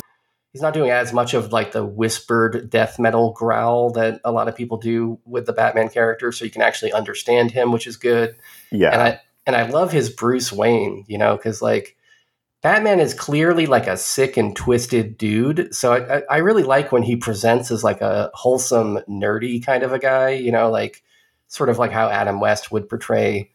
he's 0.52 0.62
not 0.62 0.74
doing 0.74 0.90
as 0.90 1.12
much 1.12 1.32
of 1.34 1.52
like 1.52 1.72
the 1.72 1.84
whispered 1.84 2.68
death 2.70 2.98
metal 2.98 3.32
growl 3.32 3.90
that 3.92 4.20
a 4.24 4.30
lot 4.32 4.48
of 4.48 4.54
people 4.56 4.76
do 4.76 5.18
with 5.24 5.46
the 5.46 5.52
Batman 5.52 5.88
character, 5.88 6.30
so 6.32 6.44
you 6.44 6.50
can 6.50 6.62
actually 6.62 6.92
understand 6.92 7.50
him, 7.50 7.72
which 7.72 7.86
is 7.86 7.96
good. 7.96 8.36
Yeah. 8.70 8.90
And 8.92 9.02
I 9.02 9.20
and 9.46 9.56
I 9.56 9.68
love 9.68 9.90
his 9.92 10.10
Bruce 10.10 10.52
Wayne, 10.52 11.04
you 11.08 11.18
know, 11.18 11.36
because 11.36 11.62
like 11.62 11.96
Batman 12.62 13.00
is 13.00 13.12
clearly 13.14 13.66
like 13.66 13.88
a 13.88 13.96
sick 13.96 14.36
and 14.36 14.54
twisted 14.54 15.18
dude. 15.18 15.74
So 15.74 15.94
I, 15.94 16.18
I- 16.18 16.22
I 16.30 16.36
really 16.38 16.62
like 16.62 16.92
when 16.92 17.02
he 17.02 17.16
presents 17.16 17.70
as 17.72 17.82
like 17.82 18.00
a 18.00 18.30
wholesome, 18.34 18.98
nerdy 19.08 19.64
kind 19.64 19.82
of 19.82 19.92
a 19.92 19.98
guy, 19.98 20.30
you 20.30 20.52
know, 20.52 20.70
like 20.70 21.02
sort 21.48 21.70
of 21.70 21.78
like 21.78 21.90
how 21.90 22.08
Adam 22.08 22.38
West 22.40 22.70
would 22.70 22.88
portray 22.88 23.50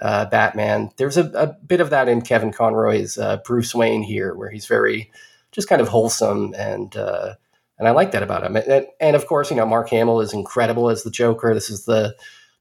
uh, 0.00 0.26
Batman. 0.26 0.90
There's 0.96 1.16
a, 1.16 1.24
a 1.34 1.46
bit 1.46 1.80
of 1.80 1.90
that 1.90 2.08
in 2.08 2.22
Kevin 2.22 2.52
Conroy's 2.52 3.18
uh, 3.18 3.38
Bruce 3.44 3.74
Wayne 3.74 4.02
here, 4.02 4.34
where 4.34 4.50
he's 4.50 4.66
very 4.66 5.10
just 5.50 5.68
kind 5.68 5.82
of 5.82 5.88
wholesome 5.88 6.54
and 6.56 6.96
uh, 6.96 7.34
and 7.78 7.88
I 7.88 7.90
like 7.90 8.12
that 8.12 8.22
about 8.22 8.44
him. 8.44 8.56
And, 8.56 8.86
and 9.00 9.16
of 9.16 9.26
course, 9.26 9.50
you 9.50 9.56
know, 9.56 9.66
Mark 9.66 9.90
Hamill 9.90 10.20
is 10.20 10.32
incredible 10.32 10.88
as 10.88 11.02
the 11.02 11.10
Joker. 11.10 11.52
This 11.54 11.70
is 11.70 11.84
the 11.84 12.14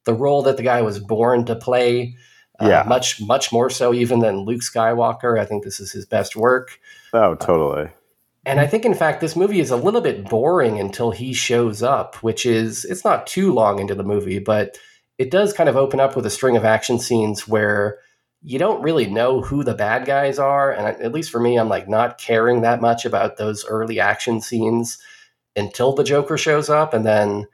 the 0.03 0.13
role 0.13 0.41
that 0.43 0.57
the 0.57 0.63
guy 0.63 0.81
was 0.81 0.99
born 0.99 1.45
to 1.45 1.55
play. 1.55 2.15
Uh, 2.59 2.67
Yeah. 2.67 2.83
much 2.85 3.21
much 3.21 3.51
more 3.51 3.69
so 3.69 3.93
even 3.93 4.19
than 4.19 4.45
Luke 4.45 4.61
Skywalker. 4.61 5.39
I 5.39 5.45
think 5.45 5.63
this 5.63 5.79
is 5.79 5.91
his 5.91 6.05
best 6.05 6.35
work. 6.35 6.79
Oh, 7.13 7.35
totally. 7.35 7.89
And 8.45 8.59
I 8.59 8.65
think, 8.65 8.85
in 8.85 8.95
fact, 8.95 9.21
this 9.21 9.35
movie 9.35 9.59
is 9.59 9.69
a 9.69 9.75
little 9.77 10.01
bit 10.01 10.27
boring 10.27 10.79
until 10.79 11.11
he 11.11 11.31
shows 11.31 11.83
up, 11.83 12.15
which 12.23 12.43
is, 12.45 12.85
it's 12.85 13.05
not 13.05 13.27
too 13.27 13.53
long 13.53 13.77
into 13.77 13.93
the 13.93 14.03
movie, 14.03 14.39
but 14.39 14.79
it 15.21 15.29
does 15.29 15.53
kind 15.53 15.69
of 15.69 15.77
open 15.77 15.99
up 15.99 16.15
with 16.15 16.25
a 16.25 16.31
string 16.31 16.57
of 16.57 16.65
action 16.65 16.97
scenes 16.97 17.47
where 17.47 17.99
you 18.41 18.57
don't 18.57 18.81
really 18.81 19.05
know 19.05 19.39
who 19.39 19.63
the 19.63 19.75
bad 19.75 20.03
guys 20.03 20.39
are. 20.39 20.71
And 20.71 20.87
at 20.87 21.11
least 21.11 21.29
for 21.29 21.39
me, 21.39 21.59
I'm 21.59 21.69
like 21.69 21.87
not 21.87 22.17
caring 22.17 22.61
that 22.61 22.81
much 22.81 23.05
about 23.05 23.37
those 23.37 23.63
early 23.65 23.99
action 23.99 24.41
scenes 24.41 24.97
until 25.55 25.93
the 25.93 26.03
Joker 26.03 26.39
shows 26.39 26.71
up. 26.71 26.91
And 26.95 27.05
then 27.05 27.45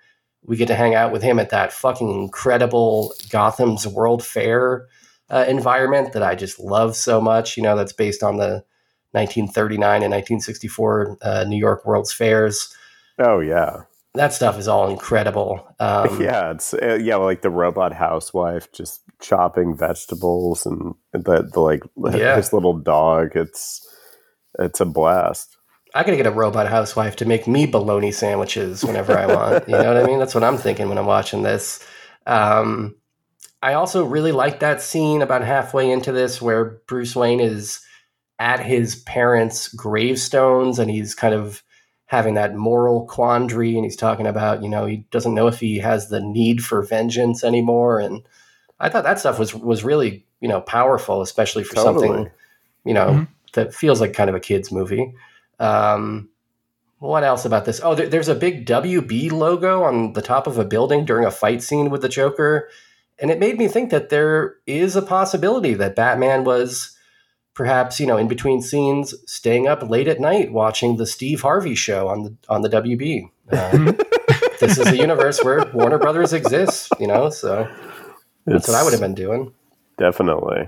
we 0.43 0.55
get 0.55 0.69
to 0.69 0.75
hang 0.75 0.95
out 0.95 1.11
with 1.11 1.21
him 1.21 1.39
at 1.39 1.49
that 1.49 1.73
fucking 1.73 2.09
incredible 2.09 3.13
Gotham's 3.29 3.85
World 3.85 4.23
Fair 4.23 4.87
uh, 5.29 5.43
environment 5.49 6.13
that 6.13 6.23
I 6.23 6.35
just 6.35 6.61
love 6.61 6.95
so 6.95 7.19
much. 7.19 7.57
You 7.57 7.63
know, 7.63 7.75
that's 7.75 7.91
based 7.91 8.23
on 8.23 8.37
the 8.37 8.63
1939 9.11 10.03
and 10.03 10.13
1964 10.13 11.17
uh, 11.21 11.43
New 11.45 11.57
York 11.57 11.85
World's 11.85 12.13
Fairs. 12.13 12.73
Oh 13.19 13.41
yeah, 13.41 13.81
that 14.17 14.33
stuff 14.33 14.57
is 14.59 14.67
all 14.67 14.89
incredible. 14.89 15.67
Um, 15.79 16.21
yeah, 16.21 16.51
it's 16.51 16.73
uh, 16.73 16.97
yeah, 17.01 17.15
like 17.15 17.41
the 17.41 17.49
robot 17.49 17.93
housewife 17.93 18.71
just 18.71 19.01
chopping 19.19 19.75
vegetables 19.75 20.65
and 20.65 20.93
the, 21.13 21.49
the 21.51 21.59
like 21.59 21.81
Yeah. 22.15 22.35
his 22.35 22.53
little 22.53 22.77
dog. 22.77 23.35
It's 23.35 23.87
it's 24.59 24.81
a 24.81 24.85
blast. 24.85 25.55
I 25.95 26.03
gotta 26.03 26.17
get 26.17 26.27
a 26.27 26.31
robot 26.31 26.67
housewife 26.67 27.15
to 27.17 27.25
make 27.25 27.47
me 27.47 27.65
bologna 27.65 28.11
sandwiches 28.11 28.83
whenever 28.83 29.17
I 29.17 29.25
want. 29.25 29.67
You 29.67 29.73
know 29.77 29.93
what 29.93 30.03
I 30.03 30.05
mean? 30.05 30.19
That's 30.19 30.35
what 30.35 30.43
I'm 30.43 30.57
thinking 30.57 30.89
when 30.89 30.97
I'm 30.97 31.05
watching 31.05 31.43
this. 31.43 31.83
Um, 32.27 32.95
I 33.63 33.73
also 33.73 34.05
really 34.05 34.31
like 34.31 34.59
that 34.59 34.81
scene 34.81 35.21
about 35.21 35.43
halfway 35.43 35.89
into 35.89 36.11
this 36.11 36.41
where 36.41 36.81
Bruce 36.87 37.15
Wayne 37.15 37.39
is 37.39 37.79
at 38.37 38.59
his 38.59 38.97
parents' 38.97 39.69
gravestones 39.69 40.77
and 40.77 40.91
he's 40.91 41.15
kind 41.15 41.33
of 41.33 41.63
having 42.07 42.33
that 42.33 42.55
moral 42.55 43.05
quandary 43.05 43.75
and 43.75 43.83
he's 43.83 43.95
talking 43.95 44.25
about, 44.25 44.63
you 44.63 44.69
know, 44.69 44.85
he 44.85 44.97
doesn't 45.11 45.35
know 45.35 45.47
if 45.47 45.59
he 45.59 45.77
has 45.77 46.09
the 46.09 46.21
need 46.21 46.63
for 46.63 46.81
vengeance 46.81 47.43
anymore. 47.43 47.99
And 47.99 48.23
I 48.79 48.89
thought 48.89 49.03
that 49.03 49.19
stuff 49.19 49.37
was 49.37 49.53
was 49.53 49.83
really, 49.83 50.25
you 50.41 50.47
know, 50.47 50.61
powerful, 50.61 51.21
especially 51.21 51.63
for 51.63 51.75
Totally. 51.75 52.07
something, 52.07 52.31
you 52.85 52.93
know, 52.93 53.27
that 53.53 53.75
feels 53.75 54.01
like 54.01 54.13
kind 54.13 54.29
of 54.29 54.35
a 54.35 54.39
kid's 54.39 54.71
movie. 54.71 55.13
Um, 55.59 56.29
what 56.99 57.23
else 57.23 57.45
about 57.45 57.65
this? 57.65 57.79
Oh, 57.83 57.93
there, 57.93 58.07
there's 58.07 58.29
a 58.29 58.35
big 58.35 58.65
WB 58.65 59.31
logo 59.31 59.83
on 59.83 60.13
the 60.13 60.21
top 60.21 60.47
of 60.47 60.57
a 60.57 60.65
building 60.65 61.05
during 61.05 61.25
a 61.25 61.31
fight 61.31 61.61
scene 61.61 61.89
with 61.89 62.01
the 62.01 62.09
Joker. 62.09 62.69
And 63.19 63.31
it 63.31 63.39
made 63.39 63.57
me 63.57 63.67
think 63.67 63.89
that 63.89 64.09
there 64.09 64.55
is 64.65 64.95
a 64.95 65.01
possibility 65.01 65.73
that 65.73 65.95
Batman 65.95 66.43
was 66.43 66.96
perhaps, 67.57 67.99
you 67.99 68.05
know, 68.05 68.17
in 68.17 68.27
between 68.27 68.61
scenes, 68.61 69.15
staying 69.25 69.67
up 69.67 69.89
late 69.89 70.07
at 70.07 70.21
night 70.21 70.53
watching 70.53 70.97
the 70.97 71.07
Steve 71.07 71.41
Harvey 71.41 71.73
show 71.73 72.07
on 72.07 72.23
the 72.23 72.35
on 72.47 72.61
the 72.61 72.69
WB. 72.69 73.31
Uh, 73.49 73.93
this 74.59 74.77
is 74.77 74.87
a 74.87 74.97
universe 74.97 75.41
where 75.41 75.63
Warner 75.73 75.97
Brothers 75.97 76.33
exists, 76.33 76.89
you 76.99 77.07
know, 77.07 77.29
so 77.29 77.65
that's 78.45 78.67
what 78.67 78.75
I 78.75 78.83
would 78.83 78.91
have 78.91 78.99
been 78.99 79.13
doing. 79.13 79.53
Definitely. 79.97 80.67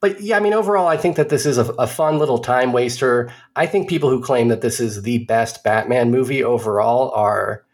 But 0.00 0.20
yeah, 0.20 0.36
I 0.36 0.40
mean, 0.40 0.52
overall, 0.52 0.88
I 0.88 0.98
think 0.98 1.16
that 1.16 1.30
this 1.30 1.46
is 1.46 1.56
a, 1.56 1.64
a 1.78 1.86
fun 1.86 2.18
little 2.18 2.38
time 2.38 2.74
waster. 2.74 3.32
I 3.56 3.64
think 3.64 3.88
people 3.88 4.10
who 4.10 4.22
claim 4.22 4.48
that 4.48 4.60
this 4.60 4.78
is 4.78 5.02
the 5.02 5.24
best 5.24 5.64
Batman 5.64 6.10
movie 6.10 6.44
overall 6.44 7.10
are 7.12 7.64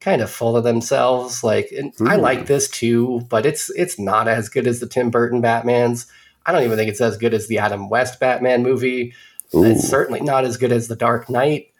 kind 0.00 0.22
of 0.22 0.30
full 0.30 0.56
of 0.56 0.64
themselves. 0.64 1.44
Like, 1.44 1.70
and 1.76 1.92
I 2.00 2.16
like 2.16 2.46
this 2.46 2.70
too, 2.70 3.20
but 3.28 3.44
it's 3.44 3.68
it's 3.70 3.98
not 3.98 4.28
as 4.28 4.48
good 4.48 4.66
as 4.66 4.80
the 4.80 4.86
Tim 4.86 5.10
Burton 5.10 5.42
Batman's. 5.42 6.06
I 6.46 6.52
don't 6.52 6.64
even 6.64 6.76
think 6.76 6.90
it's 6.90 7.00
as 7.00 7.16
good 7.16 7.34
as 7.34 7.46
the 7.46 7.58
Adam 7.58 7.88
West 7.88 8.18
Batman 8.20 8.62
movie. 8.62 9.14
It's 9.52 9.88
certainly 9.88 10.20
not 10.20 10.44
as 10.44 10.56
good 10.56 10.72
as 10.72 10.88
the 10.88 10.96
Dark 10.96 11.28
Knight. 11.28 11.72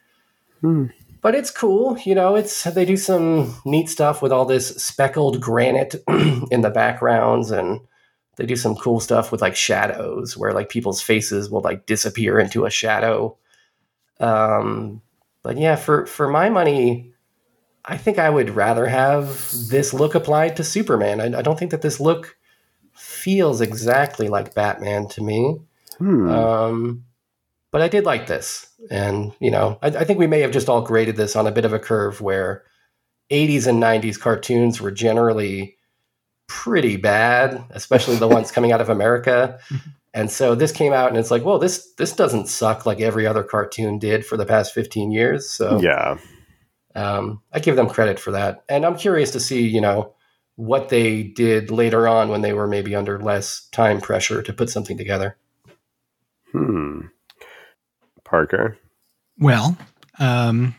But 1.23 1.35
it's 1.35 1.51
cool, 1.51 1.99
you 2.05 2.15
know. 2.15 2.35
It's 2.35 2.65
they 2.65 2.85
do 2.85 2.97
some 2.97 3.55
neat 3.65 3.89
stuff 3.89 4.23
with 4.23 4.33
all 4.33 4.47
this 4.47 4.69
speckled 4.77 5.41
granite 5.41 5.95
in 6.09 6.63
the 6.63 6.71
backgrounds, 6.71 7.51
and 7.51 7.81
they 8.37 8.47
do 8.47 8.57
some 8.57 8.75
cool 8.75 9.01
stuff 9.01 9.31
with 9.31 9.43
like 9.43 9.55
shadows, 9.55 10.37
where 10.37 10.53
like 10.53 10.71
people's 10.71 11.03
faces 11.03 11.51
will 11.51 11.61
like 11.61 11.87
disappear 11.87 12.39
into 12.39 12.65
a 12.65 12.71
shadow. 12.71 13.37
Um, 14.19 15.03
but 15.43 15.59
yeah, 15.59 15.77
for 15.77 16.07
for 16.07 16.29
my 16.29 16.49
money, 16.49 17.13
I 17.85 17.97
think 17.97 18.19
I 18.19 18.31
would 18.31 18.51
rather 18.51 18.87
have 18.87 19.51
this 19.69 19.93
look 19.93 20.15
applied 20.15 20.57
to 20.57 20.65
Superman. 20.65 21.21
I, 21.21 21.39
I 21.39 21.43
don't 21.43 21.59
think 21.59 21.71
that 21.71 21.83
this 21.83 22.01
look 22.01 22.37
feels 23.01 23.61
exactly 23.61 24.29
like 24.29 24.55
Batman 24.55 25.09
to 25.09 25.23
me. 25.23 25.59
Hmm. 25.99 26.31
Um, 26.31 27.05
but 27.73 27.83
I 27.83 27.89
did 27.89 28.05
like 28.05 28.27
this, 28.27 28.69
and 28.91 29.33
you 29.41 29.51
know, 29.51 29.79
I, 29.83 29.89
I 29.89 30.05
think 30.05 30.19
we 30.19 30.27
may 30.27 30.41
have 30.41 30.51
just 30.51 30.69
all 30.69 30.83
graded 30.83 31.17
this 31.17 31.37
on 31.37 31.47
a 31.47 31.53
bit 31.53 31.65
of 31.65 31.73
a 31.73 31.79
curve 31.79 32.21
where 32.21 32.65
80s 33.31 33.67
and 33.67 33.83
90s 33.83 34.19
cartoons 34.19 34.81
were 34.81 34.91
generally 34.91 35.77
pretty 36.49 36.97
bad, 36.97 37.65
especially 37.71 38.17
the 38.17 38.29
ones 38.29 38.51
coming 38.53 38.73
out 38.73 38.81
of 38.81 38.89
America. 38.89 39.59
And 40.13 40.31
so 40.31 40.57
this 40.57 40.73
came 40.73 40.93
out, 40.93 41.09
and 41.09 41.17
it's 41.17 41.31
like, 41.31 41.45
well, 41.45 41.59
this 41.59 41.93
this 41.95 42.13
doesn't 42.13 42.49
suck 42.49 42.85
like 42.85 43.01
every 43.01 43.27
other 43.27 43.45
cartoon 43.45 43.99
did 43.99 44.27
for 44.27 44.37
the 44.37 44.47
past 44.47 44.75
15 44.75 45.13
years. 45.13 45.49
So 45.49 45.81
yeah, 45.81 46.19
um, 46.95 47.41
I 47.53 47.61
give 47.61 47.77
them 47.77 47.89
credit 47.89 48.19
for 48.19 48.33
that, 48.33 48.65
and 48.69 48.85
I'm 48.85 48.97
curious 48.97 49.31
to 49.33 49.41
see, 49.41 49.67
you 49.67 49.81
know, 49.81 50.15
what 50.61 50.91
they 50.91 51.23
did 51.23 51.71
later 51.71 52.07
on 52.07 52.29
when 52.29 52.43
they 52.43 52.53
were 52.53 52.67
maybe 52.67 52.95
under 52.95 53.19
less 53.19 53.67
time 53.73 53.99
pressure 53.99 54.43
to 54.43 54.53
put 54.53 54.69
something 54.69 54.99
together. 54.99 55.39
Hmm. 56.53 57.07
Parker. 58.25 58.77
Well, 59.39 59.79
um, 60.19 60.75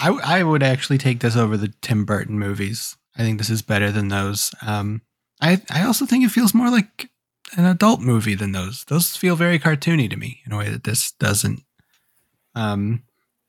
I, 0.00 0.06
w- 0.06 0.24
I 0.24 0.42
would 0.42 0.64
actually 0.64 0.98
take 0.98 1.20
this 1.20 1.36
over 1.36 1.56
the 1.56 1.72
Tim 1.80 2.04
Burton 2.04 2.40
movies. 2.40 2.96
I 3.16 3.22
think 3.22 3.38
this 3.38 3.50
is 3.50 3.62
better 3.62 3.92
than 3.92 4.08
those. 4.08 4.52
Um, 4.66 5.02
I 5.40 5.62
I 5.70 5.84
also 5.84 6.06
think 6.06 6.24
it 6.24 6.30
feels 6.30 6.52
more 6.52 6.68
like 6.68 7.08
an 7.56 7.66
adult 7.66 8.00
movie 8.00 8.34
than 8.34 8.50
those. 8.50 8.84
Those 8.84 9.16
feel 9.16 9.36
very 9.36 9.60
cartoony 9.60 10.10
to 10.10 10.16
me 10.16 10.40
in 10.44 10.52
a 10.52 10.58
way 10.58 10.68
that 10.70 10.82
this 10.84 11.12
doesn't. 11.12 11.62
Um, 12.56 13.04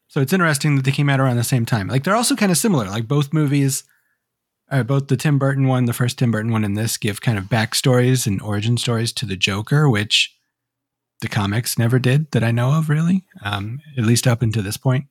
so 0.08 0.22
it's 0.22 0.34
interesting 0.34 0.76
that 0.76 0.86
they 0.86 0.92
came 0.92 1.10
out 1.10 1.20
around 1.20 1.38
the 1.38 1.44
same 1.44 1.66
time. 1.66 1.88
Like 1.88 2.04
they're 2.04 2.16
also 2.16 2.36
kind 2.36 2.52
of 2.52 2.58
similar. 2.58 2.86
Like 2.86 3.08
both 3.08 3.34
movies, 3.34 3.84
both 4.84 5.08
the 5.08 5.18
Tim 5.18 5.38
Burton 5.38 5.68
one, 5.68 5.86
the 5.86 5.94
first 5.94 6.18
Tim 6.18 6.32
Burton 6.32 6.52
one, 6.52 6.64
and 6.64 6.78
this 6.78 6.98
give 6.98 7.22
kind 7.22 7.38
of 7.38 7.46
backstories 7.46 8.26
and 8.26 8.42
origin 8.42 8.78
stories 8.78 9.12
to 9.14 9.26
the 9.26 9.36
Joker, 9.36 9.90
which 9.90 10.36
the 11.20 11.28
comics 11.28 11.78
never 11.78 12.00
did 12.00 12.32
that 12.32 12.44
I 12.44 12.52
know 12.52 12.72
of, 12.72 12.90
really. 12.90 13.26
Um, 13.44 13.80
at 13.98 14.06
least 14.06 14.28
up 14.28 14.42
until 14.42 14.64
this 14.64 14.78
point. 14.78 15.06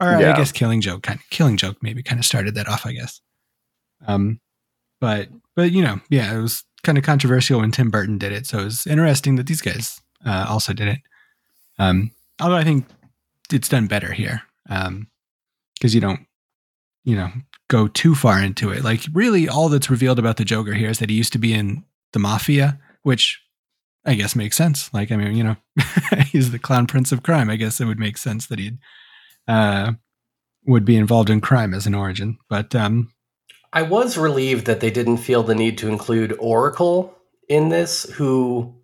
Or 0.00 0.18
Yeah. 0.18 0.32
I 0.32 0.36
guess 0.36 0.50
Killing 0.50 0.80
Joke 0.80 1.02
kind 1.02 1.20
of 1.20 1.30
Killing 1.30 1.56
Joke 1.56 1.76
maybe 1.82 2.02
kind 2.02 2.18
of 2.18 2.24
started 2.24 2.54
that 2.56 2.68
off, 2.68 2.86
I 2.86 2.92
guess. 2.92 3.20
Um, 4.06 4.40
but 5.00 5.28
but 5.54 5.70
you 5.72 5.82
know, 5.82 6.00
yeah, 6.10 6.34
it 6.36 6.40
was 6.40 6.64
kind 6.82 6.98
of 6.98 7.04
controversial 7.04 7.60
when 7.60 7.70
Tim 7.70 7.90
Burton 7.90 8.18
did 8.18 8.32
it, 8.32 8.46
so 8.46 8.58
it 8.60 8.64
was 8.64 8.86
interesting 8.86 9.36
that 9.36 9.46
these 9.46 9.60
guys 9.60 10.00
uh, 10.26 10.46
also 10.48 10.72
did 10.72 10.88
it. 10.88 10.98
Um, 11.78 12.10
although 12.40 12.56
I 12.56 12.64
think 12.64 12.86
it's 13.52 13.68
done 13.68 13.86
better 13.86 14.12
here, 14.12 14.42
because 14.66 15.94
you 15.94 16.00
don't, 16.00 16.26
you 17.04 17.16
know, 17.16 17.30
go 17.68 17.88
too 17.88 18.14
far 18.14 18.40
into 18.40 18.70
it. 18.70 18.84
Like 18.84 19.02
really, 19.12 19.48
all 19.48 19.68
that's 19.68 19.90
revealed 19.90 20.18
about 20.18 20.36
the 20.36 20.44
Joker 20.44 20.74
here 20.74 20.90
is 20.90 20.98
that 20.98 21.10
he 21.10 21.16
used 21.16 21.32
to 21.32 21.38
be 21.38 21.52
in 21.54 21.84
the 22.12 22.18
mafia, 22.18 22.78
which 23.02 23.40
I 24.04 24.14
guess 24.14 24.36
makes 24.36 24.56
sense. 24.56 24.92
Like 24.92 25.10
I 25.10 25.16
mean, 25.16 25.36
you 25.36 25.44
know, 25.44 25.56
he's 26.26 26.50
the 26.50 26.58
clown 26.58 26.86
prince 26.86 27.12
of 27.12 27.22
crime. 27.22 27.50
I 27.50 27.56
guess 27.56 27.80
it 27.80 27.86
would 27.86 27.98
make 27.98 28.18
sense 28.18 28.46
that 28.46 28.58
he'd 28.58 28.78
uh, 29.48 29.92
would 30.66 30.84
be 30.84 30.96
involved 30.96 31.30
in 31.30 31.40
crime 31.40 31.74
as 31.74 31.86
an 31.86 31.94
origin. 31.94 32.38
But 32.48 32.74
um, 32.74 33.12
I 33.72 33.82
was 33.82 34.18
relieved 34.18 34.66
that 34.66 34.80
they 34.80 34.90
didn't 34.90 35.18
feel 35.18 35.42
the 35.42 35.54
need 35.54 35.78
to 35.78 35.88
include 35.88 36.36
Oracle 36.38 37.16
in 37.48 37.68
this, 37.68 38.04
who 38.12 38.74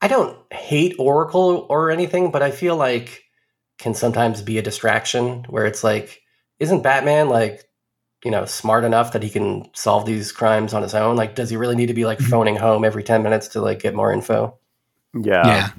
I 0.00 0.08
don't 0.08 0.36
hate 0.52 0.96
Oracle 0.98 1.66
or 1.68 1.90
anything, 1.90 2.30
but 2.30 2.42
I 2.42 2.50
feel 2.50 2.76
like 2.76 3.24
can 3.78 3.94
sometimes 3.94 4.42
be 4.42 4.58
a 4.58 4.62
distraction 4.62 5.44
where 5.48 5.66
it's 5.66 5.82
like, 5.82 6.20
isn't 6.60 6.82
Batman 6.82 7.28
like, 7.28 7.64
you 8.22 8.30
know, 8.30 8.44
smart 8.44 8.84
enough 8.84 9.12
that 9.12 9.22
he 9.22 9.30
can 9.30 9.68
solve 9.74 10.04
these 10.06 10.30
crimes 10.30 10.74
on 10.74 10.82
his 10.82 10.94
own? 10.94 11.16
Like, 11.16 11.34
does 11.34 11.50
he 11.50 11.56
really 11.56 11.74
need 11.74 11.86
to 11.86 11.94
be 11.94 12.04
like 12.04 12.20
phoning 12.20 12.54
home 12.54 12.84
every 12.84 13.02
10 13.02 13.22
minutes 13.22 13.48
to 13.48 13.60
like 13.60 13.80
get 13.80 13.94
more 13.94 14.12
info? 14.12 14.56
Yeah. 15.14 15.46
yeah, 15.46 15.70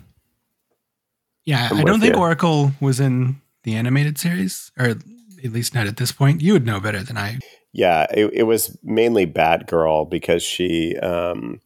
yeah. 1.45 1.67
I'm 1.71 1.77
I 1.77 1.83
don't 1.83 2.01
think 2.01 2.15
you. 2.15 2.19
Oracle 2.19 2.71
was 2.81 2.99
in 2.99 3.39
the 3.63 3.75
animated 3.75 4.17
series, 4.17 4.71
or 4.77 4.87
at 4.87 5.51
least 5.53 5.73
not 5.73 5.87
at 5.87 5.97
this 5.97 6.11
point. 6.11 6.41
You 6.41 6.53
would 6.53 6.65
know 6.65 6.79
better 6.79 7.03
than 7.03 7.17
I. 7.17 7.39
Yeah, 7.71 8.07
it, 8.13 8.31
it 8.33 8.43
was 8.43 8.77
mainly 8.83 9.25
Batgirl 9.25 10.09
because 10.09 10.43
she, 10.43 10.97
um, 10.97 11.61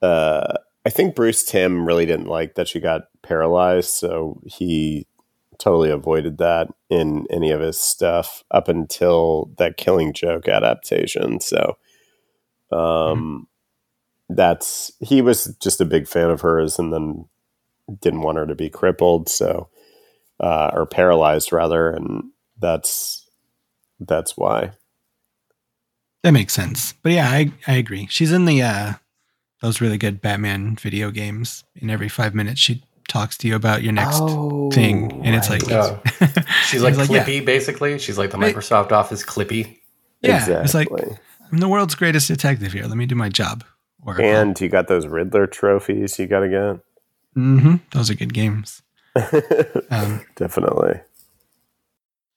uh, 0.00 0.54
I 0.86 0.90
think 0.90 1.14
Bruce 1.14 1.44
Timm 1.44 1.84
really 1.84 2.06
didn't 2.06 2.28
like 2.28 2.54
that 2.54 2.68
she 2.68 2.80
got 2.80 3.02
paralyzed, 3.22 3.90
so 3.90 4.40
he 4.46 5.06
totally 5.62 5.90
avoided 5.90 6.38
that 6.38 6.68
in 6.90 7.24
any 7.30 7.52
of 7.52 7.60
his 7.60 7.78
stuff 7.78 8.42
up 8.50 8.66
until 8.66 9.52
that 9.58 9.76
Killing 9.76 10.12
Joke 10.12 10.48
adaptation. 10.48 11.38
So, 11.40 11.76
um, 12.72 13.46
that's 14.28 14.90
he 15.00 15.22
was 15.22 15.56
just 15.60 15.80
a 15.80 15.84
big 15.84 16.08
fan 16.08 16.30
of 16.30 16.40
hers, 16.40 16.78
and 16.78 16.92
then 16.92 17.26
didn't 18.00 18.22
want 18.22 18.38
her 18.38 18.46
to 18.46 18.56
be 18.56 18.70
crippled, 18.70 19.28
so 19.28 19.68
uh, 20.40 20.70
or 20.72 20.84
paralyzed 20.84 21.52
rather, 21.52 21.90
and 21.90 22.24
that's 22.58 23.28
that's 24.00 24.36
why. 24.36 24.72
That 26.24 26.32
makes 26.32 26.54
sense. 26.54 26.94
But 27.02 27.12
yeah, 27.12 27.28
I 27.28 27.52
I 27.68 27.74
agree. 27.74 28.08
She's 28.10 28.32
in 28.32 28.46
the 28.46 28.62
uh 28.62 28.92
those 29.60 29.80
really 29.80 29.98
good 29.98 30.20
Batman 30.20 30.74
video 30.74 31.12
games. 31.12 31.62
In 31.76 31.88
every 31.88 32.08
five 32.08 32.34
minutes, 32.34 32.60
she 32.60 32.82
talks 33.08 33.36
to 33.38 33.48
you 33.48 33.54
about 33.56 33.82
your 33.82 33.92
next 33.92 34.18
thing, 34.74 35.10
and 35.24 35.34
it's 35.34 35.48
like, 35.50 35.62
Oh. 35.70 36.00
She's 36.66 36.82
like 36.82 36.94
He's 36.94 37.08
like, 37.08 37.10
yeah. 37.10 37.24
Clippy, 37.24 37.44
basically. 37.44 37.98
She's 37.98 38.18
like 38.18 38.30
the 38.30 38.38
Right. 38.38 38.54
Microsoft 38.54 38.92
Office 38.92 39.24
Clippy. 39.24 39.78
yeah, 40.20 40.62
it's 40.62 40.74
like 40.74 40.88
I'm 41.52 41.58
the 41.58 41.68
world's 41.68 41.94
greatest 41.94 42.28
detective 42.28 42.72
here. 42.72 42.84
Let 42.86 42.96
me 42.96 43.06
do 43.06 43.14
my 43.14 43.28
job. 43.28 43.64
Or 44.04 44.20
And 44.20 44.58
you 44.60 44.68
got 44.68 44.88
those 44.88 45.06
Riddler 45.06 45.46
trophies 45.46 46.18
you 46.18 46.26
got 46.26 46.40
to 46.40 46.48
get. 46.48 46.80
hmm 47.34 47.76
those 47.92 48.10
are 48.10 48.14
good 48.14 48.34
games. 48.34 48.82
Um, 49.90 50.24
Definitely. 50.36 51.00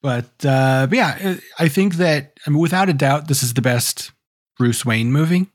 But, 0.02 0.26
uh, 0.44 0.86
but 0.88 0.96
yeah, 0.96 1.36
I 1.58 1.68
think 1.68 1.94
that 1.96 2.38
I 2.46 2.50
mean, 2.50 2.60
without 2.60 2.88
a 2.88 2.92
doubt, 2.92 3.28
this 3.28 3.42
is 3.42 3.54
the 3.54 3.62
best 3.62 4.12
Bruce 4.58 4.84
Wayne 4.84 5.10
movie. 5.10 5.48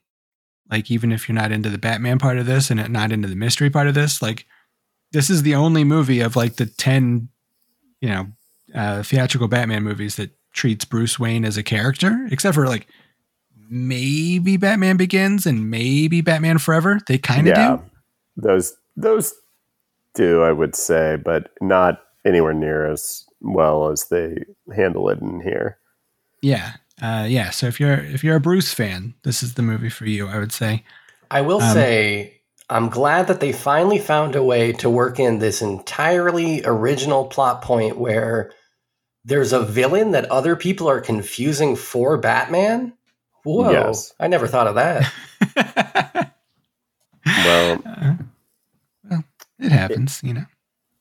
Like, 0.69 0.89
even 0.91 1.11
if 1.11 1.27
you're 1.29 1.35
not 1.35 1.51
into 1.51 1.69
the 1.69 1.77
Batman 1.77 2.17
part 2.17 2.37
of 2.37 2.45
this 2.45 2.71
and 2.71 2.89
not 2.91 3.11
into 3.11 3.27
the 3.27 3.35
mystery 3.35 3.69
part 3.69 3.87
of 3.87 3.93
this, 3.93 4.21
like, 4.21 4.45
this 5.11 5.29
is 5.29 5.43
the 5.43 5.55
only 5.55 5.83
movie 5.83 6.19
of 6.21 6.35
like 6.35 6.55
the 6.55 6.65
ten, 6.65 7.29
you 7.99 8.09
know, 8.09 8.27
uh, 8.73 9.03
theatrical 9.03 9.47
Batman 9.47 9.83
movies 9.83 10.15
that 10.15 10.31
treats 10.53 10.85
Bruce 10.85 11.17
Wayne 11.19 11.45
as 11.45 11.57
a 11.57 11.63
character, 11.63 12.27
except 12.31 12.55
for 12.55 12.67
like 12.67 12.87
maybe 13.69 14.57
Batman 14.57 14.97
Begins 14.97 15.45
and 15.45 15.69
maybe 15.69 16.21
Batman 16.21 16.57
Forever. 16.57 16.99
They 17.07 17.17
kind 17.17 17.47
of 17.47 17.57
yeah, 17.57 17.77
do. 17.77 17.83
those 18.37 18.75
those 18.95 19.33
do 20.13 20.41
I 20.43 20.51
would 20.51 20.75
say, 20.75 21.17
but 21.23 21.51
not 21.61 22.01
anywhere 22.25 22.53
near 22.53 22.91
as 22.91 23.25
well 23.39 23.89
as 23.89 24.07
they 24.09 24.43
handle 24.75 25.09
it 25.09 25.19
in 25.19 25.41
here. 25.41 25.77
Yeah, 26.41 26.73
uh, 27.01 27.25
yeah. 27.29 27.49
So 27.51 27.67
if 27.67 27.79
you're 27.79 27.93
if 27.93 28.23
you're 28.23 28.35
a 28.35 28.41
Bruce 28.41 28.73
fan, 28.73 29.13
this 29.23 29.41
is 29.43 29.53
the 29.55 29.61
movie 29.61 29.89
for 29.89 30.05
you. 30.05 30.27
I 30.27 30.37
would 30.39 30.51
say. 30.51 30.83
I 31.29 31.41
will 31.41 31.61
Um, 31.61 31.73
say, 31.73 32.40
I'm 32.71 32.89
glad 32.89 33.27
that 33.27 33.39
they 33.41 33.51
finally 33.51 33.99
found 33.99 34.35
a 34.35 34.43
way 34.43 34.71
to 34.73 34.89
work 34.89 35.19
in 35.19 35.39
this 35.39 35.61
entirely 35.61 36.61
original 36.63 37.25
plot 37.25 37.61
point 37.61 37.97
where 37.97 38.51
there's 39.25 39.51
a 39.53 39.63
villain 39.63 40.11
that 40.11 40.31
other 40.31 40.55
people 40.55 40.89
are 40.89 41.01
confusing 41.01 41.75
for 41.75 42.17
Batman. 42.17 42.93
Whoa. 43.43 43.71
Yes. 43.71 44.13
I 44.19 44.27
never 44.27 44.47
thought 44.47 44.67
of 44.67 44.75
that. 44.75 46.33
Well, 47.25 47.81
Uh, 47.85 48.13
well, 49.09 49.23
it 49.59 49.71
happens, 49.71 50.21
you 50.23 50.33
know. 50.33 50.45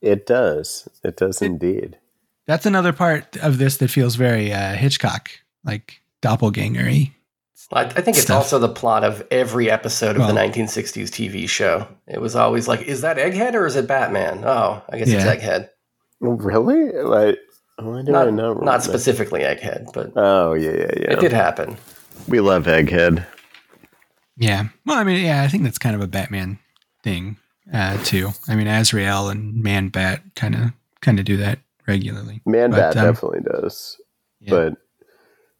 it 0.01 0.27
does. 0.27 0.87
It 1.03 1.17
does 1.17 1.41
indeed. 1.41 1.97
That's 2.45 2.67
another 2.67 2.93
part 2.93 3.37
of 3.37 3.57
this 3.57 3.77
that 3.77 3.87
feels 3.89 4.15
very 4.15 4.53
uh, 4.53 4.73
Hitchcock, 4.75 5.31
like 5.63 6.01
doppelganger-y. 6.21 7.15
I, 7.73 7.81
I 7.83 7.89
think 8.01 8.17
it's 8.17 8.21
Stuff. 8.23 8.37
also 8.37 8.59
the 8.59 8.69
plot 8.69 9.03
of 9.03 9.25
every 9.31 9.69
episode 9.71 10.17
of 10.17 10.27
the 10.27 10.33
1960s 10.33 11.07
TV 11.09 11.47
show. 11.47 11.87
It 12.07 12.19
was 12.19 12.35
always 12.35 12.67
like, 12.67 12.81
is 12.81 13.01
that 13.01 13.17
Egghead 13.17 13.53
or 13.53 13.65
is 13.65 13.75
it 13.75 13.87
Batman? 13.87 14.43
Oh, 14.45 14.81
I 14.89 14.97
guess 14.97 15.07
Yeah. 15.09 15.25
it's 15.31 15.43
Egghead. 15.43 15.69
Really? 16.19 16.91
Like, 16.91 17.37
why 17.77 18.01
do 18.03 18.09
I 18.15 18.25
Not, 18.25 18.33
know? 18.33 18.53
not 18.55 18.83
specifically 18.83 19.41
Egghead, 19.41 19.93
but 19.93 20.11
Oh 20.15 20.53
yeah, 20.53 20.71
yeah, 20.71 20.77
yeah. 20.97 21.11
it 21.13 21.19
did 21.19 21.31
happen. 21.31 21.77
We 22.27 22.39
love 22.41 22.65
Egghead. 22.65 23.25
Yeah. 24.37 24.65
Well, 24.85 24.97
I 24.97 25.03
mean, 25.03 25.23
yeah, 25.25 25.43
I 25.43 25.47
think 25.47 25.63
that's 25.63 25.77
kind 25.77 25.95
of 25.95 26.01
a 26.01 26.07
Batman 26.07 26.59
thing 27.03 27.37
uh, 27.73 27.97
too. 28.03 28.29
I 28.47 28.55
mean, 28.55 28.67
Azrael 28.67 29.29
and 29.29 29.61
Man 29.63 29.87
Bat 29.89 30.21
kind 30.35 30.55
of 30.55 30.61
kind 31.01 31.19
of 31.19 31.25
do 31.25 31.37
that 31.37 31.59
regularly. 31.87 32.41
Man 32.45 32.71
But, 32.71 32.93
Bat 32.93 32.97
um, 32.97 33.13
definitely 33.13 33.39
does. 33.41 33.97
But 34.47 34.73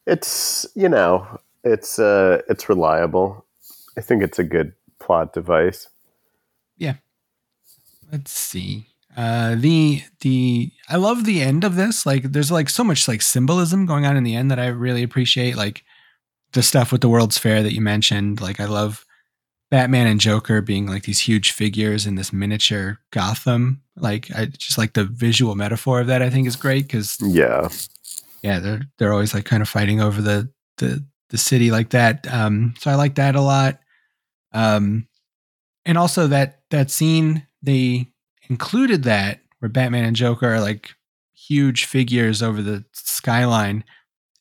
it's 0.07 0.65
you 0.75 0.89
know, 0.89 1.25
it's 1.63 1.99
uh 1.99 2.41
it's 2.49 2.69
reliable. 2.69 3.45
I 3.97 4.01
think 4.01 4.23
it's 4.23 4.39
a 4.39 4.43
good 4.43 4.73
plot 4.99 5.33
device. 5.33 5.87
Yeah. 6.77 6.95
Let's 8.11 8.31
see. 8.31 8.87
Uh 9.15 9.55
the 9.55 10.03
the 10.21 10.71
I 10.89 10.95
love 10.97 11.25
the 11.25 11.41
end 11.41 11.63
of 11.63 11.75
this. 11.75 12.05
Like 12.05 12.23
there's 12.31 12.51
like 12.51 12.69
so 12.69 12.83
much 12.83 13.07
like 13.07 13.21
symbolism 13.21 13.85
going 13.85 14.05
on 14.05 14.17
in 14.17 14.23
the 14.23 14.35
end 14.35 14.49
that 14.51 14.59
I 14.59 14.67
really 14.67 15.03
appreciate. 15.03 15.55
Like 15.55 15.83
the 16.53 16.63
stuff 16.63 16.91
with 16.91 17.01
the 17.01 17.09
World's 17.09 17.37
Fair 17.37 17.63
that 17.63 17.73
you 17.73 17.81
mentioned. 17.81 18.41
Like 18.41 18.59
I 18.59 18.65
love 18.65 19.05
Batman 19.69 20.07
and 20.07 20.19
Joker 20.19 20.61
being 20.61 20.85
like 20.87 21.03
these 21.03 21.19
huge 21.21 21.51
figures 21.51 22.05
in 22.05 22.15
this 22.15 22.33
miniature 22.33 22.99
Gotham. 23.11 23.81
Like 23.97 24.29
I 24.35 24.45
just 24.45 24.77
like 24.77 24.93
the 24.93 25.05
visual 25.05 25.55
metaphor 25.55 26.01
of 26.01 26.07
that 26.07 26.21
I 26.21 26.29
think 26.29 26.47
is 26.47 26.55
great 26.55 26.87
because 26.87 27.17
Yeah. 27.21 27.69
yeah, 28.41 28.59
they're 28.59 28.81
they're 28.97 29.13
always 29.13 29.33
like 29.33 29.45
kind 29.45 29.61
of 29.61 29.69
fighting 29.69 30.01
over 30.01 30.21
the 30.21 30.49
the 30.77 31.05
the 31.31 31.37
city 31.37 31.71
like 31.71 31.89
that. 31.89 32.31
Um, 32.31 32.75
so 32.79 32.91
I 32.91 32.95
like 32.95 33.15
that 33.15 33.35
a 33.35 33.41
lot. 33.41 33.79
Um, 34.53 35.07
and 35.85 35.97
also 35.97 36.27
that 36.27 36.61
that 36.69 36.91
scene 36.91 37.47
they 37.63 38.07
included 38.49 39.03
that 39.03 39.39
where 39.59 39.69
Batman 39.69 40.05
and 40.05 40.15
Joker 40.15 40.53
are 40.55 40.61
like 40.61 40.91
huge 41.33 41.85
figures 41.85 42.41
over 42.43 42.61
the 42.61 42.85
skyline 42.93 43.83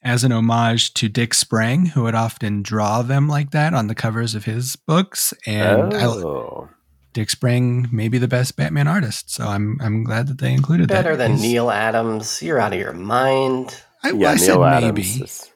as 0.03 0.25
an 0.25 0.33
homage 0.33 0.95
to 0.95 1.09
Dick 1.09 1.35
Sprang, 1.35 1.87
who 1.87 2.03
would 2.05 2.15
often 2.15 2.63
draw 2.63 3.03
them 3.03 3.29
like 3.29 3.51
that 3.51 3.75
on 3.75 3.87
the 3.87 3.95
covers 3.95 4.35
of 4.35 4.45
his 4.45 4.77
books. 4.77 5.35
And 5.47 5.93
I, 5.95 6.07
oh. 6.07 6.69
Dick 7.13 7.29
Sprang 7.31 7.89
may 7.93 8.09
be 8.09 8.19
the 8.19 8.29
best 8.29 8.57
Batman 8.57 8.89
artist, 8.89 9.31
so 9.31 9.47
I'm 9.47 9.79
I'm 9.81 10.05
glad 10.05 10.27
that 10.29 10.39
they 10.39 10.53
included 10.53 10.89
that. 10.89 11.03
Better 11.05 11.17
than 11.17 11.33
He's- 11.33 11.43
Neal 11.43 11.71
Adams. 11.71 12.43
You're 12.43 12.59
out 12.59 12.73
of 12.73 12.79
your 12.79 12.93
mind. 12.93 13.77
I, 14.03 14.13
yeah, 14.13 14.31
I 14.31 14.37
said 14.37 14.55
Neal 14.57 14.61
maybe. 14.71 15.03
Adams. 15.03 15.21
Is, 15.21 15.51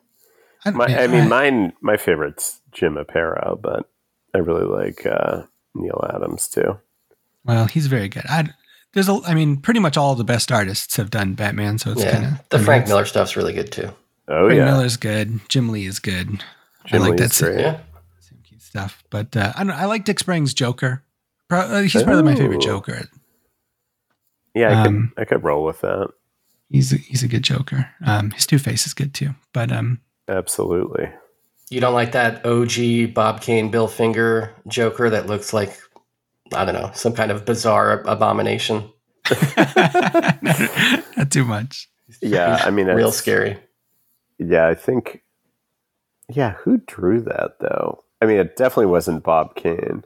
I- 0.65 0.71
my, 0.71 0.87
yeah, 0.89 1.01
I 1.03 1.07
mean, 1.07 1.23
I- 1.23 1.29
mine. 1.29 1.73
My 1.81 1.97
favorite's 1.97 2.61
Jim 2.73 2.95
Aparo, 2.97 3.61
but 3.61 3.89
I 4.35 4.39
really 4.39 4.65
like 4.65 5.07
uh, 5.07 5.43
Neal 5.75 6.05
Adams 6.15 6.49
too. 6.49 6.79
Well, 7.45 7.67
he's 7.67 7.87
very 7.87 8.09
good. 8.09 8.25
I 8.29 8.51
there's 8.93 9.09
a 9.09 9.21
I 9.27 9.35
mean, 9.35 9.57
pretty 9.59 9.81
much 9.81 9.97
all 9.97 10.15
the 10.15 10.25
best 10.25 10.51
artists 10.53 10.97
have 10.97 11.11
done 11.11 11.35
Batman, 11.35 11.79
so 11.79 11.91
it's 11.93 12.03
yeah. 12.03 12.13
kind 12.13 12.25
of 12.27 12.49
the 12.49 12.59
Frank 12.59 12.89
Miller 12.89 13.05
stuff's 13.05 13.37
really 13.37 13.53
good 13.53 13.71
too. 13.73 13.91
Oh 14.29 14.47
Frank 14.47 14.59
yeah, 14.59 14.65
Miller's 14.65 14.97
good. 14.97 15.41
Jim 15.49 15.69
Lee 15.71 15.85
is 15.87 15.99
good. 15.99 16.43
Jim 16.87 17.03
I 17.03 17.09
like 17.09 17.19
Lee's 17.21 17.39
that 17.39 17.45
great. 17.45 17.61
Yeah. 17.61 17.79
stuff. 18.59 19.05
But 19.11 19.37
uh, 19.37 19.53
I 19.57 19.65
don't, 19.65 19.73
I 19.77 19.85
like 19.87 20.05
Dick 20.05 20.19
Sprang's 20.19 20.55
Joker. 20.55 21.03
Pro, 21.49 21.59
uh, 21.61 21.83
he's 21.83 22.03
probably 22.03 22.23
my 22.23 22.35
favorite 22.35 22.61
Joker. 22.63 23.07
Yeah, 24.55 24.69
I 24.83 24.87
Um, 24.87 25.13
could 25.17 25.23
I 25.23 25.25
could 25.27 25.45
roll 25.45 25.65
with 25.65 25.81
that. 25.83 26.09
He's 26.71 26.93
a, 26.93 26.97
he's 26.97 27.23
a 27.23 27.29
good 27.29 27.43
Joker. 27.43 27.91
Um, 28.05 28.31
his 28.31 28.47
Two 28.47 28.59
Face 28.59 28.87
is 28.87 28.95
good 28.95 29.13
too. 29.13 29.35
But 29.53 29.71
um, 29.73 30.01
Absolutely. 30.29 31.11
You 31.71 31.81
don't 31.81 31.95
like 31.95 32.13
that 32.13 32.45
OG 32.47 33.15
Bob 33.15 33.41
Kane, 33.41 33.71
Bill 33.71 33.89
Finger 33.89 34.55
Joker 34.69 35.11
that 35.11 35.27
looks 35.27 35.53
like 35.53 35.79
I 36.55 36.65
don't 36.65 36.75
know 36.75 36.91
some 36.95 37.15
kind 37.15 37.31
of 37.31 37.45
bizarre 37.45 38.03
abomination. 38.07 38.91
not 39.31 41.27
too 41.31 41.45
much. 41.45 41.89
Yeah, 42.21 42.61
I 42.65 42.71
mean, 42.71 42.87
real 42.87 43.09
it's- 43.09 43.17
scary. 43.17 43.59
Yeah, 44.39 44.69
I 44.69 44.75
think. 44.75 45.23
Yeah, 46.29 46.53
who 46.53 46.79
drew 46.87 47.21
that 47.23 47.59
though? 47.61 48.05
I 48.21 48.27
mean, 48.27 48.39
it 48.39 48.57
definitely 48.57 48.87
wasn't 48.87 49.25
Bob 49.25 49.57
Kane. 49.57 50.05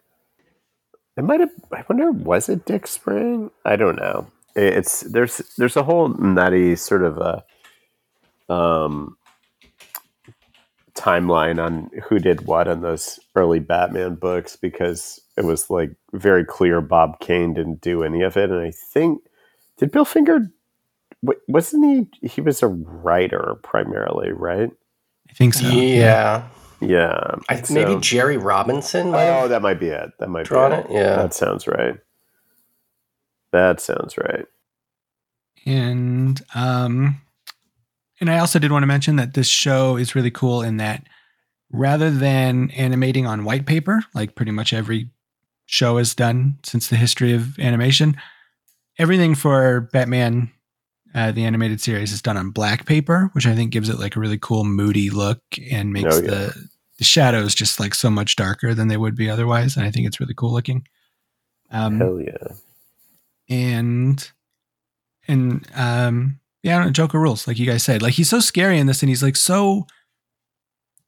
It 1.17 1.25
might 1.25 1.41
have. 1.41 1.51
I 1.73 1.85
wonder, 1.89 2.13
was 2.13 2.49
it 2.49 2.65
Dick 2.65 2.87
Sprang? 2.87 3.51
I 3.65 3.77
don't 3.77 3.97
know. 3.97 4.29
It's 4.55 5.01
there's 5.03 5.39
there's 5.59 5.77
a 5.77 5.83
whole 5.83 6.09
nutty 6.09 6.77
sort 6.77 7.03
of 7.03 7.19
a 7.19 7.45
um 8.53 9.17
timeline 10.99 11.63
on 11.65 11.91
who 12.09 12.19
did 12.19 12.47
what 12.47 12.69
on 12.69 12.81
those 12.83 13.21
early 13.35 13.61
Batman 13.61 14.17
books 14.17 14.57
because 14.57 15.21
it 15.37 15.45
was 15.45 15.71
like 15.71 15.91
very 16.13 16.45
clear 16.45 16.81
Bob 16.81 17.21
Kane 17.21 17.55
didn't 17.55 17.81
do 17.81 18.03
any 18.03 18.23
of 18.23 18.37
it, 18.37 18.51
and 18.51 18.61
I 18.61 18.71
think 18.73 19.23
did 19.79 19.93
Bill 19.93 20.05
Finger 20.05 20.51
wasn't 21.49 22.11
he? 22.21 22.29
He 22.29 22.41
was 22.41 22.63
a 22.63 22.69
writer 22.69 23.57
primarily, 23.65 24.31
right? 24.33 24.71
I 25.29 25.33
think 25.33 25.55
so. 25.55 25.67
Yeah, 25.67 26.47
Yeah, 26.81 27.35
I, 27.49 27.61
so- 27.63 27.75
maybe 27.75 27.97
Jerry 28.01 28.37
Robinson. 28.37 29.11
Might 29.11 29.29
Oh, 29.43 29.49
that 29.49 29.61
might 29.63 29.81
be 29.81 29.89
it. 29.89 30.11
That 30.21 30.29
might 30.29 30.47
drawn 30.47 30.71
be 30.71 30.77
it. 30.77 30.87
Yeah, 30.91 31.17
That 31.17 31.35
sounds 31.35 31.67
right. 31.67 31.97
That 33.51 33.81
sounds 33.81 34.17
right. 34.17 34.47
And 35.67 36.41
um 36.55 37.21
and 38.21 38.31
I 38.31 38.39
also 38.39 38.59
did 38.59 38.73
want 38.73 38.83
to 38.83 38.87
mention 38.89 39.17
that 39.17 39.35
this 39.35 39.49
show 39.49 39.97
is 39.97 40.15
really 40.15 40.31
cool 40.31 40.63
in 40.63 40.77
that 40.79 41.07
rather 41.71 42.11
than 42.11 42.71
animating 42.73 43.27
on 43.27 43.45
white 43.45 43.67
paper, 43.67 44.03
like 44.15 44.35
pretty 44.35 44.53
much 44.53 44.73
every 44.73 45.11
show 45.67 45.99
has 45.99 46.15
done 46.15 46.59
since 46.65 46.89
the 46.89 46.97
history 46.97 47.35
of 47.35 47.59
animation, 47.59 48.17
everything 48.99 49.35
for 49.35 49.83
Batman 49.93 50.51
uh, 51.15 51.33
the 51.33 51.45
animated 51.45 51.81
series 51.81 52.13
is 52.13 52.21
done 52.23 52.37
on 52.37 52.51
black 52.51 52.85
paper, 52.87 53.31
which 53.33 53.47
I 53.47 53.55
think 53.55 53.71
gives 53.73 53.89
it 53.89 53.99
like 53.99 54.15
a 54.15 54.21
really 54.21 54.39
cool 54.39 54.65
moody 54.65 55.09
look 55.11 55.41
and 55.71 55.93
makes 55.93 56.17
Oh, 56.17 56.21
yeah. 56.23 56.31
the 56.31 56.69
the 56.99 57.05
shadows 57.05 57.55
just 57.55 57.79
like 57.81 57.95
so 57.95 58.11
much 58.11 58.35
darker 58.37 58.75
than 58.75 58.89
they 58.89 58.97
would 58.97 59.15
be 59.17 59.31
otherwise. 59.31 59.77
And 59.77 59.87
I 59.87 59.91
think 59.91 60.07
it's 60.07 60.21
really 60.21 60.35
cool 60.35 60.53
looking. 60.53 60.87
Um, 61.71 61.99
Hell 61.99 62.21
yeah. 62.21 62.55
and 63.49 64.31
and 65.27 65.67
um 65.75 66.41
yeah, 66.63 66.75
I 66.75 66.79
don't 66.79 66.87
know, 66.89 66.93
Joker 66.93 67.19
rules, 67.21 67.47
like 67.47 67.59
you 67.59 67.67
guys 67.67 67.83
said. 67.83 68.03
Like 68.03 68.15
he's 68.15 68.29
so 68.29 68.41
scary 68.41 68.79
in 68.79 68.87
this, 68.87 69.03
and 69.03 69.09
he's 69.09 69.23
like 69.23 69.37
so 69.37 69.87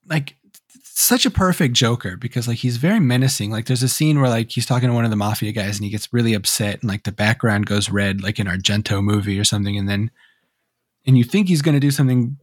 like 0.08 0.36
such 0.84 1.24
a 1.24 1.30
perfect 1.30 1.74
Joker 1.74 2.16
because 2.16 2.46
like 2.46 2.58
he's 2.58 2.76
very 2.76 3.00
menacing. 3.00 3.50
Like 3.50 3.66
there's 3.66 3.82
a 3.82 3.88
scene 3.88 4.20
where 4.20 4.28
like 4.30 4.50
he's 4.50 4.66
talking 4.66 4.88
to 4.88 4.94
one 4.94 5.04
of 5.04 5.10
the 5.10 5.16
mafia 5.16 5.52
guys 5.52 5.76
and 5.76 5.84
he 5.84 5.90
gets 5.90 6.12
really 6.12 6.34
upset 6.34 6.80
and 6.82 6.88
like 6.90 7.04
the 7.04 7.12
background 7.12 7.66
goes 7.66 7.90
red 7.90 8.22
like 8.22 8.38
an 8.38 8.46
Argento 8.46 9.02
movie 9.02 9.38
or 9.38 9.44
something 9.44 9.78
and 9.78 9.88
then 9.88 10.10
and 11.06 11.16
you 11.16 11.24
think 11.24 11.48
he's 11.48 11.62
going 11.62 11.74
to 11.74 11.80
do 11.80 11.90
something 11.90 12.36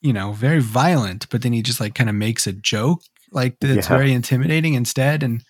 you 0.00 0.12
know 0.12 0.32
very 0.32 0.60
violent 0.60 1.28
but 1.28 1.42
then 1.42 1.52
he 1.52 1.60
just 1.60 1.80
like 1.80 1.94
kind 1.94 2.08
of 2.08 2.16
makes 2.16 2.46
a 2.46 2.52
joke 2.52 3.02
like 3.30 3.58
that's 3.60 3.88
Yeah. 3.88 3.96
very 3.96 4.12
intimidating 4.12 4.72
instead 4.74 5.22
and 5.22 5.42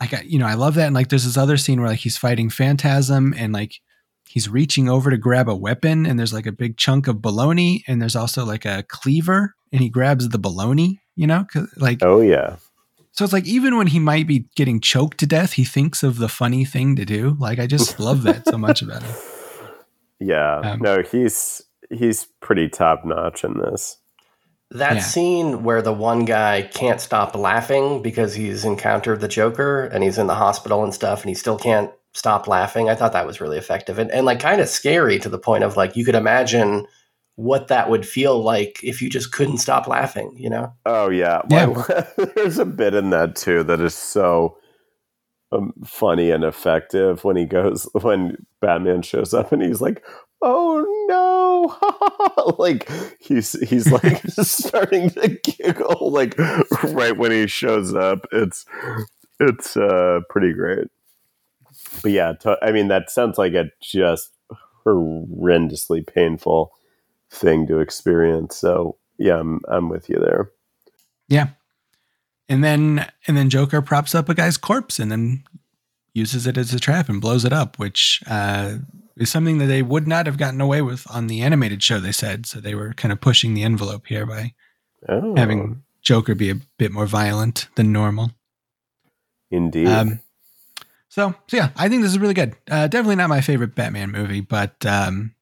like 0.00 0.12
I, 0.14 0.22
you 0.22 0.38
know 0.40 0.46
I 0.46 0.54
love 0.54 0.74
that 0.74 0.86
and 0.86 0.94
like 0.94 1.08
there's 1.10 1.24
this 1.26 1.36
other 1.36 1.56
scene 1.56 1.80
where 1.80 1.90
like 1.90 2.00
he's 2.00 2.16
fighting 2.18 2.50
Phantasm 2.50 3.34
and 3.36 3.52
like 3.52 3.74
he's 4.28 4.48
reaching 4.48 4.88
over 4.88 5.10
to 5.10 5.16
grab 5.18 5.48
a 5.48 5.54
weapon 5.54 6.06
and 6.06 6.18
there's 6.18 6.32
like 6.32 6.46
a 6.46 6.52
big 6.52 6.76
chunk 6.76 7.06
of 7.08 7.20
bologna 7.22 7.84
and 7.86 8.00
there's 8.00 8.16
also 8.16 8.44
like 8.44 8.64
a 8.64 8.82
cleaver 8.88 9.54
and 9.72 9.80
he 9.82 9.88
grabs 9.88 10.28
the 10.30 10.38
bologna 10.38 11.00
you 11.16 11.26
know 11.26 11.44
like 11.76 11.98
Oh 12.02 12.20
yeah. 12.20 12.56
so 13.12 13.24
it's 13.24 13.32
like 13.32 13.46
even 13.46 13.76
when 13.76 13.88
he 13.88 13.98
might 13.98 14.26
be 14.26 14.46
getting 14.56 14.80
choked 14.80 15.18
to 15.18 15.26
death 15.26 15.52
he 15.54 15.64
thinks 15.64 16.02
of 16.02 16.18
the 16.18 16.28
funny 16.28 16.64
thing 16.64 16.96
to 16.96 17.04
do 17.04 17.36
like 17.38 17.58
i 17.58 17.66
just 17.66 18.00
love 18.00 18.22
that 18.22 18.46
so 18.46 18.56
much 18.56 18.80
about 18.82 19.02
him 19.02 19.14
Yeah. 20.24 20.58
Um, 20.60 20.78
no, 20.80 21.02
he's 21.02 21.62
he's 21.90 22.26
pretty 22.40 22.68
top 22.68 23.04
notch 23.04 23.42
in 23.42 23.58
this. 23.58 23.98
That 24.70 24.94
Yeah. 24.94 25.00
scene 25.02 25.64
where 25.64 25.82
the 25.82 25.92
one 25.92 26.24
guy 26.24 26.62
can't 26.62 27.00
stop 27.00 27.34
laughing 27.34 28.02
because 28.02 28.32
he's 28.32 28.64
encountered 28.64 29.20
the 29.20 29.26
Joker 29.26 29.84
and 29.86 30.04
he's 30.04 30.18
in 30.18 30.28
the 30.28 30.36
hospital 30.36 30.84
and 30.84 30.94
stuff 30.94 31.22
and 31.22 31.28
he 31.28 31.34
still 31.34 31.58
can't 31.58 31.90
stop 32.14 32.46
laughing. 32.46 32.88
I 32.88 32.94
thought 32.94 33.12
that 33.12 33.26
was 33.26 33.40
really 33.40 33.58
effective 33.58 33.98
and, 33.98 34.10
and 34.10 34.26
like 34.26 34.40
kind 34.40 34.60
of 34.60 34.68
scary 34.68 35.18
to 35.20 35.28
the 35.28 35.38
point 35.38 35.64
of 35.64 35.76
like 35.76 35.96
you 35.96 36.04
could 36.04 36.14
imagine 36.14 36.86
what 37.36 37.68
that 37.68 37.88
would 37.88 38.06
feel 38.06 38.42
like 38.42 38.78
if 38.82 39.00
you 39.00 39.08
just 39.08 39.32
couldn't 39.32 39.58
stop 39.58 39.86
laughing, 39.86 40.34
you 40.36 40.50
know? 40.50 40.72
Oh 40.84 41.08
yeah. 41.08 41.42
Yeah. 41.48 42.04
There's 42.36 42.58
a 42.58 42.66
bit 42.66 42.94
in 42.94 43.10
that 43.10 43.36
too 43.36 43.62
that 43.64 43.80
is 43.80 43.94
so 43.94 44.58
um, 45.52 45.72
funny 45.84 46.30
and 46.30 46.44
effective 46.44 47.24
when 47.24 47.36
he 47.36 47.44
goes 47.44 47.88
when 48.00 48.46
Batman 48.60 49.02
shows 49.02 49.34
up 49.34 49.52
and 49.52 49.62
he's 49.62 49.80
like, 49.80 50.04
"Oh 50.40 50.84
no!" 51.08 52.54
like 52.58 52.90
he's 53.20 53.52
he's 53.68 53.90
like 53.90 54.22
starting 54.40 55.10
to 55.10 55.28
giggle 55.28 56.10
like 56.10 56.38
right 56.84 57.16
when 57.16 57.30
he 57.30 57.46
shows 57.46 57.94
up. 57.94 58.26
It's 58.32 58.64
it's 59.40 59.76
uh, 59.76 60.20
pretty 60.30 60.52
great. 60.52 60.88
But 62.02 62.12
yeah, 62.12 62.32
to, 62.40 62.58
I 62.62 62.72
mean 62.72 62.88
that 62.88 63.10
sounds 63.10 63.38
like 63.38 63.54
a 63.54 63.70
just 63.82 64.30
horrendously 64.86 66.06
painful 66.06 66.72
thing 67.30 67.66
to 67.66 67.78
experience. 67.80 68.56
So 68.56 68.96
yeah, 69.18 69.38
I'm 69.38 69.60
I'm 69.68 69.88
with 69.88 70.08
you 70.08 70.16
there. 70.18 70.50
yeah 71.28 71.48
and 72.48 72.64
then 72.64 73.06
and 73.28 73.36
then 73.36 73.48
joker 73.48 73.80
props 73.80 74.14
up 74.14 74.28
a 74.28 74.34
guy's 74.34 74.56
corpse 74.56 74.98
and 74.98 75.10
then 75.12 75.44
uses 76.12 76.46
it 76.46 76.58
as 76.58 76.74
a 76.74 76.80
trap 76.80 77.08
and 77.08 77.20
blows 77.20 77.44
it 77.44 77.52
up 77.52 77.78
which 77.78 78.20
uh 78.26 78.74
is 79.16 79.30
something 79.30 79.58
that 79.58 79.66
they 79.66 79.80
would 79.82 80.08
not 80.08 80.26
have 80.26 80.36
gotten 80.36 80.60
away 80.60 80.82
with 80.82 81.06
on 81.08 81.28
the 81.28 81.40
animated 81.40 81.80
show 81.82 82.00
they 82.00 82.10
said 82.12 82.44
so 82.44 82.58
they 82.60 82.74
were 82.74 82.92
kind 82.94 83.12
of 83.12 83.20
pushing 83.20 83.54
the 83.54 83.62
envelope 83.62 84.06
here 84.08 84.26
by 84.26 84.52
Oh, 85.08 85.34
having 85.36 85.82
joker 86.02 86.34
be 86.34 86.50
a 86.50 86.56
bit 86.78 86.90
more 86.90 87.06
violent 87.06 87.68
than 87.76 87.92
normal 87.92 88.32
indeed. 89.50 89.86
Um, 89.86 90.18
so, 91.12 91.34
so 91.46 91.56
yeah, 91.58 91.68
I 91.76 91.88
think 91.90 92.02
this 92.02 92.10
is 92.12 92.18
really 92.18 92.32
good. 92.34 92.56
Uh, 92.70 92.86
definitely 92.88 93.16
not 93.16 93.28
my 93.28 93.42
favorite 93.42 93.74
Batman 93.74 94.10
movie, 94.10 94.40
but 94.40 94.74
um, 94.86 95.34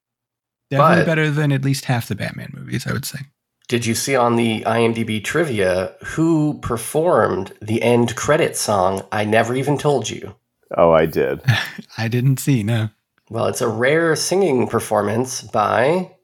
definitely 0.68 0.96
But- 1.02 1.06
better 1.06 1.30
than 1.30 1.52
at 1.52 1.64
least 1.64 1.84
half 1.84 2.08
the 2.08 2.16
Batman 2.16 2.50
movies, 2.54 2.86
I 2.86 2.92
would 2.92 3.04
say. 3.04 3.20
Did 3.68 3.86
you 3.86 3.94
see 3.94 4.16
on 4.16 4.34
the 4.34 4.62
IMDb 4.62 5.22
trivia 5.22 5.92
who 6.04 6.58
performed 6.60 7.52
the 7.62 7.80
end 7.82 8.16
credit 8.16 8.56
song 8.56 9.02
I 9.12 9.24
Never 9.24 9.54
Even 9.54 9.78
Told 9.78 10.10
You? 10.10 10.34
oh, 10.76 10.90
I 10.90 11.06
did. 11.06 11.40
I 11.96 12.08
didn't 12.08 12.38
see, 12.40 12.64
no. 12.64 12.88
Well, 13.28 13.46
it's 13.46 13.60
a 13.60 13.68
rare 13.68 14.16
singing 14.16 14.66
performance 14.66 15.42
by 15.42 16.16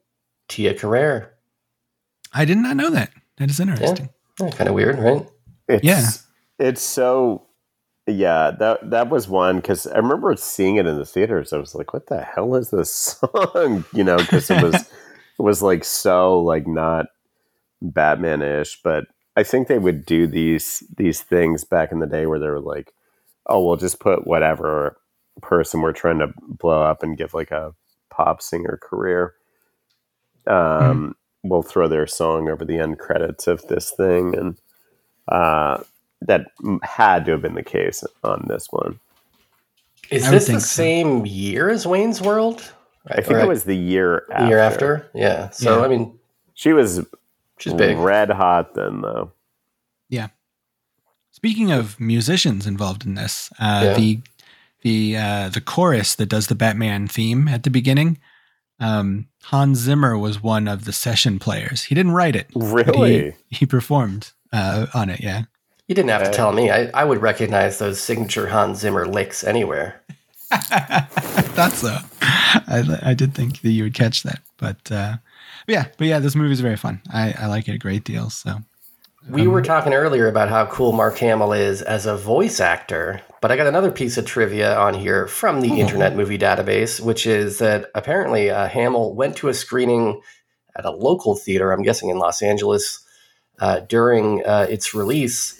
Tia 0.48 0.74
Carrere. 0.74 1.32
I 2.34 2.44
did 2.44 2.58
not 2.58 2.76
know 2.76 2.90
that. 2.90 3.12
That 3.36 3.48
is 3.48 3.60
interesting. 3.60 4.08
kind 4.40 4.68
of 4.68 4.74
weird, 4.74 4.98
right? 4.98 5.28
It's, 5.68 5.84
Yeah. 5.84 6.04
it's 6.58 6.82
so. 6.82 7.45
Yeah, 8.06 8.52
that 8.60 8.90
that 8.90 9.10
was 9.10 9.28
one 9.28 9.56
because 9.56 9.86
I 9.88 9.98
remember 9.98 10.36
seeing 10.36 10.76
it 10.76 10.86
in 10.86 10.96
the 10.96 11.04
theaters. 11.04 11.52
I 11.52 11.58
was 11.58 11.74
like, 11.74 11.92
"What 11.92 12.06
the 12.06 12.22
hell 12.22 12.54
is 12.54 12.70
this 12.70 12.90
song?" 12.90 13.84
You 13.92 14.04
know, 14.04 14.18
because 14.18 14.50
it 14.50 14.60
was 14.60 14.74
it 15.38 15.42
was 15.42 15.62
like 15.62 15.84
so 15.84 16.40
like 16.40 16.66
not 16.68 17.06
Batman-ish, 17.82 18.82
but 18.82 19.06
I 19.36 19.42
think 19.44 19.68
they 19.68 19.78
would 19.78 20.06
do 20.06 20.26
these 20.26 20.84
these 20.96 21.22
things 21.22 21.64
back 21.64 21.92
in 21.92 22.00
the 22.00 22.06
day 22.06 22.26
where 22.26 22.38
they 22.40 22.48
were 22.48 22.60
like, 22.60 22.94
"Oh, 23.46 23.64
we'll 23.66 23.76
just 23.76 24.00
put 24.00 24.26
whatever 24.26 24.98
person 25.42 25.82
we're 25.82 25.92
trying 25.92 26.18
to 26.20 26.32
blow 26.48 26.82
up 26.82 27.02
and 27.02 27.18
give 27.18 27.34
like 27.34 27.50
a 27.52 27.74
pop 28.10 28.42
singer 28.42 28.78
career." 28.82 29.34
Um, 30.46 31.16
We'll 31.42 31.62
throw 31.62 31.86
their 31.86 32.08
song 32.08 32.48
over 32.48 32.64
the 32.64 32.78
end 32.78 32.98
credits 32.98 33.46
of 33.46 33.68
this 33.68 33.92
thing, 33.92 34.36
and 34.36 34.58
uh, 35.28 35.84
that 36.22 36.46
had 36.82 37.24
to 37.26 37.32
have 37.32 37.42
been 37.42 37.54
the 37.54 37.62
case 37.62 38.02
on 38.24 38.44
this 38.48 38.66
one. 38.70 38.98
Is 40.10 40.24
I 40.26 40.30
this 40.30 40.46
the 40.46 40.52
so. 40.54 40.58
same 40.60 41.26
year 41.26 41.68
as 41.68 41.86
Wayne's 41.86 42.20
World? 42.22 42.72
I 43.08 43.20
think 43.20 43.32
Or 43.34 43.40
it 43.40 43.48
was 43.48 43.64
the 43.64 43.76
year 43.76 44.24
the 44.28 44.34
after. 44.34 44.46
year 44.48 44.58
after. 44.58 45.10
Yeah. 45.14 45.50
So 45.50 45.78
Yeah. 45.78 45.84
I 45.84 45.88
mean, 45.88 46.18
She 46.54 46.72
was 46.72 47.04
she's 47.58 47.74
big. 47.74 47.96
red 47.98 48.30
hot 48.30 48.74
then, 48.74 49.00
though. 49.02 49.32
Yeah. 50.08 50.28
Speaking 51.32 51.70
of 51.70 52.00
musicians 52.00 52.66
involved 52.66 53.04
in 53.04 53.14
this, 53.14 53.50
uh, 53.58 53.82
Yeah. 53.84 53.94
the 53.94 54.20
the 54.82 55.16
uh, 55.16 55.48
the 55.50 55.60
chorus 55.60 56.14
that 56.14 56.26
does 56.28 56.46
the 56.46 56.54
Batman 56.54 57.08
theme 57.08 57.48
at 57.48 57.62
the 57.64 57.70
beginning, 57.70 58.18
um, 58.78 59.26
Hans 59.44 59.78
Zimmer 59.78 60.16
was 60.16 60.42
one 60.42 60.68
of 60.68 60.84
the 60.84 60.92
session 60.92 61.38
players. 61.38 61.84
He 61.84 61.94
didn't 61.94 62.12
write 62.12 62.36
it. 62.36 62.46
Really? 62.54 63.32
He, 63.50 63.58
he 63.58 63.66
performed 63.66 64.32
uh, 64.52 64.86
on 64.94 65.10
it. 65.10 65.20
Yeah. 65.20 65.42
You 65.88 65.94
didn't 65.94 66.10
have 66.10 66.24
to 66.24 66.30
Uh, 66.30 66.32
tell 66.32 66.52
me. 66.52 66.70
I, 66.70 66.90
I 66.92 67.04
would 67.04 67.22
recognize 67.22 67.78
those 67.78 68.00
signature 68.00 68.48
Hans 68.48 68.80
Zimmer 68.80 69.06
licks 69.06 69.44
anywhere. 69.44 70.02
Thought 70.50 71.72
so. 71.72 71.96
I, 72.20 72.98
I 73.02 73.14
did 73.14 73.34
think 73.34 73.60
that 73.62 73.70
you 73.70 73.84
would 73.84 73.94
catch 73.94 74.22
that, 74.22 74.40
but 74.58 74.90
uh, 74.90 75.16
but 75.66 75.72
yeah, 75.72 75.86
but 75.98 76.06
yeah, 76.06 76.18
this 76.18 76.34
movie 76.34 76.52
is 76.52 76.60
very 76.60 76.76
fun. 76.76 77.00
I, 77.12 77.34
I 77.38 77.46
like 77.46 77.68
it 77.68 77.72
a 77.74 77.78
great 77.78 78.04
deal. 78.04 78.30
So 78.30 78.60
We 79.28 79.46
were 79.48 79.62
talking 79.62 79.92
earlier 79.94 80.28
about 80.28 80.48
how 80.48 80.66
cool 80.66 80.92
Mark 80.92 81.18
Hamill 81.18 81.52
is 81.52 81.82
as 81.82 82.06
a 82.06 82.16
voice 82.16 82.60
actor, 82.60 83.20
but 83.40 83.50
I 83.50 83.56
got 83.56 83.66
another 83.66 83.90
piece 83.90 84.16
of 84.16 84.24
trivia 84.26 84.76
on 84.78 84.94
here 84.94 85.26
from 85.26 85.60
the 85.60 85.80
Internet 85.80 86.14
Movie 86.16 86.38
Database, 86.38 87.00
which 87.00 87.26
is 87.26 87.58
that 87.58 87.90
apparently 87.94 88.50
uh, 88.50 88.68
Hamill 88.68 89.14
went 89.14 89.36
to 89.38 89.48
a 89.48 89.54
screening 89.54 90.20
at 90.76 90.84
a 90.84 90.90
local 90.90 91.34
theater, 91.36 91.72
I'm 91.72 91.82
guessing 91.82 92.10
in 92.10 92.18
Los 92.18 92.42
Angeles, 92.42 93.00
uh, 93.58 93.80
during 93.80 94.44
uh, 94.46 94.66
its 94.68 94.94
release. 94.94 95.55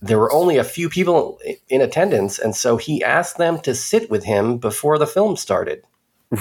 There 0.00 0.18
were 0.18 0.32
only 0.32 0.58
a 0.58 0.64
few 0.64 0.88
people 0.88 1.40
in 1.68 1.80
attendance, 1.80 2.38
and 2.38 2.54
so 2.54 2.76
he 2.76 3.02
asked 3.02 3.36
them 3.36 3.58
to 3.60 3.74
sit 3.74 4.10
with 4.10 4.24
him 4.24 4.58
before 4.58 4.98
the 4.98 5.06
film 5.06 5.36
started. 5.36 5.82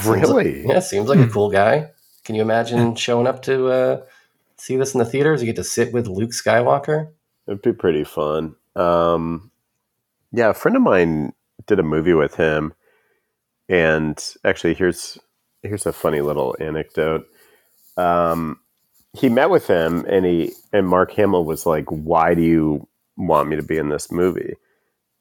Really? 0.05 0.67
Yeah, 0.67 0.79
seems 0.79 1.09
like 1.09 1.19
a 1.19 1.27
cool 1.27 1.49
guy. 1.49 1.91
Can 2.23 2.35
you 2.35 2.41
imagine 2.41 2.95
showing 2.95 3.25
up 3.25 3.41
to 3.43 3.67
uh, 3.67 4.01
see 4.57 4.75
this 4.75 4.93
in 4.93 4.99
the 4.99 5.05
theaters? 5.05 5.41
You 5.41 5.47
get 5.47 5.55
to 5.55 5.63
sit 5.63 5.93
with 5.93 6.07
Luke 6.07 6.31
Skywalker. 6.31 7.09
It'd 7.47 7.61
be 7.61 7.73
pretty 7.73 8.03
fun. 8.03 8.55
Um, 8.75 9.49
yeah, 10.31 10.49
a 10.49 10.53
friend 10.53 10.75
of 10.75 10.84
mine 10.84 11.34
did 11.65 11.79
a 11.79 11.84
movie 11.84 12.13
with 12.13 12.35
him, 12.35 12.73
and 13.69 14.23
actually, 14.43 14.73
here's 14.73 15.17
here's 15.63 15.85
a 15.85 15.93
funny 15.93 16.21
little 16.21 16.55
anecdote. 16.59 17.25
Um, 17.95 18.59
he 19.13 19.29
met 19.29 19.49
with 19.49 19.67
him, 19.67 20.05
and 20.07 20.25
he 20.25 20.51
and 20.73 20.88
Mark 20.88 21.11
Hamill 21.13 21.45
was 21.45 21.65
like, 21.65 21.85
"Why 21.89 22.34
do 22.34 22.41
you 22.41 22.88
want 23.18 23.49
me 23.49 23.56
to 23.56 23.64
be 23.64 23.77
in 23.77 23.89
this 23.89 24.11
movie?" 24.11 24.56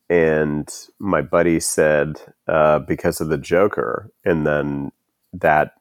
And 0.09 0.69
my 0.99 1.23
buddy 1.23 1.59
said, 1.61 2.21
uh, 2.47 2.81
"Because 2.81 3.21
of 3.21 3.29
the 3.29 3.39
Joker," 3.39 4.11
and 4.25 4.47
then 4.47 4.93
that 5.33 5.73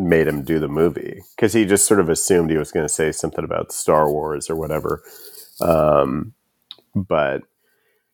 made 0.00 0.26
him 0.26 0.42
do 0.42 0.58
the 0.58 0.68
movie 0.68 1.22
because 1.36 1.52
he 1.52 1.66
just 1.66 1.86
sort 1.86 2.00
of 2.00 2.08
assumed 2.08 2.50
he 2.50 2.56
was 2.56 2.72
going 2.72 2.84
to 2.84 2.92
say 2.92 3.12
something 3.12 3.44
about 3.44 3.70
Star 3.72 4.10
Wars 4.10 4.48
or 4.48 4.56
whatever. 4.56 5.02
Um, 5.60 6.32
but 6.94 7.42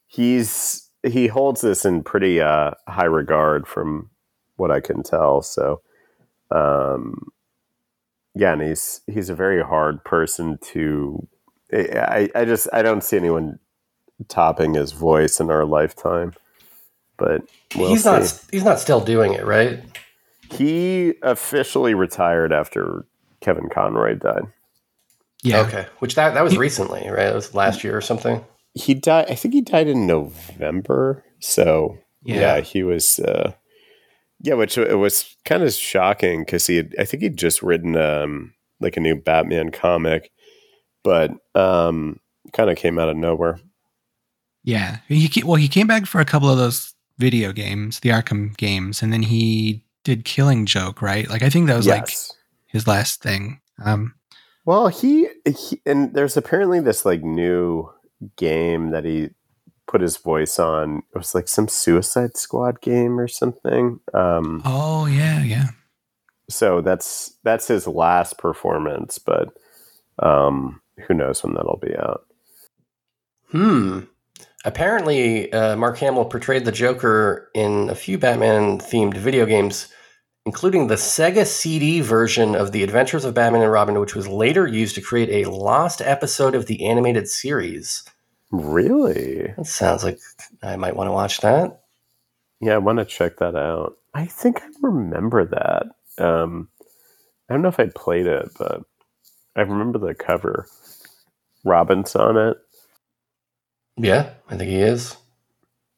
he's 0.06 0.88
he 1.02 1.28
holds 1.28 1.60
this 1.60 1.84
in 1.84 2.02
pretty 2.02 2.40
uh, 2.40 2.72
high 2.88 3.04
regard 3.04 3.66
from 3.66 4.10
what 4.56 4.70
I 4.70 4.80
can 4.80 5.02
tell. 5.02 5.42
So, 5.42 5.82
um, 6.50 7.28
yeah, 8.34 8.52
and 8.52 8.62
he's 8.62 9.00
he's 9.06 9.30
a 9.30 9.34
very 9.34 9.62
hard 9.62 10.04
person 10.04 10.58
to. 10.72 11.28
I 11.72 12.28
I 12.34 12.44
just 12.44 12.68
I 12.72 12.82
don't 12.82 13.02
see 13.02 13.16
anyone 13.16 13.58
topping 14.28 14.74
his 14.74 14.92
voice 14.92 15.40
in 15.40 15.50
our 15.50 15.64
lifetime. 15.64 16.32
But 17.18 17.42
we'll 17.74 17.88
he's 17.88 18.04
see. 18.04 18.10
not. 18.10 18.40
He's 18.50 18.64
not 18.64 18.78
still 18.78 19.00
doing 19.00 19.32
it, 19.32 19.44
right? 19.46 19.80
He 20.52 21.14
officially 21.22 21.94
retired 21.94 22.52
after 22.52 23.06
Kevin 23.40 23.68
Conroy 23.68 24.14
died. 24.14 24.44
Yeah. 25.42 25.60
Okay. 25.62 25.86
Which 25.98 26.14
that 26.14 26.34
that 26.34 26.44
was 26.44 26.52
He- 26.52 26.58
recently, 26.58 27.08
right? 27.08 27.26
It 27.28 27.34
was 27.34 27.54
last 27.54 27.82
year 27.84 27.96
or 27.96 28.00
something. 28.00 28.44
He 28.74 28.94
died. 28.94 29.26
I 29.30 29.34
think 29.34 29.54
he 29.54 29.60
died 29.62 29.88
in 29.88 30.06
November. 30.06 31.24
So 31.40 31.98
Yeah. 32.24 32.40
yeah, 32.56 32.60
he 32.60 32.82
was. 32.82 33.18
Uh, 33.18 33.52
yeah, 34.42 34.54
which 34.54 34.76
it 34.76 34.98
was 34.98 35.34
kind 35.46 35.62
of 35.62 35.72
shocking 35.72 36.40
because 36.40 36.66
he 36.66 36.76
had. 36.76 36.94
I 36.98 37.04
think 37.06 37.22
he'd 37.22 37.38
just 37.38 37.62
written 37.62 37.96
um, 37.96 38.52
like 38.80 38.96
a 38.98 39.00
new 39.00 39.14
Batman 39.16 39.70
comic, 39.70 40.30
but 41.06 41.30
um, 41.54 42.18
kind 42.52 42.68
of 42.68 42.76
came 42.76 42.98
out 42.98 43.08
of 43.08 43.16
nowhere. 43.16 43.60
Yeah. 44.64 44.98
He 45.06 45.28
ca- 45.28 45.46
well, 45.46 45.54
he 45.54 45.68
came 45.68 45.86
back 45.86 46.04
for 46.04 46.20
a 46.20 46.24
couple 46.24 46.50
of 46.50 46.58
those 46.58 46.94
video 47.16 47.52
games, 47.52 48.00
the 48.00 48.08
Arkham 48.08 48.56
games, 48.56 49.02
and 49.02 49.12
then 49.12 49.22
he 49.22 49.84
did 50.02 50.24
Killing 50.24 50.66
Joke, 50.66 51.00
right? 51.00 51.30
Like 51.30 51.44
I 51.44 51.48
think 51.48 51.68
that 51.68 51.76
was 51.76 51.86
like 51.86 52.10
his 52.66 52.88
last 52.88 53.22
thing. 53.22 53.60
Um, 53.84 54.14
Well, 54.64 54.88
he, 54.88 55.28
he 55.46 55.80
and 55.86 56.12
there's 56.12 56.36
apparently 56.36 56.80
this 56.80 57.04
like 57.04 57.22
new 57.22 57.88
game 58.34 58.90
that 58.90 59.04
he 59.04 59.30
put 59.86 60.00
his 60.00 60.16
voice 60.16 60.58
on. 60.58 61.04
It 61.14 61.18
was 61.18 61.36
like 61.36 61.46
some 61.46 61.68
Suicide 61.68 62.36
Squad 62.36 62.80
game 62.80 63.20
or 63.20 63.28
something. 63.28 64.00
Um, 64.12 64.60
oh 64.64 65.06
yeah, 65.06 65.44
yeah. 65.44 65.68
so 66.50 66.80
that's 66.80 67.38
that's 67.44 67.68
his 67.68 67.86
last 67.86 68.38
performance, 68.38 69.18
but 69.18 69.56
um, 70.18 70.80
who 71.06 71.14
knows 71.14 71.42
when 71.42 71.54
that'll 71.54 71.78
be 71.78 71.96
out? 71.96 72.26
Hmm. 73.50 74.00
Apparently, 74.64 75.52
uh, 75.52 75.76
Mark 75.76 75.98
Hamill 75.98 76.24
portrayed 76.24 76.64
the 76.64 76.72
Joker 76.72 77.50
in 77.54 77.88
a 77.88 77.94
few 77.94 78.18
Batman 78.18 78.78
themed 78.78 79.16
video 79.16 79.46
games, 79.46 79.88
including 80.44 80.88
the 80.88 80.96
Sega 80.96 81.46
CD 81.46 82.00
version 82.00 82.56
of 82.56 82.72
The 82.72 82.82
Adventures 82.82 83.24
of 83.24 83.34
Batman 83.34 83.62
and 83.62 83.70
Robin, 83.70 84.00
which 84.00 84.16
was 84.16 84.26
later 84.26 84.66
used 84.66 84.96
to 84.96 85.00
create 85.00 85.30
a 85.30 85.50
lost 85.50 86.00
episode 86.00 86.54
of 86.54 86.66
the 86.66 86.86
animated 86.86 87.28
series. 87.28 88.02
Really? 88.50 89.54
That 89.56 89.66
sounds 89.66 90.02
like 90.02 90.18
I 90.62 90.76
might 90.76 90.96
want 90.96 91.08
to 91.08 91.12
watch 91.12 91.40
that. 91.40 91.82
Yeah, 92.60 92.74
I 92.74 92.78
want 92.78 92.98
to 92.98 93.04
check 93.04 93.36
that 93.38 93.54
out. 93.54 93.96
I 94.14 94.26
think 94.26 94.62
I 94.62 94.68
remember 94.82 95.44
that. 95.44 96.24
Um, 96.24 96.68
I 97.48 97.54
don't 97.54 97.62
know 97.62 97.68
if 97.68 97.78
I 97.78 97.86
played 97.94 98.26
it, 98.26 98.48
but 98.58 98.82
I 99.54 99.60
remember 99.60 99.98
the 99.98 100.14
cover. 100.14 100.66
Robin's 101.66 102.14
on 102.14 102.36
it. 102.36 102.56
Yeah, 103.98 104.30
I 104.48 104.56
think 104.56 104.70
he 104.70 104.80
is. 104.80 105.16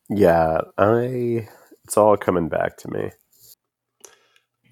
Yeah, 0.08 0.62
I. 0.78 1.48
It's 1.84 1.96
all 1.96 2.16
coming 2.16 2.48
back 2.48 2.76
to 2.78 2.90
me. 2.90 3.10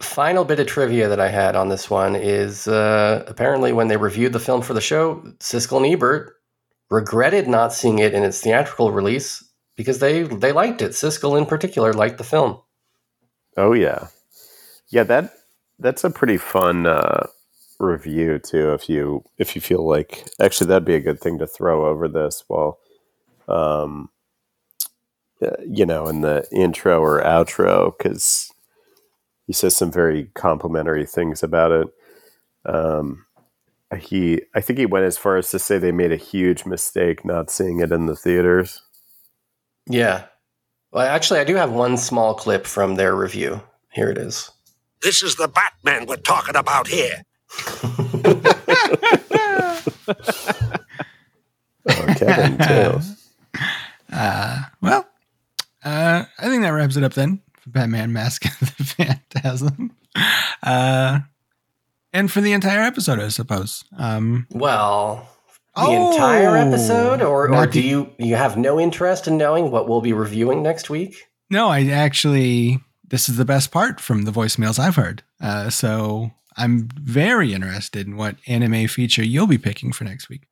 Final 0.00 0.44
bit 0.44 0.60
of 0.60 0.66
trivia 0.66 1.08
that 1.08 1.20
I 1.20 1.28
had 1.28 1.56
on 1.56 1.68
this 1.68 1.88
one 1.88 2.16
is 2.16 2.68
uh, 2.68 3.24
apparently 3.26 3.72
when 3.72 3.88
they 3.88 3.96
reviewed 3.96 4.32
the 4.32 4.40
film 4.40 4.60
for 4.60 4.74
the 4.74 4.80
show, 4.80 5.22
Siskel 5.38 5.78
and 5.78 5.86
Ebert 5.86 6.34
regretted 6.90 7.48
not 7.48 7.72
seeing 7.72 7.98
it 7.98 8.14
in 8.14 8.22
its 8.22 8.40
theatrical 8.40 8.92
release 8.92 9.42
because 9.76 9.98
they 9.98 10.22
they 10.22 10.52
liked 10.52 10.82
it. 10.82 10.92
Siskel 10.92 11.38
in 11.38 11.46
particular 11.46 11.92
liked 11.92 12.18
the 12.18 12.24
film. 12.24 12.60
Oh 13.56 13.72
yeah, 13.72 14.08
yeah. 14.88 15.02
That 15.04 15.32
that's 15.78 16.04
a 16.04 16.10
pretty 16.10 16.36
fun 16.36 16.86
uh, 16.86 17.26
review 17.78 18.38
too. 18.38 18.72
If 18.72 18.88
you 18.88 19.24
if 19.38 19.54
you 19.54 19.60
feel 19.60 19.86
like 19.86 20.26
actually 20.40 20.68
that'd 20.68 20.84
be 20.84 20.94
a 20.94 21.00
good 21.00 21.20
thing 21.20 21.38
to 21.38 21.46
throw 21.46 21.86
over 21.86 22.08
this 22.08 22.44
while, 22.48 22.78
um, 23.48 24.10
uh, 25.42 25.50
you 25.66 25.86
know, 25.86 26.06
in 26.08 26.20
the 26.20 26.46
intro 26.52 27.00
or 27.00 27.22
outro 27.22 27.96
because 27.96 28.52
he 29.46 29.52
says 29.52 29.76
some 29.76 29.92
very 29.92 30.30
complimentary 30.34 31.06
things 31.06 31.42
about 31.42 31.72
it. 31.72 31.88
Um, 32.64 33.26
he 33.96 34.42
I 34.54 34.60
think 34.60 34.78
he 34.78 34.86
went 34.86 35.04
as 35.04 35.18
far 35.18 35.36
as 35.36 35.50
to 35.50 35.58
say 35.58 35.78
they 35.78 35.92
made 35.92 36.12
a 36.12 36.16
huge 36.16 36.66
mistake 36.66 37.24
not 37.24 37.50
seeing 37.50 37.80
it 37.80 37.92
in 37.92 38.06
the 38.06 38.16
theaters. 38.16 38.82
Yeah. 39.88 40.24
Well, 40.92 41.06
actually, 41.06 41.40
I 41.40 41.44
do 41.44 41.56
have 41.56 41.72
one 41.72 41.96
small 41.96 42.34
clip 42.34 42.66
from 42.66 42.94
their 42.94 43.14
review. 43.14 43.60
Here 43.92 44.08
it 44.10 44.18
is. 44.18 44.50
This 45.02 45.22
is 45.22 45.36
the 45.36 45.48
Batman 45.48 46.06
we're 46.06 46.16
talking 46.16 46.56
about 46.56 46.88
here. 46.88 47.22
Oh, 51.88 52.14
Kevin 52.18 52.58
too. 52.58 53.00
Uh, 54.12 54.62
well, 54.80 55.04
uh, 55.84 56.24
I 56.38 56.44
think 56.48 56.62
that 56.62 56.68
wraps 56.70 56.96
it 56.96 57.02
up 57.02 57.14
then 57.14 57.42
for 57.60 57.70
Batman 57.70 58.12
Mask 58.12 58.44
of 58.44 58.60
the 58.76 58.84
Phantasm. 58.84 59.90
Uh, 60.62 61.18
and 62.12 62.30
for 62.30 62.40
the 62.40 62.52
entire 62.52 62.82
episode, 62.82 63.18
I 63.18 63.28
suppose. 63.28 63.82
Um, 63.98 64.46
Well, 64.52 65.28
the 65.74 65.82
Oh, 65.82 66.12
entire 66.12 66.56
episode, 66.56 67.20
or, 67.20 67.52
or 67.52 67.66
do 67.66 67.82
the- 67.82 67.88
you 67.88 68.10
you 68.18 68.36
have 68.36 68.56
no 68.56 68.78
interest 68.78 69.26
in 69.26 69.36
knowing 69.38 69.72
what 69.72 69.88
we'll 69.88 70.00
be 70.00 70.12
reviewing 70.12 70.62
next 70.62 70.88
week? 70.88 71.16
no, 71.50 71.68
I 71.68 71.86
actually, 71.88 72.78
this 73.08 73.28
is 73.28 73.36
the 73.38 73.44
best 73.44 73.72
part 73.72 74.00
from 74.00 74.22
the 74.22 74.30
voicemails 74.32 74.78
I've 74.78 74.96
heard. 74.96 75.24
Uh, 75.40 75.68
so 75.68 76.30
I'm 76.56 76.88
very 76.94 77.52
interested 77.52 78.06
in 78.06 78.16
what 78.16 78.36
anime 78.46 78.88
feature 78.88 79.22
you'll 79.22 79.46
be 79.46 79.58
picking 79.58 79.92
for 79.92 80.04
next 80.04 80.28
week. 80.28 80.46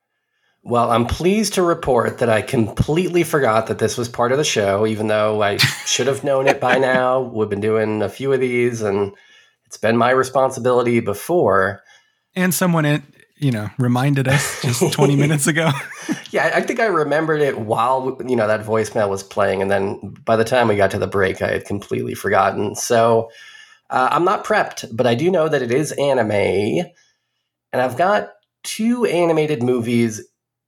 Well, 0.63 0.91
I'm 0.91 1.05
pleased 1.05 1.53
to 1.53 1.61
report 1.61 2.17
that 2.17 2.29
I 2.29 2.41
completely 2.41 3.23
forgot 3.23 3.67
that 3.67 3.77
this 3.77 3.97
was 3.97 4.09
part 4.09 4.31
of 4.31 4.39
the 4.39 4.43
show, 4.43 4.87
even 4.87 5.07
though 5.07 5.43
I 5.43 5.57
should 5.85 6.07
have 6.07 6.23
known 6.23 6.47
it 6.47 6.59
by 6.59 6.79
now. 6.79 7.21
We've 7.21 7.49
been 7.49 7.61
doing 7.61 8.01
a 8.01 8.09
few 8.09 8.33
of 8.33 8.39
these, 8.39 8.81
and 8.81 9.13
it's 9.67 9.77
been 9.77 9.95
my 9.95 10.09
responsibility 10.09 11.01
before. 11.01 11.83
And 12.35 12.51
someone, 12.51 12.83
it, 12.83 13.03
you 13.37 13.51
know, 13.51 13.69
reminded 13.77 14.27
us 14.27 14.61
just 14.63 14.81
20 14.93 15.15
minutes 15.15 15.47
ago. 15.47 15.71
Yeah, 16.31 16.51
I 16.53 16.59
think 16.59 16.81
I 16.81 16.87
remembered 16.87 17.39
it 17.39 17.59
while 17.59 18.17
you 18.27 18.35
know 18.35 18.45
that 18.45 18.65
voicemail 18.65 19.09
was 19.09 19.23
playing, 19.23 19.61
and 19.61 19.71
then 19.71 20.17
by 20.25 20.35
the 20.35 20.43
time 20.43 20.67
we 20.67 20.75
got 20.75 20.91
to 20.91 20.99
the 20.99 21.07
break, 21.07 21.41
I 21.41 21.49
had 21.49 21.63
completely 21.63 22.13
forgotten. 22.13 22.75
So 22.75 23.29
uh, 23.89 24.09
I'm 24.11 24.25
not 24.25 24.45
prepped, 24.45 24.95
but 24.95 25.07
I 25.07 25.15
do 25.15 25.29
know 25.31 25.47
that 25.47 25.61
it 25.61 25.71
is 25.71 25.91
anime, 25.93 26.31
and 26.31 27.81
I've 27.81 27.97
got 27.97 28.29
two 28.63 29.05
animated 29.05 29.61
movies 29.63 30.27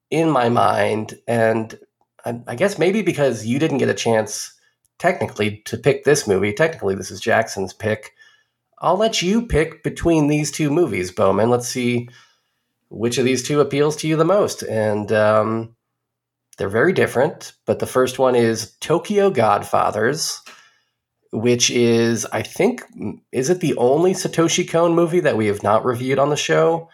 in 0.10 0.30
my 0.30 0.50
mind, 0.50 1.20
and 1.28 1.78
I, 2.26 2.42
I 2.48 2.56
guess 2.56 2.78
maybe 2.78 3.02
because 3.02 3.46
you 3.46 3.60
didn't 3.60 3.80
get 3.80 3.90
a 3.90 3.94
chance 3.94 4.54
technically 5.00 5.62
to 5.66 5.78
pick 5.78 6.04
this 6.04 6.28
movie. 6.28 6.54
Technically, 6.54 6.96
this 6.96 7.12
is 7.12 7.20
Jackson's 7.20 7.74
pick. 7.74 8.14
I'll 8.80 8.98
let 8.98 9.22
you 9.22 9.46
pick 9.46 9.84
between 9.84 10.28
these 10.28 10.52
two 10.52 10.70
movies, 10.70 11.12
Bowman. 11.12 11.50
Let's 11.50 11.68
see 11.68 12.10
which 12.90 13.18
of 13.18 13.26
these 13.26 13.44
two 13.44 13.60
appeals 13.60 13.96
to 13.98 14.08
you 14.08 14.16
the 14.16 14.26
most. 14.26 14.62
And 14.64 15.12
um, 15.12 15.76
they're 16.58 16.70
very 16.70 16.94
different, 16.94 17.54
but 17.66 17.80
the 17.80 17.88
first 17.88 18.20
one 18.20 18.36
is 18.36 18.76
Tokyo 18.80 19.30
Godfathers, 19.30 20.42
which 21.32 21.70
is, 21.70 22.26
I 22.26 22.42
think, 22.42 22.84
is 23.32 23.50
it 23.50 23.60
the 23.60 23.76
only 23.76 24.14
Satoshi 24.14 24.68
Kon 24.68 24.96
movie 24.96 25.20
that 25.20 25.38
we 25.38 25.48
have 25.48 25.64
not 25.64 25.86
reviewed 25.86 26.20
on 26.20 26.30
the 26.30 26.38
show? 26.38 26.90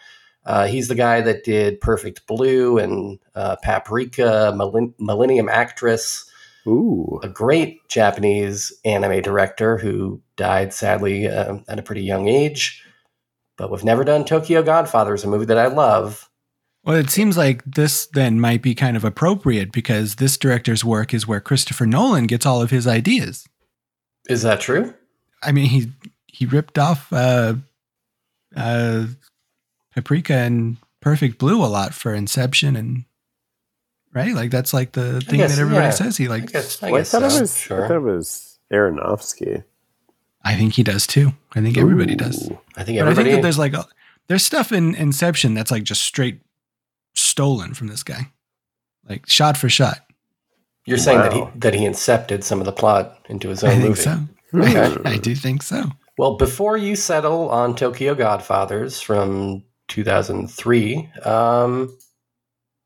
Uh, 0.46 0.66
he's 0.66 0.88
the 0.88 0.94
guy 0.94 1.20
that 1.22 1.44
did 1.44 1.80
Perfect 1.80 2.26
Blue 2.26 2.78
and 2.78 3.18
uh, 3.34 3.56
Paprika, 3.62 4.52
Millen- 4.56 4.94
Millennium 4.98 5.48
Actress, 5.48 6.30
Ooh, 6.66 7.20
a 7.22 7.28
great 7.28 7.86
Japanese 7.88 8.72
anime 8.84 9.22
director 9.22 9.78
who 9.78 10.20
died 10.36 10.72
sadly 10.72 11.28
uh, 11.28 11.58
at 11.68 11.78
a 11.78 11.82
pretty 11.82 12.02
young 12.02 12.28
age. 12.28 12.82
But 13.56 13.70
we've 13.70 13.84
never 13.84 14.04
done 14.04 14.24
Tokyo 14.24 14.62
Godfathers, 14.62 15.24
a 15.24 15.28
movie 15.28 15.44
that 15.46 15.58
I 15.58 15.66
love. 15.66 16.28
Well, 16.82 16.96
it 16.96 17.08
seems 17.08 17.36
like 17.36 17.62
this 17.64 18.06
then 18.06 18.40
might 18.40 18.60
be 18.60 18.74
kind 18.74 18.96
of 18.96 19.04
appropriate 19.04 19.72
because 19.72 20.16
this 20.16 20.36
director's 20.36 20.84
work 20.84 21.14
is 21.14 21.26
where 21.26 21.40
Christopher 21.40 21.86
Nolan 21.86 22.26
gets 22.26 22.44
all 22.44 22.60
of 22.60 22.70
his 22.70 22.86
ideas. 22.86 23.46
Is 24.28 24.42
that 24.42 24.60
true? 24.60 24.94
I 25.42 25.52
mean, 25.52 25.66
he 25.66 25.92
he 26.26 26.46
ripped 26.46 26.78
off 26.78 27.12
uh, 27.12 27.54
uh, 28.56 29.06
Paprika 29.94 30.34
and 30.34 30.76
Perfect 31.00 31.38
Blue 31.38 31.62
a 31.62 31.66
lot 31.66 31.94
for 31.94 32.14
Inception 32.14 32.76
and 32.76 33.04
right, 34.12 34.34
like 34.34 34.50
that's 34.50 34.72
like 34.72 34.92
the 34.92 35.20
thing 35.20 35.38
guess, 35.38 35.54
that 35.54 35.60
everybody 35.60 35.86
yeah. 35.86 35.90
says 35.90 36.16
he 36.16 36.26
I 36.26 36.30
like. 36.30 36.52
guess, 36.52 36.82
I 36.82 36.90
Well, 36.90 37.00
I 37.00 37.04
thought 37.04 37.30
so. 37.30 37.36
it 37.36 37.40
was. 37.40 37.66
I 37.66 37.88
thought 37.88 37.90
it 37.90 38.00
was 38.00 38.58
Aronofsky. 38.72 39.64
I 40.42 40.56
think 40.56 40.74
he 40.74 40.82
does 40.82 41.06
too. 41.06 41.32
I 41.54 41.60
think 41.60 41.78
everybody 41.78 42.14
does. 42.14 42.50
I 42.76 42.84
think 42.84 42.98
everybody. 42.98 43.14
But 43.14 43.20
I 43.20 43.24
think 43.24 43.36
that 43.36 43.42
there's 43.42 43.58
like 43.58 43.72
a, 43.72 43.86
there's 44.28 44.42
stuff 44.42 44.72
in 44.72 44.94
Inception 44.94 45.54
that's 45.54 45.70
like 45.70 45.84
just 45.84 46.02
straight 46.02 46.40
stolen 47.14 47.74
from 47.74 47.86
this 47.88 48.02
guy, 48.02 48.30
like 49.08 49.28
shot 49.28 49.56
for 49.56 49.68
shot. 49.68 50.03
You're 50.86 50.98
saying 50.98 51.18
that 51.18 51.32
he 51.32 51.44
that 51.56 51.74
he 51.74 51.80
incepted 51.86 52.42
some 52.44 52.60
of 52.60 52.66
the 52.66 52.72
plot 52.72 53.18
into 53.28 53.48
his 53.48 53.64
own 53.64 53.70
I 53.70 53.74
think 53.74 53.88
movie. 53.88 54.02
so. 54.02 54.18
Okay. 54.54 54.96
I 55.10 55.16
do 55.18 55.34
think 55.34 55.62
so. 55.62 55.84
Well, 56.16 56.36
before 56.36 56.76
you 56.76 56.94
settle 56.94 57.48
on 57.50 57.74
Tokyo 57.74 58.14
Godfathers 58.14 59.00
from 59.00 59.64
2003, 59.88 61.10
um, 61.24 61.96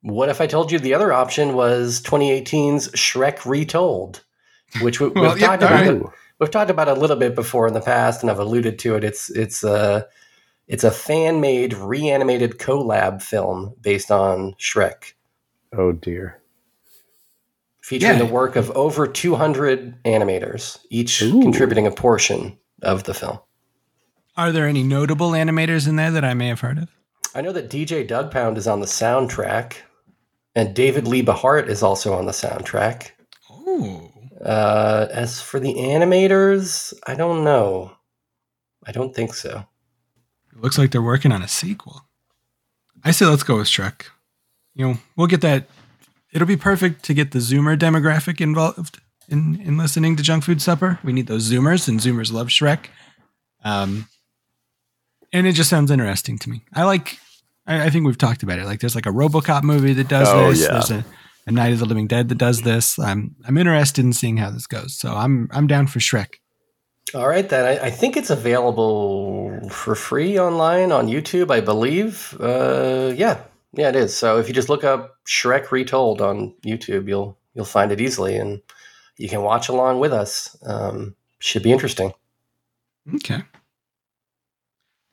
what 0.02 0.28
if 0.28 0.40
I 0.40 0.46
told 0.46 0.72
you 0.72 0.78
the 0.78 0.94
other 0.94 1.12
option 1.12 1.54
was 1.54 2.00
2018's 2.02 2.88
Shrek 2.92 3.44
Retold, 3.44 4.24
which 4.80 5.00
we, 5.00 5.08
Well, 5.14 5.32
we've 5.34 5.40
yeah, 5.42 5.46
talked 5.56 5.62
about. 5.62 5.86
right. 5.86 6.02
We've 6.40 6.50
talked 6.50 6.70
about 6.70 6.88
a 6.88 6.94
little 6.94 7.16
bit 7.16 7.34
before 7.34 7.66
in 7.66 7.74
the 7.74 7.80
past, 7.80 8.22
and 8.22 8.30
I've 8.30 8.38
alluded 8.38 8.78
to 8.80 8.94
it. 8.94 9.02
It's 9.04 9.28
it's 9.30 9.64
uh, 9.64 10.02
It's 10.68 10.84
a 10.84 10.90
fan 10.90 11.40
made 11.40 11.74
reanimated 11.74 12.58
collab 12.58 13.20
film 13.22 13.74
based 13.80 14.10
on 14.10 14.54
Shrek, 14.54 15.14
Oh 15.76 15.92
dear. 15.92 16.40
Featuring 17.88 18.18
Yeah. 18.18 18.18
the 18.18 18.26
work 18.32 18.54
of 18.54 18.70
over 18.72 19.06
200 19.06 20.02
animators, 20.04 20.78
each 20.90 21.22
Ooh. 21.22 21.40
contributing 21.40 21.86
a 21.86 21.90
portion 21.90 22.58
of 22.82 23.04
the 23.04 23.14
film. 23.14 23.38
Are 24.36 24.52
there 24.52 24.66
any 24.68 24.82
notable 24.82 25.30
animators 25.30 25.88
in 25.88 25.96
there 25.96 26.10
that 26.10 26.22
I 26.24 26.34
may 26.34 26.48
have 26.48 26.60
heard 26.60 26.76
of? 26.78 26.88
I 27.34 27.40
know 27.40 27.52
that 27.52 27.70
DJ 27.70 28.06
Doug 28.06 28.30
Pound 28.30 28.58
is 28.58 28.66
on 28.68 28.80
the 28.80 28.86
soundtrack, 28.86 29.74
and 30.54 30.74
David 30.74 31.08
Lee 31.08 31.22
Bahart 31.24 31.68
is 31.68 31.82
also 31.82 32.12
on 32.12 32.26
the 32.26 32.32
soundtrack. 32.32 33.12
Oh, 33.50 34.12
Uh, 34.44 35.08
as 35.10 35.40
for 35.40 35.58
the 35.58 35.74
animators, 35.74 36.92
I 37.06 37.14
don't 37.14 37.42
know. 37.42 37.92
I 38.86 38.92
don't 38.92 39.14
think 39.14 39.34
so. 39.34 39.64
it 40.52 40.60
looks 40.62 40.76
like 40.78 40.90
they're 40.92 41.02
working 41.02 41.32
on 41.32 41.42
a 41.42 41.48
sequel. 41.48 42.04
I 43.02 43.10
say 43.12 43.26
let's 43.26 43.42
go 43.42 43.56
with 43.56 43.66
Shrek. 43.66 44.02
You 44.74 44.86
know, 44.88 44.98
we'll 45.16 45.26
get 45.26 45.40
that. 45.40 45.68
It'll 46.32 46.46
be 46.48 46.56
perfect 46.56 47.04
to 47.04 47.14
get 47.14 47.32
the 47.32 47.38
Zoomer 47.38 47.76
demographic 47.78 48.40
involved 48.40 48.98
in 49.28 49.60
in 49.60 49.78
listening 49.78 50.16
to 50.16 50.22
Junk 50.22 50.44
Food 50.44 50.60
Supper. 50.62 50.98
We 51.02 51.12
need 51.12 51.26
those 51.26 51.50
Zoomers, 51.50 51.88
and 51.88 52.00
Zoomers 52.00 52.32
love 52.32 52.48
Shrek. 52.48 52.86
Um, 53.64 54.08
and 55.32 55.46
it 55.46 55.52
just 55.52 55.70
sounds 55.70 55.90
interesting 55.90 56.38
to 56.38 56.50
me. 56.50 56.62
I 56.74 56.84
like. 56.84 57.18
I, 57.66 57.84
I 57.86 57.90
think 57.90 58.06
we've 58.06 58.16
talked 58.18 58.42
about 58.42 58.58
it. 58.58 58.64
Like, 58.64 58.80
there's 58.80 58.94
like 58.94 59.06
a 59.06 59.10
RoboCop 59.10 59.62
movie 59.62 59.92
that 59.94 60.08
does 60.08 60.28
Oh, 60.30 60.50
this. 60.50 60.62
yeah. 60.62 60.72
There's 60.72 60.90
a, 60.90 61.04
a 61.46 61.52
Night 61.52 61.72
of 61.72 61.78
the 61.78 61.84
Living 61.86 62.06
Dead 62.06 62.28
that 62.30 62.38
does 62.38 62.62
this. 62.62 62.98
I'm 62.98 63.36
I'm 63.46 63.56
interested 63.58 64.04
in 64.04 64.12
seeing 64.12 64.36
how 64.38 64.50
this 64.50 64.66
goes. 64.66 64.98
So 64.98 65.14
I'm 65.14 65.48
I'm 65.52 65.66
down 65.66 65.86
for 65.86 65.98
Shrek. 65.98 66.34
All 67.14 67.26
right, 67.26 67.48
then. 67.48 67.64
I, 67.64 67.86
I 67.86 67.90
think 67.90 68.18
it's 68.18 68.28
available 68.28 69.68
for 69.70 69.94
free 69.94 70.38
online 70.38 70.92
on 70.92 71.08
YouTube, 71.08 71.50
I 71.50 71.60
believe. 71.62 72.36
Uh, 72.38 73.12
yeah, 73.16 73.40
yeah, 73.72 73.88
it 73.88 73.96
is. 73.96 74.16
So 74.16 74.38
if 74.38 74.48
you 74.48 74.54
just 74.54 74.68
look 74.68 74.84
up 74.84 75.16
Shrek 75.26 75.70
Retold 75.70 76.20
on 76.20 76.54
YouTube, 76.64 77.08
you'll 77.08 77.36
you'll 77.54 77.64
find 77.64 77.92
it 77.92 78.00
easily, 78.00 78.36
and 78.36 78.60
you 79.16 79.28
can 79.28 79.42
watch 79.42 79.68
along 79.68 80.00
with 80.00 80.12
us. 80.12 80.56
Um, 80.64 81.14
should 81.38 81.62
be 81.62 81.72
interesting. 81.72 82.12
Okay. 83.14 83.42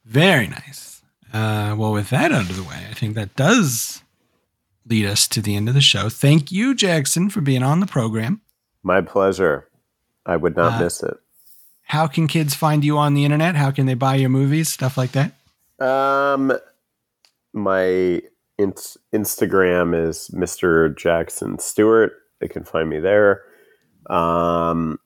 Very 0.05 0.47
nice. 0.47 1.01
Uh, 1.33 1.75
well, 1.77 1.91
with 1.91 2.09
that 2.09 2.31
out 2.31 2.49
of 2.49 2.55
the 2.55 2.63
way, 2.63 2.85
I 2.89 2.93
think 2.93 3.15
that 3.15 3.35
does 3.35 4.03
lead 4.87 5.05
us 5.05 5.27
to 5.29 5.41
the 5.41 5.55
end 5.55 5.67
of 5.67 5.73
the 5.75 5.81
show. 5.81 6.09
Thank 6.09 6.51
you, 6.51 6.75
Jackson, 6.75 7.29
for 7.29 7.41
being 7.41 7.63
on 7.63 7.79
the 7.79 7.87
program. 7.87 8.41
My 8.83 9.01
pleasure. 9.01 9.67
I 10.25 10.37
would 10.37 10.55
not 10.55 10.73
Uh, 10.79 10.83
miss 10.83 11.01
it. 11.03 11.17
How 11.83 12.07
can 12.07 12.27
kids 12.27 12.53
find 12.55 12.83
you 12.85 12.97
on 12.97 13.13
the 13.13 13.25
internet? 13.25 13.55
How 13.55 13.71
can 13.71 13.85
they 13.85 13.93
buy 13.95 14.15
your 14.15 14.29
movies? 14.29 14.69
Stuff 14.69 14.97
like 14.97 15.11
that. 15.13 15.33
Um, 15.79 16.53
my 17.53 18.21
ins- 18.57 18.97
Instagram 19.13 19.95
is 20.07 20.29
Mr. 20.33 20.95
Jackson 20.97 21.59
Stewart. 21.59 22.13
They 22.39 22.47
can 22.47 22.63
find 22.63 22.89
me 22.89 22.99
there. 22.99 23.43
Um, 24.09 24.99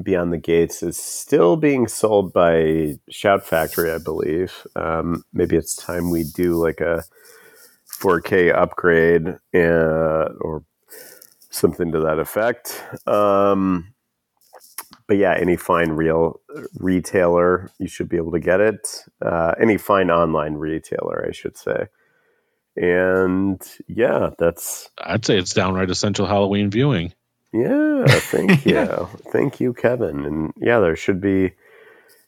Beyond 0.00 0.32
the 0.32 0.38
Gates 0.38 0.82
is 0.84 0.96
still 0.96 1.56
being 1.56 1.88
sold 1.88 2.32
by 2.32 2.98
Shout 3.10 3.44
Factory, 3.44 3.90
I 3.90 3.98
believe. 3.98 4.64
Um, 4.76 5.24
maybe 5.32 5.56
it's 5.56 5.74
time 5.74 6.10
we 6.10 6.22
do 6.22 6.54
like 6.54 6.80
a 6.80 7.02
4K 8.00 8.54
upgrade 8.54 9.26
uh, 9.54 10.28
or 10.40 10.62
something 11.50 11.90
to 11.90 12.00
that 12.00 12.20
effect. 12.20 12.84
Um, 13.08 13.92
but 15.08 15.16
yeah, 15.16 15.34
any 15.34 15.56
fine 15.56 15.90
real 15.90 16.40
retailer, 16.78 17.70
you 17.78 17.88
should 17.88 18.08
be 18.08 18.18
able 18.18 18.32
to 18.32 18.40
get 18.40 18.60
it. 18.60 19.04
Uh, 19.20 19.54
any 19.60 19.78
fine 19.78 20.10
online 20.10 20.54
retailer, 20.54 21.26
I 21.26 21.32
should 21.32 21.56
say. 21.56 21.86
And 22.80 23.60
yeah, 23.88 24.30
that's 24.38 24.88
I'd 24.98 25.24
say 25.24 25.36
it's 25.36 25.52
downright 25.52 25.90
essential 25.90 26.26
Halloween 26.26 26.70
viewing. 26.70 27.12
yeah. 27.52 28.04
Thank 28.06 28.64
you, 28.66 29.08
thank 29.32 29.58
you, 29.60 29.74
Kevin. 29.74 30.24
And 30.24 30.52
yeah, 30.56 30.78
there 30.78 30.94
should 30.96 31.20
be 31.20 31.52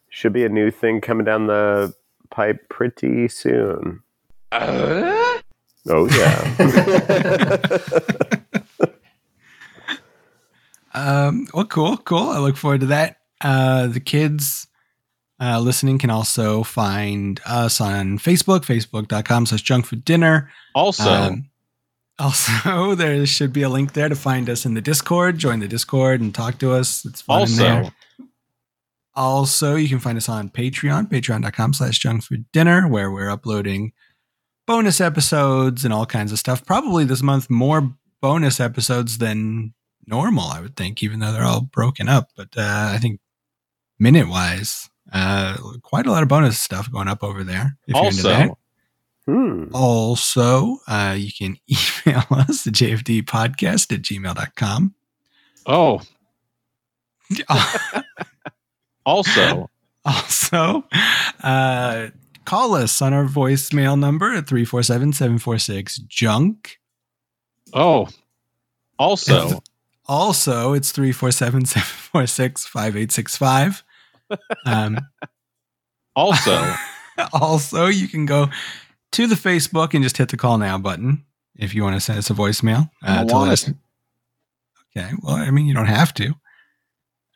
should 0.08 0.32
be 0.32 0.44
a 0.44 0.48
new 0.48 0.70
thing 0.72 1.00
coming 1.00 1.24
down 1.24 1.46
the 1.46 1.94
pipe 2.30 2.68
pretty 2.68 3.28
soon. 3.28 4.00
Oh 4.52 6.08
yeah. 6.10 7.78
Um, 10.92 11.46
well, 11.54 11.66
cool, 11.66 11.96
cool. 11.98 12.30
I 12.30 12.38
look 12.38 12.56
forward 12.56 12.80
to 12.80 12.86
that. 12.86 13.18
Uh, 13.40 13.86
the 13.86 14.00
kids 14.00 14.66
uh, 15.40 15.58
listening 15.60 15.98
can 15.98 16.10
also 16.10 16.62
find 16.62 17.40
us 17.46 17.80
on 17.80 18.18
Facebook, 18.18 18.60
facebook.com 18.60 19.46
slash 19.46 19.62
junk 19.62 19.86
food 19.86 20.04
dinner. 20.04 20.50
Also, 20.74 21.10
Um, 21.10 21.50
also, 22.18 22.94
there 22.96 23.24
should 23.24 23.52
be 23.52 23.62
a 23.62 23.68
link 23.68 23.94
there 23.94 24.08
to 24.08 24.16
find 24.16 24.50
us 24.50 24.66
in 24.66 24.74
the 24.74 24.82
Discord. 24.82 25.38
Join 25.38 25.60
the 25.60 25.68
Discord 25.68 26.20
and 26.20 26.34
talk 26.34 26.58
to 26.58 26.72
us. 26.72 27.04
It's 27.06 27.22
fun 27.22 27.40
also, 27.40 27.62
there. 27.62 27.92
Also, 29.14 29.74
you 29.76 29.88
can 29.88 29.98
find 29.98 30.18
us 30.18 30.28
on 30.28 30.50
Patreon, 30.50 31.10
patreon.com 31.10 31.72
slash 31.72 31.98
junk 31.98 32.22
food 32.22 32.44
dinner, 32.52 32.86
where 32.86 33.10
we're 33.10 33.30
uploading 33.30 33.92
bonus 34.66 35.00
episodes 35.00 35.84
and 35.84 35.94
all 35.94 36.06
kinds 36.06 36.30
of 36.30 36.38
stuff. 36.38 36.64
Probably 36.64 37.04
this 37.04 37.22
month, 37.22 37.48
more 37.48 37.92
bonus 38.20 38.60
episodes 38.60 39.18
than 39.18 39.72
normal, 40.06 40.50
I 40.50 40.60
would 40.60 40.76
think, 40.76 41.02
even 41.02 41.20
though 41.20 41.32
they're 41.32 41.44
all 41.44 41.62
broken 41.62 42.08
up. 42.08 42.28
But 42.36 42.48
uh, 42.56 42.90
I 42.94 42.98
think 42.98 43.20
minute 43.98 44.28
wise, 44.28 44.89
uh, 45.12 45.56
quite 45.82 46.06
a 46.06 46.10
lot 46.10 46.22
of 46.22 46.28
bonus 46.28 46.60
stuff 46.60 46.90
going 46.90 47.08
up 47.08 47.22
over 47.22 47.44
there. 47.44 47.76
If 47.86 47.94
you're 47.94 48.04
into 48.06 48.22
that. 48.22 48.40
also, 48.48 48.58
Hmm. 49.26 49.66
Also, 49.72 50.78
uh, 50.88 51.14
you 51.16 51.30
can 51.30 51.56
email 52.06 52.24
us 52.30 52.64
the 52.64 52.70
at 52.70 52.74
jfdpodcast 52.74 53.92
at 53.92 54.02
gmail.com. 54.02 54.94
oh, 55.66 56.00
also, 59.06 59.70
also, 60.04 60.84
uh, 61.44 62.08
call 62.44 62.74
us 62.74 63.00
on 63.00 63.12
our 63.12 63.26
voicemail 63.26 63.96
number 63.96 64.32
at 64.32 64.48
347 64.48 65.12
746 65.12 65.98
junk. 66.08 66.78
oh, 67.72 68.08
also, 68.98 69.62
Also, 70.08 70.72
it's 70.72 70.90
347 70.90 71.66
746 71.66 72.66
5865. 72.66 73.84
Um, 74.66 74.98
also, 76.16 76.74
also, 77.32 77.86
you 77.86 78.08
can 78.08 78.26
go 78.26 78.48
to 79.12 79.26
the 79.26 79.34
Facebook 79.34 79.94
and 79.94 80.02
just 80.02 80.16
hit 80.16 80.28
the 80.28 80.36
call 80.36 80.58
now 80.58 80.78
button 80.78 81.24
if 81.56 81.74
you 81.74 81.82
want 81.82 81.96
to 81.96 82.00
send 82.00 82.18
us 82.18 82.30
a 82.30 82.34
voicemail. 82.34 82.90
Uh, 83.02 83.24
to 83.24 83.38
let 83.38 83.52
us, 83.52 83.68
it. 83.68 83.76
okay. 84.96 85.10
Well, 85.22 85.36
I 85.36 85.50
mean, 85.50 85.66
you 85.66 85.74
don't 85.74 85.86
have 85.86 86.14
to. 86.14 86.34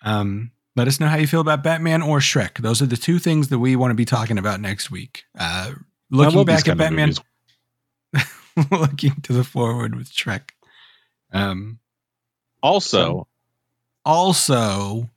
Um, 0.03 0.53
let 0.77 0.89
us 0.89 0.99
know 0.99 1.07
how 1.07 1.16
you 1.16 1.27
feel 1.27 1.41
about 1.41 1.62
Batman 1.62 2.03
or 2.03 2.19
Shrek. 2.19 2.59
Those 2.59 2.83
are 2.83 2.87
the 2.87 2.97
two 2.97 3.19
things 3.19 3.49
that 3.49 3.59
we 3.59 3.77
want 3.77 3.93
to 3.93 3.95
be 3.95 4.05
talking 4.05 4.39
about 4.39 4.61
next 4.61 4.91
week. 4.91 5.25
Uh, 5.39 5.73
looking 6.11 6.45
back 6.45 6.66
at 6.69 6.77
Batman, 6.77 7.15
looking 8.71 9.21
to 9.23 9.33
the 9.33 9.45
forward 9.45 9.95
with 9.95 10.11
Shrek. 10.11 10.51
Um, 11.33 11.79
Also, 12.62 13.29
also, 14.05 15.11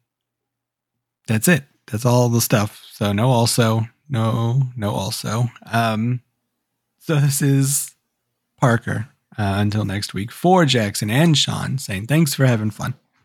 that's 1.27 1.47
it. 1.47 1.63
That's 1.91 2.05
all 2.05 2.29
the 2.29 2.41
stuff. 2.41 2.85
So 2.91 3.11
no 3.13 3.29
also, 3.29 3.87
no, 4.09 4.63
no 4.75 4.91
also. 4.91 5.49
Um, 5.71 6.21
so 6.99 7.15
this 7.15 7.41
is 7.41 7.95
Parker. 8.59 9.09
Uh, 9.39 9.57
until 9.59 9.85
next 9.85 10.15
week 10.15 10.31
for 10.31 10.65
Jackson 10.65 11.11
and 11.11 11.37
Sean 11.37 11.77
saying 11.77 12.07
thanks 12.07 12.33
for 12.33 12.47
having 12.47 12.71
fun. 12.71 12.95